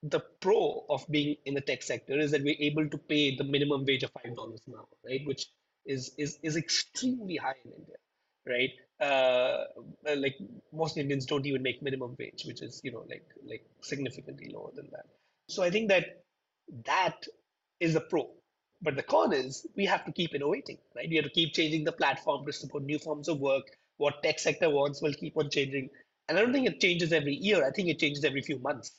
the 0.03 0.21
pro 0.41 0.85
of 0.89 1.07
being 1.09 1.37
in 1.47 1.55
the 1.55 1.61
tech 1.61 1.83
sector 1.83 2.19
is 2.19 2.33
that 2.33 2.43
we're 2.43 2.57
able 2.59 2.89
to 2.89 2.99
pay 2.99 3.37
the 3.37 3.45
minimum 3.45 3.85
wage 3.87 4.03
of 4.03 4.13
$5 4.15 4.27
an 4.27 4.75
hour, 4.77 4.87
right? 5.07 5.21
Which 5.25 5.47
is 5.87 6.13
is 6.19 6.39
is 6.43 6.57
extremely 6.57 7.37
high 7.37 7.55
in 7.65 7.73
India, 7.73 7.97
right? 8.47 8.71
Uh, 9.01 9.65
like 10.17 10.37
most 10.73 10.97
Indians 10.97 11.27
don't 11.27 11.47
even 11.47 11.63
make 11.63 11.83
minimum 11.83 12.15
wage, 12.19 12.45
which 12.47 12.63
is 12.63 12.81
you 12.85 12.93
know 12.93 13.05
like 13.09 13.27
like 13.45 13.65
significantly 13.81 14.51
lower 14.53 14.71
than 14.75 14.89
that. 14.93 15.07
So 15.49 15.63
I 15.63 15.71
think 15.71 15.89
that 15.89 16.23
that 16.87 17.25
is 17.81 17.97
a 17.97 18.01
pro. 18.01 18.31
But 18.81 18.97
the 18.97 19.03
con 19.03 19.33
is 19.33 19.67
we 19.77 19.87
have 19.87 20.05
to 20.07 20.13
keep 20.13 20.35
innovating, 20.35 20.79
right? 20.97 21.09
We 21.09 21.17
have 21.17 21.25
to 21.25 21.31
keep 21.31 21.53
changing 21.53 21.85
the 21.85 21.93
platform 21.93 22.45
to 22.47 22.53
support 22.53 22.85
new 22.85 22.99
forms 22.99 23.29
of 23.29 23.39
work. 23.39 23.65
What 23.99 24.23
tech 24.23 24.39
sector 24.39 24.71
wants 24.71 25.01
will 25.01 25.15
keep 25.15 25.37
on 25.37 25.51
changing. 25.51 25.91
And 26.29 26.39
I 26.39 26.41
don't 26.41 26.53
think 26.53 26.67
it 26.67 26.81
changes 26.81 27.13
every 27.13 27.35
year. 27.35 27.65
I 27.65 27.71
think 27.71 27.89
it 27.89 27.99
changes 27.99 28.25
every 28.25 28.43
few 28.43 28.59
months, 28.59 28.93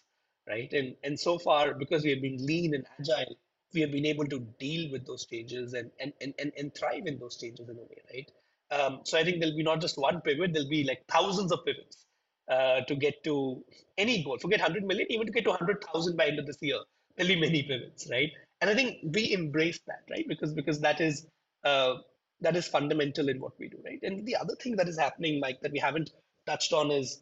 right? 0.48 0.72
And 0.72 0.96
and 1.04 1.20
so 1.20 1.38
far, 1.38 1.74
because 1.74 2.04
we 2.04 2.12
have 2.12 2.22
been 2.22 2.46
lean 2.46 2.74
and 2.76 2.86
agile, 3.00 3.36
we 3.74 3.82
have 3.82 3.91
been 3.91 4.06
able 4.06 4.28
to 4.28 4.39
deal 4.60 4.91
with 4.91 5.06
those 5.06 5.26
changes 5.26 5.74
and 5.74 5.91
and 6.00 6.14
and, 6.22 6.54
and, 6.58 6.76
thrive 6.76 7.06
in 7.06 7.20
those 7.20 7.38
changes 7.38 7.68
in 7.68 7.78
a 7.78 7.82
way, 7.82 8.02
right? 8.14 8.32
Um, 8.74 9.02
so 9.04 9.18
I 9.20 9.24
think 9.24 9.40
there'll 9.40 9.56
be 9.56 9.64
not 9.64 9.82
just 9.82 9.98
one 9.98 10.22
pivot, 10.22 10.54
there'll 10.54 10.70
be 10.70 10.84
like 10.84 11.04
thousands 11.08 11.52
of 11.52 11.60
pivots 11.66 12.06
uh, 12.50 12.82
to 12.82 12.96
get 12.96 13.24
to 13.26 13.64
any 13.98 14.24
goal. 14.24 14.38
Forget 14.40 14.60
100 14.60 14.84
million, 14.86 15.08
even 15.12 15.28
to 15.28 15.32
get 15.32 15.44
to 15.44 15.52
100,000 15.52 16.18
by 16.18 16.28
end 16.28 16.40
of 16.40 16.48
this 16.48 16.58
year, 16.62 16.80
there'll 17.16 17.34
be 17.34 17.40
many 17.40 17.64
pivots, 17.64 18.08
right? 18.10 18.32
And 18.62 18.70
I 18.70 18.76
think 18.76 18.98
we 19.04 19.34
embrace 19.34 19.80
that, 19.88 20.04
right? 20.10 20.26
Because 20.28 20.54
because 20.54 20.80
that 20.82 21.02
is 21.02 21.28
uh, 21.64 21.96
that 22.42 22.56
is 22.56 22.68
fundamental 22.68 23.30
in 23.30 23.40
what 23.40 23.54
we 23.60 23.70
do, 23.70 23.78
right? 23.86 24.00
And 24.02 24.26
the 24.26 24.38
other 24.38 24.56
thing 24.56 24.76
that 24.78 24.88
is 24.88 24.98
happening, 24.98 25.40
Mike, 25.40 25.60
that 25.62 25.72
we 25.72 25.80
haven't 25.80 26.12
touched 26.48 26.74
on 26.74 26.92
is 26.92 27.22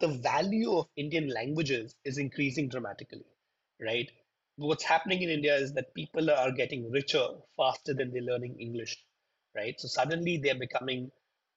the 0.00 0.08
value 0.08 0.72
of 0.78 0.86
Indian 0.96 1.28
languages 1.28 1.94
is 2.04 2.18
increasing 2.18 2.68
dramatically, 2.68 3.24
right? 3.80 4.10
What's 4.56 4.84
happening 4.84 5.22
in 5.22 5.30
India 5.30 5.56
is 5.56 5.72
that 5.74 5.94
people 5.94 6.30
are 6.30 6.52
getting 6.52 6.90
richer 6.90 7.26
faster 7.56 7.94
than 7.94 8.12
they're 8.12 8.22
learning 8.22 8.56
English, 8.60 8.96
right? 9.56 9.80
So 9.80 9.88
suddenly 9.88 10.38
they're 10.38 10.58
becoming 10.58 11.10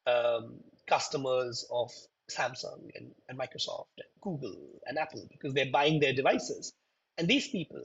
um, 0.05 0.55
customers 0.87 1.65
of 1.71 1.91
Samsung 2.29 2.89
and, 2.95 3.11
and 3.29 3.37
Microsoft 3.37 3.87
and 3.97 4.07
Google 4.21 4.55
and 4.85 4.97
Apple 4.97 5.27
because 5.31 5.53
they're 5.53 5.71
buying 5.71 5.99
their 5.99 6.13
devices. 6.13 6.73
And 7.17 7.27
these 7.27 7.47
people 7.47 7.81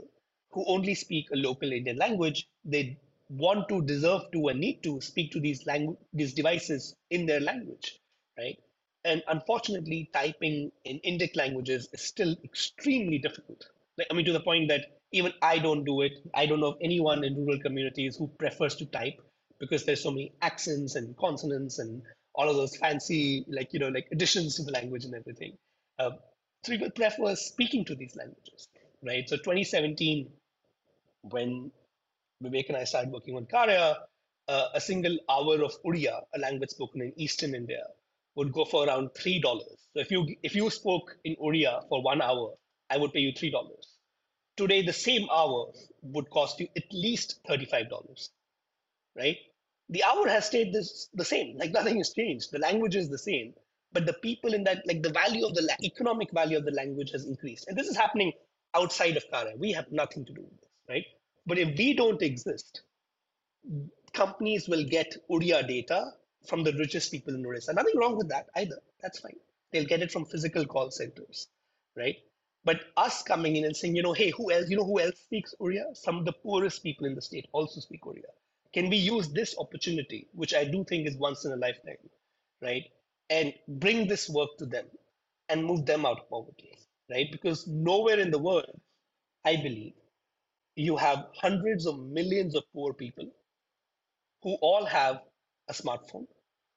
who 0.51 0.65
only 0.67 0.95
speak 0.95 1.31
a 1.33 1.37
local 1.37 1.73
Indian 1.73 1.97
language, 1.97 2.49
they 2.65 2.99
want 3.31 3.69
to, 3.69 3.83
deserve 3.83 4.23
to, 4.33 4.49
and 4.49 4.61
need 4.61 4.83
to 4.83 5.01
speak 5.01 5.33
to 5.33 5.41
these 5.41 5.65
language 5.67 5.99
these 6.13 6.35
devices 6.35 6.95
in 7.11 7.25
their 7.25 7.41
language, 7.41 7.99
right? 8.39 8.59
And 9.05 9.23
unfortunately, 9.29 10.11
typing 10.13 10.71
in 10.85 11.01
Indic 11.01 11.35
languages 11.35 11.89
is 11.93 12.03
still 12.03 12.37
extremely 12.45 13.19
difficult. 13.19 13.67
Like, 13.99 14.07
I 14.11 14.15
mean, 14.15 14.27
to 14.27 14.33
the 14.33 14.41
point 14.41 14.69
that 14.69 14.87
even 15.13 15.33
I 15.43 15.59
don't 15.59 15.85
do 15.85 16.03
it. 16.03 16.13
I 16.35 16.47
don't 16.47 16.61
know 16.61 16.73
of 16.73 16.79
anyone 16.83 17.25
in 17.25 17.35
rural 17.37 17.61
communities 17.61 18.17
who 18.17 18.29
prefers 18.39 18.75
to 18.77 18.87
type 18.87 19.21
because 19.63 19.87
there's 19.87 20.05
so 20.05 20.13
many 20.13 20.35
accents 20.43 20.97
and 20.97 21.17
consonants 21.19 21.81
and 21.81 22.03
all 22.37 22.51
of 22.51 22.57
those 22.57 22.77
fancy, 22.77 23.47
like, 23.49 23.73
you 23.75 23.81
know, 23.81 23.91
like 23.91 24.09
additions 24.13 24.57
to 24.57 24.65
the 24.65 24.73
language 24.73 25.07
and 25.07 25.15
everything. 25.17 25.59
Uh, 26.01 26.11
so 26.65 26.73
people 26.75 26.91
prefer 26.91 27.37
speaking 27.37 27.87
to 27.87 27.97
these 27.97 28.17
languages, 28.17 28.69
right? 29.05 29.29
So 29.29 29.39
2017, 29.39 30.29
when 31.23 31.73
Vivek 32.45 32.69
and 32.69 32.79
I 32.79 32.85
started 32.85 33.13
working 33.13 33.37
on 33.37 33.47
Karya, 33.47 33.97
uh, 34.49 34.69
a 34.75 34.81
single 34.81 35.19
hour 35.31 35.63
of 35.65 35.75
Odia, 35.87 36.23
a 36.35 36.41
language 36.41 36.71
spoken 36.71 37.03
in 37.03 37.15
Eastern 37.17 37.55
India, 37.55 37.85
would 38.37 38.53
go 38.53 38.67
for 38.67 38.87
around 38.87 39.11
three 39.15 39.41
dollars. 39.41 39.89
So 39.95 40.01
if 40.01 40.11
you 40.13 40.27
if 40.45 40.55
you 40.57 40.71
spoke 40.71 41.17
in 41.25 41.37
Odia 41.37 41.89
for 41.89 42.03
one 42.03 42.23
hour, 42.23 42.55
I 42.91 42.99
would 42.99 43.13
pay 43.15 43.21
you 43.21 43.33
three 43.33 43.51
dollars. 43.51 43.99
Today, 44.57 44.83
the 44.83 44.95
same 44.95 45.29
hour 45.33 45.73
would 46.03 46.31
cost 46.31 46.61
you 46.61 46.69
at 46.77 46.85
least 46.93 47.41
thirty-five 47.49 47.91
dollars, 47.91 48.31
right? 49.17 49.39
The 49.93 50.03
hour 50.05 50.29
has 50.29 50.47
stayed 50.47 50.73
this 50.73 51.09
the 51.15 51.25
same 51.25 51.57
like 51.59 51.73
nothing 51.73 51.99
has 51.99 52.13
changed 52.13 52.51
the 52.53 52.59
language 52.59 52.97
is 52.97 53.09
the 53.09 53.19
same 53.19 53.53
but 53.93 54.07
the 54.07 54.15
people 54.27 54.55
in 54.55 54.65
that 54.65 54.83
like 54.87 55.03
the 55.03 55.11
value 55.11 55.47
of 55.47 55.55
the 55.55 55.63
la- 55.63 55.81
economic 55.85 56.31
value 56.33 56.59
of 56.59 56.65
the 56.65 56.77
language 56.81 57.11
has 57.13 57.27
increased 57.27 57.69
and 57.69 57.77
this 57.77 57.89
is 57.89 57.97
happening 57.97 58.33
outside 58.75 59.17
of 59.17 59.25
Karya. 59.33 59.59
we 59.59 59.73
have 59.73 59.91
nothing 59.93 60.25
to 60.25 60.33
do 60.33 60.43
with 60.43 60.61
this 60.61 60.71
right 60.89 61.05
but 61.47 61.59
if 61.59 61.77
we 61.79 61.95
don't 61.95 62.23
exist 62.23 62.83
companies 64.13 64.69
will 64.69 64.85
get 64.85 65.17
Odia 65.31 65.67
data 65.67 66.13
from 66.47 66.65
the 66.65 66.73
richest 66.75 67.11
people 67.11 67.35
in 67.35 67.47
Orissa. 67.47 67.73
Nothing 67.73 67.99
wrong 67.99 68.17
with 68.17 68.29
that 68.29 68.49
either. 68.57 68.79
That's 69.01 69.21
fine. 69.21 69.37
They'll 69.73 69.87
get 69.87 70.03
it 70.03 70.11
from 70.13 70.27
physical 70.27 70.67
call 70.67 70.91
centers, 70.91 71.49
right? 71.97 72.17
But 72.65 72.81
us 72.97 73.23
coming 73.23 73.57
in 73.57 73.65
and 73.65 73.77
saying, 73.77 73.97
you 73.97 74.03
know, 74.03 74.13
hey, 74.13 74.31
who 74.31 74.51
else? 74.53 74.69
You 74.69 74.77
know 74.77 74.85
who 74.85 75.01
else 75.01 75.19
speaks 75.21 75.55
Odia? 75.61 75.97
Some 75.97 76.19
of 76.19 76.25
the 76.25 76.33
poorest 76.33 76.83
people 76.83 77.07
in 77.07 77.15
the 77.15 77.23
state 77.23 77.49
also 77.53 77.81
speak 77.81 78.03
Odia 78.03 78.31
can 78.75 78.91
we 78.91 78.97
use 78.97 79.29
this 79.31 79.57
opportunity, 79.59 80.29
which 80.35 80.55
I 80.55 80.65
do 80.65 80.85
think 80.85 81.09
is 81.09 81.17
once 81.17 81.45
in 81.45 81.53
a 81.53 81.57
lifetime, 81.57 81.99
right? 82.63 82.85
And 83.31 83.55
bring 83.69 84.09
this 84.09 84.29
work 84.31 84.51
to 84.59 84.67
them 84.67 84.87
and 85.49 85.65
move 85.65 85.87
them 85.87 86.07
out 86.07 86.21
of 86.21 86.31
poverty, 86.31 86.79
right? 87.11 87.29
Because 87.33 87.67
nowhere 87.69 88.21
in 88.21 88.31
the 88.31 88.39
world, 88.39 88.81
I 89.45 89.57
believe, 89.57 89.95
you 90.77 90.97
have 90.97 91.27
hundreds 91.35 91.87
of 91.87 92.01
millions 92.01 92.55
of 92.55 92.65
poor 92.75 92.95
people 92.95 93.27
who 94.43 94.55
all 94.63 94.87
have 94.87 95.21
a 95.69 95.73
smartphone, 95.73 96.27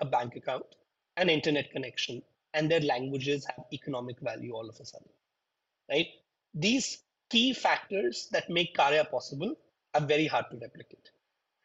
a 0.01 0.05
bank 0.05 0.35
account, 0.35 0.65
an 1.17 1.29
internet 1.29 1.71
connection, 1.71 2.21
and 2.53 2.71
their 2.71 2.81
languages 2.81 3.45
have 3.45 3.65
economic 3.73 4.19
value 4.21 4.53
all 4.53 4.69
of 4.69 4.79
a 4.79 4.85
sudden, 4.85 5.09
right? 5.89 6.07
These 6.53 7.03
key 7.29 7.53
factors 7.53 8.29
that 8.31 8.49
make 8.49 8.75
Karya 8.75 9.09
possible 9.09 9.55
are 9.93 10.01
very 10.01 10.27
hard 10.27 10.45
to 10.51 10.57
replicate 10.57 11.09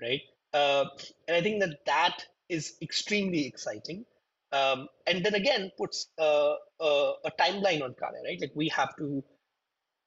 right? 0.01 0.20
Uh, 0.53 0.84
and 1.28 1.36
I 1.36 1.40
think 1.42 1.61
that 1.61 1.78
that 1.86 2.24
is 2.48 2.74
extremely 2.82 3.46
exciting. 3.46 4.05
Um, 4.53 4.88
and 5.07 5.24
then 5.24 5.34
again 5.34 5.70
puts 5.78 6.09
uh, 6.18 6.55
uh, 6.80 7.12
a 7.24 7.30
timeline 7.40 7.82
on 7.82 7.90
Karya, 7.90 8.24
right? 8.24 8.40
Like 8.40 8.53
we 8.55 8.68
have 8.68 8.96
to 8.96 9.22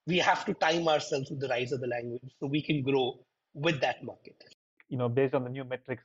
we 0.05 0.17
have 0.17 0.43
to 0.45 0.53
time 0.55 0.87
ourselves 0.87 1.29
with 1.29 1.39
the 1.39 1.47
rise 1.47 1.71
of 1.71 1.79
the 1.79 1.87
language 1.87 2.29
so 2.39 2.47
we 2.47 2.61
can 2.61 2.81
grow 2.81 3.19
with 3.53 3.79
that 3.79 4.03
market. 4.03 4.35
You 4.89 4.97
know, 4.97 5.07
based 5.07 5.33
on 5.33 5.45
the 5.45 5.49
new 5.49 5.63
metrics 5.63 6.03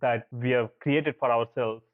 that 0.00 0.26
we 0.32 0.50
have 0.50 0.70
created 0.80 1.14
for 1.20 1.30
ourselves, 1.30 1.84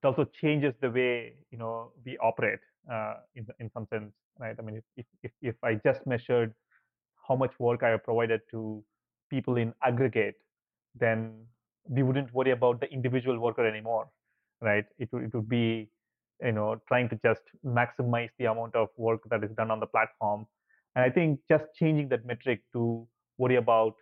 it 0.00 0.06
also 0.06 0.24
changes 0.40 0.72
the 0.80 0.90
way 0.90 1.34
you 1.50 1.58
know 1.58 1.90
we 2.06 2.16
operate 2.18 2.60
uh, 2.90 3.14
in 3.34 3.44
in 3.58 3.70
some 3.74 3.88
sense, 3.92 4.12
right? 4.38 4.54
I 4.56 4.62
mean, 4.62 4.80
if, 4.96 5.06
if 5.24 5.32
if 5.42 5.54
I 5.64 5.74
just 5.74 6.06
measured 6.06 6.54
how 7.26 7.34
much 7.34 7.52
work 7.58 7.82
I 7.82 7.88
have 7.88 8.04
provided 8.04 8.40
to 8.52 8.84
people 9.30 9.56
in 9.56 9.72
aggregate 9.82 10.36
then 10.98 11.46
we 11.88 12.02
wouldn't 12.02 12.32
worry 12.32 12.50
about 12.50 12.80
the 12.80 12.90
individual 12.92 13.38
worker 13.38 13.66
anymore, 13.66 14.08
right? 14.60 14.84
It 14.98 15.08
would, 15.12 15.24
it 15.24 15.34
would 15.34 15.48
be, 15.48 15.88
you 16.42 16.52
know, 16.52 16.80
trying 16.88 17.08
to 17.10 17.18
just 17.24 17.42
maximize 17.64 18.30
the 18.38 18.46
amount 18.46 18.74
of 18.74 18.88
work 18.96 19.20
that 19.30 19.42
is 19.44 19.50
done 19.56 19.70
on 19.70 19.80
the 19.80 19.86
platform. 19.86 20.46
And 20.94 21.04
I 21.04 21.10
think 21.10 21.40
just 21.48 21.64
changing 21.74 22.08
that 22.10 22.24
metric 22.24 22.62
to 22.72 23.06
worry 23.38 23.56
about 23.56 23.94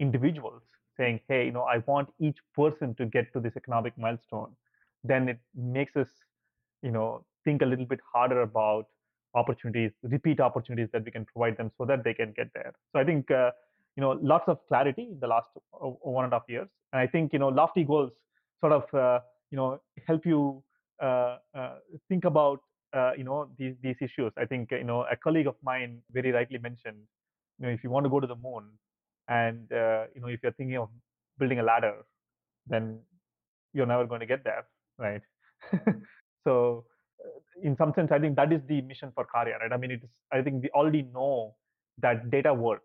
individuals, 0.00 0.62
saying, 0.96 1.20
hey, 1.28 1.46
you 1.46 1.52
know, 1.52 1.62
I 1.62 1.78
want 1.86 2.08
each 2.20 2.38
person 2.54 2.94
to 2.96 3.06
get 3.06 3.32
to 3.32 3.40
this 3.40 3.56
economic 3.56 3.96
milestone, 3.98 4.52
then 5.02 5.28
it 5.28 5.38
makes 5.54 5.96
us, 5.96 6.08
you 6.82 6.90
know, 6.90 7.24
think 7.44 7.62
a 7.62 7.66
little 7.66 7.86
bit 7.86 8.00
harder 8.12 8.42
about 8.42 8.86
opportunities, 9.34 9.92
repeat 10.02 10.40
opportunities 10.40 10.88
that 10.92 11.04
we 11.04 11.10
can 11.10 11.24
provide 11.24 11.56
them 11.56 11.70
so 11.76 11.84
that 11.84 12.04
they 12.04 12.14
can 12.14 12.32
get 12.36 12.48
there. 12.54 12.72
So 12.92 13.00
I 13.00 13.04
think 13.04 13.30
uh, 13.30 13.50
you 13.96 14.00
know 14.02 14.12
lots 14.22 14.44
of 14.48 14.58
clarity 14.68 15.08
in 15.12 15.18
the 15.20 15.26
last 15.26 15.46
one 15.72 16.24
and 16.24 16.32
a 16.32 16.36
half 16.36 16.48
years. 16.48 16.68
And 16.92 17.00
i 17.00 17.06
think 17.06 17.32
you 17.32 17.38
know 17.38 17.48
lofty 17.48 17.84
goals 17.84 18.12
sort 18.60 18.72
of 18.72 18.94
uh, 18.94 19.20
you 19.50 19.56
know 19.56 19.80
help 20.06 20.24
you 20.26 20.62
uh, 21.02 21.38
uh, 21.54 21.76
think 22.08 22.24
about 22.24 22.60
uh, 22.96 23.12
you 23.16 23.24
know 23.24 23.50
these 23.58 23.74
these 23.82 23.96
issues. 24.00 24.32
I 24.36 24.44
think 24.46 24.70
you 24.70 24.84
know 24.84 25.04
a 25.10 25.16
colleague 25.16 25.46
of 25.46 25.56
mine 25.62 25.98
very 26.12 26.32
rightly 26.32 26.58
mentioned 26.58 26.98
you 27.58 27.66
know 27.66 27.72
if 27.72 27.82
you 27.84 27.90
want 27.90 28.04
to 28.04 28.10
go 28.10 28.20
to 28.20 28.26
the 28.26 28.36
moon 28.36 28.64
and 29.28 29.72
uh, 29.72 30.04
you 30.14 30.20
know 30.20 30.28
if 30.28 30.40
you're 30.42 30.52
thinking 30.52 30.76
of 30.76 30.88
building 31.38 31.58
a 31.58 31.62
ladder 31.62 31.94
then 32.66 32.98
you're 33.72 33.86
never 33.86 34.06
going 34.06 34.20
to 34.20 34.26
get 34.26 34.44
there 34.44 34.66
right? 34.98 35.22
So 36.44 36.84
uh, 37.24 37.40
in 37.62 37.76
some 37.76 37.92
sense 37.94 38.10
i 38.12 38.18
think 38.18 38.36
that 38.36 38.52
is 38.52 38.60
the 38.68 38.80
mission 38.82 39.10
for 39.14 39.26
Karya 39.34 39.58
right? 39.60 39.72
I 39.72 39.76
mean 39.78 39.90
it 39.90 40.02
is 40.04 40.10
i 40.32 40.42
think 40.42 40.62
we 40.62 40.68
already 40.70 41.02
know 41.02 41.54
that 41.98 42.30
data 42.30 42.52
work 42.52 42.82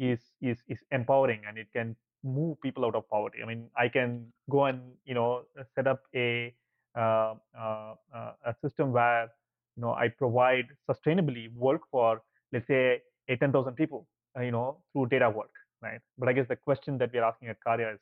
is 0.00 0.20
is 0.40 0.62
is 0.68 0.80
empowering 0.90 1.42
and 1.48 1.58
it 1.58 1.68
can 1.72 1.96
move 2.24 2.60
people 2.62 2.84
out 2.86 2.94
of 2.96 3.08
poverty. 3.10 3.38
I 3.42 3.46
mean, 3.46 3.68
I 3.76 3.88
can 3.88 4.32
go 4.50 4.64
and 4.66 4.80
you 5.04 5.14
know 5.14 5.44
set 5.74 5.86
up 5.86 6.02
a 6.14 6.54
uh, 6.96 7.34
uh, 7.58 7.94
uh, 8.14 8.32
a 8.46 8.54
system 8.62 8.92
where 8.92 9.28
you 9.76 9.82
know 9.82 9.92
I 9.94 10.08
provide 10.08 10.66
sustainably 10.90 11.52
work 11.54 11.82
for 11.90 12.22
let's 12.52 12.66
say 12.66 13.00
a 13.28 13.36
10,000 13.36 13.74
people, 13.74 14.08
uh, 14.36 14.42
you 14.42 14.50
know, 14.50 14.78
through 14.92 15.06
data 15.06 15.30
work, 15.30 15.52
right? 15.82 16.00
But 16.18 16.28
I 16.28 16.32
guess 16.32 16.48
the 16.48 16.56
question 16.56 16.98
that 16.98 17.12
we're 17.12 17.22
asking 17.22 17.48
at 17.48 17.58
Karya 17.66 17.94
is 17.94 18.00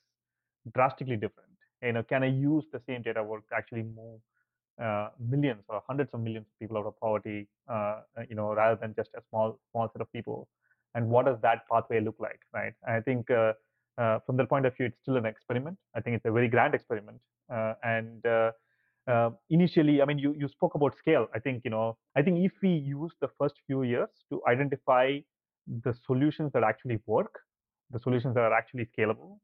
drastically 0.74 1.16
different. 1.16 1.50
You 1.82 1.92
know, 1.92 2.02
can 2.02 2.22
I 2.22 2.28
use 2.28 2.64
the 2.72 2.80
same 2.86 3.02
data 3.02 3.22
work 3.22 3.48
to 3.50 3.56
actually 3.56 3.82
move 3.84 4.20
uh, 4.82 5.10
millions 5.20 5.64
or 5.68 5.82
hundreds 5.86 6.10
of 6.14 6.20
millions 6.20 6.46
of 6.46 6.58
people 6.60 6.78
out 6.78 6.86
of 6.86 6.98
poverty, 7.00 7.48
uh, 7.68 8.00
you 8.28 8.36
know, 8.36 8.54
rather 8.54 8.76
than 8.80 8.94
just 8.96 9.10
a 9.16 9.22
small 9.30 9.58
small 9.72 9.90
set 9.92 10.00
of 10.00 10.12
people 10.12 10.48
and 10.98 11.08
what 11.08 11.26
does 11.26 11.38
that 11.42 11.60
pathway 11.70 12.00
look 12.00 12.16
like, 12.18 12.40
right? 12.52 12.72
And 12.84 12.96
I 12.96 13.00
think 13.00 13.30
uh, 13.30 13.52
uh, 14.02 14.18
from 14.26 14.36
that 14.38 14.48
point 14.48 14.66
of 14.66 14.76
view, 14.76 14.86
it's 14.86 14.98
still 15.00 15.16
an 15.16 15.26
experiment. 15.26 15.78
I 15.94 16.00
think 16.00 16.16
it's 16.16 16.24
a 16.26 16.32
very 16.32 16.48
grand 16.48 16.74
experiment. 16.74 17.20
Uh, 17.54 17.74
and 17.84 18.26
uh, 18.26 18.50
uh, 19.06 19.30
initially, 19.48 20.02
I 20.02 20.06
mean, 20.06 20.18
you, 20.18 20.34
you 20.36 20.48
spoke 20.48 20.74
about 20.74 20.96
scale. 20.98 21.28
I 21.32 21.38
think, 21.38 21.62
you 21.64 21.70
know, 21.70 21.96
I 22.16 22.22
think 22.22 22.40
if 22.44 22.50
we 22.64 22.70
use 22.70 23.12
the 23.20 23.28
first 23.38 23.54
few 23.68 23.84
years 23.84 24.08
to 24.30 24.42
identify 24.48 25.20
the 25.84 25.94
solutions 26.04 26.50
that 26.54 26.64
actually 26.64 26.98
work, 27.06 27.38
the 27.92 28.00
solutions 28.00 28.34
that 28.34 28.40
are 28.40 28.52
actually 28.52 28.88
scalable, 28.98 29.38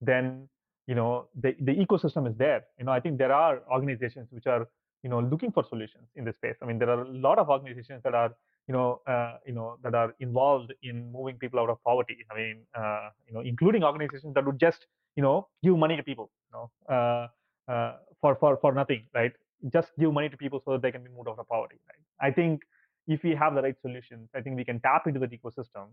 then 0.00 0.48
you 0.86 0.94
know 0.94 1.26
the, 1.42 1.54
the 1.60 1.74
ecosystem 1.74 2.28
is 2.30 2.36
there. 2.36 2.62
You 2.78 2.84
know, 2.84 2.92
I 2.92 3.00
think 3.00 3.18
there 3.18 3.32
are 3.32 3.60
organizations 3.70 4.28
which 4.30 4.46
are 4.46 4.66
you 5.02 5.10
know 5.10 5.20
looking 5.20 5.52
for 5.52 5.64
solutions 5.68 6.08
in 6.16 6.24
this 6.24 6.36
space. 6.36 6.56
I 6.62 6.66
mean, 6.66 6.78
there 6.78 6.90
are 6.90 7.02
a 7.02 7.08
lot 7.08 7.38
of 7.38 7.48
organizations 7.48 8.02
that 8.04 8.14
are 8.14 8.34
you 8.70 8.76
know 8.76 9.00
uh, 9.12 9.34
you 9.44 9.54
know 9.58 9.68
that 9.82 9.96
are 10.00 10.14
involved 10.20 10.72
in 10.88 11.10
moving 11.10 11.36
people 11.42 11.58
out 11.58 11.70
of 11.74 11.78
poverty. 11.82 12.18
I 12.30 12.34
mean, 12.40 12.58
uh, 12.80 13.08
you 13.26 13.34
know, 13.34 13.40
including 13.52 13.82
organizations 13.82 14.32
that 14.34 14.46
would 14.46 14.60
just 14.60 14.86
you 15.16 15.24
know 15.24 15.48
give 15.64 15.76
money 15.76 15.96
to 15.96 16.04
people, 16.10 16.30
you 16.46 16.52
know, 16.56 16.66
uh, 16.96 17.26
uh 17.72 17.96
for 18.20 18.36
for 18.36 18.58
for 18.58 18.72
nothing, 18.72 19.02
right? 19.12 19.32
Just 19.72 19.88
give 19.98 20.12
money 20.12 20.28
to 20.28 20.36
people 20.36 20.62
so 20.64 20.70
that 20.74 20.82
they 20.82 20.92
can 20.92 21.02
be 21.02 21.10
moved 21.16 21.28
out 21.28 21.40
of 21.40 21.48
poverty. 21.48 21.80
Right? 21.88 22.28
I 22.28 22.30
think 22.30 22.62
if 23.08 23.24
we 23.24 23.34
have 23.34 23.56
the 23.56 23.62
right 23.62 23.78
solutions, 23.82 24.28
I 24.36 24.40
think 24.40 24.56
we 24.56 24.64
can 24.64 24.78
tap 24.78 25.08
into 25.08 25.18
that 25.24 25.32
ecosystem 25.32 25.88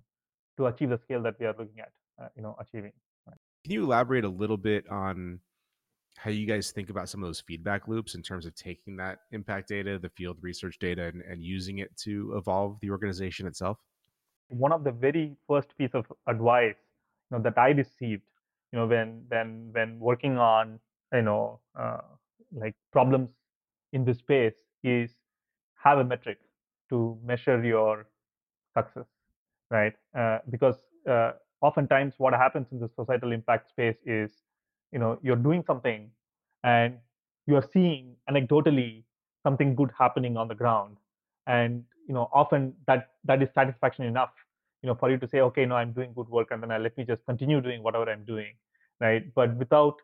to 0.57 0.67
achieve 0.67 0.89
the 0.89 0.99
scale 1.05 1.23
that 1.23 1.39
we 1.39 1.47
are 1.47 1.55
looking 1.57 1.79
at, 1.79 1.91
uh, 2.21 2.27
you 2.35 2.43
know, 2.43 2.55
achieving. 2.59 2.93
Right? 3.25 3.41
Can 3.63 3.73
you 3.73 3.85
elaborate 3.85 4.23
a 4.23 4.29
little 4.43 4.61
bit 4.69 4.87
on 4.87 5.39
how 6.27 6.33
you 6.33 6.45
guys 6.45 6.71
think 6.71 6.89
about 6.89 7.07
some 7.07 7.23
of 7.23 7.29
those 7.29 7.39
feedback 7.39 7.87
loops 7.87 8.13
in 8.13 8.21
terms 8.21 8.45
of 8.45 8.53
taking 8.53 8.97
that 8.97 9.19
impact 9.31 9.69
data, 9.69 9.97
the 9.97 10.09
field 10.09 10.35
research 10.41 10.77
data, 10.77 11.03
and, 11.05 11.21
and 11.21 11.41
using 11.41 11.77
it 11.77 11.95
to 11.95 12.33
evolve 12.35 12.77
the 12.81 12.91
organization 12.91 13.47
itself? 13.47 13.77
One 14.49 14.73
of 14.73 14.83
the 14.83 14.91
very 14.91 15.37
first 15.47 15.69
piece 15.77 15.91
of 15.93 16.05
advice 16.27 16.75
you 17.31 17.37
know, 17.37 17.43
that 17.43 17.57
I 17.57 17.69
received, 17.69 18.23
you 18.73 18.79
know, 18.79 18.87
when 18.87 19.23
when 19.29 19.69
when 19.71 19.99
working 20.01 20.37
on 20.37 20.81
you 21.13 21.21
know 21.21 21.61
uh, 21.79 22.01
like 22.51 22.75
problems 22.91 23.29
in 23.93 24.03
this 24.03 24.17
space 24.17 24.59
is 24.83 25.11
have 25.81 25.99
a 25.99 26.03
metric 26.03 26.39
to 26.89 27.17
measure 27.23 27.63
your 27.63 28.05
success, 28.77 29.07
right? 29.71 29.93
Uh, 30.13 30.39
because 30.49 30.75
uh, 31.09 31.31
oftentimes 31.61 32.15
what 32.17 32.33
happens 32.33 32.67
in 32.73 32.79
the 32.81 32.89
societal 32.97 33.31
impact 33.31 33.69
space 33.69 33.95
is, 34.05 34.31
you 34.91 34.99
know, 34.99 35.17
you're 35.21 35.43
doing 35.49 35.63
something 35.65 36.09
and 36.71 36.97
you're 37.47 37.67
seeing 37.73 38.15
anecdotally 38.29 39.03
something 39.43 39.75
good 39.75 39.91
happening 39.97 40.37
on 40.37 40.47
the 40.47 40.55
ground, 40.55 40.97
and 41.47 41.83
you 42.07 42.13
know, 42.13 42.29
often 42.33 42.73
that 42.87 43.09
that 43.25 43.41
is 43.43 43.49
satisfaction 43.53 44.05
enough, 44.05 44.33
you 44.81 44.87
know, 44.87 44.95
for 44.95 45.09
you 45.11 45.17
to 45.17 45.27
say, 45.27 45.39
okay, 45.41 45.65
no, 45.65 45.75
I'm 45.75 45.93
doing 45.93 46.13
good 46.13 46.27
work, 46.29 46.49
and 46.51 46.61
then 46.61 46.71
I, 46.71 46.77
let 46.77 46.97
me 46.97 47.05
just 47.05 47.25
continue 47.25 47.61
doing 47.61 47.83
whatever 47.83 48.09
I'm 48.09 48.25
doing, 48.25 48.53
right? 48.99 49.23
But 49.35 49.55
without 49.57 49.95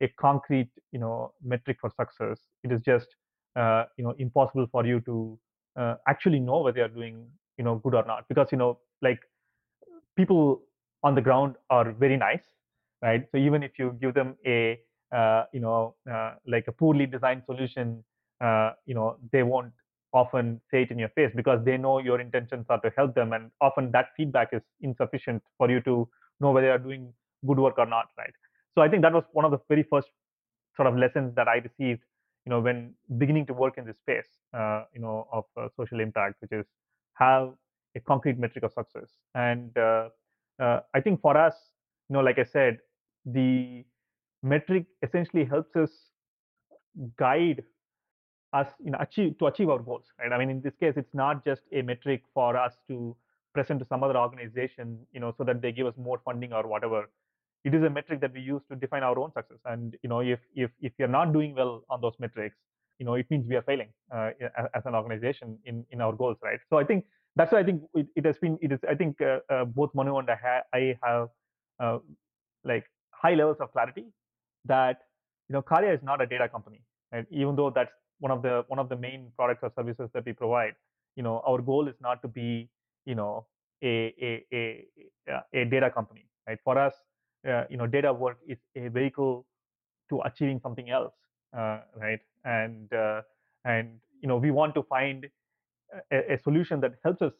a 0.00 0.08
concrete, 0.20 0.70
you 0.92 0.98
know, 1.00 1.32
metric 1.42 1.78
for 1.80 1.90
success, 1.90 2.40
it 2.64 2.72
is 2.72 2.80
just, 2.82 3.08
uh, 3.56 3.84
you 3.96 4.04
know, 4.04 4.14
impossible 4.18 4.66
for 4.70 4.86
you 4.86 5.00
to 5.02 5.38
uh, 5.76 5.94
actually 6.08 6.40
know 6.40 6.60
whether 6.62 6.78
you're 6.78 6.88
doing 6.88 7.26
you 7.58 7.64
know 7.64 7.76
good 7.76 7.94
or 7.94 8.04
not. 8.06 8.26
Because 8.28 8.48
you 8.52 8.58
know 8.58 8.80
like 9.02 9.20
people 10.16 10.62
on 11.02 11.14
the 11.14 11.20
ground 11.20 11.56
are 11.70 11.92
very 11.92 12.16
nice 12.16 12.44
right? 13.02 13.26
So 13.32 13.36
even 13.38 13.64
if 13.64 13.78
you 13.80 13.98
give 14.00 14.14
them 14.14 14.36
a 14.46 14.80
you 15.12 15.60
know 15.60 15.94
uh, 16.10 16.34
like 16.46 16.66
a 16.68 16.72
poorly 16.72 17.06
designed 17.06 17.42
solution 17.46 18.02
uh, 18.40 18.72
you 18.86 18.94
know 18.94 19.16
they 19.32 19.42
won't 19.42 19.72
often 20.12 20.60
say 20.70 20.82
it 20.82 20.90
in 20.90 20.98
your 20.98 21.08
face 21.10 21.30
because 21.34 21.64
they 21.64 21.76
know 21.76 21.98
your 21.98 22.20
intentions 22.20 22.66
are 22.68 22.80
to 22.80 22.90
help 22.96 23.14
them 23.14 23.32
and 23.32 23.50
often 23.60 23.90
that 23.92 24.06
feedback 24.16 24.48
is 24.52 24.62
insufficient 24.80 25.42
for 25.56 25.70
you 25.70 25.80
to 25.80 26.08
know 26.40 26.50
whether 26.50 26.66
you're 26.66 26.78
doing 26.78 27.12
good 27.46 27.58
work 27.58 27.78
or 27.78 27.86
not 27.86 28.06
right? 28.18 28.34
So 28.74 28.82
i 28.82 28.88
think 28.88 29.02
that 29.02 29.12
was 29.12 29.24
one 29.32 29.44
of 29.44 29.50
the 29.50 29.58
very 29.68 29.82
first 29.82 30.08
sort 30.76 30.88
of 30.88 30.96
lessons 30.96 31.34
that 31.34 31.48
i 31.48 31.56
received 31.56 32.00
you 32.44 32.50
know 32.50 32.60
when 32.60 32.94
beginning 33.18 33.46
to 33.46 33.54
work 33.54 33.78
in 33.78 33.84
this 33.84 33.96
space 33.98 34.30
uh, 34.54 34.84
you 34.94 35.00
know 35.00 35.26
of 35.32 35.44
uh, 35.56 35.68
social 35.76 36.00
impact 36.00 36.36
which 36.40 36.52
is 36.52 36.66
have 37.14 37.52
a 37.94 38.00
concrete 38.00 38.38
metric 38.38 38.64
of 38.64 38.72
success. 38.72 39.10
And 39.34 39.76
uh, 39.76 40.08
uh, 40.60 40.80
i 40.94 41.00
think 41.00 41.20
for 41.20 41.36
us 41.36 41.54
you 42.08 42.14
know 42.14 42.20
like 42.20 42.38
i 42.38 42.44
said 42.44 42.78
the 43.24 43.84
metric 44.42 44.86
essentially 45.02 45.44
helps 45.44 45.74
us 45.76 45.90
guide 47.16 47.62
us 48.52 48.68
you 48.84 48.90
know 48.90 48.98
achieve 49.00 49.38
to 49.38 49.46
achieve 49.46 49.68
our 49.70 49.78
goals 49.78 50.06
right? 50.18 50.32
I 50.32 50.38
mean 50.38 50.50
in 50.50 50.60
this 50.60 50.74
case 50.76 50.94
it's 50.96 51.14
not 51.14 51.44
just 51.44 51.62
a 51.72 51.82
metric 51.82 52.22
for 52.34 52.56
us 52.56 52.74
to 52.88 53.16
present 53.54 53.80
to 53.80 53.86
some 53.86 54.02
other 54.02 54.16
organization 54.16 54.98
you 55.12 55.20
know 55.20 55.32
so 55.36 55.44
that 55.44 55.62
they 55.62 55.72
give 55.72 55.86
us 55.86 55.94
more 55.96 56.20
funding 56.24 56.52
or 56.52 56.66
whatever. 56.66 57.10
It 57.64 57.74
is 57.74 57.84
a 57.84 57.90
metric 57.90 58.20
that 58.22 58.32
we 58.34 58.40
use 58.40 58.62
to 58.70 58.76
define 58.76 59.04
our 59.04 59.16
own 59.16 59.32
success. 59.32 59.58
And 59.64 59.96
you 60.02 60.08
know 60.08 60.20
if 60.20 60.40
if 60.54 60.70
if 60.80 60.92
you're 60.98 61.08
not 61.08 61.32
doing 61.32 61.54
well 61.54 61.84
on 61.88 62.00
those 62.00 62.14
metrics 62.18 62.56
you 62.98 63.06
know 63.06 63.14
it 63.14 63.26
means 63.30 63.46
we 63.48 63.56
are 63.56 63.62
failing 63.62 63.88
uh, 64.14 64.30
as 64.74 64.84
an 64.86 64.94
organization 64.94 65.58
in 65.64 65.84
in 65.90 66.00
our 66.00 66.12
goals 66.12 66.38
right? 66.42 66.60
So 66.68 66.78
i 66.78 66.84
think 66.84 67.04
that's 67.36 67.52
why 67.52 67.60
i 67.60 67.64
think 67.64 67.82
it, 67.94 68.06
it 68.16 68.24
has 68.26 68.38
been 68.38 68.58
it 68.60 68.72
is 68.72 68.80
i 68.88 68.94
think 68.94 69.20
uh, 69.20 69.38
uh, 69.50 69.64
both 69.64 69.90
manu 69.94 70.16
and 70.18 70.30
i, 70.30 70.60
I 70.72 70.98
have 71.02 71.28
uh, 71.80 71.98
like 72.64 72.84
high 73.10 73.34
levels 73.34 73.58
of 73.60 73.72
clarity 73.72 74.06
that 74.64 74.98
you 75.48 75.54
know 75.54 75.62
Karya 75.62 75.94
is 75.94 76.02
not 76.02 76.20
a 76.20 76.26
data 76.26 76.48
company 76.48 76.82
and 77.12 77.26
even 77.30 77.56
though 77.56 77.70
that's 77.70 77.92
one 78.20 78.30
of 78.30 78.42
the 78.42 78.64
one 78.68 78.78
of 78.78 78.88
the 78.88 78.96
main 78.96 79.30
products 79.36 79.60
or 79.62 79.70
services 79.74 80.10
that 80.14 80.24
we 80.24 80.32
provide 80.32 80.74
you 81.16 81.22
know 81.22 81.42
our 81.46 81.60
goal 81.60 81.88
is 81.88 81.96
not 82.00 82.22
to 82.22 82.28
be 82.28 82.68
you 83.04 83.14
know 83.14 83.46
a 83.82 84.14
a 84.28 84.46
a, 84.52 85.40
a 85.52 85.64
data 85.64 85.90
company 85.90 86.26
right? 86.46 86.58
For 86.64 86.78
us 86.78 86.94
uh, 87.48 87.64
you 87.68 87.76
know 87.76 87.86
data 87.86 88.12
work 88.12 88.38
is 88.46 88.58
a 88.76 88.88
vehicle 88.88 89.46
to 90.10 90.20
achieving 90.24 90.60
something 90.60 90.90
else 90.90 91.14
uh, 91.56 91.80
right? 91.96 92.20
And 92.44 92.92
uh, 92.92 93.22
and 93.64 93.98
you 94.20 94.28
know 94.28 94.36
we 94.36 94.50
want 94.50 94.74
to 94.74 94.82
find 94.82 95.28
a, 96.10 96.34
a, 96.34 96.38
solution 96.38 96.80
that 96.80 96.94
helps 97.04 97.22
us 97.22 97.32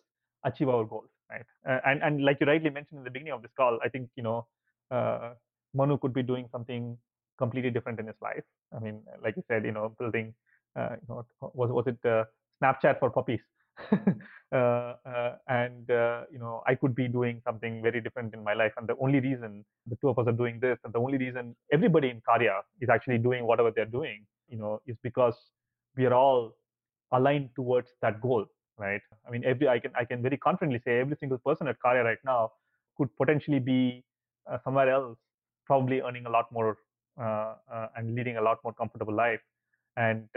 achieve 0.44 0.69
our 0.69 0.85
goals 0.85 1.11
right? 1.31 1.44
Uh, 1.69 1.78
and 1.86 2.03
and 2.03 2.24
like 2.24 2.39
you 2.40 2.47
rightly 2.47 2.70
mentioned 2.70 2.99
in 2.99 3.05
the 3.05 3.11
beginning 3.11 3.32
of 3.32 3.43
this 3.43 3.53
call 3.57 3.78
i 3.85 3.89
think 3.89 4.09
you 4.16 4.23
know 4.23 4.47
uh, 4.90 5.32
manu 5.74 5.97
could 5.99 6.12
be 6.12 6.23
doing 6.23 6.49
something 6.51 6.97
completely 7.39 7.71
different 7.71 8.01
in 8.01 8.07
his 8.07 8.17
life. 8.21 8.45
I 8.75 8.79
mean 8.79 9.03
like 9.23 9.37
you 9.37 9.45
said 9.49 9.65
you 9.65 9.73
know 9.73 9.95
building 9.99 10.35
uh, 10.77 10.97
you 11.01 11.07
know 11.09 11.27
was 11.55 11.71
was 11.71 11.87
it 11.87 12.01
snapchat 12.63 12.99
for 12.99 13.11
puppies? 13.11 13.41
Uh, 14.53 14.97
uh, 15.07 15.37
and 15.49 15.91
uh, 15.91 16.25
you 16.31 16.39
know 16.39 16.63
i 16.67 16.75
could 16.75 16.95
be 16.95 17.09
doing 17.09 17.41
something 17.43 17.81
very 17.81 18.03
different 18.03 18.35
in 18.35 18.45
my 18.45 18.53
life 18.53 18.73
and 18.77 18.87
the 18.87 18.95
only 19.01 19.19
reason 19.19 19.65
the 19.87 19.97
two 20.03 20.11
of 20.11 20.19
us 20.19 20.27
are 20.27 20.39
doing 20.41 20.61
this 20.61 20.79
and 20.85 20.93
the 20.93 20.99
only 20.99 21.17
reason 21.17 21.57
everybody 21.73 22.11
in 22.11 22.21
karya 22.21 22.61
is 22.83 22.91
actually 22.91 23.17
doing 23.17 23.47
whatever 23.47 23.71
they're 23.75 23.87
doing 23.87 24.27
you 24.51 24.59
know 24.59 24.79
is 24.87 24.95
because 25.03 25.35
we 25.97 26.05
are 26.05 26.13
all 26.13 26.55
aligned 27.13 27.49
towards 27.57 27.89
that 28.03 28.21
goal 28.21 28.45
right? 28.77 29.01
I 29.27 29.31
mean 29.31 29.43
every 29.43 29.69
i 29.69 29.79
can 29.79 29.93
i 29.97 30.05
can 30.05 30.21
very 30.21 30.37
confidently 30.37 30.83
say 30.85 31.01
every 31.01 31.17
single 31.19 31.39
person 31.39 31.67
at 31.67 31.77
karya 31.83 32.05
right 32.05 32.23
now 32.23 32.53
could 32.99 33.09
potentially 33.17 33.59
be 33.59 34.05
uh, 34.51 34.59
somewhere 34.65 34.91
else 34.91 35.17
probably 35.65 36.03
earning 36.03 36.27
a 36.27 36.31
lot 36.31 36.53
more 36.53 36.71
uh, 36.71 36.75
uh, 36.75 36.91
and 37.18 38.14
leading 38.14 38.36
a 38.36 38.43
lot 38.43 38.59
more 38.64 38.72
comfortable 38.72 39.14
life 39.14 39.40
and 39.97 40.28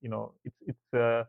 you 0.00 0.08
know 0.08 0.32
it's 0.44 0.56
it's 0.66 1.24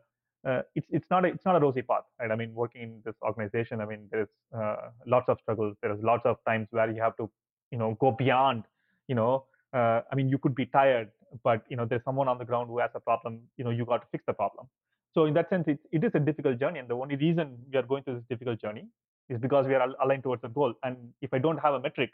uh, 0.46 0.62
it's 0.74 0.86
it's 0.90 1.06
not 1.10 1.24
a, 1.24 1.28
it's 1.28 1.44
not 1.44 1.56
a 1.56 1.60
rosy 1.60 1.82
path, 1.82 2.04
right? 2.20 2.30
I 2.30 2.36
mean, 2.36 2.54
working 2.54 2.82
in 2.82 3.02
this 3.04 3.14
organization, 3.22 3.80
I 3.80 3.86
mean, 3.86 4.08
there's 4.10 4.28
uh, 4.56 4.90
lots 5.06 5.28
of 5.28 5.38
struggles. 5.42 5.76
There's 5.82 6.00
lots 6.02 6.24
of 6.24 6.36
times 6.46 6.68
where 6.70 6.90
you 6.90 7.02
have 7.02 7.16
to, 7.16 7.28
you 7.70 7.78
know, 7.78 7.96
go 8.00 8.12
beyond. 8.12 8.64
You 9.08 9.16
know, 9.16 9.44
uh, 9.72 10.02
I 10.10 10.14
mean, 10.14 10.28
you 10.28 10.38
could 10.38 10.54
be 10.54 10.66
tired, 10.66 11.10
but 11.42 11.64
you 11.68 11.76
know, 11.76 11.86
there's 11.86 12.04
someone 12.04 12.28
on 12.28 12.38
the 12.38 12.44
ground 12.44 12.68
who 12.68 12.78
has 12.78 12.90
a 12.94 13.00
problem. 13.00 13.40
You 13.56 13.64
know, 13.64 13.70
you 13.70 13.84
got 13.84 14.02
to 14.02 14.06
fix 14.12 14.24
the 14.26 14.32
problem. 14.32 14.68
So 15.14 15.24
in 15.24 15.34
that 15.34 15.48
sense, 15.50 15.64
it, 15.66 15.80
it 15.90 16.04
is 16.04 16.12
a 16.14 16.20
difficult 16.20 16.60
journey, 16.60 16.78
and 16.78 16.88
the 16.88 16.94
only 16.94 17.16
reason 17.16 17.58
we 17.72 17.78
are 17.78 17.82
going 17.82 18.04
through 18.04 18.14
this 18.14 18.24
difficult 18.30 18.60
journey 18.60 18.86
is 19.28 19.38
because 19.38 19.66
we 19.66 19.74
are 19.74 19.88
aligned 20.02 20.22
towards 20.22 20.42
the 20.42 20.48
goal. 20.48 20.74
And 20.82 20.96
if 21.20 21.34
I 21.34 21.38
don't 21.38 21.58
have 21.58 21.74
a 21.74 21.80
metric, 21.80 22.10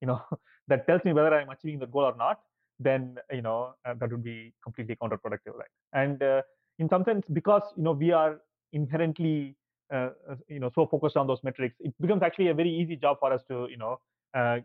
you 0.00 0.08
know, 0.08 0.20
that 0.70 0.86
tells 0.86 1.04
me 1.04 1.12
whether 1.12 1.34
I'm 1.34 1.50
achieving 1.50 1.78
the 1.78 1.86
goal 1.86 2.04
or 2.04 2.16
not, 2.16 2.40
then 2.78 3.18
you 3.30 3.42
know 3.42 3.74
uh, 3.84 3.94
that 4.00 4.10
would 4.10 4.24
be 4.24 4.54
completely 4.64 4.96
counterproductive, 4.96 5.54
right? 5.62 5.74
And 5.92 6.22
uh, 6.22 6.42
in 6.80 6.88
some 6.88 7.04
sense 7.04 7.24
because 7.32 7.62
you 7.76 7.84
know 7.84 7.92
we 7.92 8.10
are 8.10 8.40
inherently 8.72 9.54
uh, 9.92 10.10
uh, 10.30 10.36
you 10.48 10.58
know 10.58 10.70
so 10.74 10.86
focused 10.86 11.16
on 11.16 11.26
those 11.26 11.42
metrics 11.44 11.76
it 11.80 11.94
becomes 12.00 12.22
actually 12.22 12.48
a 12.48 12.54
very 12.54 12.70
easy 12.70 12.96
job 12.96 13.18
for 13.20 13.32
us 13.32 13.42
to 13.48 13.66
you 13.70 13.76
know 13.76 13.98
uh, 14.34 14.58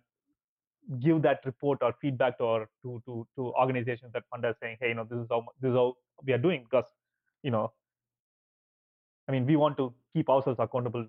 give 0.99 1.22
that 1.22 1.40
report 1.45 1.80
or 1.82 1.94
feedback 2.02 2.38
to 2.38 2.45
our 2.45 2.69
to 2.84 3.02
to 3.06 3.27
to 3.36 3.53
organizations 3.64 4.11
that 4.14 4.23
fund 4.32 4.45
us 4.45 4.56
saying 4.61 4.77
hey 4.80 4.90
you 4.90 4.94
know 4.95 5.07
this 5.10 5.19
is 5.19 5.27
how 5.30 5.44
this 5.61 5.69
is 5.69 5.76
how 5.76 5.94
we 6.26 6.34
are 6.34 6.44
doing 6.48 6.64
because 6.69 6.86
you 7.44 7.52
know 7.52 7.72
i 9.27 9.32
mean 9.32 9.45
we 9.45 9.56
want 9.56 9.76
to 9.77 9.94
keep 10.14 10.30
ourselves 10.30 10.60
accountable 10.60 11.06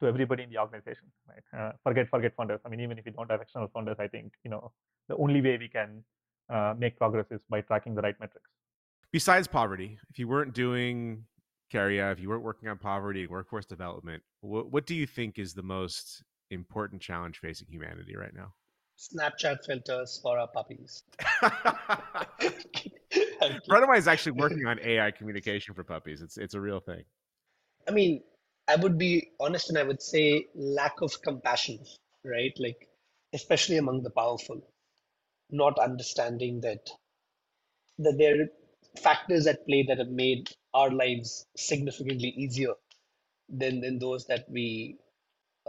to 0.00 0.06
everybody 0.06 0.42
in 0.42 0.50
the 0.50 0.58
organization 0.58 1.06
right 1.28 1.58
uh, 1.58 1.72
forget 1.82 2.08
forget 2.08 2.36
funders 2.36 2.58
i 2.64 2.68
mean 2.68 2.80
even 2.80 2.98
if 2.98 3.04
we 3.04 3.12
don't 3.12 3.30
have 3.30 3.40
external 3.40 3.68
funders 3.68 3.98
i 3.98 4.08
think 4.08 4.32
you 4.44 4.50
know 4.50 4.72
the 5.08 5.16
only 5.16 5.40
way 5.40 5.56
we 5.58 5.68
can 5.68 6.02
uh, 6.50 6.74
make 6.76 6.98
progress 6.98 7.26
is 7.30 7.40
by 7.48 7.60
tracking 7.60 7.94
the 7.94 8.02
right 8.02 8.18
metrics 8.20 8.50
besides 9.14 9.46
poverty, 9.46 9.96
if 10.10 10.18
you 10.18 10.26
weren't 10.26 10.52
doing 10.52 11.24
Karya, 11.72 12.12
if 12.12 12.18
you 12.18 12.28
weren't 12.28 12.42
working 12.42 12.68
on 12.68 12.78
poverty 12.78 13.22
and 13.22 13.30
workforce 13.30 13.64
development, 13.64 14.20
what, 14.40 14.72
what 14.72 14.86
do 14.86 14.94
you 14.96 15.06
think 15.06 15.38
is 15.38 15.54
the 15.54 15.62
most 15.62 16.24
important 16.50 17.00
challenge 17.00 17.38
facing 17.38 17.68
humanity 17.70 18.16
right 18.16 18.34
now? 18.34 18.52
Snapchat 18.98 19.58
filters 19.64 20.18
for 20.20 20.36
our 20.36 20.48
puppies. 20.48 21.04
a 21.42 21.52
friend 23.68 23.96
is 23.96 24.08
actually 24.08 24.32
working 24.32 24.66
on 24.66 24.80
AI 24.84 25.12
communication 25.12 25.74
for 25.74 25.84
puppies. 25.84 26.20
It's 26.20 26.36
it's 26.36 26.54
a 26.54 26.60
real 26.60 26.80
thing. 26.80 27.04
I 27.88 27.92
mean, 27.92 28.20
I 28.68 28.76
would 28.76 28.98
be 28.98 29.30
honest 29.40 29.70
and 29.70 29.78
I 29.78 29.84
would 29.84 30.02
say 30.02 30.48
lack 30.54 31.00
of 31.00 31.22
compassion, 31.22 31.82
right? 32.24 32.52
Like, 32.58 32.90
especially 33.32 33.78
among 33.78 34.02
the 34.02 34.10
powerful, 34.10 34.60
not 35.50 35.78
understanding 35.78 36.60
that 36.62 36.90
that 37.98 38.18
there 38.18 38.40
are 38.42 38.48
factors 39.00 39.46
at 39.46 39.66
play 39.66 39.82
that 39.82 39.98
have 39.98 40.08
made 40.08 40.50
our 40.74 40.90
lives 40.90 41.46
significantly 41.56 42.28
easier 42.36 42.74
than, 43.48 43.80
than 43.80 43.98
those 43.98 44.26
that 44.26 44.48
we 44.50 44.98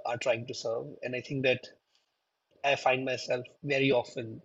are 0.06 0.18
trying 0.18 0.46
to 0.48 0.54
serve. 0.54 0.88
And 1.04 1.16
I 1.16 1.22
think 1.22 1.44
that 1.46 1.62
I 2.66 2.76
find 2.76 3.06
myself 3.06 3.46
very 3.64 3.92
often 3.92 4.42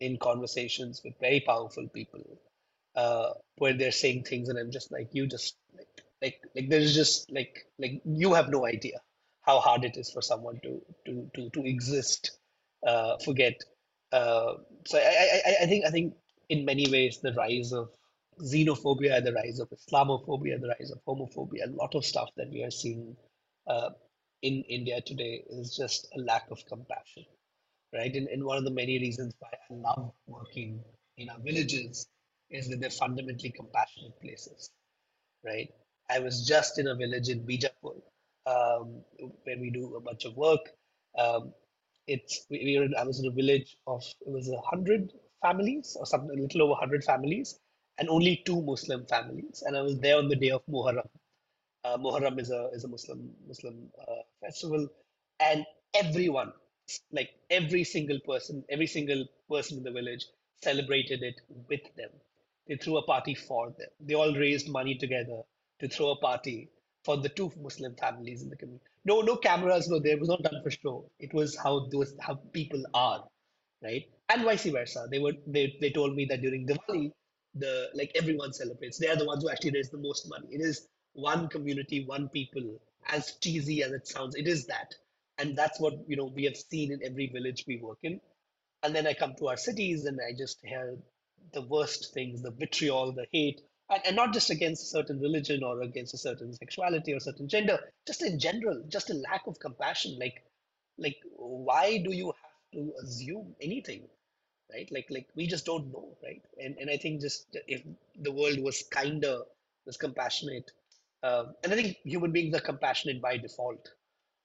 in 0.00 0.18
conversations 0.18 1.02
with 1.04 1.18
very 1.20 1.40
powerful 1.40 1.88
people 1.88 2.22
uh, 2.96 3.34
where 3.58 3.74
they're 3.74 3.92
saying 3.92 4.24
things, 4.24 4.48
and 4.48 4.58
I'm 4.58 4.72
just 4.72 4.92
like, 4.92 5.08
you 5.12 5.26
just 5.26 5.56
like 6.22 6.40
like 6.54 6.68
there's 6.68 6.94
just 6.94 7.30
like 7.32 7.66
like 7.78 8.00
you 8.04 8.34
have 8.34 8.48
no 8.50 8.66
idea 8.66 8.98
how 9.42 9.60
hard 9.60 9.84
it 9.84 9.96
is 9.96 10.10
for 10.10 10.22
someone 10.22 10.60
to 10.62 10.80
to 11.06 11.30
to 11.34 11.50
to 11.50 11.66
exist, 11.66 12.38
uh, 12.86 13.16
forget. 13.24 13.54
Uh, 14.12 14.54
so 14.86 14.98
I, 14.98 15.40
I 15.46 15.56
I 15.62 15.66
think 15.66 15.86
I 15.86 15.90
think 15.90 16.14
in 16.48 16.64
many 16.64 16.90
ways 16.90 17.20
the 17.22 17.32
rise 17.34 17.72
of 17.72 17.90
xenophobia, 18.42 19.22
the 19.24 19.32
rise 19.32 19.58
of 19.60 19.68
Islamophobia, 19.70 20.60
the 20.60 20.74
rise 20.78 20.90
of 20.90 21.00
homophobia, 21.06 21.66
a 21.66 21.70
lot 21.70 21.94
of 21.94 22.04
stuff 22.04 22.30
that 22.36 22.50
we 22.50 22.62
are 22.64 22.70
seeing 22.70 23.16
uh, 23.66 23.90
in 24.42 24.62
India 24.68 25.00
today 25.04 25.44
is 25.50 25.76
just 25.76 26.08
a 26.16 26.20
lack 26.20 26.50
of 26.50 26.64
compassion, 26.66 27.24
right? 27.94 28.14
And, 28.14 28.28
and 28.28 28.44
one 28.44 28.58
of 28.58 28.64
the 28.64 28.70
many 28.70 28.98
reasons 28.98 29.34
why 29.40 29.50
I 29.70 29.74
love 29.74 30.12
working 30.26 30.82
in 31.16 31.28
our 31.30 31.38
villages 31.40 32.06
is 32.50 32.68
that 32.68 32.80
they're 32.80 32.90
fundamentally 32.90 33.50
compassionate 33.50 34.20
places, 34.20 34.70
right? 35.44 35.70
I 36.10 36.20
was 36.20 36.46
just 36.46 36.78
in 36.78 36.88
a 36.88 36.94
village 36.94 37.28
in 37.28 37.44
Bijapur 37.46 37.96
um, 38.46 39.02
where 39.44 39.58
we 39.58 39.70
do 39.70 39.94
a 39.96 40.00
bunch 40.00 40.24
of 40.24 40.36
work. 40.36 40.60
Um, 41.18 41.52
it's 42.06 42.46
we, 42.50 42.64
we 42.64 42.78
were 42.78 42.84
in, 42.86 42.94
I 42.96 43.04
was 43.04 43.20
in 43.20 43.26
a 43.26 43.34
village 43.34 43.76
of 43.86 44.02
it 44.26 44.30
was 44.32 44.48
a 44.48 44.60
hundred 44.60 45.12
families 45.42 45.96
or 45.98 46.06
something, 46.06 46.38
a 46.38 46.42
little 46.42 46.62
over 46.62 46.74
hundred 46.74 47.04
families, 47.04 47.58
and 47.98 48.08
only 48.08 48.42
two 48.46 48.62
Muslim 48.62 49.04
families. 49.06 49.62
And 49.66 49.76
I 49.76 49.82
was 49.82 49.98
there 50.00 50.16
on 50.16 50.28
the 50.28 50.36
day 50.36 50.50
of 50.50 50.62
Muharram. 50.66 51.08
Uh, 51.84 51.98
Muharram 51.98 52.40
is 52.40 52.50
a 52.50 52.70
is 52.72 52.84
a 52.84 52.88
Muslim 52.88 53.30
Muslim 53.46 53.90
uh, 54.00 54.22
festival, 54.40 54.88
and 55.40 55.66
everyone, 55.94 56.52
like 57.12 57.30
every 57.50 57.84
single 57.84 58.20
person, 58.20 58.64
every 58.70 58.86
single 58.86 59.26
person 59.50 59.78
in 59.78 59.84
the 59.84 59.92
village 59.92 60.26
celebrated 60.62 61.22
it 61.22 61.40
with 61.68 61.82
them. 61.96 62.10
They 62.66 62.76
threw 62.76 62.98
a 62.98 63.02
party 63.02 63.34
for 63.34 63.70
them. 63.78 63.88
They 64.00 64.14
all 64.14 64.34
raised 64.34 64.68
money 64.68 64.96
together 64.96 65.42
to 65.80 65.88
throw 65.88 66.10
a 66.10 66.16
party 66.16 66.70
for 67.04 67.16
the 67.16 67.28
two 67.28 67.50
Muslim 67.60 67.94
families 67.96 68.42
in 68.42 68.50
the 68.50 68.56
community. 68.56 68.84
No, 69.04 69.20
no 69.20 69.36
cameras 69.36 69.88
were 69.88 70.00
there. 70.00 70.14
It 70.14 70.20
was 70.20 70.28
not 70.28 70.42
done 70.42 70.60
for 70.62 70.70
show. 70.70 71.10
It 71.18 71.32
was 71.32 71.56
how 71.56 71.86
those 71.90 72.14
how 72.20 72.34
people 72.52 72.82
are, 72.94 73.24
right? 73.82 74.04
And 74.28 74.42
vice 74.44 74.66
versa. 74.66 75.06
They 75.10 75.18
were 75.18 75.32
they, 75.46 75.76
they 75.80 75.90
told 75.90 76.14
me 76.14 76.26
that 76.26 76.42
during 76.42 76.66
Diwali, 76.66 77.12
the 77.54 77.90
like 77.94 78.12
everyone 78.14 78.52
celebrates. 78.52 78.98
They 78.98 79.08
are 79.08 79.16
the 79.16 79.24
ones 79.24 79.42
who 79.42 79.50
actually 79.50 79.72
raise 79.72 79.90
the 79.90 79.98
most 79.98 80.28
money. 80.28 80.48
It 80.50 80.60
is 80.60 80.86
one 81.14 81.48
community, 81.48 82.04
one 82.04 82.28
people. 82.28 82.80
As 83.10 83.32
cheesy 83.40 83.82
as 83.82 83.92
it 83.92 84.06
sounds, 84.06 84.34
it 84.34 84.46
is 84.46 84.66
that, 84.66 84.94
and 85.38 85.56
that's 85.56 85.80
what 85.80 85.94
you 86.06 86.16
know 86.16 86.26
we 86.26 86.44
have 86.44 86.56
seen 86.56 86.92
in 86.92 87.00
every 87.02 87.28
village 87.28 87.64
we 87.66 87.78
work 87.78 87.98
in. 88.02 88.20
And 88.82 88.94
then 88.94 89.06
I 89.06 89.14
come 89.14 89.34
to 89.38 89.48
our 89.48 89.56
cities 89.56 90.04
and 90.04 90.20
I 90.20 90.36
just 90.36 90.58
hear 90.62 90.96
the 91.52 91.62
worst 91.62 92.12
things, 92.12 92.42
the 92.42 92.50
vitriol, 92.50 93.12
the 93.12 93.26
hate, 93.32 93.62
and, 93.90 94.02
and 94.06 94.16
not 94.16 94.32
just 94.32 94.50
against 94.50 94.82
a 94.82 94.86
certain 94.86 95.20
religion 95.20 95.62
or 95.62 95.82
against 95.82 96.14
a 96.14 96.18
certain 96.18 96.52
sexuality 96.52 97.12
or 97.12 97.20
certain 97.20 97.48
gender 97.48 97.78
just 98.06 98.22
in 98.22 98.38
general 98.38 98.82
just 98.88 99.10
a 99.10 99.14
lack 99.14 99.46
of 99.46 99.58
compassion. 99.60 100.18
Like 100.18 100.44
like 100.98 101.16
why 101.36 101.98
do 101.98 102.12
you 102.12 102.26
have 102.26 102.72
to 102.74 102.92
assume 103.02 103.54
anything 103.60 104.02
right? 104.72 104.88
Like 104.90 105.06
like 105.10 105.28
we 105.34 105.46
just 105.46 105.64
don't 105.66 105.92
know 105.92 106.16
right? 106.22 106.42
And 106.62 106.76
and 106.78 106.90
i 106.90 106.96
think 106.96 107.20
just 107.20 107.46
if 107.66 107.82
the 108.20 108.32
world 108.32 108.58
was 108.60 108.84
kinder 108.90 109.40
was 109.86 109.96
compassionate 109.96 110.70
um, 111.22 111.54
and 111.64 111.72
i 111.72 111.76
think 111.76 111.96
human 112.04 112.32
beings 112.32 112.54
are 112.54 112.60
compassionate 112.60 113.22
by 113.22 113.38
default 113.38 113.88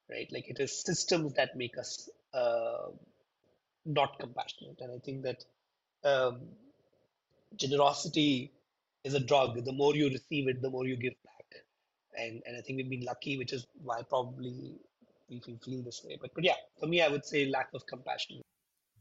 right? 0.10 0.28
Like 0.32 0.50
it 0.50 0.60
is 0.60 0.84
systems 0.84 1.34
that 1.34 1.56
make 1.56 1.78
us 1.78 2.10
uh, 2.34 2.90
not 3.86 4.20
compassionate. 4.20 4.78
And 4.82 4.92
i 4.92 5.00
think 5.00 5.24
that 5.24 5.44
um, 6.04 6.42
generosity 7.56 8.52
is 9.04 9.14
a 9.14 9.20
drug. 9.20 9.64
The 9.64 9.72
more 9.72 9.96
you 9.96 10.10
receive 10.10 10.48
it, 10.48 10.62
the 10.62 10.70
more 10.70 10.86
you 10.86 10.96
give 10.96 11.14
back. 11.24 11.46
And 12.18 12.42
and 12.46 12.58
I 12.58 12.62
think 12.62 12.78
we've 12.78 12.90
been 12.90 13.06
lucky, 13.06 13.38
which 13.38 13.54
is 13.54 13.68
why 13.82 14.02
probably 14.08 14.76
we 15.30 15.40
feel 15.40 15.84
this 15.84 16.04
way. 16.04 16.18
But 16.22 16.34
but 16.36 16.44
yeah, 16.44 16.56
for 16.80 16.88
me, 16.88 17.02
I 17.02 17.08
would 17.08 17.26
say 17.26 17.46
lack 17.46 17.70
of 17.74 17.86
compassion. 17.88 18.42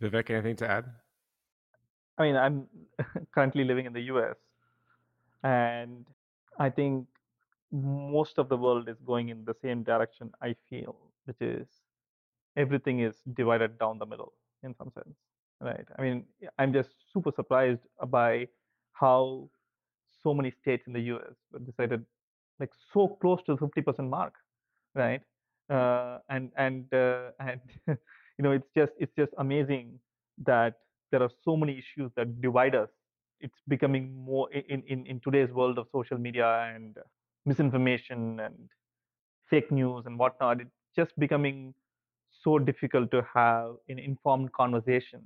Vivek, 0.01 0.31
anything 0.31 0.57
to 0.57 0.71
add? 0.71 0.85
I 2.19 2.23
mean, 2.23 2.37
I'm 2.37 2.67
currently 3.35 3.65
living 3.65 3.87
in 3.87 3.93
the 3.93 4.03
US, 4.13 4.37
and 5.43 6.07
I 6.59 6.71
think 6.71 7.07
most 7.73 8.39
of 8.39 8.49
the 8.49 8.57
world 8.57 8.89
is 8.89 8.97
going 9.07 9.31
in 9.31 9.45
the 9.45 9.55
same 9.63 9.83
direction, 9.83 10.31
I 10.43 10.55
feel, 10.69 10.97
which 11.25 11.41
is 11.41 11.67
everything 12.57 13.01
is 13.01 13.17
divided 13.33 13.79
down 13.79 13.99
the 13.99 14.07
middle 14.07 14.35
in 14.63 14.75
some 14.77 14.91
sense, 14.95 15.17
right? 15.61 15.87
I 15.99 16.03
mean, 16.03 16.25
I'm 16.59 16.73
just 16.73 16.91
super 17.13 17.33
surprised 17.35 17.81
by 18.09 18.49
how 18.93 19.49
so 20.23 20.35
many 20.35 20.53
states 20.61 20.85
in 20.87 20.93
the 20.93 21.01
US 21.01 21.35
decided 21.65 22.05
like 22.61 22.71
so 22.93 23.09
close 23.21 23.41
to 23.47 23.57
the 23.57 23.59
50% 23.59 24.09
mark, 24.09 24.35
right? 24.95 25.21
Uh, 25.71 26.19
and 26.29 26.51
and 26.57 26.93
uh, 26.93 27.31
and 27.41 27.61
you 27.87 28.43
know 28.45 28.53
it's 28.53 28.69
just 28.77 28.93
it's 28.99 29.13
just 29.17 29.33
amazing 29.39 29.99
that 30.45 30.75
there 31.11 31.23
are 31.23 31.31
so 31.45 31.57
many 31.57 31.79
issues 31.79 32.11
that 32.17 32.41
divide 32.41 32.75
us. 32.75 32.89
It's 33.41 33.61
becoming 33.69 34.15
more 34.25 34.51
in 34.53 34.83
in 34.87 35.07
in 35.07 35.21
today's 35.21 35.51
world 35.51 35.79
of 35.79 35.87
social 35.93 36.19
media 36.19 36.73
and 36.75 36.97
misinformation 37.47 38.41
and 38.41 38.69
fake 39.51 39.71
news 39.71 40.05
and 40.07 40.19
whatnot. 40.19 40.61
It's 40.61 40.71
just 40.97 41.19
becoming 41.19 41.75
so 42.43 42.59
difficult 42.59 43.11
to 43.13 43.23
have 43.35 43.77
an 43.89 43.99
informed 43.99 44.53
conversation, 44.53 45.23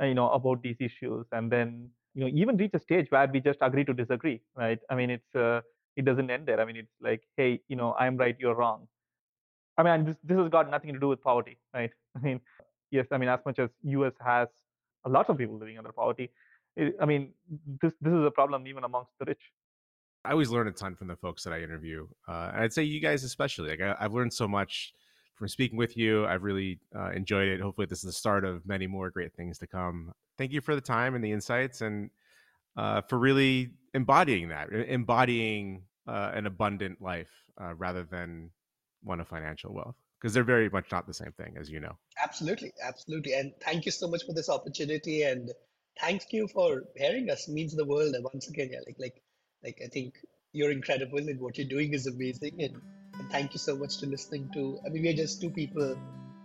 uh, 0.00 0.04
you 0.06 0.14
know, 0.14 0.30
about 0.30 0.62
these 0.62 0.76
issues, 0.80 1.26
and 1.32 1.50
then 1.50 1.90
you 2.14 2.20
know 2.22 2.30
even 2.32 2.56
reach 2.56 2.74
a 2.74 2.78
stage 2.78 3.10
where 3.10 3.28
we 3.32 3.40
just 3.40 3.58
agree 3.60 3.84
to 3.84 3.94
disagree 3.94 4.40
right? 4.56 4.78
I 4.90 4.94
mean 4.94 5.10
it's 5.10 5.34
uh, 5.34 5.60
it 5.96 6.04
doesn't 6.04 6.30
end 6.30 6.46
there. 6.46 6.60
I 6.60 6.64
mean 6.64 6.76
it's 6.76 6.96
like 7.00 7.22
hey 7.36 7.60
you 7.68 7.76
know 7.76 7.94
i'm 7.98 8.16
right 8.16 8.36
you're 8.38 8.54
wrong. 8.54 8.86
I 9.76 9.82
mean 9.82 10.04
this 10.06 10.16
this 10.22 10.38
has 10.38 10.48
got 10.48 10.70
nothing 10.70 10.92
to 10.92 11.00
do 11.00 11.08
with 11.08 11.22
poverty 11.22 11.58
right? 11.72 11.90
I 12.16 12.20
mean 12.20 12.40
yes 12.90 13.06
i 13.10 13.18
mean 13.18 13.28
as 13.28 13.40
much 13.44 13.58
as 13.58 13.70
us 13.84 14.12
has 14.20 14.48
a 15.04 15.08
lot 15.08 15.28
of 15.28 15.36
people 15.36 15.58
living 15.58 15.78
under 15.78 15.92
poverty 15.92 16.30
it, 16.76 16.96
i 17.00 17.04
mean 17.04 17.32
this 17.82 17.92
this 18.00 18.12
is 18.12 18.24
a 18.24 18.30
problem 18.30 18.66
even 18.66 18.84
amongst 18.84 19.12
the 19.18 19.26
rich. 19.26 19.44
I 20.26 20.30
always 20.30 20.48
learn 20.48 20.68
a 20.68 20.72
ton 20.72 20.94
from 20.94 21.08
the 21.08 21.16
folks 21.16 21.44
that 21.44 21.52
I 21.52 21.60
interview, 21.60 22.06
uh, 22.26 22.50
and 22.54 22.62
I'd 22.62 22.72
say 22.72 22.82
you 22.82 22.98
guys 22.98 23.24
especially. 23.24 23.68
Like 23.68 23.82
I, 23.82 24.02
have 24.04 24.14
learned 24.14 24.32
so 24.32 24.48
much 24.48 24.94
from 25.34 25.48
speaking 25.48 25.76
with 25.76 25.96
you. 25.96 26.26
I've 26.26 26.42
really 26.42 26.78
uh, 26.94 27.10
enjoyed 27.10 27.48
it. 27.48 27.60
Hopefully, 27.60 27.86
this 27.86 27.98
is 27.98 28.04
the 28.04 28.12
start 28.12 28.44
of 28.44 28.66
many 28.66 28.86
more 28.86 29.10
great 29.10 29.34
things 29.34 29.58
to 29.58 29.66
come. 29.66 30.12
Thank 30.38 30.52
you 30.52 30.60
for 30.60 30.74
the 30.74 30.80
time 30.80 31.14
and 31.14 31.24
the 31.24 31.32
insights, 31.32 31.80
and 31.80 32.10
uh, 32.76 33.02
for 33.02 33.18
really 33.18 33.70
embodying 33.94 34.48
that, 34.48 34.72
embodying 34.72 35.82
uh, 36.06 36.32
an 36.34 36.46
abundant 36.46 37.00
life 37.00 37.30
uh, 37.60 37.74
rather 37.74 38.04
than 38.04 38.50
one 39.02 39.20
of 39.20 39.28
financial 39.28 39.72
wealth, 39.72 39.96
because 40.20 40.34
they're 40.34 40.44
very 40.44 40.68
much 40.70 40.86
not 40.90 41.06
the 41.06 41.14
same 41.14 41.32
thing, 41.32 41.56
as 41.58 41.70
you 41.70 41.80
know. 41.80 41.96
Absolutely, 42.22 42.72
absolutely, 42.82 43.34
and 43.34 43.52
thank 43.60 43.86
you 43.86 43.92
so 43.92 44.08
much 44.08 44.24
for 44.24 44.32
this 44.32 44.48
opportunity, 44.48 45.22
and 45.22 45.50
thank 46.00 46.22
you 46.32 46.48
for 46.48 46.82
hearing 46.96 47.30
us. 47.30 47.48
It 47.48 47.52
means 47.52 47.74
the 47.76 47.84
world. 47.84 48.14
And 48.14 48.24
once 48.24 48.48
again, 48.48 48.70
yeah, 48.72 48.80
like 48.86 48.96
like 48.98 49.22
like 49.62 49.78
I 49.84 49.88
think 49.88 50.14
you're 50.52 50.72
incredible, 50.72 51.18
and 51.18 51.40
what 51.40 51.58
you're 51.58 51.68
doing 51.68 51.92
is 51.92 52.06
amazing, 52.06 52.60
and 52.60 52.80
and 53.18 53.30
thank 53.30 53.52
you 53.52 53.58
so 53.58 53.76
much 53.76 53.98
to 53.98 54.06
listening 54.06 54.50
to. 54.54 54.78
I 54.84 54.88
mean, 54.88 55.02
we're 55.02 55.14
just 55.14 55.40
two 55.40 55.50
people 55.50 55.96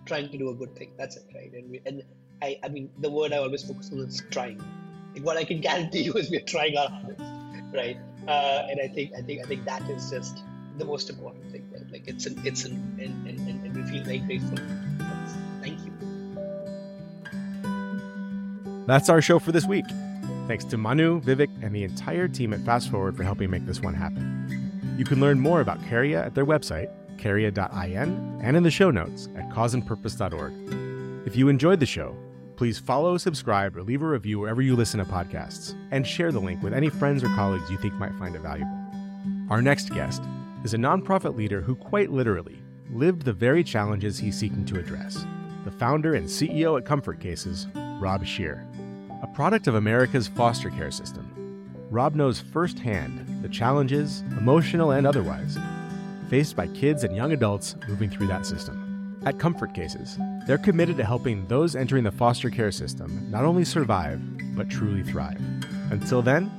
trying 0.06 0.30
to 0.30 0.38
do 0.38 0.50
a 0.50 0.54
good 0.54 0.76
thing. 0.76 0.92
That's 0.98 1.18
it, 1.18 1.26
right? 1.36 1.52
And 1.54 1.70
we, 1.70 1.82
and 1.86 2.04
I, 2.42 2.58
I 2.64 2.70
mean, 2.70 2.90
the 3.00 3.10
word 3.10 3.34
I 3.34 3.38
always 3.38 3.64
focus 3.64 3.92
on 3.92 4.00
is 4.00 4.24
trying. 4.32 4.62
Like 5.14 5.24
what 5.24 5.38
I 5.38 5.44
can 5.44 5.62
guarantee 5.62 6.04
you 6.04 6.14
is 6.14 6.30
we're 6.30 6.42
trying 6.42 6.78
our 6.78 6.90
hardest, 6.90 7.22
right? 7.74 7.98
Uh, 8.28 8.68
and 8.70 8.80
I 8.80 8.88
think, 8.88 9.14
I 9.18 9.22
think, 9.22 9.42
I 9.44 9.48
think 9.48 9.66
that 9.66 9.90
is 9.90 10.10
just 10.10 10.44
the 10.78 10.86
most 10.86 11.10
important 11.10 11.52
thing, 11.52 11.70
right? 11.74 11.92
Like 11.92 12.08
it's 12.08 12.26
an, 12.26 12.42
it's 12.46 12.66
an, 12.66 12.74
and, 13.02 13.28
and, 13.28 13.40
and, 13.48 13.66
and 13.66 13.76
we 13.76 13.84
feel 13.92 14.04
very 14.04 14.20
grateful. 14.20 14.58
Thank 15.62 15.80
you. 15.86 15.92
That's 18.88 19.10
our 19.10 19.22
show 19.22 19.40
for 19.40 19.52
this 19.52 19.66
week. 19.66 19.86
Thanks 20.48 20.66
to 20.66 20.78
Manu, 20.78 21.22
Vivek, 21.22 21.50
and 21.62 21.76
the 21.76 21.84
entire 21.84 22.28
team 22.28 22.54
at 22.54 22.62
Fast 22.62 22.90
Forward 22.90 23.16
for 23.16 23.24
helping 23.24 23.52
make 23.52 23.66
this 23.68 23.82
one 23.82 23.94
happen. 23.94 24.39
You 25.00 25.06
can 25.06 25.22
learn 25.22 25.40
more 25.40 25.62
about 25.62 25.80
Karya 25.84 26.26
at 26.26 26.36
their 26.36 26.46
website, 26.46 26.90
karya.in, 27.16 28.40
and 28.44 28.58
in 28.58 28.64
the 28.64 28.70
show 28.70 28.92
notes 28.92 29.30
at 29.38 29.48
causeandpurpose.org. 29.50 31.26
If 31.26 31.38
you 31.38 31.48
enjoyed 31.48 31.80
the 31.80 31.86
show, 31.86 32.18
please 32.58 32.78
follow, 32.78 33.18
subscribe, 33.18 33.78
or 33.78 33.84
leave 33.84 34.02
a 34.02 34.06
review 34.06 34.40
wherever 34.40 34.62
you 34.62 34.76
listen 34.76 35.00
to 35.00 35.06
podcasts, 35.06 35.74
and 35.92 36.06
share 36.06 36.34
the 36.34 36.42
link 36.42 36.62
with 36.62 36.74
any 36.74 36.90
friends 36.90 37.24
or 37.24 37.30
colleagues 37.30 37.72
you 37.72 37.78
think 37.78 37.94
might 37.94 38.14
find 38.16 38.36
it 38.36 38.42
valuable. 38.42 38.78
Our 39.50 39.62
next 39.62 39.90
guest 39.92 40.22
is 40.66 40.74
a 40.74 40.78
nonprofit 40.78 41.34
leader 41.38 41.62
who 41.62 41.76
quite 41.76 42.12
literally 42.12 42.62
lived 42.92 43.24
the 43.24 43.32
very 43.32 43.64
challenges 43.64 44.20
he's 44.20 44.38
seeking 44.38 44.66
to 44.66 44.80
address. 44.80 45.26
The 45.64 45.72
founder 45.72 46.16
and 46.16 46.28
CEO 46.28 46.78
at 46.78 46.84
Comfort 46.84 47.22
Cases, 47.22 47.68
Rob 48.02 48.26
Scheer. 48.26 48.68
A 49.24 49.28
product 49.28 49.68
of 49.68 49.76
America's 49.76 50.28
foster 50.28 50.70
care 50.70 50.92
system, 50.92 51.29
Rob 51.90 52.14
knows 52.14 52.40
firsthand 52.40 53.42
the 53.42 53.50
challenges, 53.50 54.22
emotional 54.38 54.92
and 54.92 55.08
otherwise, 55.08 55.58
faced 56.30 56.56
by 56.56 56.68
kids 56.68 57.04
and 57.04 57.16
young 57.16 57.32
adults 57.32 57.76
moving 57.88 58.10
through 58.10 58.28
that 58.28 58.46
system. 58.46 59.18
At 59.26 59.40
Comfort 59.40 59.74
Cases, 59.74 60.18
they're 60.46 60.60
committed 60.60 60.98
to 60.98 61.04
helping 61.04 61.48
those 61.48 61.76
entering 61.76 62.04
the 62.04 62.12
foster 62.12 62.50
care 62.50 62.72
system 62.72 63.30
not 63.32 63.44
only 63.44 63.66
survive, 63.66 64.22
but 64.56 64.70
truly 64.70 65.04
thrive. 65.04 65.42
Until 65.92 66.22
then, 66.22 66.52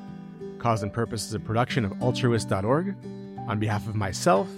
Cause 0.58 0.82
and 0.82 0.92
Purpose 0.92 1.26
is 1.26 1.34
a 1.34 1.40
production 1.40 1.84
of 1.84 2.02
altruist.org. 2.02 2.94
On 3.48 3.58
behalf 3.58 3.88
of 3.88 3.94
myself, 3.94 4.48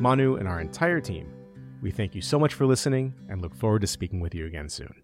Manu, 0.00 0.36
and 0.36 0.48
our 0.48 0.60
entire 0.60 1.00
team, 1.00 1.30
we 1.80 1.90
thank 1.90 2.14
you 2.14 2.22
so 2.22 2.38
much 2.38 2.54
for 2.54 2.66
listening 2.66 3.14
and 3.28 3.40
look 3.42 3.54
forward 3.54 3.82
to 3.82 3.86
speaking 3.86 4.20
with 4.20 4.34
you 4.34 4.46
again 4.46 4.68
soon. 4.68 5.03